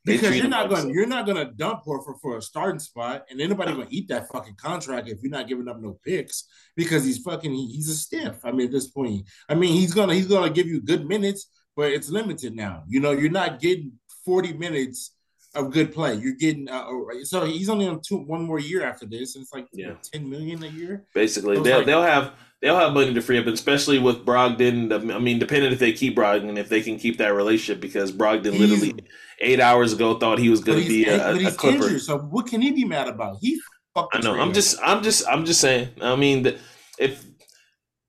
because 0.06 0.38
you're 0.38 0.47
not 0.47 0.70
going 0.70 0.89
you're 0.89 1.06
not 1.06 1.26
going 1.26 1.38
to 1.38 1.54
dump 1.54 1.84
Horford 1.86 2.20
for 2.22 2.38
a 2.38 2.41
starting 2.41 2.80
spot, 2.80 3.26
and 3.30 3.39
anybody 3.41 3.74
going 3.74 3.88
to 3.88 3.95
eat 3.95 4.08
that 4.10 4.28
fucking 4.30 4.56
contract 4.56 5.08
if 5.08 5.22
you're 5.22 5.32
not 5.32 5.47
giving 5.47 5.68
up 5.68 5.82
no 5.82 5.97
picks 6.06 6.45
because 6.76 7.06
he's 7.06 7.20
fucking 7.20 7.54
he's 7.54 7.89
a 7.89 7.95
stiff. 7.95 8.39
I 8.43 8.51
mean, 8.51 8.68
at 8.68 8.74
this 8.74 8.88
point, 8.88 9.28
I 9.47 9.56
mean 9.56 9.74
he's 9.74 9.93
gonna 9.93 10.14
he's 10.14 10.28
gonna 10.28 10.49
give 10.49 10.68
you 10.68 10.82
good 10.82 11.08
minutes, 11.08 11.49
but 11.76 11.91
it's 11.91 12.10
limited 12.10 12.56
now. 12.56 12.84
You 12.88 12.99
know, 12.99 13.12
you're 13.12 13.32
not 13.32 13.60
getting 13.60 13.93
40 14.26 14.54
minutes 14.54 15.16
of 15.56 15.72
good 15.72 15.93
play. 15.93 16.16
You're 16.16 16.36
getting 16.36 16.70
uh, 16.70 16.88
so 17.24 17.45
he's 17.45 17.70
only 17.70 17.88
on 17.88 18.01
two 18.01 18.18
one 18.18 18.43
more 18.43 18.60
year 18.60 18.84
after 18.84 19.06
this, 19.06 19.36
and 19.36 19.43
it's 19.43 19.54
like 19.54 19.68
yeah. 19.72 19.93
10 20.12 20.30
million 20.30 20.64
a 20.64 20.68
year. 20.68 21.06
Basically, 21.14 21.60
they'll 21.60 21.78
like, 21.78 21.86
they'll 21.86 22.01
have 22.01 22.34
they'll 22.62 22.78
have 22.78 22.93
money 22.93 23.14
to 23.14 23.22
free 23.22 23.38
up, 23.38 23.45
especially 23.45 23.99
with 23.99 24.26
Brogdon. 24.26 25.14
I 25.14 25.20
mean, 25.20 25.38
depending 25.38 25.72
if 25.72 25.80
they 25.80 25.93
keep 25.93 26.16
Brogdon, 26.16 26.58
if 26.58 26.70
they 26.70 26.82
can 26.82 26.97
keep 26.97 27.18
that 27.18 27.34
relationship, 27.34 27.82
because 27.82 28.12
Brogdon 28.12 28.58
literally 28.58 28.95
eight 29.39 29.59
hours 29.59 29.93
ago 29.93 30.17
thought 30.17 30.39
he 30.39 30.49
was 30.49 30.61
going 30.61 30.81
to 30.81 30.88
be 30.88 31.05
a, 31.05 31.47
a 31.47 31.51
Clipper. 31.51 31.86
Injured, 31.86 32.01
so 32.01 32.17
what 32.17 32.47
can 32.47 32.61
he 32.61 32.71
be 32.71 32.86
mad 32.86 33.07
about? 33.07 33.38
He. 33.41 33.59
I 33.95 34.19
know. 34.21 34.39
I'm 34.39 34.53
just. 34.53 34.79
I'm 34.84 35.03
just. 35.03 35.27
I'm 35.27 35.45
just 35.45 35.61
saying. 35.61 35.89
I 36.01 36.15
mean, 36.15 36.43
the, 36.43 36.57
if 36.97 37.25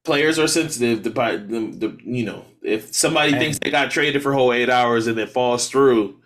players 0.04 0.38
are 0.38 0.46
sensitive, 0.46 1.02
the, 1.02 1.10
the, 1.10 1.88
the 1.88 1.98
you 2.04 2.24
know, 2.24 2.44
if 2.62 2.94
somebody 2.94 3.32
thinks 3.32 3.58
they 3.58 3.70
got 3.70 3.90
traded 3.90 4.22
for 4.22 4.32
whole 4.32 4.52
eight 4.52 4.70
hours 4.70 5.06
and 5.06 5.18
it 5.18 5.30
falls 5.30 5.68
through, 5.68 6.20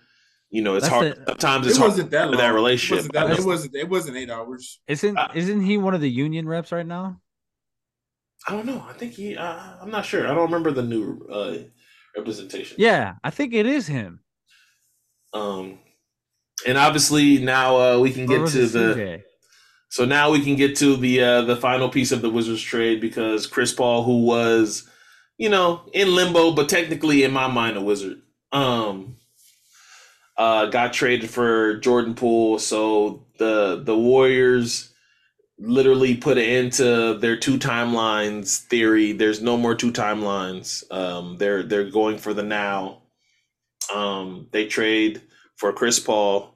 you 0.50 0.62
know, 0.62 0.76
it's 0.76 0.88
That's 0.88 1.16
hard. 1.16 1.26
Sometimes 1.26 1.66
it's 1.66 1.78
it 1.78 1.80
wasn't 1.80 2.14
hard 2.14 2.32
that, 2.32 2.36
that 2.36 2.54
relationship. 2.54 3.06
It 3.06 3.14
wasn't, 3.14 3.14
that, 3.14 3.38
it 3.38 3.46
wasn't. 3.46 3.74
It 3.74 3.88
wasn't 3.88 4.16
eight 4.16 4.30
hours. 4.30 4.80
Isn't 4.86 5.16
uh, 5.16 5.28
Isn't 5.34 5.62
he 5.62 5.76
one 5.76 5.94
of 5.94 6.00
the 6.00 6.10
union 6.10 6.48
reps 6.48 6.72
right 6.72 6.86
now? 6.86 7.20
I 8.46 8.52
don't 8.52 8.66
know. 8.66 8.84
I 8.88 8.92
think 8.92 9.14
he. 9.14 9.36
Uh, 9.36 9.60
I'm 9.82 9.90
not 9.90 10.04
sure. 10.04 10.26
I 10.26 10.34
don't 10.34 10.44
remember 10.44 10.70
the 10.70 10.82
new 10.82 11.26
uh, 11.30 11.56
representation. 12.16 12.76
Yeah, 12.78 13.14
I 13.24 13.30
think 13.30 13.52
it 13.52 13.66
is 13.66 13.86
him. 13.88 14.20
Um, 15.32 15.78
and 16.66 16.78
obviously 16.78 17.38
now 17.38 17.76
uh, 17.76 17.98
we 17.98 18.12
can 18.12 18.26
get 18.26 18.48
to 18.48 18.66
the. 18.66 18.94
CJ? 18.94 19.22
So 19.90 20.04
now 20.04 20.30
we 20.30 20.42
can 20.42 20.56
get 20.56 20.76
to 20.76 20.96
the 20.96 21.22
uh, 21.22 21.42
the 21.42 21.56
final 21.56 21.88
piece 21.88 22.12
of 22.12 22.20
the 22.20 22.30
Wizards 22.30 22.60
trade 22.60 23.00
because 23.00 23.46
Chris 23.46 23.72
Paul, 23.72 24.04
who 24.04 24.24
was, 24.24 24.88
you 25.38 25.48
know, 25.48 25.82
in 25.94 26.14
limbo, 26.14 26.52
but 26.52 26.68
technically 26.68 27.24
in 27.24 27.32
my 27.32 27.46
mind 27.46 27.76
a 27.78 27.80
Wizard, 27.80 28.20
um, 28.52 29.16
uh, 30.36 30.66
got 30.66 30.92
traded 30.92 31.30
for 31.30 31.78
Jordan 31.78 32.14
Poole. 32.14 32.58
So 32.58 33.26
the 33.38 33.82
the 33.82 33.96
Warriors 33.96 34.92
literally 35.58 36.16
put 36.16 36.38
an 36.38 36.44
end 36.44 36.72
to 36.74 37.14
their 37.14 37.36
two 37.36 37.58
timelines 37.58 38.58
theory. 38.64 39.12
There's 39.12 39.42
no 39.42 39.56
more 39.56 39.74
two 39.74 39.92
timelines. 39.92 40.84
Um, 40.92 41.38
they're 41.38 41.62
they're 41.62 41.90
going 41.90 42.18
for 42.18 42.34
the 42.34 42.42
now. 42.42 43.02
Um, 43.92 44.48
they 44.52 44.66
trade 44.66 45.22
for 45.56 45.72
Chris 45.72 45.98
Paul, 45.98 46.54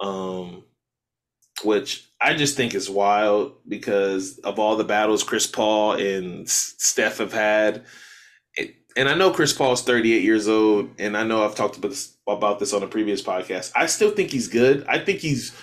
um, 0.00 0.64
which 1.64 2.08
I 2.20 2.34
just 2.34 2.56
think 2.56 2.74
is 2.74 2.90
wild 2.90 3.56
because 3.66 4.38
of 4.38 4.58
all 4.58 4.76
the 4.76 4.84
battles 4.84 5.22
Chris 5.22 5.46
Paul 5.46 5.92
and 5.92 6.48
Steph 6.48 7.18
have 7.18 7.32
had. 7.32 7.84
It, 8.54 8.74
and 8.96 9.08
I 9.08 9.14
know 9.14 9.30
Chris 9.30 9.52
Paul's 9.52 9.82
38 9.82 10.22
years 10.22 10.48
old, 10.48 10.90
and 10.98 11.16
I 11.16 11.24
know 11.24 11.44
I've 11.44 11.54
talked 11.54 11.76
about 11.76 11.88
this, 11.88 12.16
about 12.26 12.58
this 12.58 12.72
on 12.72 12.82
a 12.82 12.88
previous 12.88 13.22
podcast. 13.22 13.72
I 13.76 13.86
still 13.86 14.10
think 14.10 14.30
he's 14.30 14.48
good. 14.48 14.84
I 14.88 14.98
think 14.98 15.20
he's 15.20 15.54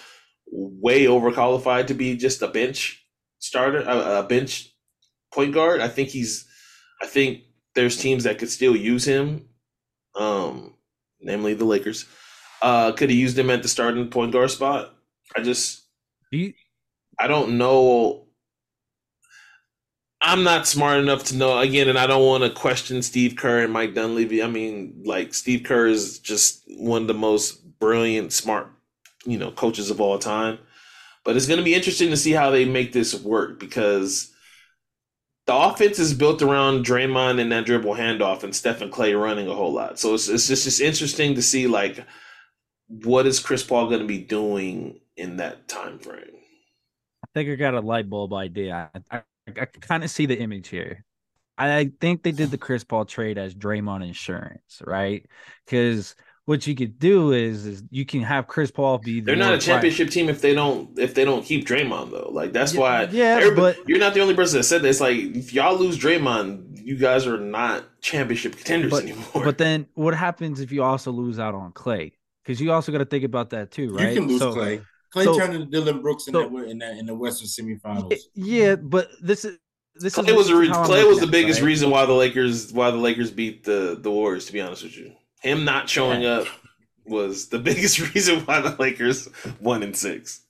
way 0.51 1.05
overqualified 1.05 1.88
to 1.88 1.93
be 1.93 2.16
just 2.16 2.41
a 2.41 2.47
bench 2.47 3.05
starter, 3.39 3.82
a, 3.82 4.20
a 4.20 4.24
bench 4.24 4.70
point 5.34 5.53
guard. 5.53 5.82
I 5.82 5.88
think 5.88 6.09
he's. 6.09 6.47
I 7.01 7.07
think 7.07 7.41
there's 7.76 7.97
teams 7.97 8.24
that 8.24 8.38
could 8.38 8.49
still 8.49 8.76
use 8.76 9.03
him 9.03 9.49
um, 10.16 10.74
namely 11.22 11.53
the 11.53 11.66
Lakers. 11.66 12.05
Uh, 12.61 12.91
could 12.93 13.09
have 13.09 13.18
used 13.20 13.38
him 13.38 13.49
at 13.49 13.61
the 13.61 13.68
starting 13.68 14.09
point 14.09 14.32
guard 14.32 14.49
spot. 14.51 14.93
I 15.36 15.41
just, 15.41 15.84
I 17.20 17.28
don't 17.28 17.57
know. 17.57 18.28
I'm 20.22 20.43
not 20.43 20.68
smart 20.68 20.99
enough 20.99 21.26
to 21.26 21.36
know 21.36 21.57
again, 21.59 21.89
and 21.89 21.97
I 21.97 22.07
don't 22.07 22.26
want 22.26 22.43
to 22.43 22.49
question 22.49 23.01
Steve 23.01 23.36
Kerr 23.36 23.64
and 23.64 23.74
Mike 23.74 23.93
Dunleavy. 23.93 24.41
I 24.41 24.47
mean, 24.47 25.01
like 25.05 25.34
Steve 25.34 25.64
Kerr 25.64 25.88
is 25.88 26.20
just 26.20 26.64
one 26.78 27.01
of 27.01 27.07
the 27.09 27.14
most 27.14 27.80
brilliant, 27.80 28.32
smart, 28.32 28.72
you 29.26 29.38
know, 29.38 29.51
coaches 29.51 29.89
of 29.89 29.99
all 29.99 30.18
time. 30.18 30.59
But 31.26 31.36
it's 31.36 31.47
going 31.47 31.57
to 31.57 31.64
be 31.64 31.76
interesting 31.76 32.09
to 32.09 32.18
see 32.18 32.32
how 32.32 32.51
they 32.51 32.66
make 32.66 32.93
this 32.93 33.14
work 33.16 33.59
because 33.59 34.33
the 35.46 35.56
offense 35.56 36.00
is 36.00 36.14
built 36.14 36.41
around 36.41 36.86
Draymond 36.86 37.39
and 37.39 37.52
that 37.52 37.66
dribble 37.66 37.96
handoff 37.96 38.44
and 38.44 38.56
Stephen 38.56 38.89
Klay 38.89 39.20
running 39.20 39.48
a 39.48 39.54
whole 39.54 39.74
lot. 39.74 40.00
So 40.00 40.14
it's, 40.14 40.30
it's 40.30 40.48
just 40.48 40.66
it's 40.66 40.80
interesting 40.80 41.36
to 41.36 41.41
see 41.41 41.68
like 41.68 42.06
what 42.88 43.26
is 43.26 43.39
Chris 43.39 43.64
Paul 43.64 43.88
going 43.88 44.02
to 44.02 44.08
be 44.08 44.20
doing 44.20 45.00
in 45.18 45.38
that 45.38 45.68
time 45.68 46.00
frame. 46.00 46.24
I 47.24 47.28
think 47.34 47.50
I 47.50 47.56
got 47.56 47.74
a 47.74 47.82
light 47.82 48.10
bulb 48.10 48.34
idea. 48.34 48.89
I, 48.94 49.18
I, 49.18 49.22
I 49.48 49.66
kind 49.66 50.04
of 50.04 50.10
see 50.10 50.26
the 50.26 50.39
image 50.39 50.70
here. 50.70 51.04
I 51.58 51.91
think 52.02 52.24
they 52.24 52.32
did 52.32 52.50
the 52.50 52.58
Chris 52.58 52.84
Paul 52.84 53.06
trade 53.06 53.38
as 53.38 53.54
Draymond 53.54 54.06
insurance, 54.06 54.82
right? 54.86 55.26
Because 55.66 56.16
what 56.46 56.68
you 56.68 56.76
could 56.76 57.00
do 57.00 57.32
is 57.32 57.66
is 57.66 57.84
you 57.89 58.06
can 58.06 58.22
have 58.22 58.48
Chris 58.48 58.70
Paul 58.70 58.98
be. 58.98 59.20
The 59.20 59.28
They're 59.28 59.36
not 59.36 59.54
a 59.54 59.58
championship 59.58 60.10
team 60.10 60.30
if 60.30 60.41
they 60.41 60.54
don't 60.54 60.98
if 61.00 61.14
they 61.14 61.26
don't 61.26 61.44
keep 61.44 61.66
Draymond 61.66 62.12
though. 62.12 62.30
Like 62.32 62.52
that's 62.52 62.74
yeah, 62.74 62.80
why. 62.80 63.04
Yeah, 63.06 63.52
but 63.56 63.78
you're 63.88 64.00
not 64.00 64.14
the 64.14 64.20
only 64.20 64.36
person 64.36 64.60
that 64.60 64.64
said 64.64 64.82
this. 64.82 65.00
Like 65.00 65.18
if 65.18 65.54
y'all 65.54 65.78
lose 65.78 65.98
Draymond, 65.98 66.86
you 66.86 66.98
guys 66.98 67.26
are 67.28 67.38
not 67.39 67.86
championship 68.02 68.56
contenders 68.56 68.91
but, 68.91 69.04
anymore. 69.04 69.44
But 69.44 69.58
then 69.58 69.88
what 69.94 70.14
happens 70.14 70.60
if 70.60 70.72
you 70.72 70.84
also 70.84 71.12
lose 71.12 71.39
out 71.39 71.56
on 71.56 71.72
Klay? 71.72 72.12
Because 72.44 72.60
you 72.60 72.74
also 72.74 72.91
got 72.91 72.98
to 72.98 73.06
think 73.06 73.24
about 73.24 73.52
that 73.52 73.72
too, 73.72 73.96
right? 73.96 74.10
You 74.10 74.20
can 74.20 74.28
lose 74.28 74.39
so, 74.39 74.54
Klay. 74.54 74.86
Klay 75.16 75.24
so, 75.24 75.38
turned 75.38 75.54
into 75.54 75.68
Dillon 75.68 76.02
Brooks 76.02 76.28
in, 76.28 76.34
so, 76.34 76.50
that, 76.50 76.70
in 76.70 76.80
that 76.80 76.98
in 76.98 77.06
the 77.06 77.16
Western 77.16 77.48
semifinals. 77.48 78.18
Yeah, 78.34 78.76
but 78.76 79.10
this 79.22 79.46
is 79.46 79.58
this 79.96 80.16
Klay 80.16 80.36
was 80.36 80.50
a 80.50 80.58
re- 80.58 80.68
Klay 80.68 81.08
was 81.08 81.20
the 81.20 81.28
biggest 81.28 81.62
right? 81.62 81.68
reason 81.68 81.89
why 81.89 82.06
the 82.06 82.14
Lakers 82.14 82.74
why 82.74 82.91
the 82.91 82.98
Lakers 82.98 83.32
beat 83.32 83.64
the 83.64 83.98
the 84.00 84.12
Warriors. 84.12 84.46
To 84.48 84.54
be 84.54 84.60
honest 84.60 84.84
with 84.84 84.98
you, 84.98 85.14
him 85.44 85.66
not 85.66 85.89
showing 85.89 86.22
yeah. 86.22 86.39
up 86.39 86.48
was 87.06 87.50
the 87.50 87.60
biggest 87.70 88.00
reason 88.14 88.39
why 88.41 88.62
the 88.62 88.76
Lakers 88.80 89.28
won 89.60 89.84
in 89.84 89.94
six. 89.94 90.41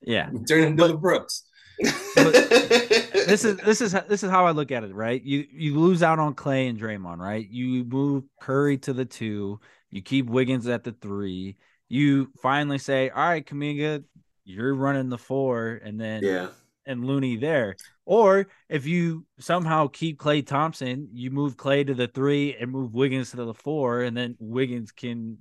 Yeah, 0.00 0.30
turn 0.46 0.64
into 0.64 0.86
the 0.86 0.96
Brooks. 0.96 1.44
this 2.14 3.44
is 3.44 3.56
this 3.56 3.80
is 3.80 3.92
this 4.08 4.22
is 4.22 4.30
how 4.30 4.46
I 4.46 4.52
look 4.52 4.70
at 4.70 4.84
it, 4.84 4.94
right? 4.94 5.20
You 5.22 5.44
you 5.50 5.78
lose 5.78 6.02
out 6.02 6.18
on 6.18 6.34
Klay 6.34 6.68
and 6.68 6.78
Draymond, 6.78 7.18
right? 7.18 7.48
You 7.48 7.84
move 7.84 8.24
Curry 8.40 8.78
to 8.78 8.92
the 8.92 9.04
two, 9.04 9.58
you 9.90 10.02
keep 10.02 10.26
Wiggins 10.26 10.68
at 10.68 10.84
the 10.84 10.92
three. 10.92 11.56
You 11.88 12.30
finally 12.42 12.78
say, 12.78 13.10
"All 13.10 13.28
right, 13.28 13.44
Kuminga, 13.44 14.04
you're 14.44 14.74
running 14.74 15.08
the 15.08 15.18
four, 15.18 15.80
and 15.82 16.00
then 16.00 16.22
yeah, 16.22 16.48
and 16.86 17.04
Looney 17.04 17.36
there. 17.36 17.76
Or 18.04 18.48
if 18.68 18.86
you 18.86 19.26
somehow 19.38 19.88
keep 19.88 20.18
Klay 20.18 20.46
Thompson, 20.46 21.08
you 21.12 21.30
move 21.30 21.56
Klay 21.56 21.86
to 21.86 21.94
the 21.94 22.08
three 22.08 22.54
and 22.54 22.70
move 22.70 22.94
Wiggins 22.94 23.30
to 23.30 23.36
the 23.36 23.54
four, 23.54 24.02
and 24.02 24.16
then 24.16 24.36
Wiggins 24.38 24.92
can 24.92 25.38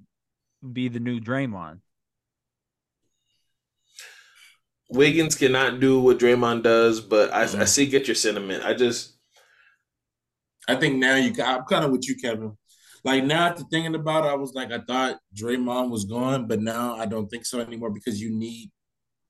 be 0.71 0.87
the 0.87 0.99
new 0.99 1.19
Draymond. 1.19 1.79
Wiggins 4.89 5.35
cannot 5.35 5.79
do 5.79 5.99
what 5.99 6.19
Draymond 6.19 6.63
does, 6.63 7.01
but 7.01 7.33
I, 7.33 7.45
mm-hmm. 7.45 7.61
I 7.61 7.65
see 7.65 7.87
get 7.87 8.07
your 8.07 8.15
sentiment. 8.15 8.63
I 8.63 8.73
just, 8.73 9.17
I 10.67 10.75
think 10.75 10.97
now 10.97 11.15
you, 11.15 11.33
I'm 11.43 11.63
kind 11.63 11.83
of 11.83 11.91
with 11.91 12.07
you, 12.07 12.15
Kevin. 12.15 12.55
Like 13.03 13.23
now, 13.25 13.47
after 13.47 13.63
thinking 13.69 13.95
about 13.95 14.25
it, 14.25 14.29
I 14.29 14.35
was 14.35 14.53
like, 14.53 14.71
I 14.71 14.79
thought 14.79 15.19
Draymond 15.35 15.89
was 15.89 16.05
gone, 16.05 16.47
but 16.47 16.61
now 16.61 16.95
I 16.95 17.05
don't 17.05 17.27
think 17.27 17.45
so 17.45 17.59
anymore 17.59 17.89
because 17.89 18.21
you 18.21 18.29
need 18.33 18.71
with 18.71 18.71
Draymond. 18.71 18.82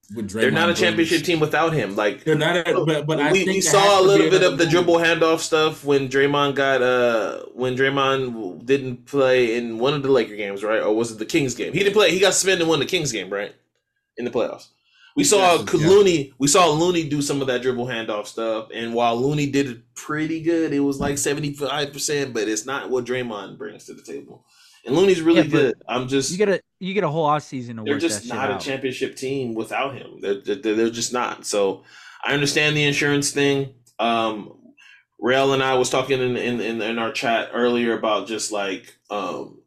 They're 0.09 0.51
not 0.51 0.69
a 0.69 0.73
championship 0.73 1.23
team 1.23 1.39
without 1.39 1.73
him. 1.73 1.95
Like 1.95 2.23
they're 2.23 2.35
not. 2.35 2.67
A, 2.67 2.85
but 2.85 3.07
but 3.07 3.31
we, 3.31 3.45
we 3.45 3.61
saw 3.61 4.01
a 4.01 4.03
little 4.03 4.29
bit 4.29 4.43
of 4.43 4.57
the 4.57 4.65
dribble 4.65 4.95
handoff 4.95 5.39
stuff 5.39 5.83
when 5.85 6.09
Draymond 6.09 6.55
got 6.55 6.81
uh 6.81 7.45
when 7.53 7.75
Draymond 7.75 8.65
didn't 8.65 9.05
play 9.05 9.55
in 9.55 9.79
one 9.79 9.93
of 9.93 10.03
the 10.03 10.11
Laker 10.11 10.35
games, 10.35 10.63
right? 10.63 10.81
Or 10.81 10.93
was 10.93 11.11
it 11.11 11.19
the 11.19 11.25
Kings 11.25 11.55
game? 11.55 11.73
He 11.73 11.79
didn't 11.79 11.93
play. 11.93 12.11
He 12.11 12.19
got 12.19 12.33
suspended 12.33 12.63
in 12.63 12.67
one 12.67 12.81
of 12.81 12.87
the 12.87 12.91
Kings 12.91 13.11
game, 13.11 13.29
right? 13.29 13.55
In 14.17 14.25
the 14.25 14.31
playoffs. 14.31 14.67
We 15.15 15.23
saw 15.23 15.59
yes, 15.59 15.73
Looney. 15.73 16.27
Yeah. 16.27 16.33
We 16.37 16.47
saw 16.47 16.69
Looney 16.69 17.07
do 17.07 17.21
some 17.21 17.41
of 17.41 17.47
that 17.47 17.61
dribble 17.61 17.85
handoff 17.85 18.27
stuff, 18.27 18.69
and 18.73 18.93
while 18.93 19.15
Looney 19.15 19.45
did 19.45 19.69
it 19.69 19.81
pretty 19.95 20.41
good, 20.41 20.73
it 20.73 20.79
was 20.79 20.99
like 20.99 21.17
seventy 21.17 21.53
five 21.53 21.93
percent. 21.93 22.33
But 22.33 22.47
it's 22.47 22.65
not 22.65 22.89
what 22.89 23.05
Draymond 23.05 23.57
brings 23.57 23.85
to 23.85 23.93
the 23.93 24.01
table. 24.01 24.43
And 24.85 24.95
Looney's 24.95 25.21
really 25.21 25.41
yeah, 25.41 25.47
good. 25.47 25.75
I'm 25.87 26.07
just 26.07 26.31
you 26.31 26.37
get 26.37 26.49
a 26.49 26.61
you 26.79 26.93
get 26.93 27.03
a 27.03 27.09
whole 27.09 27.25
off 27.25 27.43
season 27.43 27.77
to 27.77 27.83
They're 27.83 27.99
just 27.99 28.27
not 28.27 28.51
a 28.51 28.57
championship 28.63 29.15
team 29.15 29.53
without 29.53 29.95
him. 29.95 30.19
They're, 30.19 30.41
they're, 30.41 30.75
they're 30.75 30.89
just 30.89 31.13
not. 31.13 31.45
So 31.45 31.83
I 32.23 32.33
understand 32.33 32.75
the 32.75 32.83
insurance 32.83 33.31
thing. 33.31 33.75
Um, 33.99 34.57
Rell 35.19 35.53
and 35.53 35.63
I 35.63 35.75
was 35.75 35.89
talking 35.89 36.19
in, 36.19 36.35
in, 36.35 36.59
in, 36.59 36.81
in 36.81 36.99
our 36.99 37.13
chat 37.13 37.51
earlier 37.53 37.97
about 37.97 38.27
just 38.27 38.51
like 38.51 38.97
um, 39.09 39.63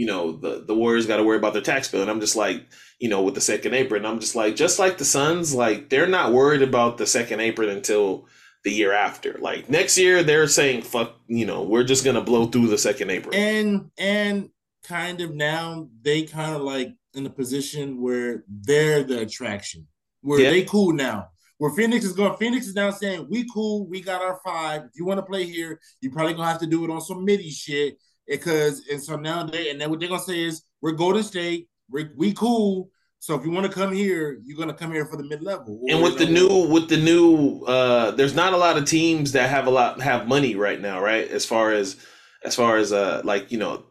you 0.00 0.06
know, 0.06 0.32
the, 0.32 0.64
the 0.66 0.74
Warriors 0.74 1.06
got 1.06 1.18
to 1.18 1.24
worry 1.24 1.36
about 1.36 1.52
their 1.52 1.60
tax 1.60 1.88
bill. 1.88 2.00
And 2.00 2.10
I'm 2.10 2.20
just 2.20 2.34
like, 2.34 2.66
you 2.98 3.10
know, 3.10 3.22
with 3.22 3.34
the 3.34 3.40
second 3.42 3.74
apron, 3.74 4.06
I'm 4.06 4.18
just 4.18 4.34
like, 4.34 4.56
just 4.56 4.78
like 4.78 4.96
the 4.96 5.04
Suns, 5.04 5.54
like 5.54 5.90
they're 5.90 6.06
not 6.06 6.32
worried 6.32 6.62
about 6.62 6.96
the 6.96 7.06
second 7.06 7.40
apron 7.40 7.68
until 7.68 8.26
the 8.64 8.70
year 8.70 8.92
after. 8.92 9.38
Like 9.40 9.68
next 9.68 9.96
year, 9.96 10.22
they're 10.22 10.48
saying, 10.48 10.82
fuck, 10.82 11.16
you 11.26 11.46
know, 11.46 11.62
we're 11.62 11.84
just 11.84 12.04
to 12.04 12.20
blow 12.20 12.46
through 12.46 12.68
the 12.68 12.78
second 12.78 13.10
apron. 13.10 13.34
And, 13.34 13.90
and 13.98 14.50
kind 14.84 15.20
of 15.20 15.34
now 15.34 15.88
they 16.02 16.22
kind 16.22 16.54
of 16.54 16.62
like 16.62 16.94
in 17.14 17.26
a 17.26 17.30
position 17.30 18.00
where 18.00 18.44
they're 18.48 19.02
the 19.02 19.20
attraction, 19.20 19.86
where 20.22 20.40
yeah. 20.40 20.50
they 20.50 20.62
cool 20.64 20.92
now. 20.92 21.28
Where 21.58 21.72
Phoenix 21.72 22.06
is 22.06 22.12
going, 22.14 22.38
Phoenix 22.38 22.66
is 22.66 22.74
now 22.74 22.90
saying, 22.90 23.26
we 23.28 23.46
cool, 23.52 23.86
we 23.86 24.00
got 24.00 24.22
our 24.22 24.40
five. 24.42 24.84
If 24.84 24.92
you 24.94 25.04
want 25.04 25.18
to 25.18 25.26
play 25.26 25.44
here, 25.44 25.78
you 26.00 26.10
probably 26.10 26.32
gonna 26.32 26.48
have 26.48 26.60
to 26.60 26.66
do 26.66 26.84
it 26.84 26.90
on 26.90 27.02
some 27.02 27.22
MIDI 27.22 27.50
shit 27.50 27.98
because 28.26 28.86
and 28.90 29.02
so 29.02 29.16
now 29.16 29.42
they 29.42 29.70
and 29.70 29.78
then 29.78 29.90
what 29.90 30.00
they're 30.00 30.08
gonna 30.08 30.22
say 30.22 30.42
is 30.42 30.62
we're 30.80 30.92
Golden 30.92 31.22
State, 31.22 31.68
we 31.90 32.08
we 32.16 32.32
cool. 32.32 32.90
So 33.22 33.34
if 33.34 33.44
you 33.44 33.50
want 33.50 33.66
to 33.66 33.72
come 33.72 33.92
here, 33.92 34.40
you're 34.42 34.56
gonna 34.56 34.72
come 34.72 34.92
here 34.92 35.04
for 35.04 35.18
the 35.18 35.24
mid 35.24 35.42
level. 35.42 35.82
And 35.90 36.02
with 36.02 36.16
the 36.16 36.24
new 36.24 36.66
with 36.68 36.88
the 36.88 36.96
new 36.96 37.62
uh 37.66 38.12
there's 38.12 38.34
not 38.34 38.54
a 38.54 38.56
lot 38.56 38.78
of 38.78 38.86
teams 38.86 39.32
that 39.32 39.50
have 39.50 39.66
a 39.66 39.70
lot 39.70 40.00
have 40.00 40.26
money 40.26 40.56
right 40.56 40.80
now, 40.80 41.02
right? 41.02 41.28
As 41.28 41.44
far 41.44 41.70
as 41.70 41.96
as 42.42 42.56
far 42.56 42.78
as 42.78 42.94
uh 42.94 43.20
like, 43.22 43.52
you 43.52 43.58
know, 43.58 43.84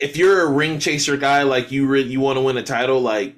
if 0.00 0.16
you're 0.16 0.40
a 0.40 0.50
ring 0.50 0.78
chaser 0.78 1.18
guy 1.18 1.42
like 1.42 1.70
you 1.70 1.86
re- 1.86 2.00
you 2.00 2.18
want 2.18 2.38
to 2.38 2.40
win 2.40 2.56
a 2.56 2.62
title 2.62 3.02
like 3.02 3.36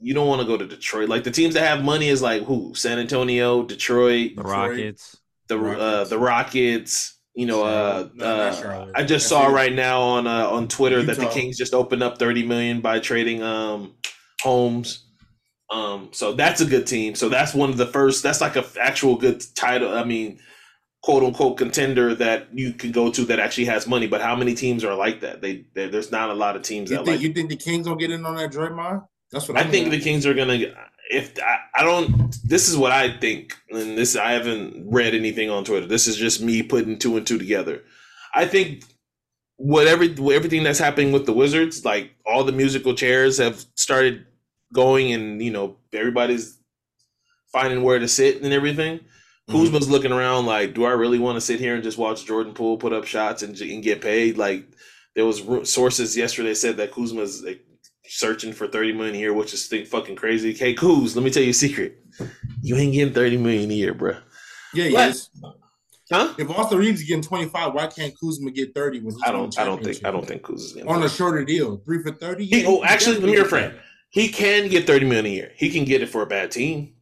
you 0.00 0.14
don't 0.14 0.28
want 0.28 0.40
to 0.40 0.46
go 0.46 0.56
to 0.56 0.66
Detroit. 0.66 1.08
Like 1.08 1.24
the 1.24 1.30
teams 1.32 1.54
that 1.54 1.66
have 1.66 1.82
money 1.84 2.06
is 2.06 2.22
like 2.22 2.44
who? 2.44 2.74
San 2.76 3.00
Antonio, 3.00 3.64
Detroit, 3.64 4.36
the 4.36 4.42
Rockets, 4.44 5.16
the 5.48 5.58
Rockets. 5.58 5.82
uh 5.82 6.04
the 6.04 6.18
Rockets, 6.18 7.18
you 7.34 7.46
know, 7.46 7.64
uh, 7.64 8.08
uh, 8.20 8.86
I 8.94 9.04
just 9.04 9.26
saw 9.26 9.46
right 9.46 9.72
now 9.72 10.00
on 10.00 10.26
uh, 10.26 10.48
on 10.48 10.68
Twitter 10.68 11.02
that 11.02 11.16
the 11.16 11.26
Kings 11.26 11.56
just 11.56 11.74
opened 11.74 12.02
up 12.04 12.18
thirty 12.18 12.46
million 12.46 12.80
by 12.80 13.00
trading 13.00 13.42
um 13.42 13.94
Holmes. 14.42 15.06
Um, 15.70 16.10
so 16.12 16.32
that's 16.32 16.60
a 16.60 16.66
good 16.66 16.86
team. 16.86 17.14
So 17.14 17.28
that's 17.28 17.54
one 17.54 17.70
of 17.70 17.76
the 17.78 17.86
first. 17.86 18.22
That's 18.22 18.40
like 18.40 18.56
a 18.56 18.64
actual 18.78 19.16
good 19.16 19.42
title. 19.54 19.92
I 19.92 20.04
mean, 20.04 20.38
quote 21.02 21.22
unquote 21.22 21.56
contender 21.56 22.14
that 22.16 22.48
you 22.52 22.74
can 22.74 22.92
go 22.92 23.10
to 23.10 23.24
that 23.26 23.40
actually 23.40 23.64
has 23.66 23.86
money. 23.86 24.06
But 24.06 24.20
how 24.20 24.36
many 24.36 24.54
teams 24.54 24.84
are 24.84 24.94
like 24.94 25.20
that? 25.20 25.40
They, 25.40 25.64
there's 25.74 26.12
not 26.12 26.30
a 26.30 26.34
lot 26.34 26.56
of 26.56 26.62
teams 26.62 26.90
you 26.90 26.98
that 26.98 27.04
think, 27.04 27.16
like. 27.16 27.26
You 27.26 27.32
think 27.32 27.48
the 27.48 27.56
Kings 27.56 27.88
will 27.88 27.96
get 27.96 28.10
in 28.10 28.26
on 28.26 28.36
that 28.36 28.52
Draymond? 28.52 29.06
That's 29.30 29.48
what 29.48 29.58
I'm 29.58 29.66
i 29.66 29.70
think. 29.70 29.90
The 29.90 30.00
Kings 30.00 30.26
are 30.26 30.34
gonna 30.34 30.58
if 31.12 31.38
I, 31.40 31.80
I, 31.80 31.84
don't 31.84 32.34
this 32.44 32.68
is 32.68 32.76
what 32.76 32.92
i 32.92 33.16
think 33.18 33.54
and 33.70 33.98
this 33.98 34.16
i 34.16 34.32
haven't 34.32 34.90
read 34.90 35.14
anything 35.14 35.50
on 35.50 35.64
twitter 35.64 35.86
this 35.86 36.06
is 36.06 36.16
just 36.16 36.40
me 36.40 36.62
putting 36.62 36.98
two 36.98 37.16
and 37.16 37.26
two 37.26 37.38
together 37.38 37.82
i 38.34 38.46
think 38.46 38.84
whatever 39.56 40.04
everything 40.04 40.62
that's 40.62 40.78
happening 40.78 41.12
with 41.12 41.26
the 41.26 41.32
wizards 41.32 41.84
like 41.84 42.12
all 42.26 42.44
the 42.44 42.52
musical 42.52 42.94
chairs 42.94 43.38
have 43.38 43.64
started 43.76 44.24
going 44.72 45.12
and 45.12 45.42
you 45.42 45.50
know 45.50 45.76
everybody's 45.92 46.58
finding 47.52 47.82
where 47.82 47.98
to 47.98 48.08
sit 48.08 48.42
and 48.42 48.52
everything 48.52 48.98
mm-hmm. 48.98 49.52
Kuzma's 49.52 49.90
looking 49.90 50.12
around 50.12 50.46
like, 50.46 50.74
do 50.74 50.84
I 50.84 50.92
really 50.92 51.18
want 51.18 51.36
to 51.36 51.40
sit 51.40 51.60
here 51.60 51.74
and 51.74 51.84
just 51.84 51.98
watch 51.98 52.24
Jordan 52.24 52.54
Poole 52.54 52.78
put 52.78 52.92
up 52.92 53.04
shots 53.04 53.42
and, 53.42 53.58
and 53.60 53.82
get 53.82 54.00
paid? 54.00 54.38
Like, 54.38 54.66
there 55.14 55.26
was 55.26 55.42
sources 55.70 56.16
yesterday 56.16 56.54
said 56.54 56.78
that 56.78 56.92
Kuzma's 56.92 57.42
like, 57.42 57.62
searching 58.04 58.52
for 58.52 58.66
30 58.66 58.92
million 58.92 59.14
a 59.14 59.18
year, 59.18 59.32
which 59.32 59.54
is 59.54 59.66
think 59.66 59.86
fucking 59.86 60.16
crazy. 60.16 60.52
Hey, 60.52 60.74
Kuz, 60.74 61.14
let 61.14 61.24
me 61.24 61.30
tell 61.30 61.42
you 61.42 61.50
a 61.50 61.54
secret. 61.54 61.98
You 62.60 62.76
ain't 62.76 62.92
getting 62.92 63.14
30 63.14 63.38
million 63.38 63.70
a 63.70 63.74
year, 63.74 63.94
bro. 63.94 64.16
Yeah, 64.74 64.86
yes. 64.86 65.30
Huh? 66.10 66.34
If 66.36 66.50
Austin 66.50 66.78
Reaves 66.78 67.00
is 67.00 67.08
getting 67.08 67.22
25, 67.22 67.72
why 67.72 67.86
can't 67.86 68.12
Kuzma 68.20 68.50
get 68.50 68.74
30 68.74 69.00
when 69.00 69.14
I 69.24 69.32
don't 69.32 69.58
I 69.58 69.64
don't 69.64 69.82
think 69.82 70.04
I 70.04 70.10
don't 70.10 70.26
think 70.26 70.42
Kuz 70.42 70.56
is 70.56 70.72
getting 70.72 70.88
on 70.88 70.96
30. 70.96 71.06
a 71.06 71.08
shorter 71.08 71.44
deal. 71.44 71.78
Three 71.78 72.02
for 72.02 72.12
30. 72.12 72.44
He, 72.44 72.66
oh, 72.66 72.84
actually, 72.84 73.16
let 73.16 73.24
me 73.24 73.32
hear 73.32 73.44
a 73.44 73.48
friend. 73.48 73.74
He 74.12 74.28
can 74.28 74.68
get 74.68 74.86
30 74.86 75.06
million 75.06 75.26
a 75.26 75.30
year. 75.30 75.52
He 75.56 75.70
can 75.70 75.84
get 75.84 76.02
it 76.02 76.10
for 76.10 76.22
a 76.22 76.26
bad 76.26 76.50
team. 76.50 76.94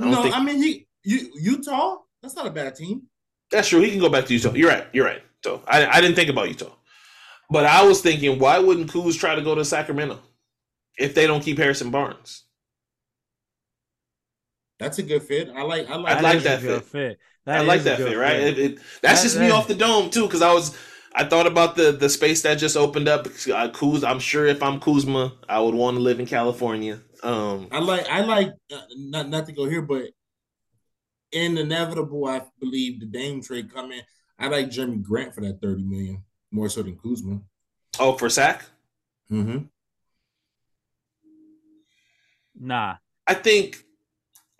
I 0.00 0.10
no, 0.10 0.22
think... 0.22 0.34
I 0.34 0.42
mean 0.42 0.62
he 0.62 0.88
you 1.04 1.30
Utah, 1.34 1.98
that's 2.22 2.34
not 2.34 2.46
a 2.46 2.50
bad 2.50 2.74
team. 2.74 3.02
That's 3.50 3.68
true. 3.68 3.80
He 3.80 3.90
can 3.90 4.00
go 4.00 4.08
back 4.08 4.26
to 4.26 4.34
Utah. 4.34 4.52
You're 4.54 4.70
right. 4.70 4.86
You're 4.92 5.04
right. 5.04 5.22
So 5.44 5.62
I, 5.66 5.86
I 5.86 6.00
didn't 6.00 6.16
think 6.16 6.30
about 6.30 6.48
Utah. 6.48 6.72
But 7.50 7.66
I 7.66 7.84
was 7.86 8.00
thinking, 8.00 8.38
why 8.38 8.58
wouldn't 8.58 8.90
Kuz 8.90 9.18
try 9.18 9.34
to 9.34 9.42
go 9.42 9.54
to 9.54 9.64
Sacramento 9.64 10.18
if 10.98 11.14
they 11.14 11.26
don't 11.26 11.42
keep 11.42 11.58
Harrison 11.58 11.90
Barnes? 11.90 12.44
That's 14.78 14.98
a 14.98 15.02
good 15.02 15.22
fit. 15.22 15.50
I 15.54 15.62
like. 15.62 15.90
I 15.90 15.96
like. 15.96 16.16
I 16.16 16.20
like 16.20 16.42
that 16.42 16.60
fit. 16.60 16.84
fit. 16.84 17.18
That 17.44 17.60
I 17.60 17.60
like 17.62 17.82
that 17.82 17.98
fit. 17.98 18.16
Right. 18.16 18.40
It, 18.40 18.58
it, 18.58 18.78
that's 19.02 19.20
that, 19.20 19.22
just 19.22 19.38
me 19.38 19.50
off 19.50 19.68
the 19.68 19.74
dome 19.74 20.10
too, 20.10 20.26
because 20.26 20.42
I 20.42 20.52
was. 20.52 20.76
I 21.18 21.24
thought 21.24 21.48
about 21.48 21.74
the 21.74 21.90
the 21.90 22.08
space 22.08 22.42
that 22.42 22.54
just 22.58 22.76
opened 22.76 23.08
up. 23.08 23.26
Uh, 23.26 23.68
Kuz, 23.70 24.08
I'm 24.08 24.20
sure 24.20 24.46
if 24.46 24.62
I'm 24.62 24.78
Kuzma, 24.78 25.32
I 25.48 25.58
would 25.58 25.74
want 25.74 25.96
to 25.96 26.00
live 26.00 26.20
in 26.20 26.26
California. 26.26 27.00
Um, 27.24 27.66
I 27.72 27.80
like. 27.80 28.08
I 28.08 28.20
like. 28.20 28.52
Uh, 28.72 28.80
not 28.96 29.28
not 29.28 29.46
to 29.46 29.52
go 29.52 29.68
here, 29.68 29.82
but 29.82 30.10
in 31.32 31.58
inevitable, 31.58 32.24
I 32.26 32.42
believe 32.60 33.00
the 33.00 33.06
Dame 33.06 33.42
trade 33.42 33.74
coming. 33.74 34.00
I 34.38 34.46
like 34.46 34.68
Jerami 34.68 35.02
Grant 35.02 35.34
for 35.34 35.40
that 35.40 35.60
thirty 35.60 35.82
million 35.82 36.22
more 36.52 36.68
so 36.68 36.82
than 36.82 36.96
Kuzma. 36.96 37.40
Oh, 37.98 38.12
for 38.12 38.30
sack. 38.30 38.64
Mm-hmm. 39.28 39.64
Nah. 42.60 42.94
I 43.26 43.34
think 43.34 43.82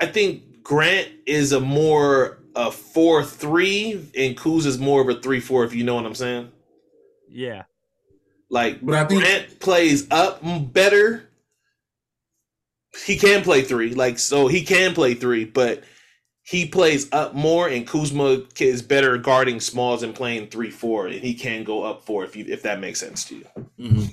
I 0.01 0.07
think 0.07 0.65
Grant 0.65 1.09
is 1.25 1.53
a 1.53 1.61
more 1.61 2.38
a 2.59 2.73
four 2.73 3.23
three 3.23 3.93
and 4.19 4.37
Kuz 4.37 4.67
is 4.67 4.79
more 4.79 5.01
of 5.01 5.09
a 5.09 5.21
three 5.21 5.39
four, 5.39 5.65
if 5.65 5.73
you 5.73 5.85
know 5.85 5.95
what 5.95 6.05
I'm 6.05 6.15
saying. 6.15 6.51
Yeah. 7.29 7.63
Like 8.51 8.85
but 8.85 8.97
I 8.97 9.05
think 9.05 9.23
Grant 9.23 9.61
plays 9.61 10.11
up 10.11 10.41
better. 10.73 11.29
He 13.07 13.17
can 13.17 13.43
play 13.43 13.63
three, 13.63 13.95
like 13.95 14.19
so 14.19 14.49
he 14.49 14.65
can 14.65 14.93
play 14.93 15.15
three, 15.15 15.45
but 15.45 15.85
he 16.43 16.67
plays 16.67 17.09
up 17.13 17.35
more, 17.35 17.69
and 17.69 17.87
Kuzma 17.87 18.43
is 18.59 18.83
better 18.83 19.19
guarding 19.19 19.61
smalls 19.61 20.03
and 20.03 20.15
playing 20.15 20.49
three 20.49 20.71
four, 20.71 21.07
and 21.07 21.21
he 21.21 21.35
can 21.35 21.63
go 21.63 21.85
up 21.85 22.07
four 22.07 22.25
if 22.25 22.35
you 22.35 22.45
if 22.49 22.63
that 22.63 22.81
makes 22.81 22.99
sense 22.99 23.25
to 23.27 23.37
you. 23.37 23.47
Mm-hmm. 23.79 24.05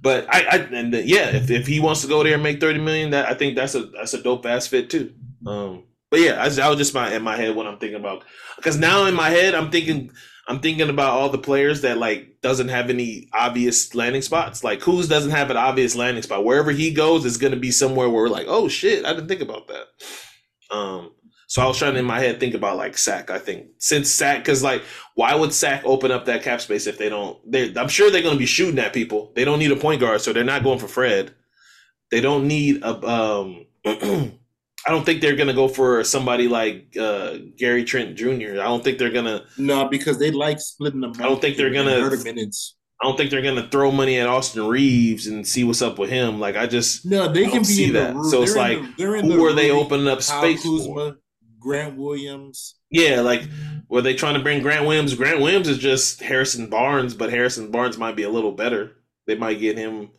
But 0.00 0.26
I, 0.32 0.46
I 0.46 0.56
and 0.56 0.94
the, 0.94 1.06
yeah, 1.06 1.36
if, 1.36 1.50
if 1.50 1.66
he 1.66 1.80
wants 1.80 2.00
to 2.00 2.08
go 2.08 2.22
there 2.22 2.34
and 2.34 2.42
make 2.42 2.60
thirty 2.60 2.80
million, 2.80 3.10
that 3.10 3.28
I 3.28 3.34
think 3.34 3.56
that's 3.56 3.74
a 3.74 3.82
that's 3.86 4.14
a 4.14 4.22
dope 4.22 4.46
ass 4.46 4.68
fit 4.68 4.88
too. 4.88 5.12
Um, 5.46 5.82
but 6.12 6.20
yeah, 6.20 6.34
I, 6.42 6.68
was 6.68 6.76
just 6.76 6.92
my 6.92 7.14
in 7.14 7.22
my 7.22 7.36
head 7.36 7.56
what 7.56 7.66
I'm 7.66 7.78
thinking 7.78 7.98
about 7.98 8.22
because 8.56 8.76
now 8.76 9.06
in 9.06 9.14
my 9.14 9.30
head 9.30 9.54
I'm 9.54 9.70
thinking 9.70 10.10
I'm 10.46 10.60
thinking 10.60 10.90
about 10.90 11.12
all 11.12 11.30
the 11.30 11.38
players 11.38 11.80
that 11.80 11.96
like 11.96 12.42
doesn't 12.42 12.68
have 12.68 12.90
any 12.90 13.30
obvious 13.32 13.94
landing 13.94 14.20
spots. 14.20 14.62
Like 14.62 14.80
Kuz 14.80 15.08
doesn't 15.08 15.30
have 15.30 15.50
an 15.50 15.56
obvious 15.56 15.96
landing 15.96 16.22
spot. 16.22 16.44
Wherever 16.44 16.70
he 16.70 16.92
goes 16.92 17.24
is 17.24 17.38
going 17.38 17.54
to 17.54 17.58
be 17.58 17.70
somewhere 17.70 18.10
where 18.10 18.24
we're 18.24 18.28
like, 18.28 18.44
oh 18.46 18.68
shit, 18.68 19.06
I 19.06 19.14
didn't 19.14 19.28
think 19.28 19.40
about 19.40 19.68
that. 19.68 19.86
Um, 20.76 21.12
so 21.46 21.62
I 21.62 21.66
was 21.66 21.78
trying 21.78 21.94
to 21.94 22.00
in 22.00 22.04
my 22.04 22.20
head 22.20 22.38
think 22.38 22.52
about 22.52 22.76
like 22.76 22.98
Sac. 22.98 23.30
I 23.30 23.38
think 23.38 23.68
since 23.78 24.10
Sac, 24.10 24.40
because 24.40 24.62
like, 24.62 24.82
why 25.14 25.34
would 25.34 25.54
Sac 25.54 25.82
open 25.86 26.10
up 26.10 26.26
that 26.26 26.42
cap 26.42 26.60
space 26.60 26.86
if 26.86 26.98
they 26.98 27.08
don't? 27.08 27.38
They, 27.50 27.74
I'm 27.74 27.88
sure 27.88 28.10
they're 28.10 28.20
going 28.20 28.34
to 28.34 28.38
be 28.38 28.44
shooting 28.44 28.78
at 28.78 28.92
people. 28.92 29.32
They 29.34 29.46
don't 29.46 29.60
need 29.60 29.72
a 29.72 29.76
point 29.76 30.02
guard, 30.02 30.20
so 30.20 30.34
they're 30.34 30.44
not 30.44 30.62
going 30.62 30.78
for 30.78 30.88
Fred. 30.88 31.34
They 32.10 32.20
don't 32.20 32.46
need 32.46 32.82
a 32.82 33.08
um 33.08 33.64
I 34.86 34.90
don't 34.90 35.04
think 35.04 35.20
they're 35.20 35.36
gonna 35.36 35.54
go 35.54 35.68
for 35.68 36.02
somebody 36.02 36.48
like 36.48 36.96
uh, 37.00 37.38
Gary 37.56 37.84
Trent 37.84 38.16
Jr. 38.16 38.60
I 38.60 38.64
don't 38.64 38.82
think 38.82 38.98
they're 38.98 39.12
gonna. 39.12 39.44
No, 39.56 39.88
because 39.88 40.18
they 40.18 40.30
like 40.30 40.60
splitting 40.60 41.00
them. 41.00 41.12
I 41.18 41.22
don't 41.22 41.40
think 41.40 41.56
they're 41.56 41.72
gonna. 41.72 42.10
minutes. 42.24 42.76
I 43.00 43.06
don't 43.06 43.16
think 43.16 43.30
they're 43.30 43.42
gonna 43.42 43.68
throw 43.68 43.90
money 43.90 44.18
at 44.18 44.28
Austin 44.28 44.66
Reaves 44.66 45.26
and 45.26 45.46
see 45.46 45.64
what's 45.64 45.82
up 45.82 45.98
with 45.98 46.10
him. 46.10 46.38
Like 46.40 46.56
I 46.56 46.66
just 46.66 47.04
no, 47.04 47.32
they 47.32 47.48
can 47.48 47.64
see 47.64 47.90
that. 47.90 48.14
The, 48.14 48.24
so 48.24 48.42
it's 48.42 48.56
like 48.56 48.78
the, 48.96 49.04
who 49.04 49.44
are 49.44 49.52
they 49.52 49.70
opening 49.70 50.08
up 50.08 50.22
space 50.22 50.62
Kuzma, 50.62 50.84
for? 50.84 51.16
Grant 51.58 51.96
Williams. 51.96 52.76
Yeah, 52.90 53.20
like 53.20 53.42
were 53.88 54.02
they 54.02 54.14
trying 54.14 54.34
to 54.34 54.40
bring 54.40 54.62
Grant 54.62 54.86
Williams? 54.86 55.14
Grant 55.14 55.40
Williams 55.40 55.68
is 55.68 55.78
just 55.78 56.20
Harrison 56.20 56.68
Barnes, 56.68 57.14
but 57.14 57.30
Harrison 57.30 57.70
Barnes 57.70 57.98
might 57.98 58.16
be 58.16 58.22
a 58.24 58.30
little 58.30 58.52
better. 58.52 58.92
They 59.26 59.36
might 59.36 59.60
get 59.60 59.78
him 59.78 60.10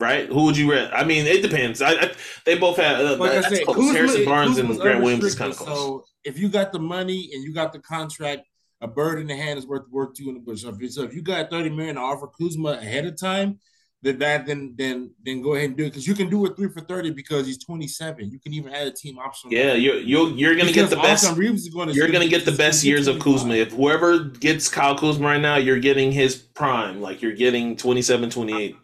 right? 0.00 0.28
Who 0.28 0.44
would 0.44 0.56
you 0.56 0.70
read? 0.70 0.90
I 0.92 1.04
mean, 1.04 1.26
it 1.26 1.42
depends. 1.42 1.82
I, 1.82 1.92
I 1.92 2.12
they 2.44 2.58
both 2.58 2.76
have 2.76 3.00
uh, 3.00 3.16
like 3.16 3.32
I 3.32 3.40
said, 3.42 3.66
Kuzma, 3.66 3.92
Harrison 3.92 4.24
Barnes 4.24 4.58
and 4.58 4.78
Grant 4.78 5.02
Williams 5.02 5.24
is 5.24 5.34
kind 5.34 5.52
of 5.52 5.58
close. 5.58 5.76
So 5.76 6.04
if 6.24 6.38
you 6.38 6.48
got 6.48 6.72
the 6.72 6.78
money 6.78 7.30
and 7.32 7.42
you 7.42 7.52
got 7.52 7.72
the 7.72 7.78
contract, 7.78 8.42
a 8.80 8.88
bird 8.88 9.18
in 9.20 9.26
the 9.26 9.36
hand 9.36 9.58
is 9.58 9.66
worth 9.66 9.88
worth 9.90 10.14
two 10.14 10.28
in 10.28 10.34
the 10.34 10.40
bush. 10.40 10.62
So 10.62 10.76
if, 10.78 10.92
so 10.92 11.02
if 11.02 11.14
you 11.14 11.22
got 11.22 11.50
thirty 11.50 11.70
million 11.70 11.96
to 11.96 12.00
offer 12.00 12.26
Kuzma 12.26 12.72
ahead 12.72 13.06
of 13.06 13.18
time, 13.18 13.58
then 14.02 14.18
that 14.18 14.46
then 14.46 14.74
then 14.76 15.14
then 15.24 15.40
go 15.40 15.54
ahead 15.54 15.70
and 15.70 15.76
do 15.76 15.84
it 15.84 15.90
because 15.90 16.06
you 16.06 16.14
can 16.14 16.28
do 16.28 16.44
it 16.44 16.56
three 16.56 16.68
for 16.68 16.80
thirty 16.80 17.10
because 17.10 17.46
he's 17.46 17.58
twenty 17.58 17.88
seven. 17.88 18.30
You 18.30 18.38
can 18.38 18.52
even 18.52 18.74
add 18.74 18.86
a 18.86 18.92
team 18.92 19.18
option. 19.18 19.50
Yeah, 19.50 19.72
you're 19.72 19.96
you're, 19.96 20.28
you're 20.30 20.54
gonna 20.54 20.66
because 20.66 20.90
get 20.90 20.96
the 20.96 21.02
best. 21.02 21.36
Reaves 21.36 21.62
is 21.62 21.72
going 21.72 21.88
to 21.88 21.94
you're 21.94 22.10
gonna 22.10 22.28
get 22.28 22.44
the 22.44 22.52
best 22.52 22.84
years 22.84 23.06
of 23.06 23.18
Kuzma. 23.18 23.54
If 23.54 23.72
whoever 23.72 24.24
gets 24.24 24.68
Kyle 24.68 24.96
Kuzma 24.96 25.26
right 25.26 25.40
now, 25.40 25.56
you're 25.56 25.78
getting 25.78 26.12
his 26.12 26.36
prime. 26.36 27.00
Like 27.00 27.22
you're 27.22 27.32
getting 27.32 27.76
27, 27.76 28.28
28. 28.28 28.76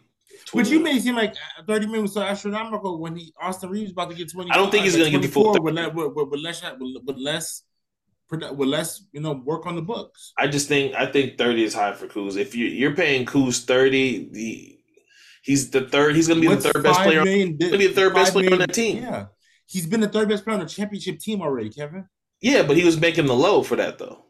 But 0.53 0.69
you 0.69 0.79
made 0.79 0.97
it 0.97 1.03
seem 1.03 1.15
like 1.15 1.35
uh, 1.59 1.63
30 1.65 1.85
million 1.85 2.03
was 2.03 2.13
so 2.13 2.21
astronomical 2.21 2.99
when 2.99 3.15
he 3.15 3.33
Austin 3.39 3.69
Reaves 3.69 3.91
about 3.91 4.09
to 4.09 4.15
get 4.15 4.31
20. 4.31 4.51
I 4.51 4.55
don't 4.55 4.71
think 4.71 4.83
he's 4.83 4.95
going 4.95 5.11
to 5.11 5.11
get 5.11 5.21
the 5.21 5.31
full. 5.31 5.53
With, 5.61 5.75
with, 5.75 6.13
with, 6.13 6.29
with 6.29 6.39
less, 6.39 6.63
with, 6.79 7.17
less, 7.17 7.63
with 8.29 8.67
less, 8.67 9.03
you 9.13 9.21
know, 9.21 9.33
work 9.33 9.65
on 9.65 9.75
the 9.75 9.81
books. 9.81 10.33
I 10.37 10.47
just 10.47 10.67
think 10.67 10.95
I 10.95 11.05
think 11.05 11.37
30 11.37 11.63
is 11.63 11.73
high 11.73 11.93
for 11.93 12.07
Kuz. 12.07 12.37
If 12.37 12.55
you 12.55 12.65
you're 12.65 12.95
paying 12.95 13.25
Kuz 13.25 13.65
30, 13.65 14.29
the 14.31 14.79
he's 15.41 15.69
the 15.71 15.87
third. 15.87 16.15
He's 16.15 16.27
going 16.27 16.41
to 16.41 16.49
be 16.49 16.53
the 16.53 16.61
third 16.61 16.83
best 16.83 17.01
player. 17.01 17.23
Million, 17.23 17.57
going 17.57 17.71
to 17.71 17.77
be 17.77 17.87
the 17.87 17.93
third 17.93 18.13
best 18.13 18.33
player 18.33 18.49
million, 18.49 18.61
on 18.61 18.67
that 18.67 18.73
team. 18.73 19.03
Yeah, 19.03 19.25
he's 19.67 19.85
been 19.85 20.01
the 20.01 20.09
third 20.09 20.29
best 20.29 20.43
player 20.43 20.55
on 20.55 20.63
the 20.63 20.69
championship 20.69 21.19
team 21.19 21.41
already, 21.41 21.69
Kevin. 21.69 22.07
Yeah, 22.41 22.63
but 22.63 22.75
he 22.75 22.83
was 22.83 22.99
making 22.99 23.27
the 23.27 23.35
low 23.35 23.63
for 23.63 23.75
that 23.75 23.97
though. 23.97 24.25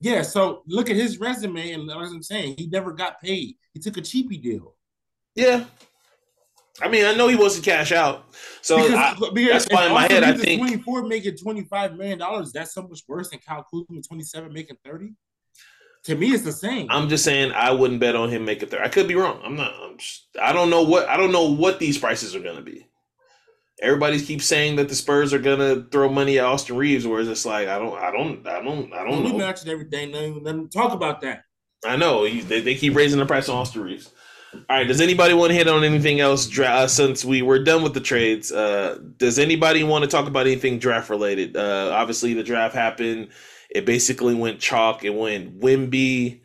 Yeah, 0.00 0.22
so 0.22 0.62
look 0.66 0.90
at 0.90 0.96
his 0.96 1.18
resume, 1.18 1.72
and 1.72 1.90
as 1.90 2.12
I'm 2.12 2.22
saying, 2.22 2.56
he 2.58 2.66
never 2.66 2.92
got 2.92 3.20
paid. 3.20 3.56
He 3.72 3.80
took 3.80 3.96
a 3.96 4.02
cheapy 4.02 4.36
deal. 4.36 4.75
Yeah. 5.36 5.64
I 6.82 6.88
mean, 6.88 7.04
I 7.06 7.14
know 7.14 7.28
he 7.28 7.36
wants 7.36 7.56
to 7.56 7.62
cash 7.62 7.90
out, 7.90 8.26
so 8.60 8.76
because, 8.76 8.94
I, 8.94 9.30
because 9.32 9.64
that's 9.64 9.72
why 9.72 9.86
in 9.86 9.94
my 9.94 10.02
head 10.12 10.22
I 10.22 10.34
think 10.36 10.60
twenty-four 10.60 11.04
making 11.04 11.36
twenty-five 11.38 11.96
million 11.96 12.18
dollars. 12.18 12.52
That's 12.52 12.74
so 12.74 12.82
much 12.82 13.00
worse 13.08 13.30
than 13.30 13.38
Kyle 13.38 13.66
Kuzma 13.70 14.02
twenty-seven 14.02 14.52
making 14.52 14.76
thirty. 14.84 15.14
To 16.04 16.14
me, 16.14 16.32
it's 16.32 16.44
the 16.44 16.52
same. 16.52 16.86
I'm 16.90 17.08
just 17.08 17.24
saying 17.24 17.52
I 17.52 17.70
wouldn't 17.70 18.00
bet 18.00 18.14
on 18.14 18.28
him 18.28 18.44
making 18.44 18.68
thirty. 18.68 18.84
I 18.84 18.88
could 18.88 19.08
be 19.08 19.14
wrong. 19.14 19.40
I'm 19.42 19.56
not. 19.56 19.72
I'm 19.72 19.96
just, 19.96 20.26
I 20.38 20.52
don't 20.52 20.68
know 20.68 20.82
what 20.82 21.08
I 21.08 21.16
don't 21.16 21.32
know 21.32 21.50
what 21.50 21.78
these 21.78 21.96
prices 21.96 22.36
are 22.36 22.40
going 22.40 22.56
to 22.56 22.62
be. 22.62 22.86
Everybody 23.80 24.20
keeps 24.20 24.44
saying 24.44 24.76
that 24.76 24.90
the 24.90 24.94
Spurs 24.94 25.32
are 25.32 25.38
going 25.38 25.58
to 25.58 25.88
throw 25.90 26.10
money 26.10 26.38
at 26.38 26.44
Austin 26.44 26.76
Reaves, 26.76 27.06
whereas 27.06 27.28
it's 27.28 27.46
like 27.46 27.68
I 27.68 27.78
don't, 27.78 27.98
I 27.98 28.10
don't, 28.10 28.46
I 28.46 28.62
don't, 28.62 28.92
I 28.92 28.98
don't 29.04 29.10
well, 29.12 29.22
know. 29.22 29.32
We 29.32 29.38
mentioned 29.38 29.70
everything. 29.70 30.12
Let 30.12 30.44
them 30.44 30.68
talk 30.68 30.92
about 30.92 31.22
that. 31.22 31.44
I 31.86 31.96
know 31.96 32.28
they, 32.28 32.60
they 32.60 32.74
keep 32.74 32.94
raising 32.94 33.18
the 33.18 33.26
price 33.26 33.48
on 33.48 33.56
Austin 33.56 33.82
Reaves. 33.82 34.10
All 34.54 34.60
right. 34.70 34.86
Does 34.86 35.00
anybody 35.00 35.34
want 35.34 35.50
to 35.50 35.54
hit 35.54 35.68
on 35.68 35.84
anything 35.84 36.20
else 36.20 36.46
dra- 36.46 36.66
uh, 36.66 36.86
since 36.86 37.24
we 37.24 37.42
were 37.42 37.58
done 37.58 37.82
with 37.82 37.94
the 37.94 38.00
trades? 38.00 38.50
Uh, 38.52 38.98
does 39.16 39.38
anybody 39.38 39.84
want 39.84 40.04
to 40.04 40.08
talk 40.08 40.26
about 40.26 40.46
anything 40.46 40.78
draft 40.78 41.10
related? 41.10 41.56
Uh, 41.56 41.90
obviously, 41.92 42.34
the 42.34 42.42
draft 42.42 42.74
happened. 42.74 43.28
It 43.70 43.84
basically 43.84 44.34
went 44.34 44.60
chalk. 44.60 45.04
It 45.04 45.14
went 45.14 45.60
Wemby, 45.60 46.40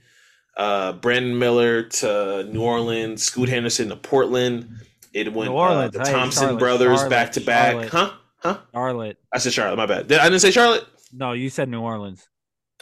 uh, 0.57 0.93
Brandon 0.93 1.37
Miller 1.37 1.83
to 1.83 2.43
New 2.51 2.61
Orleans, 2.61 3.23
Scoot 3.23 3.49
Henderson 3.49 3.89
to 3.89 3.95
Portland. 3.95 4.69
It 5.13 5.31
went 5.33 5.51
Orleans, 5.51 5.95
uh, 5.95 6.03
the 6.03 6.11
Thompson 6.11 6.49
hey, 6.49 6.57
brothers 6.57 7.03
back 7.05 7.33
to 7.33 7.41
back. 7.41 7.89
Huh? 7.89 8.11
Huh? 8.37 8.57
Charlotte. 8.73 9.17
I 9.31 9.37
said 9.37 9.53
Charlotte. 9.53 9.77
My 9.77 9.85
bad. 9.85 10.07
Did, 10.07 10.19
I 10.19 10.23
didn't 10.23 10.39
say 10.39 10.51
Charlotte. 10.51 10.85
No, 11.13 11.33
you 11.33 11.49
said 11.49 11.69
New 11.69 11.81
Orleans. 11.81 12.27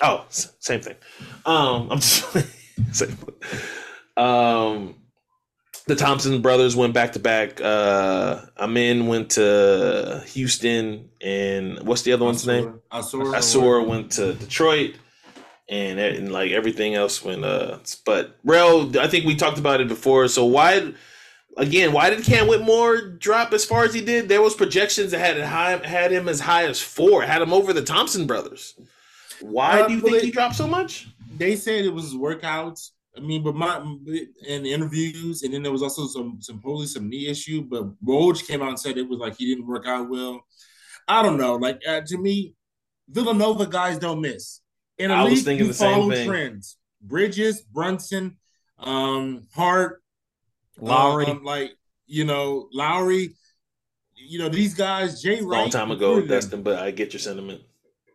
Oh, 0.01 0.26
same 0.30 0.80
thing. 0.80 0.95
Um, 1.45 1.89
I'm 1.91 1.99
just 1.99 2.26
same. 2.91 3.17
Um, 4.15 4.95
the 5.90 5.96
Thompson 5.96 6.42
brothers 6.42 6.76
went 6.76 6.94
back 6.94 7.14
to 7.14 7.20
back. 7.20 7.60
Uh, 7.60 8.46
Amen 8.60 9.08
went 9.08 9.32
to 9.32 10.24
Houston, 10.28 11.10
and 11.20 11.80
what's 11.82 12.04
the 12.04 12.14
other 12.14 12.26
one's 12.26 12.46
name? 12.46 12.80
Ausar. 12.92 13.34
Ausar 13.36 13.86
went 13.86 14.12
to 14.14 14.36
Detroit, 14.36 14.94
and, 15.68 16.00
and 16.00 16.32
like 16.32 16.52
everything 16.52 16.94
else 16.94 17.24
went. 17.26 17.44
Uh, 17.44 17.80
but 18.06 18.38
Rell, 18.44 18.98
I 19.00 19.08
think 19.08 19.26
we 19.26 19.36
talked 19.36 19.58
about 19.58 19.82
it 19.82 19.88
before. 19.88 20.28
So 20.28 20.46
why, 20.46 20.94
again, 21.58 21.92
why 21.92 22.12
did 22.12 22.24
Cam 22.24 22.48
Whitmore 22.48 23.02
drop 23.02 23.52
as 23.52 23.66
far 23.66 23.84
as 23.84 23.92
he 23.92 24.02
did? 24.02 24.30
There 24.30 24.44
was 24.44 24.54
projections 24.54 25.10
that 25.12 25.20
had 25.20 25.38
it 25.38 25.46
high, 25.46 25.76
had 25.86 26.12
him 26.12 26.30
as 26.30 26.40
high 26.40 26.66
as 26.66 26.80
four, 26.80 27.24
had 27.24 27.42
him 27.42 27.52
over 27.52 27.74
the 27.74 27.84
Thompson 27.84 28.28
brothers. 28.28 28.76
Why 29.42 29.82
uh, 29.82 29.88
do 29.88 29.96
you 29.96 30.02
think 30.02 30.22
he 30.22 30.30
dropped 30.30 30.56
so 30.56 30.68
much? 30.68 31.08
They 31.36 31.56
said 31.56 31.84
it 31.84 31.94
was 31.94 32.14
workouts 32.14 32.92
I 33.18 33.22
mean, 33.22 33.43
but 33.43 33.55
my 33.55 33.78
in 34.47 34.66
interviews, 34.66 35.43
and 35.43 35.53
then 35.53 35.64
there 35.64 35.72
was 35.72 35.82
also 35.82 36.07
some 36.07 36.38
some 36.41 36.60
probably 36.62 36.88
some 36.88 37.10
knee 37.10 37.28
issue. 37.28 37.62
But 37.62 37.99
Woj 38.03 38.47
came 38.47 38.62
out 38.62 38.70
and 38.70 38.80
said 38.80 38.97
it 38.97 39.10
was 39.10 39.20
like 39.20 39.36
he 39.38 39.45
didn't 39.45 39.68
work 39.68 39.86
out 39.88 40.10
well. 40.10 40.41
I 41.07 41.24
don't 41.24 41.38
know. 41.38 41.55
Like 41.55 41.82
uh, 41.88 42.01
to 42.05 42.18
me, 42.18 42.53
Villanova 43.10 43.66
guys 43.66 43.97
don't 43.97 44.22
miss. 44.22 44.62
In 44.97 45.12
a 45.12 45.26
league, 45.26 45.47
you 45.47 45.74
follow 45.74 46.10
trends. 46.26 46.78
Bridges, 47.01 47.62
Brunson, 47.62 48.38
um, 48.78 49.47
Hart, 49.55 50.03
Lowry, 50.78 51.26
um, 51.26 51.43
like 51.43 51.72
you 52.05 52.26
know 52.26 52.68
Lowry. 52.72 53.34
You 54.16 54.39
know 54.39 54.49
these 54.49 54.74
guys. 54.74 55.22
Jay 55.22 55.41
Wright. 55.41 55.62
Long 55.62 55.70
time 55.70 55.91
ago, 55.91 56.22
Destin, 56.22 56.62
but 56.62 56.78
I 56.78 56.91
get 56.91 57.14
your 57.14 57.22
sentiment. 57.22 57.62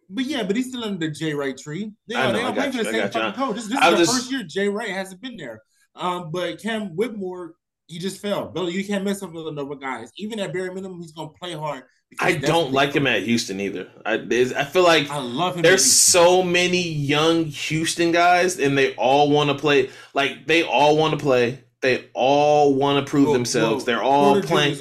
But 0.09 0.25
yeah, 0.25 0.43
but 0.43 0.57
he's 0.57 0.69
still 0.69 0.85
under 0.85 1.07
the 1.07 1.13
Jay 1.13 1.35
Wright 1.35 1.57
tree. 1.57 1.93
They, 2.09 2.15
I 2.15 2.27
know, 2.27 2.33
they 2.33 2.43
don't 2.43 2.55
play 2.55 2.71
for 2.71 2.85
the 2.85 2.91
same 2.91 3.11
fucking 3.11 3.33
coach. 3.33 3.57
This, 3.57 3.67
this 3.67 3.79
is 3.79 3.91
the 3.91 3.97
just... 3.97 4.13
first 4.13 4.31
year 4.31 4.43
Jay 4.43 4.69
Wright 4.69 4.91
hasn't 4.91 5.21
been 5.21 5.37
there. 5.37 5.63
Um, 5.97 6.31
but 6.31 6.61
Cam 6.61 6.97
Whitmore, 6.97 7.55
he 7.87 7.99
just 7.99 8.21
fell. 8.21 8.49
Bill, 8.49 8.69
you 8.69 8.85
can't 8.85 9.05
mess 9.05 9.23
up 9.23 9.33
with 9.33 9.47
another 9.47 9.77
guys. 9.77 10.11
Even 10.17 10.41
at 10.41 10.53
bare 10.53 10.73
minimum, 10.73 11.01
he's 11.01 11.13
gonna 11.13 11.31
play 11.31 11.53
hard. 11.53 11.85
I 12.21 12.35
don't 12.37 12.73
like 12.73 12.93
him 12.93 13.07
at 13.07 13.23
Houston 13.23 13.61
either. 13.61 13.89
I 14.07 14.15
I 14.15 14.65
feel 14.65 14.85
like 14.85 15.11
I 15.11 15.19
love 15.19 15.57
him. 15.57 15.63
There's 15.63 15.85
so 15.85 16.43
many 16.43 16.83
young 16.83 17.45
Houston 17.47 18.13
guys, 18.13 18.59
and 18.59 18.79
they 18.79 18.95
all 18.95 19.31
want 19.31 19.51
to 19.51 19.57
play. 19.57 19.91
Like 20.13 20.47
they 20.47 20.63
all 20.63 20.97
want 20.97 21.19
to 21.19 21.25
play. 21.25 21.65
They 21.85 22.09
all 22.15 22.75
want 22.77 23.05
to 23.05 23.11
prove 23.11 23.35
themselves. 23.35 23.85
They're 23.85 24.03
all 24.03 24.41
playing. 24.41 24.79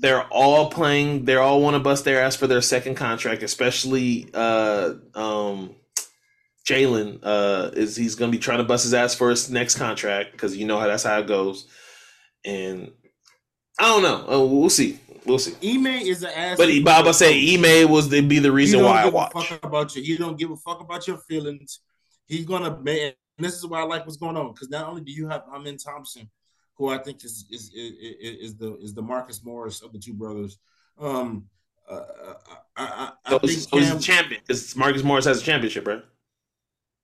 They're 0.00 0.22
all 0.28 0.70
playing. 0.70 1.26
They 1.26 1.34
all 1.34 1.60
want 1.60 1.74
to 1.74 1.80
bust 1.80 2.06
their 2.06 2.22
ass 2.22 2.34
for 2.34 2.46
their 2.46 2.62
second 2.62 2.94
contract, 2.94 3.42
especially 3.42 4.30
uh, 4.32 4.94
um, 5.14 5.74
Jalen. 6.66 7.20
Uh, 7.22 7.72
is 7.74 7.94
he's 7.94 8.14
going 8.14 8.32
to 8.32 8.38
be 8.38 8.40
trying 8.40 8.56
to 8.56 8.64
bust 8.64 8.84
his 8.84 8.94
ass 8.94 9.14
for 9.14 9.28
his 9.28 9.50
next 9.50 9.76
contract 9.76 10.32
because 10.32 10.56
you 10.56 10.66
know 10.66 10.80
how 10.80 10.86
that's 10.86 11.02
how 11.02 11.18
it 11.18 11.26
goes. 11.26 11.68
And 12.42 12.90
I 13.78 13.88
don't 13.88 14.02
know. 14.02 14.40
Uh, 14.40 14.46
we'll 14.46 14.70
see. 14.70 14.98
We'll 15.26 15.38
see. 15.38 15.56
Ime 15.62 15.88
is 15.88 16.22
an 16.22 16.30
ass. 16.34 16.56
But 16.56 16.70
Bob, 16.82 17.06
I 17.06 17.10
say 17.10 17.54
Ime 17.54 17.90
was 17.90 18.08
the, 18.08 18.22
be 18.22 18.38
the 18.38 18.50
reason 18.50 18.82
why 18.82 19.02
I 19.02 19.08
watch. 19.10 19.34
fuck 19.34 19.62
about 19.62 19.94
you. 19.94 20.02
He 20.02 20.16
don't 20.16 20.38
give 20.38 20.50
a 20.50 20.56
fuck 20.56 20.80
about 20.80 21.06
your 21.06 21.18
feelings. 21.18 21.80
He's 22.24 22.46
gonna 22.46 22.80
man. 22.80 23.12
This 23.36 23.56
is 23.56 23.66
why 23.66 23.80
I 23.80 23.84
like 23.84 24.06
what's 24.06 24.16
going 24.16 24.38
on 24.38 24.54
because 24.54 24.70
not 24.70 24.88
only 24.88 25.02
do 25.02 25.12
you 25.12 25.28
have 25.28 25.42
Amen 25.52 25.76
Thompson 25.76 26.30
who 26.76 26.88
I 26.88 26.98
think 26.98 27.24
is 27.24 27.46
is 27.50 27.70
is, 27.74 27.92
is 28.52 28.56
the 28.56 28.76
is 28.76 28.94
the 28.94 29.02
Marcus 29.02 29.44
Morris 29.44 29.82
of 29.82 29.92
the 29.92 29.98
two 29.98 30.14
brothers. 30.14 30.58
Um, 30.98 31.46
uh, 31.88 32.00
I, 32.76 32.84
I, 32.84 33.12
I 33.24 33.30
so, 33.30 33.38
think 33.38 33.52
so 33.52 33.78
he's 33.78 33.92
a 33.92 34.00
champion 34.00 34.40
because 34.46 34.74
Marcus 34.76 35.02
Morris 35.02 35.24
has 35.24 35.40
a 35.40 35.44
championship, 35.44 35.86
right? 35.86 36.02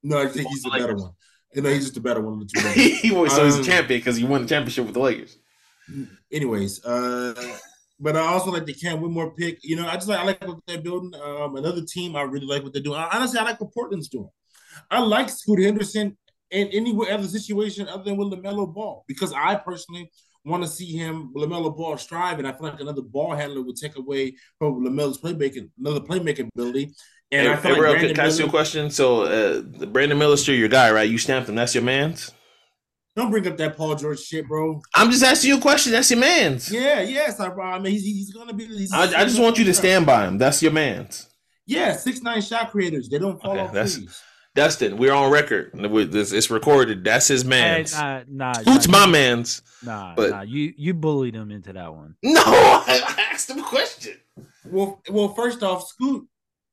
No, 0.02 0.20
I 0.20 0.26
think 0.26 0.48
he's 0.48 0.62
the 0.62 0.70
better 0.70 0.96
one. 0.96 1.12
You 1.54 1.62
know, 1.62 1.70
he's 1.70 1.82
just 1.82 1.94
the 1.94 2.00
better 2.00 2.20
one 2.20 2.34
of 2.34 2.40
the 2.40 2.46
two. 2.46 2.68
he 3.02 3.12
was, 3.12 3.34
so 3.34 3.44
he's 3.44 3.56
a 3.56 3.58
um, 3.58 3.64
champion 3.64 4.00
because 4.00 4.16
he 4.16 4.24
won 4.24 4.42
the 4.42 4.48
championship 4.48 4.86
with 4.86 4.94
the 4.94 5.00
Lakers. 5.00 5.38
Anyways, 6.32 6.84
uh, 6.84 7.34
but 8.00 8.16
I 8.16 8.20
also 8.20 8.50
like 8.50 8.64
the 8.64 8.74
Cam 8.74 9.00
Whitmore 9.00 9.34
pick. 9.34 9.58
You 9.62 9.76
know, 9.76 9.86
I 9.86 9.94
just 9.94 10.08
like 10.08 10.18
I 10.18 10.24
like 10.24 10.46
what 10.46 10.58
they're 10.66 10.80
building. 10.80 11.12
Um, 11.20 11.56
another 11.56 11.82
team 11.82 12.16
I 12.16 12.22
really 12.22 12.46
like 12.46 12.62
what 12.62 12.72
they're 12.72 12.82
doing. 12.82 12.98
Honestly, 12.98 13.38
I 13.38 13.44
like 13.44 13.60
what 13.60 13.72
Portland's 13.72 14.08
doing. 14.08 14.30
I 14.90 15.00
like 15.00 15.28
Scoot 15.28 15.60
Henderson 15.60 16.16
in 16.52 16.68
any 16.68 16.96
other 17.10 17.26
situation 17.26 17.88
other 17.88 18.04
than 18.04 18.16
with 18.16 18.32
LaMelo 18.32 18.72
Ball 18.72 19.04
because 19.08 19.32
I 19.32 19.56
personally 19.56 20.10
want 20.44 20.62
to 20.62 20.68
see 20.68 20.96
him 20.96 21.32
LaMelo 21.34 21.76
Ball 21.76 21.96
strive, 21.96 22.38
and 22.38 22.46
I 22.46 22.52
feel 22.52 22.68
like 22.68 22.80
another 22.80 23.02
ball 23.02 23.34
handler 23.34 23.62
would 23.62 23.76
take 23.76 23.96
away 23.96 24.36
from 24.58 24.84
LaMelo's 24.84 25.18
playmaking, 25.18 25.70
another 25.78 26.00
playmaking 26.00 26.48
ability. 26.54 26.94
And 27.30 27.46
hey, 27.46 27.52
I 27.52 27.56
feel 27.56 27.74
hey, 27.76 27.80
like 27.80 28.00
can, 28.00 28.14
can 28.14 28.20
I 28.20 28.26
ask 28.26 28.38
you 28.38 28.46
a 28.46 28.50
question? 28.50 28.90
So, 28.90 29.22
uh, 29.22 29.62
Brandon 29.86 30.18
Miller's 30.18 30.46
your 30.46 30.68
guy, 30.68 30.90
right? 30.90 31.08
You 31.08 31.16
stamped 31.16 31.48
him. 31.48 31.54
That's 31.54 31.74
your 31.74 31.84
man's. 31.84 32.30
Don't 33.14 33.30
bring 33.30 33.46
up 33.46 33.56
that 33.58 33.76
Paul 33.76 33.94
George 33.94 34.20
shit, 34.20 34.48
bro. 34.48 34.80
I'm 34.94 35.10
just 35.10 35.22
asking 35.22 35.50
you 35.50 35.58
a 35.58 35.60
question. 35.60 35.92
That's 35.92 36.10
your 36.10 36.20
man's. 36.20 36.72
Yeah, 36.72 37.02
yes, 37.02 37.40
I, 37.40 37.48
I 37.48 37.78
mean 37.78 37.92
he's, 37.92 38.04
he's 38.04 38.32
gonna 38.32 38.54
be. 38.54 38.66
He's, 38.66 38.92
I, 38.92 39.02
I 39.02 39.24
just 39.24 39.38
want 39.38 39.58
you 39.58 39.64
to 39.64 39.74
stand 39.74 40.06
by 40.06 40.26
him. 40.26 40.38
That's 40.38 40.62
your 40.62 40.72
man's. 40.72 41.28
Yeah, 41.66 41.94
six 41.94 42.22
nine 42.22 42.40
shot 42.40 42.70
creators. 42.70 43.08
They 43.08 43.18
don't 43.18 43.40
fall 43.40 43.52
okay, 43.52 43.60
off 43.60 43.72
that's, 43.72 43.96
trees. 43.96 44.22
Dustin, 44.54 44.98
we're 44.98 45.12
on 45.12 45.30
record. 45.30 45.70
It's 45.74 46.50
recorded. 46.50 47.04
That's 47.04 47.26
his 47.26 47.44
man's. 47.44 47.94
Hey, 47.94 48.24
nah, 48.28 48.52
nah, 48.52 48.62
Who's 48.64 48.86
nah, 48.86 49.00
my 49.00 49.06
man's? 49.06 49.62
Nah, 49.82 50.14
but 50.14 50.30
nah, 50.30 50.42
you 50.42 50.74
you 50.76 50.92
bullied 50.92 51.34
him 51.34 51.50
into 51.50 51.72
that 51.72 51.94
one. 51.94 52.16
No, 52.22 52.42
I 52.44 53.28
asked 53.32 53.48
him 53.48 53.60
a 53.60 53.62
question. 53.62 54.18
Well, 54.66 55.00
well, 55.08 55.28
first 55.28 55.62
off, 55.62 55.86
Scoot, 55.88 56.26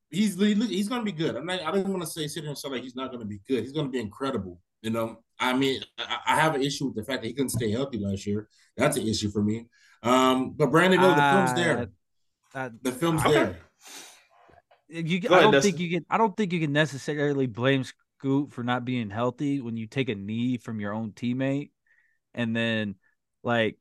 he's 0.09 0.37
he's 0.37 0.89
going 0.89 1.01
to 1.01 1.05
be 1.05 1.13
good. 1.13 1.35
I'm 1.37 1.45
not, 1.45 1.61
I 1.61 1.71
don't 1.71 1.87
want 1.87 2.01
to 2.01 2.07
say 2.07 2.27
sit 2.27 2.43
here 2.43 2.49
and 2.49 2.57
say 2.57 2.69
like 2.69 2.83
he's 2.83 2.95
not 2.95 3.11
going 3.11 3.21
to 3.21 3.25
be 3.25 3.39
good. 3.47 3.63
He's 3.63 3.71
going 3.71 3.85
to 3.85 3.91
be 3.91 3.99
incredible. 3.99 4.59
You 4.81 4.91
know, 4.91 5.19
I 5.39 5.53
mean, 5.53 5.81
I, 5.97 6.17
I, 6.27 6.35
have 6.35 6.55
an 6.55 6.61
issue 6.61 6.85
with 6.87 6.95
the 6.95 7.03
fact 7.03 7.21
that 7.21 7.27
he 7.27 7.33
couldn't 7.33 7.49
stay 7.49 7.69
healthy 7.69 7.99
last 7.99 8.25
year. 8.25 8.47
That's 8.77 8.95
an 8.95 9.05
issue 9.05 9.29
for 9.29 9.43
me. 9.43 9.67
Um, 10.03 10.51
but 10.51 10.71
Brandon 10.71 11.01
Miller, 11.01 11.15
the 11.15 11.21
film's 11.21 11.53
there. 11.53 11.89
Uh, 12.55 12.69
the 12.81 12.91
film's 12.93 13.21
okay. 13.21 13.33
there. 13.33 13.57
You, 14.89 15.21
I 15.29 15.41
don't 15.41 15.61
think 15.61 15.79
you 15.79 15.89
can. 15.89 16.05
I 16.09 16.17
don't 16.17 16.35
think 16.35 16.51
you 16.51 16.59
can 16.59 16.73
necessarily 16.73 17.45
blame 17.45 17.83
Scoot 17.83 18.51
for 18.51 18.63
not 18.63 18.85
being 18.85 19.09
healthy 19.09 19.61
when 19.61 19.77
you 19.77 19.85
take 19.85 20.09
a 20.09 20.15
knee 20.15 20.57
from 20.57 20.79
your 20.79 20.93
own 20.93 21.11
teammate, 21.11 21.69
and 22.33 22.55
then 22.55 22.95
like, 23.43 23.77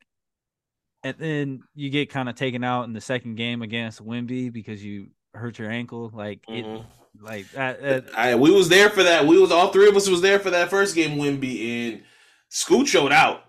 and 1.02 1.16
then 1.18 1.62
you 1.74 1.88
get 1.88 2.11
kind 2.11 2.28
of 2.28 2.34
taken 2.34 2.62
out 2.62 2.84
in 2.84 2.92
the 2.92 3.00
second 3.00 3.36
game 3.36 3.62
against 3.62 4.04
Wemby 4.04 4.52
because 4.52 4.84
you 4.84 5.09
hurt 5.32 5.59
your 5.59 5.70
ankle. 5.70 6.11
Like 6.12 6.42
mm-hmm. 6.46 6.76
it, 6.76 6.86
like 7.20 7.50
that. 7.52 7.82
Uh, 7.82 8.00
I, 8.14 8.34
we 8.34 8.50
was 8.50 8.68
there 8.68 8.90
for 8.90 9.02
that. 9.02 9.26
We 9.26 9.40
was 9.40 9.50
all 9.50 9.68
three 9.68 9.88
of 9.88 9.96
us 9.96 10.09
was 10.09 10.20
there 10.20 10.38
for 10.38 10.50
that 10.50 10.68
first 10.68 10.94
game. 10.94 11.18
Wemby 11.18 11.94
and 11.94 12.02
Scoot 12.50 12.86
showed 12.86 13.12
out. 13.12 13.44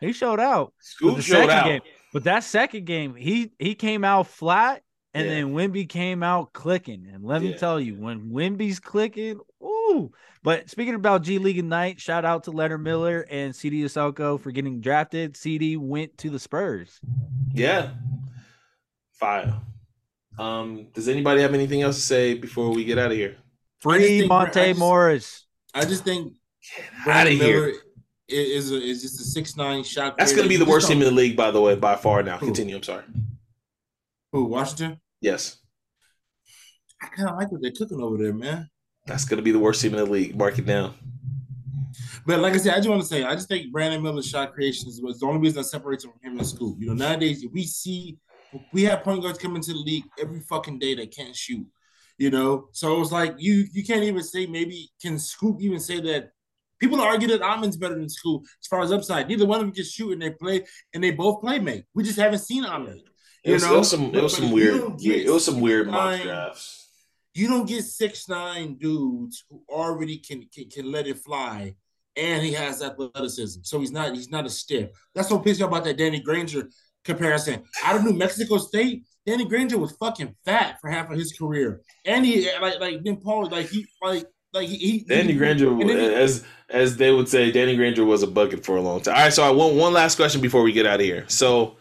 He 0.00 0.12
showed 0.12 0.40
out. 0.40 0.72
Scoot 0.80 1.22
showed 1.22 1.50
out. 1.50 1.66
Game, 1.66 1.82
but 2.12 2.24
that 2.24 2.42
second 2.44 2.86
game, 2.86 3.14
he 3.14 3.52
he 3.58 3.74
came 3.74 4.02
out 4.02 4.28
flat 4.28 4.82
and 5.14 5.26
yeah. 5.26 5.34
then 5.34 5.52
Wemby 5.52 5.88
came 5.88 6.22
out 6.22 6.52
clicking. 6.52 7.06
And 7.12 7.24
let 7.24 7.42
yeah. 7.42 7.50
me 7.50 7.58
tell 7.58 7.78
you, 7.78 7.96
when 7.96 8.30
Wemby's 8.30 8.80
clicking, 8.80 9.40
ooh. 9.62 10.12
But 10.42 10.70
speaking 10.70 10.94
about 10.94 11.22
G 11.22 11.38
League 11.38 11.58
Ignite, 11.58 12.00
shout 12.00 12.24
out 12.24 12.44
to 12.44 12.50
Leonard 12.50 12.82
Miller 12.82 13.26
and 13.30 13.54
Sidy 13.54 13.82
Cissoko 13.82 14.40
for 14.40 14.50
getting 14.50 14.80
drafted. 14.80 15.36
CD 15.36 15.76
went 15.76 16.16
to 16.18 16.30
the 16.30 16.38
Spurs. 16.38 16.98
Yeah. 17.52 17.90
Fire. 19.12 19.54
Um, 20.38 20.88
does 20.94 21.08
anybody 21.08 21.42
have 21.42 21.54
anything 21.54 21.82
else 21.82 21.96
to 21.96 22.02
say 22.02 22.34
before 22.34 22.70
we 22.70 22.84
get 22.84 22.98
out 22.98 23.10
of 23.10 23.16
here? 23.16 23.36
Free 23.80 24.26
Monte 24.26 24.58
I 24.58 24.68
just, 24.68 24.80
Morris. 24.80 25.46
I 25.74 25.84
just 25.84 26.04
think 26.04 26.34
get 27.06 27.16
out 27.16 27.26
of 27.26 27.32
here 27.34 27.74
is 28.28 28.72
a, 28.72 28.80
is 28.80 29.02
just 29.02 29.20
a 29.20 29.24
six 29.24 29.56
nine 29.56 29.84
shot. 29.84 30.16
That's 30.16 30.32
going 30.32 30.44
to 30.44 30.48
be 30.48 30.56
the 30.56 30.64
worst 30.64 30.88
team 30.88 30.98
in 30.98 31.04
the 31.04 31.10
league, 31.10 31.36
by 31.36 31.50
the 31.50 31.60
way, 31.60 31.74
by 31.74 31.96
far. 31.96 32.22
Now, 32.22 32.38
Who? 32.38 32.46
continue. 32.46 32.76
I'm 32.76 32.82
sorry. 32.82 33.04
Who 34.32 34.46
Washington? 34.46 35.00
Yes. 35.20 35.58
I 37.00 37.06
kind 37.06 37.28
of 37.28 37.36
like 37.36 37.52
what 37.52 37.60
they're 37.62 37.72
cooking 37.72 38.00
over 38.00 38.16
there, 38.16 38.32
man. 38.32 38.68
That's 39.06 39.24
going 39.24 39.38
to 39.38 39.42
be 39.42 39.50
the 39.50 39.58
worst 39.58 39.82
team 39.82 39.92
in 39.92 39.98
the 39.98 40.10
league. 40.10 40.36
Mark 40.36 40.58
it 40.58 40.66
down. 40.66 40.94
But 42.24 42.40
like 42.40 42.54
I 42.54 42.56
said, 42.56 42.74
I 42.74 42.76
just 42.76 42.88
want 42.88 43.02
to 43.02 43.06
say, 43.06 43.24
I 43.24 43.34
just 43.34 43.48
think 43.48 43.72
Brandon 43.72 44.02
Miller's 44.02 44.28
shot 44.28 44.54
creations 44.54 45.00
was 45.02 45.20
the 45.20 45.26
only 45.26 45.40
reason 45.40 45.58
that 45.58 45.64
separates 45.64 46.04
him 46.04 46.12
from 46.12 46.32
him 46.32 46.38
in 46.38 46.44
school. 46.44 46.76
You 46.78 46.86
know, 46.86 46.94
nowadays 46.94 47.44
we 47.52 47.64
see 47.64 48.18
we 48.72 48.82
have 48.84 49.02
point 49.02 49.22
guards 49.22 49.38
coming 49.38 49.62
to 49.62 49.72
the 49.72 49.78
league 49.78 50.04
every 50.20 50.40
fucking 50.40 50.78
day 50.78 50.94
that 50.94 51.14
can't 51.14 51.34
shoot. 51.34 51.66
You 52.18 52.30
know, 52.30 52.68
so 52.72 53.00
it's 53.00 53.10
like 53.10 53.34
you 53.38 53.66
you 53.72 53.84
can't 53.84 54.04
even 54.04 54.22
say 54.22 54.46
maybe 54.46 54.90
can 55.00 55.18
Scoot 55.18 55.60
even 55.60 55.80
say 55.80 56.00
that 56.00 56.30
people 56.78 57.00
argue 57.00 57.28
that 57.28 57.42
Amen's 57.42 57.76
better 57.76 57.94
than 57.94 58.08
Scoot 58.08 58.42
as 58.60 58.66
far 58.68 58.82
as 58.82 58.92
upside. 58.92 59.28
Neither 59.28 59.46
one 59.46 59.60
of 59.60 59.66
them 59.66 59.74
can 59.74 59.84
shoot 59.84 60.12
and 60.12 60.22
they 60.22 60.30
play 60.30 60.64
and 60.94 61.02
they 61.02 61.10
both 61.10 61.40
play 61.40 61.58
make. 61.58 61.84
We 61.94 62.04
just 62.04 62.18
haven't 62.18 62.38
seen 62.38 62.64
Amon. 62.64 63.02
It 63.44 63.54
was, 63.54 63.62
know, 63.64 63.74
it 63.74 63.78
was 63.78 63.90
some 63.90 64.14
it 64.14 64.22
was 64.22 64.36
some 64.36 64.52
weird 64.52 65.00
it 65.00 65.30
was 65.30 65.44
some 65.44 65.60
weird 65.60 65.88
mock 65.88 66.20
drafts. 66.22 66.88
You 67.34 67.48
don't 67.48 67.66
get 67.66 67.82
six 67.84 68.28
nine 68.28 68.74
dudes 68.74 69.44
who 69.48 69.62
already 69.68 70.18
can, 70.18 70.46
can 70.54 70.68
can 70.68 70.92
let 70.92 71.06
it 71.06 71.18
fly, 71.18 71.74
and 72.16 72.42
he 72.42 72.52
has 72.52 72.82
athleticism. 72.82 73.62
So 73.64 73.80
he's 73.80 73.90
not 73.90 74.14
he's 74.14 74.30
not 74.30 74.46
a 74.46 74.50
stiff. 74.50 74.90
That's 75.14 75.30
what 75.30 75.44
pisses 75.44 75.60
me 75.60 75.66
about 75.66 75.84
that 75.84 75.96
Danny 75.96 76.20
Granger 76.20 76.68
comparison. 77.04 77.64
Out 77.82 77.96
of 77.96 78.04
New 78.04 78.12
Mexico 78.12 78.58
State, 78.58 79.04
Danny 79.26 79.44
Granger 79.44 79.78
was 79.78 79.92
fucking 79.92 80.36
fat 80.44 80.78
for 80.80 80.88
half 80.90 81.10
of 81.10 81.18
his 81.18 81.36
career, 81.36 81.80
and 82.04 82.24
he 82.24 82.48
like 82.60 82.78
like 82.80 83.02
then 83.02 83.16
Paul 83.16 83.48
like 83.48 83.68
he 83.68 83.86
like 84.02 84.26
like 84.52 84.68
he, 84.68 85.04
Danny 85.08 85.34
Granger, 85.34 85.74
he, 85.76 85.90
as 85.90 86.44
as 86.68 86.96
they 86.96 87.12
would 87.12 87.28
say, 87.28 87.50
Danny 87.50 87.76
Granger 87.76 88.04
was 88.04 88.22
a 88.22 88.26
bucket 88.26 88.64
for 88.64 88.76
a 88.76 88.80
long 88.80 89.00
time. 89.00 89.14
All 89.14 89.20
right, 89.22 89.32
so 89.32 89.42
I 89.42 89.50
want 89.50 89.74
one 89.74 89.92
last 89.92 90.16
question 90.16 90.40
before 90.40 90.62
we 90.62 90.72
get 90.72 90.86
out 90.86 91.00
of 91.00 91.06
here. 91.06 91.24
So, 91.28 91.76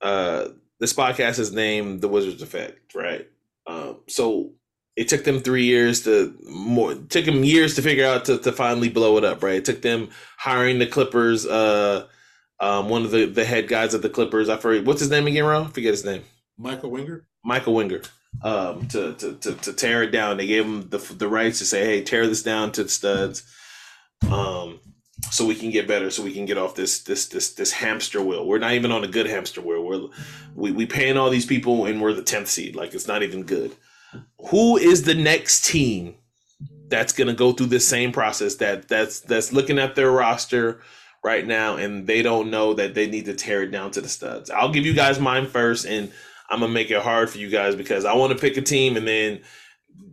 uh, 0.00 0.48
this 0.80 0.92
podcast 0.92 1.38
is 1.38 1.52
named 1.52 2.00
the 2.00 2.08
Wizards 2.08 2.42
Effect, 2.42 2.94
right? 2.94 3.28
Um, 3.66 3.98
so 4.08 4.52
it 4.96 5.08
took 5.08 5.24
them 5.24 5.40
three 5.40 5.64
years 5.64 6.02
to 6.04 6.34
more 6.48 6.94
took 6.94 7.24
them 7.24 7.44
years 7.44 7.76
to 7.76 7.82
figure 7.82 8.06
out 8.06 8.24
to, 8.26 8.38
to 8.38 8.52
finally 8.52 8.88
blow 8.88 9.16
it 9.16 9.24
up, 9.24 9.42
right? 9.42 9.56
It 9.56 9.64
took 9.64 9.82
them 9.82 10.10
hiring 10.36 10.78
the 10.78 10.86
Clippers, 10.86 11.46
uh, 11.46 12.06
um, 12.60 12.88
one 12.88 13.04
of 13.04 13.10
the, 13.10 13.26
the 13.26 13.44
head 13.44 13.68
guys 13.68 13.94
of 13.94 14.02
the 14.02 14.08
Clippers. 14.08 14.48
I 14.48 14.56
forget 14.56 14.84
what's 14.84 15.00
his 15.00 15.10
name 15.10 15.26
again, 15.26 15.44
Ron? 15.44 15.70
Forget 15.70 15.92
his 15.92 16.04
name. 16.04 16.24
Michael 16.56 16.90
Winger. 16.90 17.26
Michael 17.44 17.74
Winger. 17.74 18.02
Um, 18.42 18.86
to, 18.88 19.14
to 19.14 19.34
to 19.34 19.54
to 19.54 19.72
tear 19.72 20.02
it 20.02 20.10
down. 20.10 20.36
They 20.36 20.46
gave 20.46 20.64
him 20.64 20.88
the 20.90 20.98
the 20.98 21.28
rights 21.28 21.58
to 21.60 21.64
say, 21.64 21.84
"Hey, 21.84 22.02
tear 22.02 22.26
this 22.26 22.42
down 22.42 22.72
to 22.72 22.82
the 22.82 22.88
studs." 22.88 23.42
Um, 24.30 24.80
so 25.30 25.44
we 25.44 25.54
can 25.54 25.70
get 25.70 25.88
better 25.88 26.10
so 26.10 26.22
we 26.22 26.32
can 26.32 26.46
get 26.46 26.58
off 26.58 26.74
this 26.74 27.00
this 27.00 27.26
this 27.26 27.52
this 27.54 27.72
hamster 27.72 28.22
wheel. 28.22 28.46
We're 28.46 28.58
not 28.58 28.72
even 28.72 28.92
on 28.92 29.04
a 29.04 29.08
good 29.08 29.26
hamster 29.26 29.60
wheel. 29.60 29.82
We're 29.82 30.08
we, 30.54 30.72
we 30.72 30.86
paying 30.86 31.16
all 31.16 31.30
these 31.30 31.46
people 31.46 31.86
and 31.86 32.00
we're 32.00 32.12
the 32.12 32.22
10th 32.22 32.46
seed. 32.46 32.76
Like 32.76 32.94
it's 32.94 33.08
not 33.08 33.22
even 33.22 33.42
good. 33.42 33.74
Who 34.50 34.76
is 34.76 35.02
the 35.02 35.14
next 35.14 35.66
team 35.66 36.14
that's 36.88 37.12
going 37.12 37.28
to 37.28 37.34
go 37.34 37.52
through 37.52 37.66
the 37.66 37.80
same 37.80 38.12
process 38.12 38.54
that 38.56 38.88
that's 38.88 39.20
that's 39.20 39.52
looking 39.52 39.78
at 39.78 39.94
their 39.94 40.10
roster 40.10 40.80
right 41.24 41.46
now 41.46 41.76
and 41.76 42.06
they 42.06 42.22
don't 42.22 42.50
know 42.50 42.72
that 42.74 42.94
they 42.94 43.06
need 43.06 43.26
to 43.26 43.34
tear 43.34 43.62
it 43.62 43.70
down 43.70 43.90
to 43.92 44.00
the 44.00 44.08
studs? 44.08 44.50
I'll 44.50 44.72
give 44.72 44.86
you 44.86 44.94
guys 44.94 45.18
mine 45.20 45.46
first 45.46 45.84
and 45.86 46.12
i'm 46.50 46.60
to 46.60 46.68
make 46.68 46.90
it 46.90 47.02
hard 47.02 47.28
for 47.28 47.36
you 47.36 47.50
guys 47.50 47.76
because 47.76 48.06
i 48.06 48.14
want 48.14 48.32
to 48.32 48.38
pick 48.38 48.56
a 48.56 48.62
team 48.62 48.96
and 48.96 49.06
then 49.06 49.38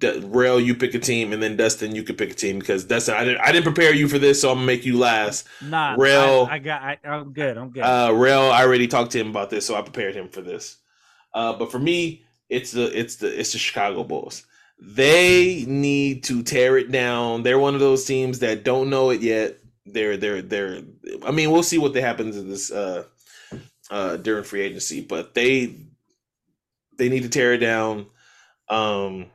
Rell, 0.02 0.60
you 0.60 0.76
pick 0.76 0.94
a 0.94 1.00
team, 1.00 1.34
and 1.34 1.42
then 1.42 1.56
Dustin, 1.56 1.96
you 1.96 2.04
could 2.04 2.18
pick 2.18 2.32
a 2.32 2.34
team 2.34 2.60
because 2.60 2.84
Dustin, 2.84 3.16
I 3.16 3.24
didn't, 3.24 3.42
I 3.42 3.52
didn't 3.52 3.64
prepare 3.64 3.94
you 3.94 4.08
for 4.08 4.20
this, 4.20 4.42
so 4.42 4.50
I'm 4.50 4.58
gonna 4.58 4.68
make 4.68 4.86
you 4.86 4.98
last. 4.98 5.48
Nah, 5.62 5.96
Rell, 5.98 6.48
I, 6.48 6.56
I 6.56 6.60
got, 6.60 6.82
I, 6.82 6.98
am 7.04 7.34
good, 7.34 7.58
I'm 7.58 7.70
good. 7.70 7.84
Uh, 7.84 8.12
Rell, 8.14 8.52
I 8.52 8.64
already 8.64 8.88
talked 8.88 9.12
to 9.12 9.20
him 9.20 9.30
about 9.30 9.50
this, 9.50 9.66
so 9.66 9.76
I 9.76 9.82
prepared 9.82 10.16
him 10.16 10.30
for 10.30 10.42
this. 10.42 10.78
Uh, 11.34 11.54
but 11.54 11.72
for 11.72 11.80
me, 11.80 12.24
it's 12.50 12.72
the, 12.72 12.98
it's 12.98 13.18
the, 13.18 13.40
it's 13.40 13.54
the 13.54 13.58
Chicago 13.58 14.04
Bulls. 14.04 14.44
They 14.80 15.64
need 15.68 16.24
to 16.26 16.44
tear 16.44 16.78
it 16.78 16.92
down. 16.92 17.44
They're 17.44 17.60
one 17.60 17.74
of 17.74 17.80
those 17.80 18.06
teams 18.06 18.40
that 18.40 18.64
don't 18.64 18.90
know 18.90 19.12
it 19.12 19.22
yet. 19.22 19.58
They're, 19.86 20.18
they're, 20.18 20.42
they're. 20.42 20.82
I 21.26 21.32
mean, 21.32 21.52
we'll 21.52 21.64
see 21.64 21.78
what 21.78 21.96
happens 21.96 22.36
in 22.36 22.50
this 22.50 22.72
uh, 22.72 23.06
uh, 23.90 24.18
during 24.18 24.44
free 24.44 24.62
agency, 24.62 25.02
but 25.02 25.34
they, 25.34 25.76
they 26.98 27.08
need 27.08 27.24
to 27.24 27.30
tear 27.30 27.54
it 27.54 27.60
down. 27.60 28.08
Um 28.68 29.28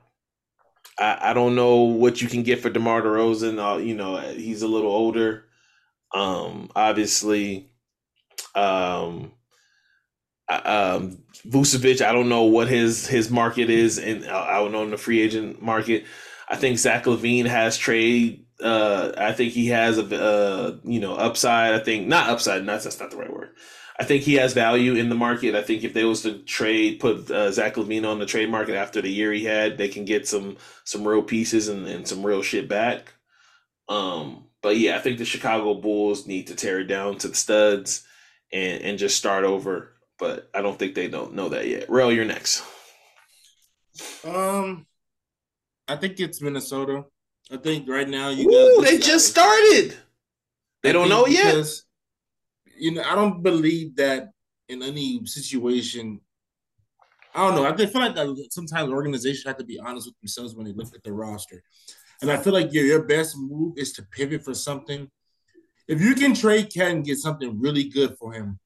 I, 1.00 1.30
I 1.30 1.32
don't 1.32 1.54
know 1.54 1.78
what 1.80 2.22
you 2.22 2.28
can 2.28 2.42
get 2.42 2.60
for 2.60 2.70
DeMar 2.70 3.02
DeRozan. 3.02 3.58
Uh, 3.58 3.78
you 3.78 3.94
know, 3.94 4.18
he's 4.18 4.62
a 4.62 4.68
little 4.68 4.92
older. 4.92 5.44
Um, 6.14 6.70
obviously, 6.76 7.70
um, 8.54 9.32
um, 10.48 11.18
Vucevic. 11.46 12.04
I 12.04 12.12
don't 12.12 12.28
know 12.28 12.44
what 12.44 12.68
his 12.68 13.06
his 13.06 13.30
market 13.30 13.70
is, 13.70 13.98
and 13.98 14.26
I 14.26 14.58
don't 14.58 14.72
know 14.72 14.82
in 14.82 14.90
the 14.90 14.98
free 14.98 15.20
agent 15.20 15.62
market. 15.62 16.04
I 16.48 16.56
think 16.56 16.78
Zach 16.78 17.04
LaVine 17.04 17.46
has 17.46 17.78
trade. 17.78 18.46
Uh, 18.60 19.12
I 19.16 19.32
think 19.32 19.52
he 19.52 19.68
has 19.68 19.96
a 19.98 20.22
uh, 20.22 20.76
you 20.84 21.00
know 21.00 21.14
upside. 21.14 21.74
I 21.74 21.78
think 21.78 22.08
not 22.08 22.28
upside. 22.28 22.64
Not 22.64 22.82
that's 22.82 23.00
not 23.00 23.10
the 23.10 23.16
right 23.16 23.32
word. 23.32 23.50
I 24.00 24.04
think 24.04 24.22
he 24.22 24.34
has 24.36 24.54
value 24.54 24.94
in 24.94 25.10
the 25.10 25.14
market. 25.14 25.54
I 25.54 25.60
think 25.60 25.84
if 25.84 25.92
they 25.92 26.04
was 26.04 26.22
to 26.22 26.38
trade, 26.38 27.00
put 27.00 27.30
uh, 27.30 27.52
Zach 27.52 27.74
LaVine 27.74 28.08
on 28.08 28.18
the 28.18 28.24
trade 28.24 28.48
market 28.48 28.74
after 28.74 29.02
the 29.02 29.12
year 29.12 29.30
he 29.30 29.44
had, 29.44 29.76
they 29.76 29.88
can 29.88 30.06
get 30.06 30.26
some 30.26 30.56
some 30.84 31.06
real 31.06 31.22
pieces 31.22 31.68
and, 31.68 31.86
and 31.86 32.08
some 32.08 32.24
real 32.24 32.40
shit 32.40 32.66
back. 32.66 33.12
Um, 33.90 34.46
but 34.62 34.78
yeah, 34.78 34.96
I 34.96 35.00
think 35.00 35.18
the 35.18 35.26
Chicago 35.26 35.74
Bulls 35.74 36.26
need 36.26 36.46
to 36.46 36.54
tear 36.54 36.80
it 36.80 36.86
down 36.86 37.18
to 37.18 37.28
the 37.28 37.34
studs 37.34 38.06
and 38.50 38.80
and 38.80 38.98
just 38.98 39.18
start 39.18 39.44
over. 39.44 39.92
But 40.18 40.48
I 40.54 40.62
don't 40.62 40.78
think 40.78 40.94
they 40.94 41.08
don't 41.08 41.34
know 41.34 41.50
that 41.50 41.68
yet. 41.68 41.90
Rell, 41.90 42.10
you're 42.10 42.24
next. 42.24 42.62
Um, 44.24 44.86
I 45.86 45.96
think 45.96 46.18
it's 46.20 46.40
Minnesota. 46.40 47.04
I 47.52 47.58
think 47.58 47.86
right 47.86 48.08
now 48.08 48.30
you. 48.30 48.50
Ooh, 48.50 48.82
they 48.82 48.96
just 48.96 49.28
started. 49.28 49.94
They 50.82 50.88
I 50.88 50.92
don't 50.92 51.10
know 51.10 51.26
yet 51.26 51.66
you 52.80 52.92
know, 52.92 53.02
I 53.02 53.14
don't 53.14 53.42
believe 53.42 53.96
that 53.96 54.30
in 54.68 54.82
any 54.82 55.24
situation. 55.26 56.20
I 57.34 57.46
don't 57.46 57.54
know. 57.54 57.64
I 57.64 57.76
feel 57.86 58.00
like 58.00 58.16
sometimes 58.50 58.90
organizations 58.90 59.44
have 59.46 59.58
to 59.58 59.64
be 59.64 59.78
honest 59.78 60.06
with 60.08 60.18
themselves 60.20 60.54
when 60.54 60.66
they 60.66 60.72
look 60.72 60.94
at 60.94 61.04
the 61.04 61.12
roster, 61.12 61.62
and 62.22 62.30
I 62.30 62.36
feel 62.36 62.52
like 62.52 62.72
your 62.72 62.84
your 62.84 63.04
best 63.04 63.36
move 63.36 63.74
is 63.76 63.92
to 63.94 64.02
pivot 64.02 64.44
for 64.44 64.54
something. 64.54 65.08
if 65.88 66.00
you 66.00 66.14
can 66.14 66.34
trade 66.34 66.72
Ken, 66.72 67.02
get 67.02 67.18
something 67.18 67.60
really 67.60 67.84
good 67.88 68.16
for 68.18 68.32
him, 68.32 68.58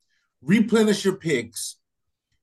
replenish 0.42 1.04
your 1.04 1.16
picks. 1.16 1.76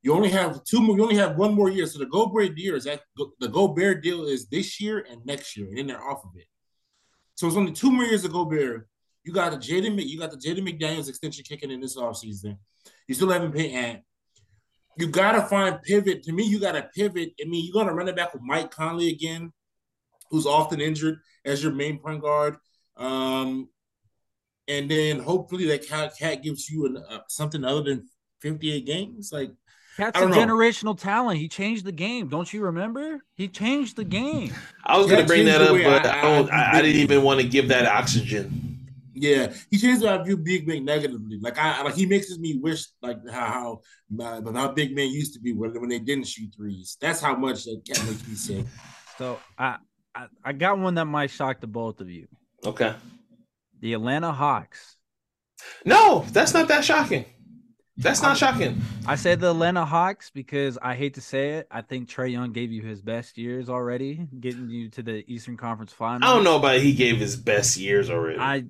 You 0.04 0.14
only 0.14 0.30
have 0.30 0.64
two 0.64 0.82
more. 0.82 0.96
You 0.96 1.04
only 1.04 1.18
have 1.18 1.38
one 1.38 1.54
more 1.54 1.70
year. 1.70 1.86
So 1.86 2.00
the 2.00 2.08
Gobert 2.08 2.56
deal 2.56 2.76
is 2.76 2.86
that 2.86 3.02
the 3.40 3.48
Gobert 3.48 4.02
deal 4.02 4.26
is 4.26 4.48
this 4.48 4.82
year 4.82 5.06
and 5.10 5.24
next 5.26 5.56
year, 5.56 5.68
and 5.70 5.78
then 5.78 5.88
they're 5.88 6.04
off 6.04 6.24
of 6.26 6.32
it. 6.36 6.48
So 7.36 7.48
it's 7.48 7.56
only 7.56 7.72
two 7.72 7.92
more 7.92 8.06
years 8.06 8.26
of 8.26 8.32
Gobert. 8.32 8.88
You 9.24 9.34
got 9.34 9.52
the 9.52 9.58
Jaden, 9.58 10.04
you 10.06 10.20
got 10.20 10.32
the 10.32 10.38
Jaden 10.38 10.68
McDaniels 10.68 11.10
extension 11.10 11.44
kicking 11.48 11.72
in 11.72 11.80
this 11.80 11.96
offseason. 11.96 12.58
You 13.08 13.16
still 13.16 13.30
haven't 13.30 13.54
paid 13.54 13.72
Ant. 13.72 14.02
You 14.98 15.08
gotta 15.08 15.42
find 15.44 15.82
pivot. 15.84 16.24
To 16.24 16.32
me, 16.32 16.44
you 16.44 16.60
gotta 16.60 16.90
pivot. 16.96 17.34
I 17.42 17.48
mean, 17.48 17.66
you're 17.66 17.74
gonna 17.74 17.94
run 17.94 18.08
it 18.08 18.16
back 18.16 18.34
with 18.34 18.42
Mike 18.42 18.72
Conley 18.72 19.10
again, 19.10 19.54
who's 20.30 20.46
often 20.46 20.82
injured 20.82 21.20
as 21.46 21.64
your 21.64 21.72
main 21.72 22.00
point 22.00 22.22
guard. 22.22 22.58
Um, 22.98 23.70
and 24.68 24.90
then 24.90 25.20
hopefully 25.20 25.66
that 25.68 25.88
cat, 25.88 26.14
cat 26.18 26.44
gives 26.44 26.70
you 26.70 26.86
an, 26.86 26.98
uh, 26.98 27.20
something 27.28 27.64
other 27.64 27.84
than 27.84 28.08
58 28.42 28.86
games. 28.86 29.32
Like 29.32 29.52
Cat's 29.98 30.20
a 30.20 30.28
know. 30.28 30.36
generational 30.36 30.98
talent. 30.98 31.40
He 31.40 31.48
changed 31.48 31.86
the 31.86 31.92
game. 31.92 32.28
Don't 32.28 32.52
you 32.52 32.62
remember? 32.62 33.24
He 33.36 33.48
changed 33.48 33.98
the 33.98 34.04
game. 34.04 34.54
I 34.86 34.98
was 34.98 35.08
going 35.08 35.20
to 35.22 35.28
bring 35.28 35.46
that 35.46 35.62
up, 35.62 35.76
but 35.76 36.06
I, 36.06 36.22
I, 36.22 36.42
I, 36.42 36.78
I, 36.78 36.82
didn't 36.82 37.02
even 37.02 37.24
want 37.24 37.42
to 37.42 37.48
give 37.48 37.68
that 37.68 37.86
oxygen. 37.86 38.71
Yeah, 39.14 39.54
he 39.70 39.78
changes 39.78 40.06
how 40.06 40.20
I 40.20 40.24
view 40.24 40.38
Big 40.38 40.68
Man 40.68 40.86
negatively. 40.86 41.40
Like 41.42 41.58
I, 41.58 41.82
like 41.84 41.96
he 41.96 42.06
makes 42.06 42.36
me 42.38 42.58
wish 42.62 42.86
like 43.02 43.18
how 43.30 43.82
how, 44.18 44.54
how 44.54 44.72
big 44.72 44.96
men 44.96 45.10
used 45.10 45.34
to 45.34 45.40
be 45.40 45.54
when, 45.54 45.74
when 45.80 45.90
they 45.90 46.00
didn't 46.00 46.28
shoot 46.28 46.54
threes. 46.56 46.98
That's 47.00 47.20
how 47.22 47.36
much 47.36 47.66
that 47.66 47.82
cat 47.86 48.04
makes 48.06 48.28
me 48.28 48.36
sick. 48.36 48.66
So 49.18 49.40
I, 49.56 49.78
I 50.16 50.28
I 50.44 50.54
got 50.54 50.80
one 50.80 50.96
that 50.96 51.06
might 51.06 51.30
shock 51.30 51.62
the 51.62 51.68
both 51.68 52.02
of 52.02 52.10
you. 52.10 52.28
Okay. 52.66 52.96
The 53.80 53.94
Atlanta 53.94 54.32
Hawks. 54.32 54.98
No, 55.86 56.26
that's 56.32 56.56
not 56.56 56.70
that 56.70 56.84
shocking. 56.84 57.26
That's 57.98 58.22
not 58.24 58.38
shocking. 58.38 58.82
I 59.06 59.16
say 59.16 59.36
the 59.36 59.52
Atlanta 59.52 59.86
Hawks 59.86 60.32
because 60.32 60.78
I 60.82 60.96
hate 60.96 61.16
to 61.16 61.22
say 61.22 61.52
it. 61.52 61.68
I 61.70 61.82
think 61.82 62.10
Trae 62.10 62.32
Young 62.32 62.52
gave 62.52 62.72
you 62.72 62.82
his 62.82 63.02
best 63.02 63.38
years 63.38 63.70
already, 63.70 64.28
getting 64.40 64.70
you 64.70 64.90
to 64.92 65.04
the 65.04 65.24
Eastern 65.32 65.58
Conference 65.58 65.92
Final. 65.94 66.28
I 66.28 66.34
don't 66.34 66.44
know 66.44 66.58
about 66.58 66.80
he 66.80 66.94
gave 66.94 67.20
his 67.20 67.36
best 67.36 67.78
years 67.78 68.10
already. 68.10 68.40
I 68.40 68.66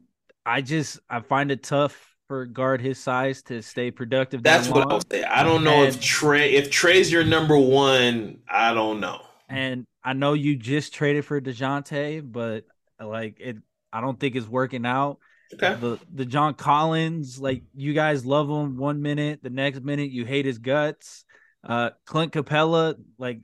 I 0.46 0.62
just 0.62 1.00
I 1.10 1.22
find 1.22 1.52
it 1.52 1.64
tough 1.64 2.16
for 2.28 2.46
guard 2.46 2.82
his 2.82 2.98
size 2.98 3.42
to 3.44 3.62
stay 3.62 3.92
productive. 3.92 4.42
That's 4.44 4.68
that 4.68 4.74
what 4.74 4.90
I 4.90 4.94
was 4.94 5.04
saying. 5.12 5.26
I 5.26 5.44
don't 5.44 5.64
know 5.64 5.84
and, 5.84 5.90
if 5.90 6.00
Trae 6.00 6.54
if 6.54 6.70
Trae's 6.72 7.12
your 7.12 7.24
number 7.24 7.58
one. 7.58 8.40
I 8.50 8.74
don't 8.74 9.00
know. 9.00 9.22
And 9.50 9.86
I 10.04 10.14
know 10.14 10.34
you 10.34 10.56
just 10.56 10.94
traded 10.94 11.26
for 11.26 11.42
Dejounte, 11.42 12.32
but 12.32 12.64
like 13.00 13.40
it, 13.40 13.58
I 13.92 14.02
don't 14.02 14.20
think 14.20 14.36
it's 14.36 14.48
working 14.48 14.86
out. 14.86 15.20
Okay. 15.54 15.76
The 15.76 16.00
the 16.14 16.26
John 16.26 16.54
Collins, 16.54 17.40
like 17.40 17.64
you 17.76 17.94
guys 17.94 18.26
love 18.26 18.50
him 18.50 18.78
one 18.78 19.02
minute, 19.02 19.44
the 19.44 19.50
next 19.50 19.82
minute 19.84 20.12
you 20.12 20.26
hate 20.26 20.46
his 20.46 20.58
guts. 20.58 21.26
Uh, 21.64 21.92
Clint 22.06 22.32
Capela, 22.34 22.96
like 23.18 23.42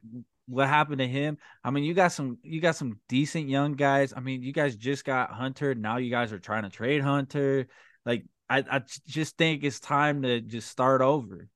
what 0.47 0.67
happened 0.67 0.99
to 0.99 1.07
him? 1.07 1.37
I 1.63 1.71
mean, 1.71 1.83
you 1.83 1.93
got 1.93 2.11
some 2.11 2.37
you 2.41 2.61
got 2.61 2.75
some 2.75 2.99
decent 3.09 3.49
young 3.49 3.73
guys. 3.73 4.13
I 4.15 4.19
mean, 4.19 4.41
you 4.41 4.53
guys 4.53 4.75
just 4.75 5.05
got 5.05 5.31
Hunter. 5.31 5.75
Now 5.75 5.97
you 5.97 6.09
guys 6.09 6.31
are 6.33 6.39
trying 6.39 6.63
to 6.63 6.69
trade 6.69 7.01
Hunter. 7.01 7.67
Like, 8.05 8.25
I, 8.49 8.63
I 8.69 8.81
just 9.07 9.37
think 9.37 9.63
it's 9.63 9.79
time 9.79 10.21
to 10.23 10.41
just 10.41 10.69
start 10.69 11.01
over. 11.01 11.47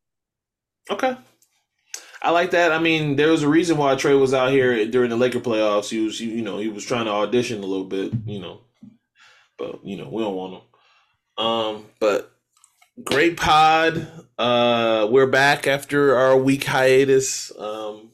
Okay. 0.89 1.15
I 2.21 2.29
like 2.31 2.51
that. 2.51 2.71
I 2.71 2.79
mean, 2.79 3.15
there 3.15 3.31
was 3.31 3.41
a 3.41 3.47
reason 3.49 3.77
why 3.77 3.95
Trae 3.95 4.19
was 4.19 4.33
out 4.33 4.51
here 4.51 4.85
during 4.85 5.09
the 5.09 5.17
Laker 5.17 5.39
playoffs. 5.39 5.89
He 5.89 5.99
was, 5.99 6.19
you 6.19 6.43
know, 6.43 6.59
he 6.59 6.67
was 6.67 6.85
trying 6.85 7.05
to 7.05 7.11
audition 7.11 7.63
a 7.63 7.65
little 7.65 7.85
bit, 7.85 8.13
you 8.25 8.39
know, 8.39 8.61
but 9.57 9.83
you 9.83 9.97
know, 9.97 10.09
we 10.09 10.21
don't 10.21 10.35
want 10.35 10.53
him. 10.53 11.45
Um, 11.45 11.85
but 11.99 12.31
great 13.03 13.37
pod. 13.37 14.07
Uh, 14.37 15.07
we're 15.09 15.27
back 15.27 15.65
after 15.65 16.15
our 16.15 16.37
week 16.37 16.65
hiatus. 16.65 17.51
Um, 17.57 18.10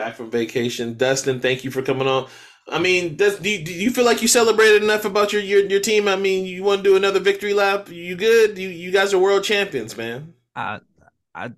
back 0.00 0.14
from 0.14 0.30
vacation. 0.30 0.96
Dustin, 0.96 1.40
thank 1.40 1.62
you 1.62 1.70
for 1.70 1.82
coming 1.82 2.08
on. 2.08 2.26
I 2.68 2.78
mean, 2.78 3.16
does, 3.16 3.38
do, 3.38 3.50
you, 3.50 3.62
do 3.62 3.72
you 3.72 3.90
feel 3.90 4.06
like 4.06 4.22
you 4.22 4.28
celebrated 4.28 4.82
enough 4.82 5.04
about 5.04 5.32
your, 5.32 5.42
your 5.42 5.60
your 5.66 5.80
team? 5.80 6.08
I 6.08 6.16
mean, 6.16 6.46
you 6.46 6.62
want 6.62 6.82
to 6.82 6.90
do 6.90 6.96
another 6.96 7.20
victory 7.20 7.52
lap? 7.52 7.90
You 7.90 8.16
good? 8.16 8.56
You 8.56 8.68
you 8.68 8.90
guys 8.92 9.12
are 9.12 9.18
world 9.18 9.44
champions, 9.44 9.96
man. 9.96 10.32
I 10.56 10.80
I 11.34 11.50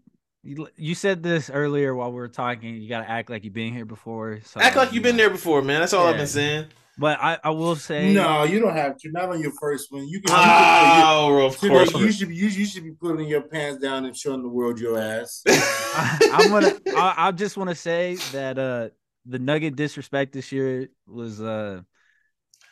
you 0.42 0.94
said 0.96 1.22
this 1.22 1.50
earlier 1.50 1.94
while 1.94 2.10
we 2.10 2.16
were 2.16 2.28
talking. 2.28 2.74
You 2.74 2.88
got 2.88 3.02
to 3.02 3.10
act 3.10 3.30
like 3.30 3.44
you've 3.44 3.54
been 3.54 3.72
here 3.72 3.84
before. 3.84 4.40
So, 4.44 4.60
act 4.60 4.74
like 4.74 4.92
you've 4.92 5.04
been 5.04 5.16
there 5.16 5.30
before, 5.30 5.62
man. 5.62 5.80
That's 5.80 5.92
all 5.92 6.04
yeah. 6.04 6.10
I've 6.10 6.16
been 6.16 6.26
saying. 6.26 6.66
But 6.98 7.18
I, 7.20 7.38
I 7.42 7.50
will 7.50 7.76
say 7.76 8.12
no, 8.12 8.44
you 8.44 8.60
don't 8.60 8.76
have 8.76 8.98
to. 8.98 9.10
Not 9.10 9.30
on 9.30 9.40
your 9.40 9.52
first 9.58 9.90
one. 9.90 10.06
You 10.06 10.20
can. 10.20 10.36
Oh, 10.38 11.38
you, 11.38 11.46
of 11.46 11.58
course. 11.58 11.94
You 11.94 12.12
should 12.12 12.28
be. 12.28 12.36
You, 12.36 12.48
you, 12.48 12.66
should 12.66 12.84
be 12.84 12.92
putting 12.92 13.26
your 13.26 13.40
pants 13.40 13.80
down 13.80 14.04
and 14.04 14.14
showing 14.14 14.42
the 14.42 14.48
world 14.48 14.78
your 14.78 14.98
ass. 14.98 15.42
I, 15.48 16.42
am 16.44 16.50
gonna. 16.50 16.78
I, 16.94 17.14
I 17.28 17.32
just 17.32 17.56
want 17.56 17.70
to 17.70 17.76
say 17.76 18.16
that 18.32 18.58
uh 18.58 18.90
the 19.24 19.38
Nugget 19.38 19.74
disrespect 19.74 20.32
this 20.32 20.52
year 20.52 20.88
was 21.06 21.40
uh 21.40 21.80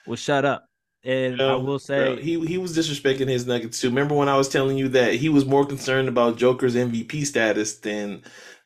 was 0.06 0.20
shut 0.20 0.44
up. 0.44 0.66
And 1.02 1.40
I 1.40 1.54
will 1.54 1.78
say 1.78 2.14
bro, 2.14 2.16
he 2.16 2.46
he 2.46 2.58
was 2.58 2.76
disrespecting 2.76 3.26
his 3.26 3.46
Nuggets 3.46 3.80
too. 3.80 3.88
Remember 3.88 4.14
when 4.14 4.28
I 4.28 4.36
was 4.36 4.50
telling 4.50 4.76
you 4.76 4.88
that 4.90 5.14
he 5.14 5.30
was 5.30 5.46
more 5.46 5.64
concerned 5.64 6.08
about 6.08 6.36
Joker's 6.36 6.74
MVP 6.74 7.24
status 7.24 7.78
than 7.78 8.22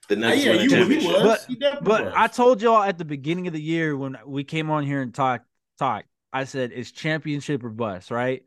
the 0.07 0.17
Nuggets 0.17 0.47
uh, 0.47 0.51
yeah, 0.51 0.67
championship. 0.69 1.11
Was. 1.11 1.47
But, 1.59 1.85
but 1.85 2.17
I 2.17 2.27
told 2.27 2.63
y'all 2.63 2.83
at 2.83 2.99
the 2.99 3.05
beginning 3.05 3.47
of 3.47 3.53
the 3.53 3.61
year 3.61 3.97
when 3.97 4.17
we 4.27 4.45
came 4.45 4.71
on 4.71 4.85
here 4.85 5.03
and 5.03 5.15
talked 5.15 5.47
talk, 5.79 6.05
I 6.33 6.45
said 6.45 6.73
it's 6.75 6.91
championship 6.91 7.65
or 7.65 7.71
bust, 7.71 8.11
right? 8.11 8.43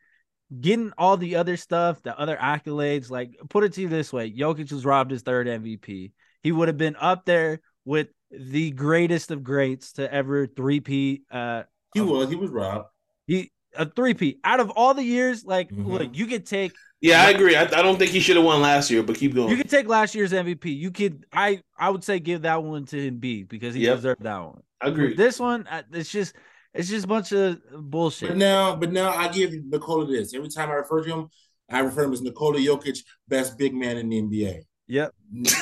Getting 0.59 0.93
all 0.97 1.17
the 1.17 1.35
other 1.35 1.57
stuff, 1.57 2.01
the 2.03 2.17
other 2.17 2.37
accolades, 2.37 3.09
like 3.09 3.37
put 3.49 3.63
it 3.63 3.73
to 3.73 3.81
you 3.81 3.89
this 3.89 4.13
way: 4.13 4.31
Jokic 4.31 4.71
was 4.71 4.85
robbed 4.85 5.11
his 5.11 5.21
third 5.21 5.47
MVP. 5.47 6.11
He 6.43 6.51
would 6.51 6.67
have 6.67 6.77
been 6.77 6.95
up 6.95 7.25
there 7.25 7.61
with 7.85 8.07
the 8.31 8.71
greatest 8.71 9.31
of 9.31 9.43
greats 9.43 9.93
to 9.93 10.11
ever 10.13 10.47
three 10.47 10.79
P. 10.79 11.23
Uh, 11.31 11.63
he 11.93 12.01
was. 12.01 12.29
He 12.29 12.35
was 12.35 12.51
robbed. 12.51 12.87
He 13.25 13.51
a 13.75 13.89
three 13.89 14.13
P 14.13 14.39
out 14.43 14.59
of 14.59 14.69
all 14.69 14.93
the 14.93 15.03
years. 15.03 15.43
Like, 15.43 15.69
mm-hmm. 15.69 15.91
look, 15.91 16.09
you 16.13 16.27
could 16.27 16.45
take 16.45 16.73
yeah, 17.01 17.23
I 17.23 17.29
agree. 17.29 17.55
I, 17.55 17.63
I 17.63 17.81
don't 17.81 17.97
think 17.97 18.11
he 18.11 18.19
should 18.19 18.35
have 18.35 18.45
won 18.45 18.61
last 18.61 18.89
year, 18.89 19.03
but 19.03 19.17
keep 19.17 19.35
going. 19.35 19.49
You 19.49 19.57
could 19.57 19.69
take 19.69 19.87
last 19.87 20.15
year's 20.15 20.31
MVP. 20.31 20.75
You 20.75 20.91
could, 20.91 21.25
I, 21.31 21.61
I 21.77 21.89
would 21.89 22.03
say 22.03 22.19
give 22.19 22.41
that 22.43 22.63
one 22.63 22.85
to 22.85 23.11
Embiid 23.11 23.49
because 23.49 23.75
he 23.75 23.81
yep. 23.81 23.97
deserved 23.97 24.23
that 24.23 24.39
one. 24.39 24.61
I 24.81 24.87
agree. 24.87 25.09
But 25.09 25.17
this 25.17 25.39
one, 25.39 25.67
it's 25.91 26.09
just, 26.09 26.35
it's 26.73 26.89
just 26.89 27.05
a 27.05 27.07
bunch 27.07 27.31
of 27.31 27.59
bullshit. 27.71 28.29
But 28.29 28.37
now, 28.37 28.75
but 28.75 28.91
now 28.91 29.11
I 29.11 29.27
give 29.27 29.51
Nikola 29.53 30.07
this. 30.07 30.33
Every 30.33 30.49
time 30.49 30.69
I 30.69 30.73
refer 30.73 31.03
to 31.03 31.09
him, 31.09 31.29
I 31.69 31.79
refer 31.79 32.01
to 32.01 32.07
him 32.07 32.13
as 32.13 32.21
Nikola 32.21 32.59
Jokic, 32.59 32.99
best 33.27 33.57
big 33.57 33.73
man 33.73 33.97
in 33.97 34.09
the 34.09 34.21
NBA. 34.21 34.61
Yep. 34.87 35.13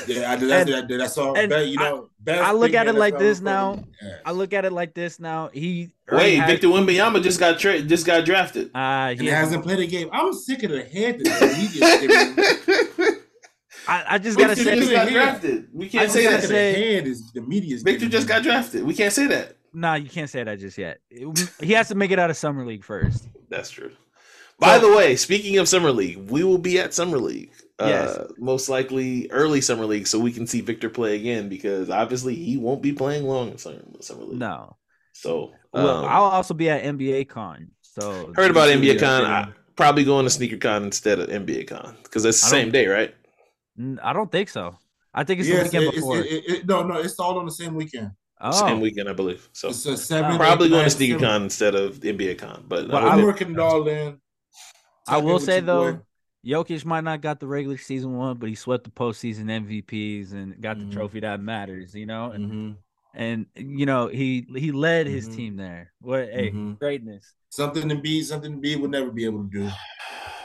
Yeah, 0.08 0.32
I, 0.32 0.36
that's, 0.36 0.70
and, 0.70 1.02
that's 1.02 1.18
all. 1.18 1.36
you 1.36 1.78
know, 1.78 2.10
I, 2.28 2.32
I 2.34 2.52
look 2.52 2.76
at 2.76 2.88
it 2.88 2.94
like 2.94 3.18
this 3.18 3.42
now. 3.42 3.84
Yeah. 4.02 4.18
I 4.24 4.32
look 4.32 4.54
at 4.54 4.66
it 4.66 4.72
like 4.72 4.94
this 4.94 5.20
now. 5.20 5.50
He 5.52 5.90
wait, 6.12 6.36
had, 6.36 6.48
Victor 6.48 6.68
Wembanyama 6.68 7.24
just 7.24 7.40
got 7.40 7.58
tra- 7.58 7.82
just 7.82 8.06
got 8.06 8.24
drafted. 8.26 8.70
Uh, 8.76 9.16
he 9.16 9.26
hasn't 9.26 9.64
played 9.64 9.80
a 9.80 9.88
game. 9.88 10.10
I'm 10.14 10.32
sick 10.34 10.62
of 10.64 10.70
the 10.70 10.84
head 10.84 11.20
that 11.20 11.56
he 11.56 11.68
just. 11.80 13.22
I, 13.88 14.04
I 14.08 14.18
just 14.20 14.38
gotta 14.38 14.56
say, 14.56 14.76
just 14.76 14.92
got 14.92 15.10
drafted. 15.10 15.68
We 15.74 15.90
can't 15.90 16.12
say 16.12 16.28
that. 16.28 16.44
Say, 16.44 16.94
head 16.94 17.08
is 17.08 17.32
the 17.32 17.42
media's. 17.42 17.82
Victor 17.82 18.08
just 18.08 18.28
got 18.28 18.44
drafted. 18.44 18.84
We 18.84 18.94
can't 18.94 19.14
say 19.14 19.28
that. 19.28 19.58
No, 19.74 19.90
nah, 19.90 19.94
you 19.96 20.10
can't 20.10 20.30
say 20.30 20.44
that 20.44 20.60
just 20.60 20.78
yet. 20.78 21.00
He 21.60 21.74
has 21.74 21.90
to 21.90 21.96
make 21.96 22.12
it 22.12 22.20
out 22.20 22.30
of 22.30 22.38
summer 22.38 22.66
league 22.66 22.84
first. 22.84 23.28
That's 23.50 23.70
true. 23.70 23.92
By 24.58 24.78
the 24.78 24.96
way, 24.96 25.16
speaking 25.16 25.58
of 25.58 25.68
summer 25.68 25.92
league, 25.92 26.30
we 26.30 26.44
will 26.44 26.58
be 26.58 26.80
at 26.80 26.94
summer 26.94 27.18
league. 27.18 27.52
Yes. 27.80 28.16
Uh, 28.16 28.28
most 28.38 28.70
likely 28.70 29.30
early 29.32 29.60
summer 29.60 29.86
league, 29.86 30.08
so 30.08 30.18
we 30.18 30.32
can 30.32 30.48
see 30.48 30.62
Victor 30.62 30.90
play 30.90 31.16
again 31.16 31.50
because 31.50 31.90
obviously 31.90 32.36
he 32.36 32.58
won't 32.58 32.82
be 32.82 32.94
playing 32.94 33.26
long 33.26 33.52
in 33.52 33.58
summer, 33.58 33.82
summer 34.00 34.24
league. 34.24 34.40
No. 34.40 34.78
So 35.12 35.52
well, 35.74 36.04
um, 36.04 36.06
I'll 36.06 36.24
also 36.24 36.54
be 36.54 36.70
at 36.70 36.84
NBA 36.84 37.28
Con. 37.28 37.72
So 37.82 38.32
heard 38.36 38.52
about 38.52 38.70
NBA 38.70 39.00
Con. 39.00 39.26
I, 39.26 39.52
probably 39.76 40.04
going 40.04 40.26
to 40.26 40.30
Sneaker 40.30 40.58
Con 40.58 40.84
instead 40.84 41.20
of 41.20 41.30
NBA 41.30 41.68
Con 41.68 41.96
because 42.04 42.24
it's 42.26 42.42
the 42.42 42.48
same 42.48 42.72
day, 42.72 42.88
right? 42.88 43.14
I 44.02 44.14
don't 44.14 44.32
think 44.32 44.50
so. 44.50 44.78
I 45.14 45.24
think 45.24 45.40
it's 45.42 45.50
yes, 45.50 45.70
the 45.72 45.78
weekend 45.78 45.94
it, 45.94 45.96
before. 45.96 46.18
It, 46.20 46.50
it, 46.50 46.66
no, 46.66 46.84
no, 46.84 46.96
it's 46.96 47.20
all 47.20 47.38
on 47.40 47.46
the 47.46 47.52
same 47.52 47.76
weekend. 47.76 48.12
Oh. 48.42 48.52
Same 48.52 48.82
weekend, 48.82 49.08
I 49.08 49.14
believe. 49.14 49.48
So 49.54 49.72
seven, 49.72 50.38
probably 50.38 50.70
going 50.70 50.84
to 50.84 50.90
Sneaker 50.90 51.20
Con 51.20 51.44
instead 51.44 51.76
of 51.76 52.00
NBA 52.00 52.38
Con. 52.38 52.66
But, 52.68 52.90
but 52.90 53.04
I'm 53.04 53.24
working 53.24 53.52
it 53.52 53.60
all 53.60 53.88
in. 53.88 54.20
I 55.08 55.18
will 55.18 55.40
say 55.40 55.60
though, 55.60 55.94
boy. 55.94 56.00
Jokic 56.46 56.86
might 56.86 57.04
not 57.04 57.22
got 57.22 57.40
the 57.40 57.48
regular 57.48 57.78
season 57.78 58.16
one, 58.16 58.38
but 58.38 58.50
he 58.50 58.56
swept 58.56 58.84
the 58.84 58.92
postseason 58.92 59.46
MVPs 59.46 60.32
and 60.34 60.62
got 60.62 60.78
mm-hmm. 60.78 60.90
the 60.90 60.96
trophy 60.96 61.20
that 61.22 61.42
matters. 61.42 61.96
You 61.96 62.06
know, 62.06 62.32
and 62.32 62.46
mm-hmm. 62.46 62.72
and 63.16 63.46
you 63.56 63.86
know 63.86 64.08
he 64.08 64.46
he 64.56 64.72
led 64.72 65.08
his 65.08 65.28
mm-hmm. 65.28 65.38
team 65.38 65.58
there. 65.58 65.92
What 66.02 66.30
hey 66.32 66.50
mm-hmm. 66.50 66.74
greatness. 66.74 67.34
Something 67.50 67.90
to 67.90 67.96
be, 67.96 68.22
something 68.22 68.52
to 68.52 68.58
be 68.58 68.76
would 68.76 68.92
never 68.92 69.12
be 69.12 69.26
able 69.26 69.44
to 69.44 69.50
do. 69.50 69.70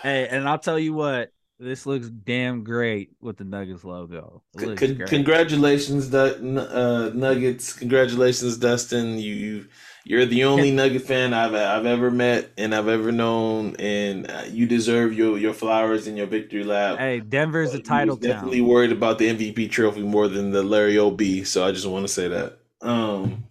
Hey, 0.02 0.28
and 0.28 0.48
I'll 0.48 0.58
tell 0.58 0.78
you 0.78 0.94
what, 0.94 1.32
this 1.58 1.84
looks 1.84 2.08
damn 2.08 2.64
great 2.64 3.10
with 3.20 3.36
the 3.36 3.44
Nuggets 3.44 3.84
logo. 3.84 4.42
Con- 4.56 4.76
congratulations, 4.76 6.14
uh, 6.14 7.10
Nuggets! 7.14 7.74
Congratulations, 7.74 8.56
Dustin. 8.56 9.18
You 9.18 9.34
you 9.34 9.66
You're 10.04 10.26
the 10.26 10.44
only 10.44 10.70
Nugget 10.70 11.02
fan 11.02 11.34
I've 11.34 11.54
I've 11.54 11.86
ever 11.86 12.10
met 12.10 12.50
and 12.56 12.74
I've 12.74 12.88
ever 12.88 13.12
known, 13.12 13.76
and 13.78 14.30
uh, 14.30 14.44
you 14.48 14.66
deserve 14.66 15.12
your 15.12 15.36
your 15.38 15.52
flowers 15.52 16.06
and 16.06 16.16
your 16.16 16.26
victory 16.26 16.64
lap. 16.64 16.98
Hey, 16.98 17.20
Denver's 17.20 17.74
a 17.74 17.80
title 17.80 18.16
town. 18.16 18.30
Definitely 18.30 18.62
worried 18.62 18.92
about 18.92 19.18
the 19.18 19.28
MVP 19.28 19.70
trophy 19.70 20.02
more 20.02 20.28
than 20.28 20.50
the 20.50 20.62
Larry 20.62 20.98
Ob. 20.98 21.20
So 21.44 21.66
I 21.66 21.72
just 21.72 21.86
want 21.86 22.06
to 22.06 22.12
say 22.12 22.28
that. 22.28 22.58
Um, 22.80 23.44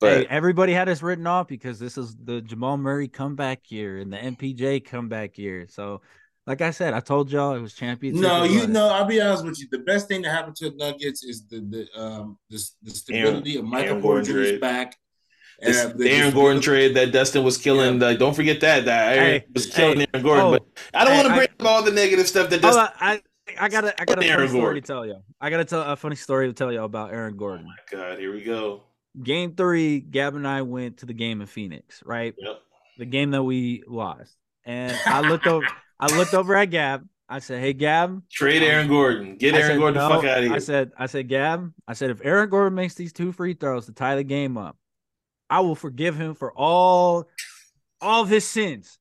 but 0.00 0.18
hey, 0.20 0.26
everybody 0.30 0.72
had 0.72 0.88
us 0.88 1.02
written 1.02 1.26
off 1.26 1.48
because 1.48 1.78
this 1.78 1.98
is 1.98 2.16
the 2.16 2.40
Jamal 2.40 2.78
Murray 2.78 3.08
comeback 3.08 3.70
year 3.70 3.98
and 3.98 4.10
the 4.10 4.16
MPJ 4.16 4.86
comeback 4.86 5.36
year. 5.36 5.66
So 5.68 6.00
like 6.46 6.62
I 6.62 6.70
said, 6.70 6.94
I 6.94 7.00
told 7.00 7.30
y'all 7.30 7.54
it 7.54 7.60
was 7.60 7.74
championship. 7.74 8.22
No, 8.22 8.44
you 8.44 8.66
know, 8.66 8.88
I'll 8.88 9.04
be 9.04 9.20
honest 9.20 9.44
with 9.44 9.60
you. 9.60 9.68
The 9.70 9.80
best 9.80 10.08
thing 10.08 10.22
that 10.22 10.30
happened 10.30 10.56
to 10.56 10.70
the 10.70 10.76
Nuggets 10.76 11.22
is 11.22 11.46
the 11.46 11.60
the 11.60 12.00
um 12.00 12.38
the, 12.48 12.58
the 12.82 12.90
stability 12.90 13.52
Aaron, 13.52 13.66
of 13.66 13.70
Michael 13.70 14.00
Porter 14.00 14.58
back. 14.58 14.96
The 15.60 16.10
Aaron 16.10 16.34
Gordon 16.34 16.62
trade 16.62 16.94
that 16.96 17.12
Dustin 17.12 17.44
was 17.44 17.56
killing. 17.56 18.00
Yeah. 18.00 18.14
don't 18.14 18.34
forget 18.34 18.60
that 18.60 18.84
that 18.86 19.16
Aaron 19.16 19.40
hey, 19.40 19.46
was 19.54 19.66
killing 19.66 20.00
hey, 20.00 20.06
Aaron 20.14 20.24
Gordon. 20.24 20.46
Oh, 20.46 20.50
but 20.52 20.66
I 20.94 21.04
don't 21.04 21.14
hey, 21.14 21.18
want 21.18 21.28
to 21.28 21.34
bring 21.34 21.48
up 21.48 21.66
all 21.66 21.82
the 21.82 21.90
negative 21.90 22.26
stuff 22.26 22.50
that 22.50 22.62
Dustin. 22.62 22.88
I, 22.98 23.20
I 23.58 23.68
got 23.68 23.84
I 24.00 24.04
got 24.04 24.22
a 24.22 24.28
funny 24.28 24.48
story 24.48 24.48
Gordon. 24.48 24.82
to 24.82 24.86
tell 24.86 25.06
you. 25.06 25.16
I 25.40 25.50
got 25.50 25.58
to 25.58 25.64
tell 25.64 25.82
a 25.82 25.96
funny 25.96 26.16
story 26.16 26.46
to 26.48 26.52
tell 26.52 26.72
you 26.72 26.82
about 26.82 27.12
Aaron 27.12 27.34
oh 27.34 27.38
Gordon. 27.38 27.66
Oh 27.66 27.96
my 27.96 27.98
god, 27.98 28.18
here 28.18 28.32
we 28.32 28.42
go. 28.42 28.82
Game 29.22 29.54
three, 29.54 30.00
Gab 30.00 30.34
and 30.34 30.46
I 30.46 30.62
went 30.62 30.98
to 30.98 31.06
the 31.06 31.12
game 31.14 31.40
in 31.40 31.46
Phoenix, 31.46 32.02
right? 32.04 32.34
Yep. 32.38 32.60
The 32.98 33.06
game 33.06 33.30
that 33.32 33.42
we 33.42 33.82
lost, 33.86 34.36
and 34.64 34.96
I 35.06 35.20
looked 35.20 35.46
over. 35.46 35.66
I 35.98 36.16
looked 36.16 36.34
over 36.34 36.54
at 36.54 36.66
Gab. 36.66 37.06
I 37.28 37.38
said, 37.38 37.60
"Hey, 37.60 37.72
Gab, 37.72 38.22
trade 38.28 38.62
Aaron 38.62 38.88
Gordon. 38.88 39.36
Get 39.36 39.54
Aaron 39.54 39.66
said, 39.66 39.78
Gordon 39.78 39.94
no. 39.94 40.08
the 40.08 40.14
fuck 40.14 40.24
out 40.24 40.38
of 40.38 40.44
here." 40.44 40.52
I 40.52 40.58
said, 40.58 40.92
"I 40.98 41.06
said, 41.06 41.28
Gab, 41.28 41.72
I 41.88 41.92
said 41.94 42.10
if 42.10 42.20
Aaron 42.24 42.48
Gordon 42.50 42.74
makes 42.74 42.94
these 42.94 43.12
two 43.12 43.32
free 43.32 43.54
throws 43.54 43.86
to 43.86 43.92
tie 43.92 44.16
the 44.16 44.24
game 44.24 44.56
up, 44.56 44.76
I 45.50 45.60
will 45.60 45.74
forgive 45.74 46.16
him 46.16 46.34
for 46.34 46.52
all, 46.52 47.26
all 48.00 48.22
of 48.22 48.28
his 48.28 48.46
sins. 48.46 48.98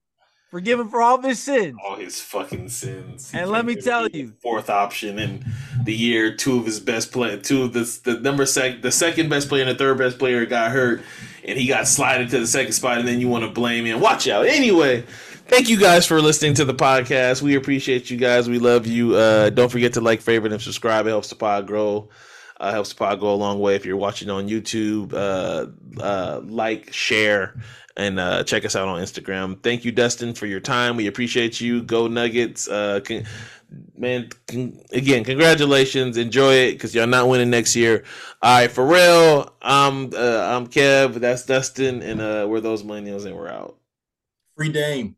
Forgive 0.49 0.79
him 0.79 0.89
for 0.89 0.99
all 0.99 1.15
of 1.15 1.23
his 1.23 1.37
sins. 1.37 1.75
All 1.87 1.95
his 1.95 2.19
fucking 2.19 2.69
sins. 2.69 3.31
He 3.31 3.37
and 3.37 3.51
let 3.51 3.65
me 3.65 3.75
tell 3.75 4.07
you, 4.07 4.33
fourth 4.41 4.67
option 4.67 5.19
in 5.19 5.45
the 5.83 5.93
year, 5.93 6.35
two 6.35 6.57
of 6.57 6.65
his 6.65 6.79
best 6.79 7.11
play, 7.11 7.37
two 7.37 7.63
of 7.63 7.73
the 7.73 7.99
the 8.03 8.19
number 8.19 8.47
sec, 8.47 8.81
the 8.81 8.91
second 8.91 9.29
best 9.29 9.47
player 9.47 9.61
and 9.61 9.69
the 9.69 9.75
third 9.75 9.99
best 9.99 10.17
player 10.17 10.47
got 10.47 10.71
hurt, 10.71 11.03
and 11.45 11.59
he 11.59 11.67
got 11.67 11.87
slided 11.87 12.31
to 12.31 12.39
the 12.39 12.47
second 12.47 12.71
spot, 12.71 12.97
and 12.97 13.07
then 13.07 13.21
you 13.21 13.27
want 13.27 13.43
to 13.45 13.51
blame 13.51 13.85
him. 13.85 13.99
Watch 13.99 14.27
out. 14.27 14.47
Anyway." 14.47 15.05
thank 15.49 15.67
you 15.67 15.79
guys 15.79 16.05
for 16.05 16.21
listening 16.21 16.53
to 16.53 16.63
the 16.63 16.75
podcast. 16.75 17.41
We 17.41 17.55
appreciate 17.55 18.11
you 18.11 18.17
guys. 18.17 18.47
We 18.47 18.59
love 18.59 18.85
you. 18.85 19.15
Uh, 19.15 19.49
don't 19.49 19.69
forget 19.69 19.93
to 19.93 20.01
like, 20.01 20.21
favorite, 20.21 20.53
and 20.53 20.61
subscribe. 20.61 21.07
It 21.07 21.09
helps 21.09 21.29
the 21.29 21.35
pod 21.35 21.65
grow. 21.65 22.07
Uh, 22.59 22.71
helps 22.71 22.89
the 22.89 22.95
pod 22.95 23.19
go 23.21 23.33
a 23.33 23.35
long 23.35 23.59
way. 23.59 23.75
If 23.75 23.85
you're 23.85 23.95
watching 23.95 24.29
on 24.29 24.49
YouTube, 24.49 25.13
uh, 25.13 25.67
uh, 26.01 26.41
like, 26.43 26.91
share, 26.91 27.59
and 27.95 28.19
uh, 28.19 28.43
check 28.43 28.65
us 28.65 28.75
out 28.75 28.87
on 28.87 29.01
Instagram. 29.01 29.61
Thank 29.63 29.85
you, 29.85 29.93
Dustin, 29.93 30.33
for 30.33 30.45
your 30.45 30.59
time. 30.59 30.97
We 30.97 31.07
appreciate 31.07 31.61
you. 31.61 31.81
Go 31.81 32.07
Nuggets. 32.07 32.67
Uh, 32.67 32.99
con- 33.01 33.23
man, 33.95 34.29
con- 34.47 34.81
again, 34.91 35.23
congratulations. 35.23 36.17
Enjoy 36.17 36.53
it 36.53 36.73
because 36.73 36.93
y'all 36.93 37.07
not 37.07 37.29
winning 37.29 37.49
next 37.49 37.75
year. 37.77 38.03
All 38.41 38.59
right, 38.59 38.71
for 38.71 38.85
real. 38.85 39.53
I'm 39.61 40.05
I'm 40.15 40.67
Kev. 40.67 41.15
That's 41.15 41.45
Dustin, 41.45 42.01
and 42.01 42.19
we're 42.49 42.59
those 42.59 42.83
millennials, 42.83 43.25
and 43.25 43.37
we're 43.37 43.49
out. 43.49 43.77
Free 44.57 44.71
Dame. 44.71 45.15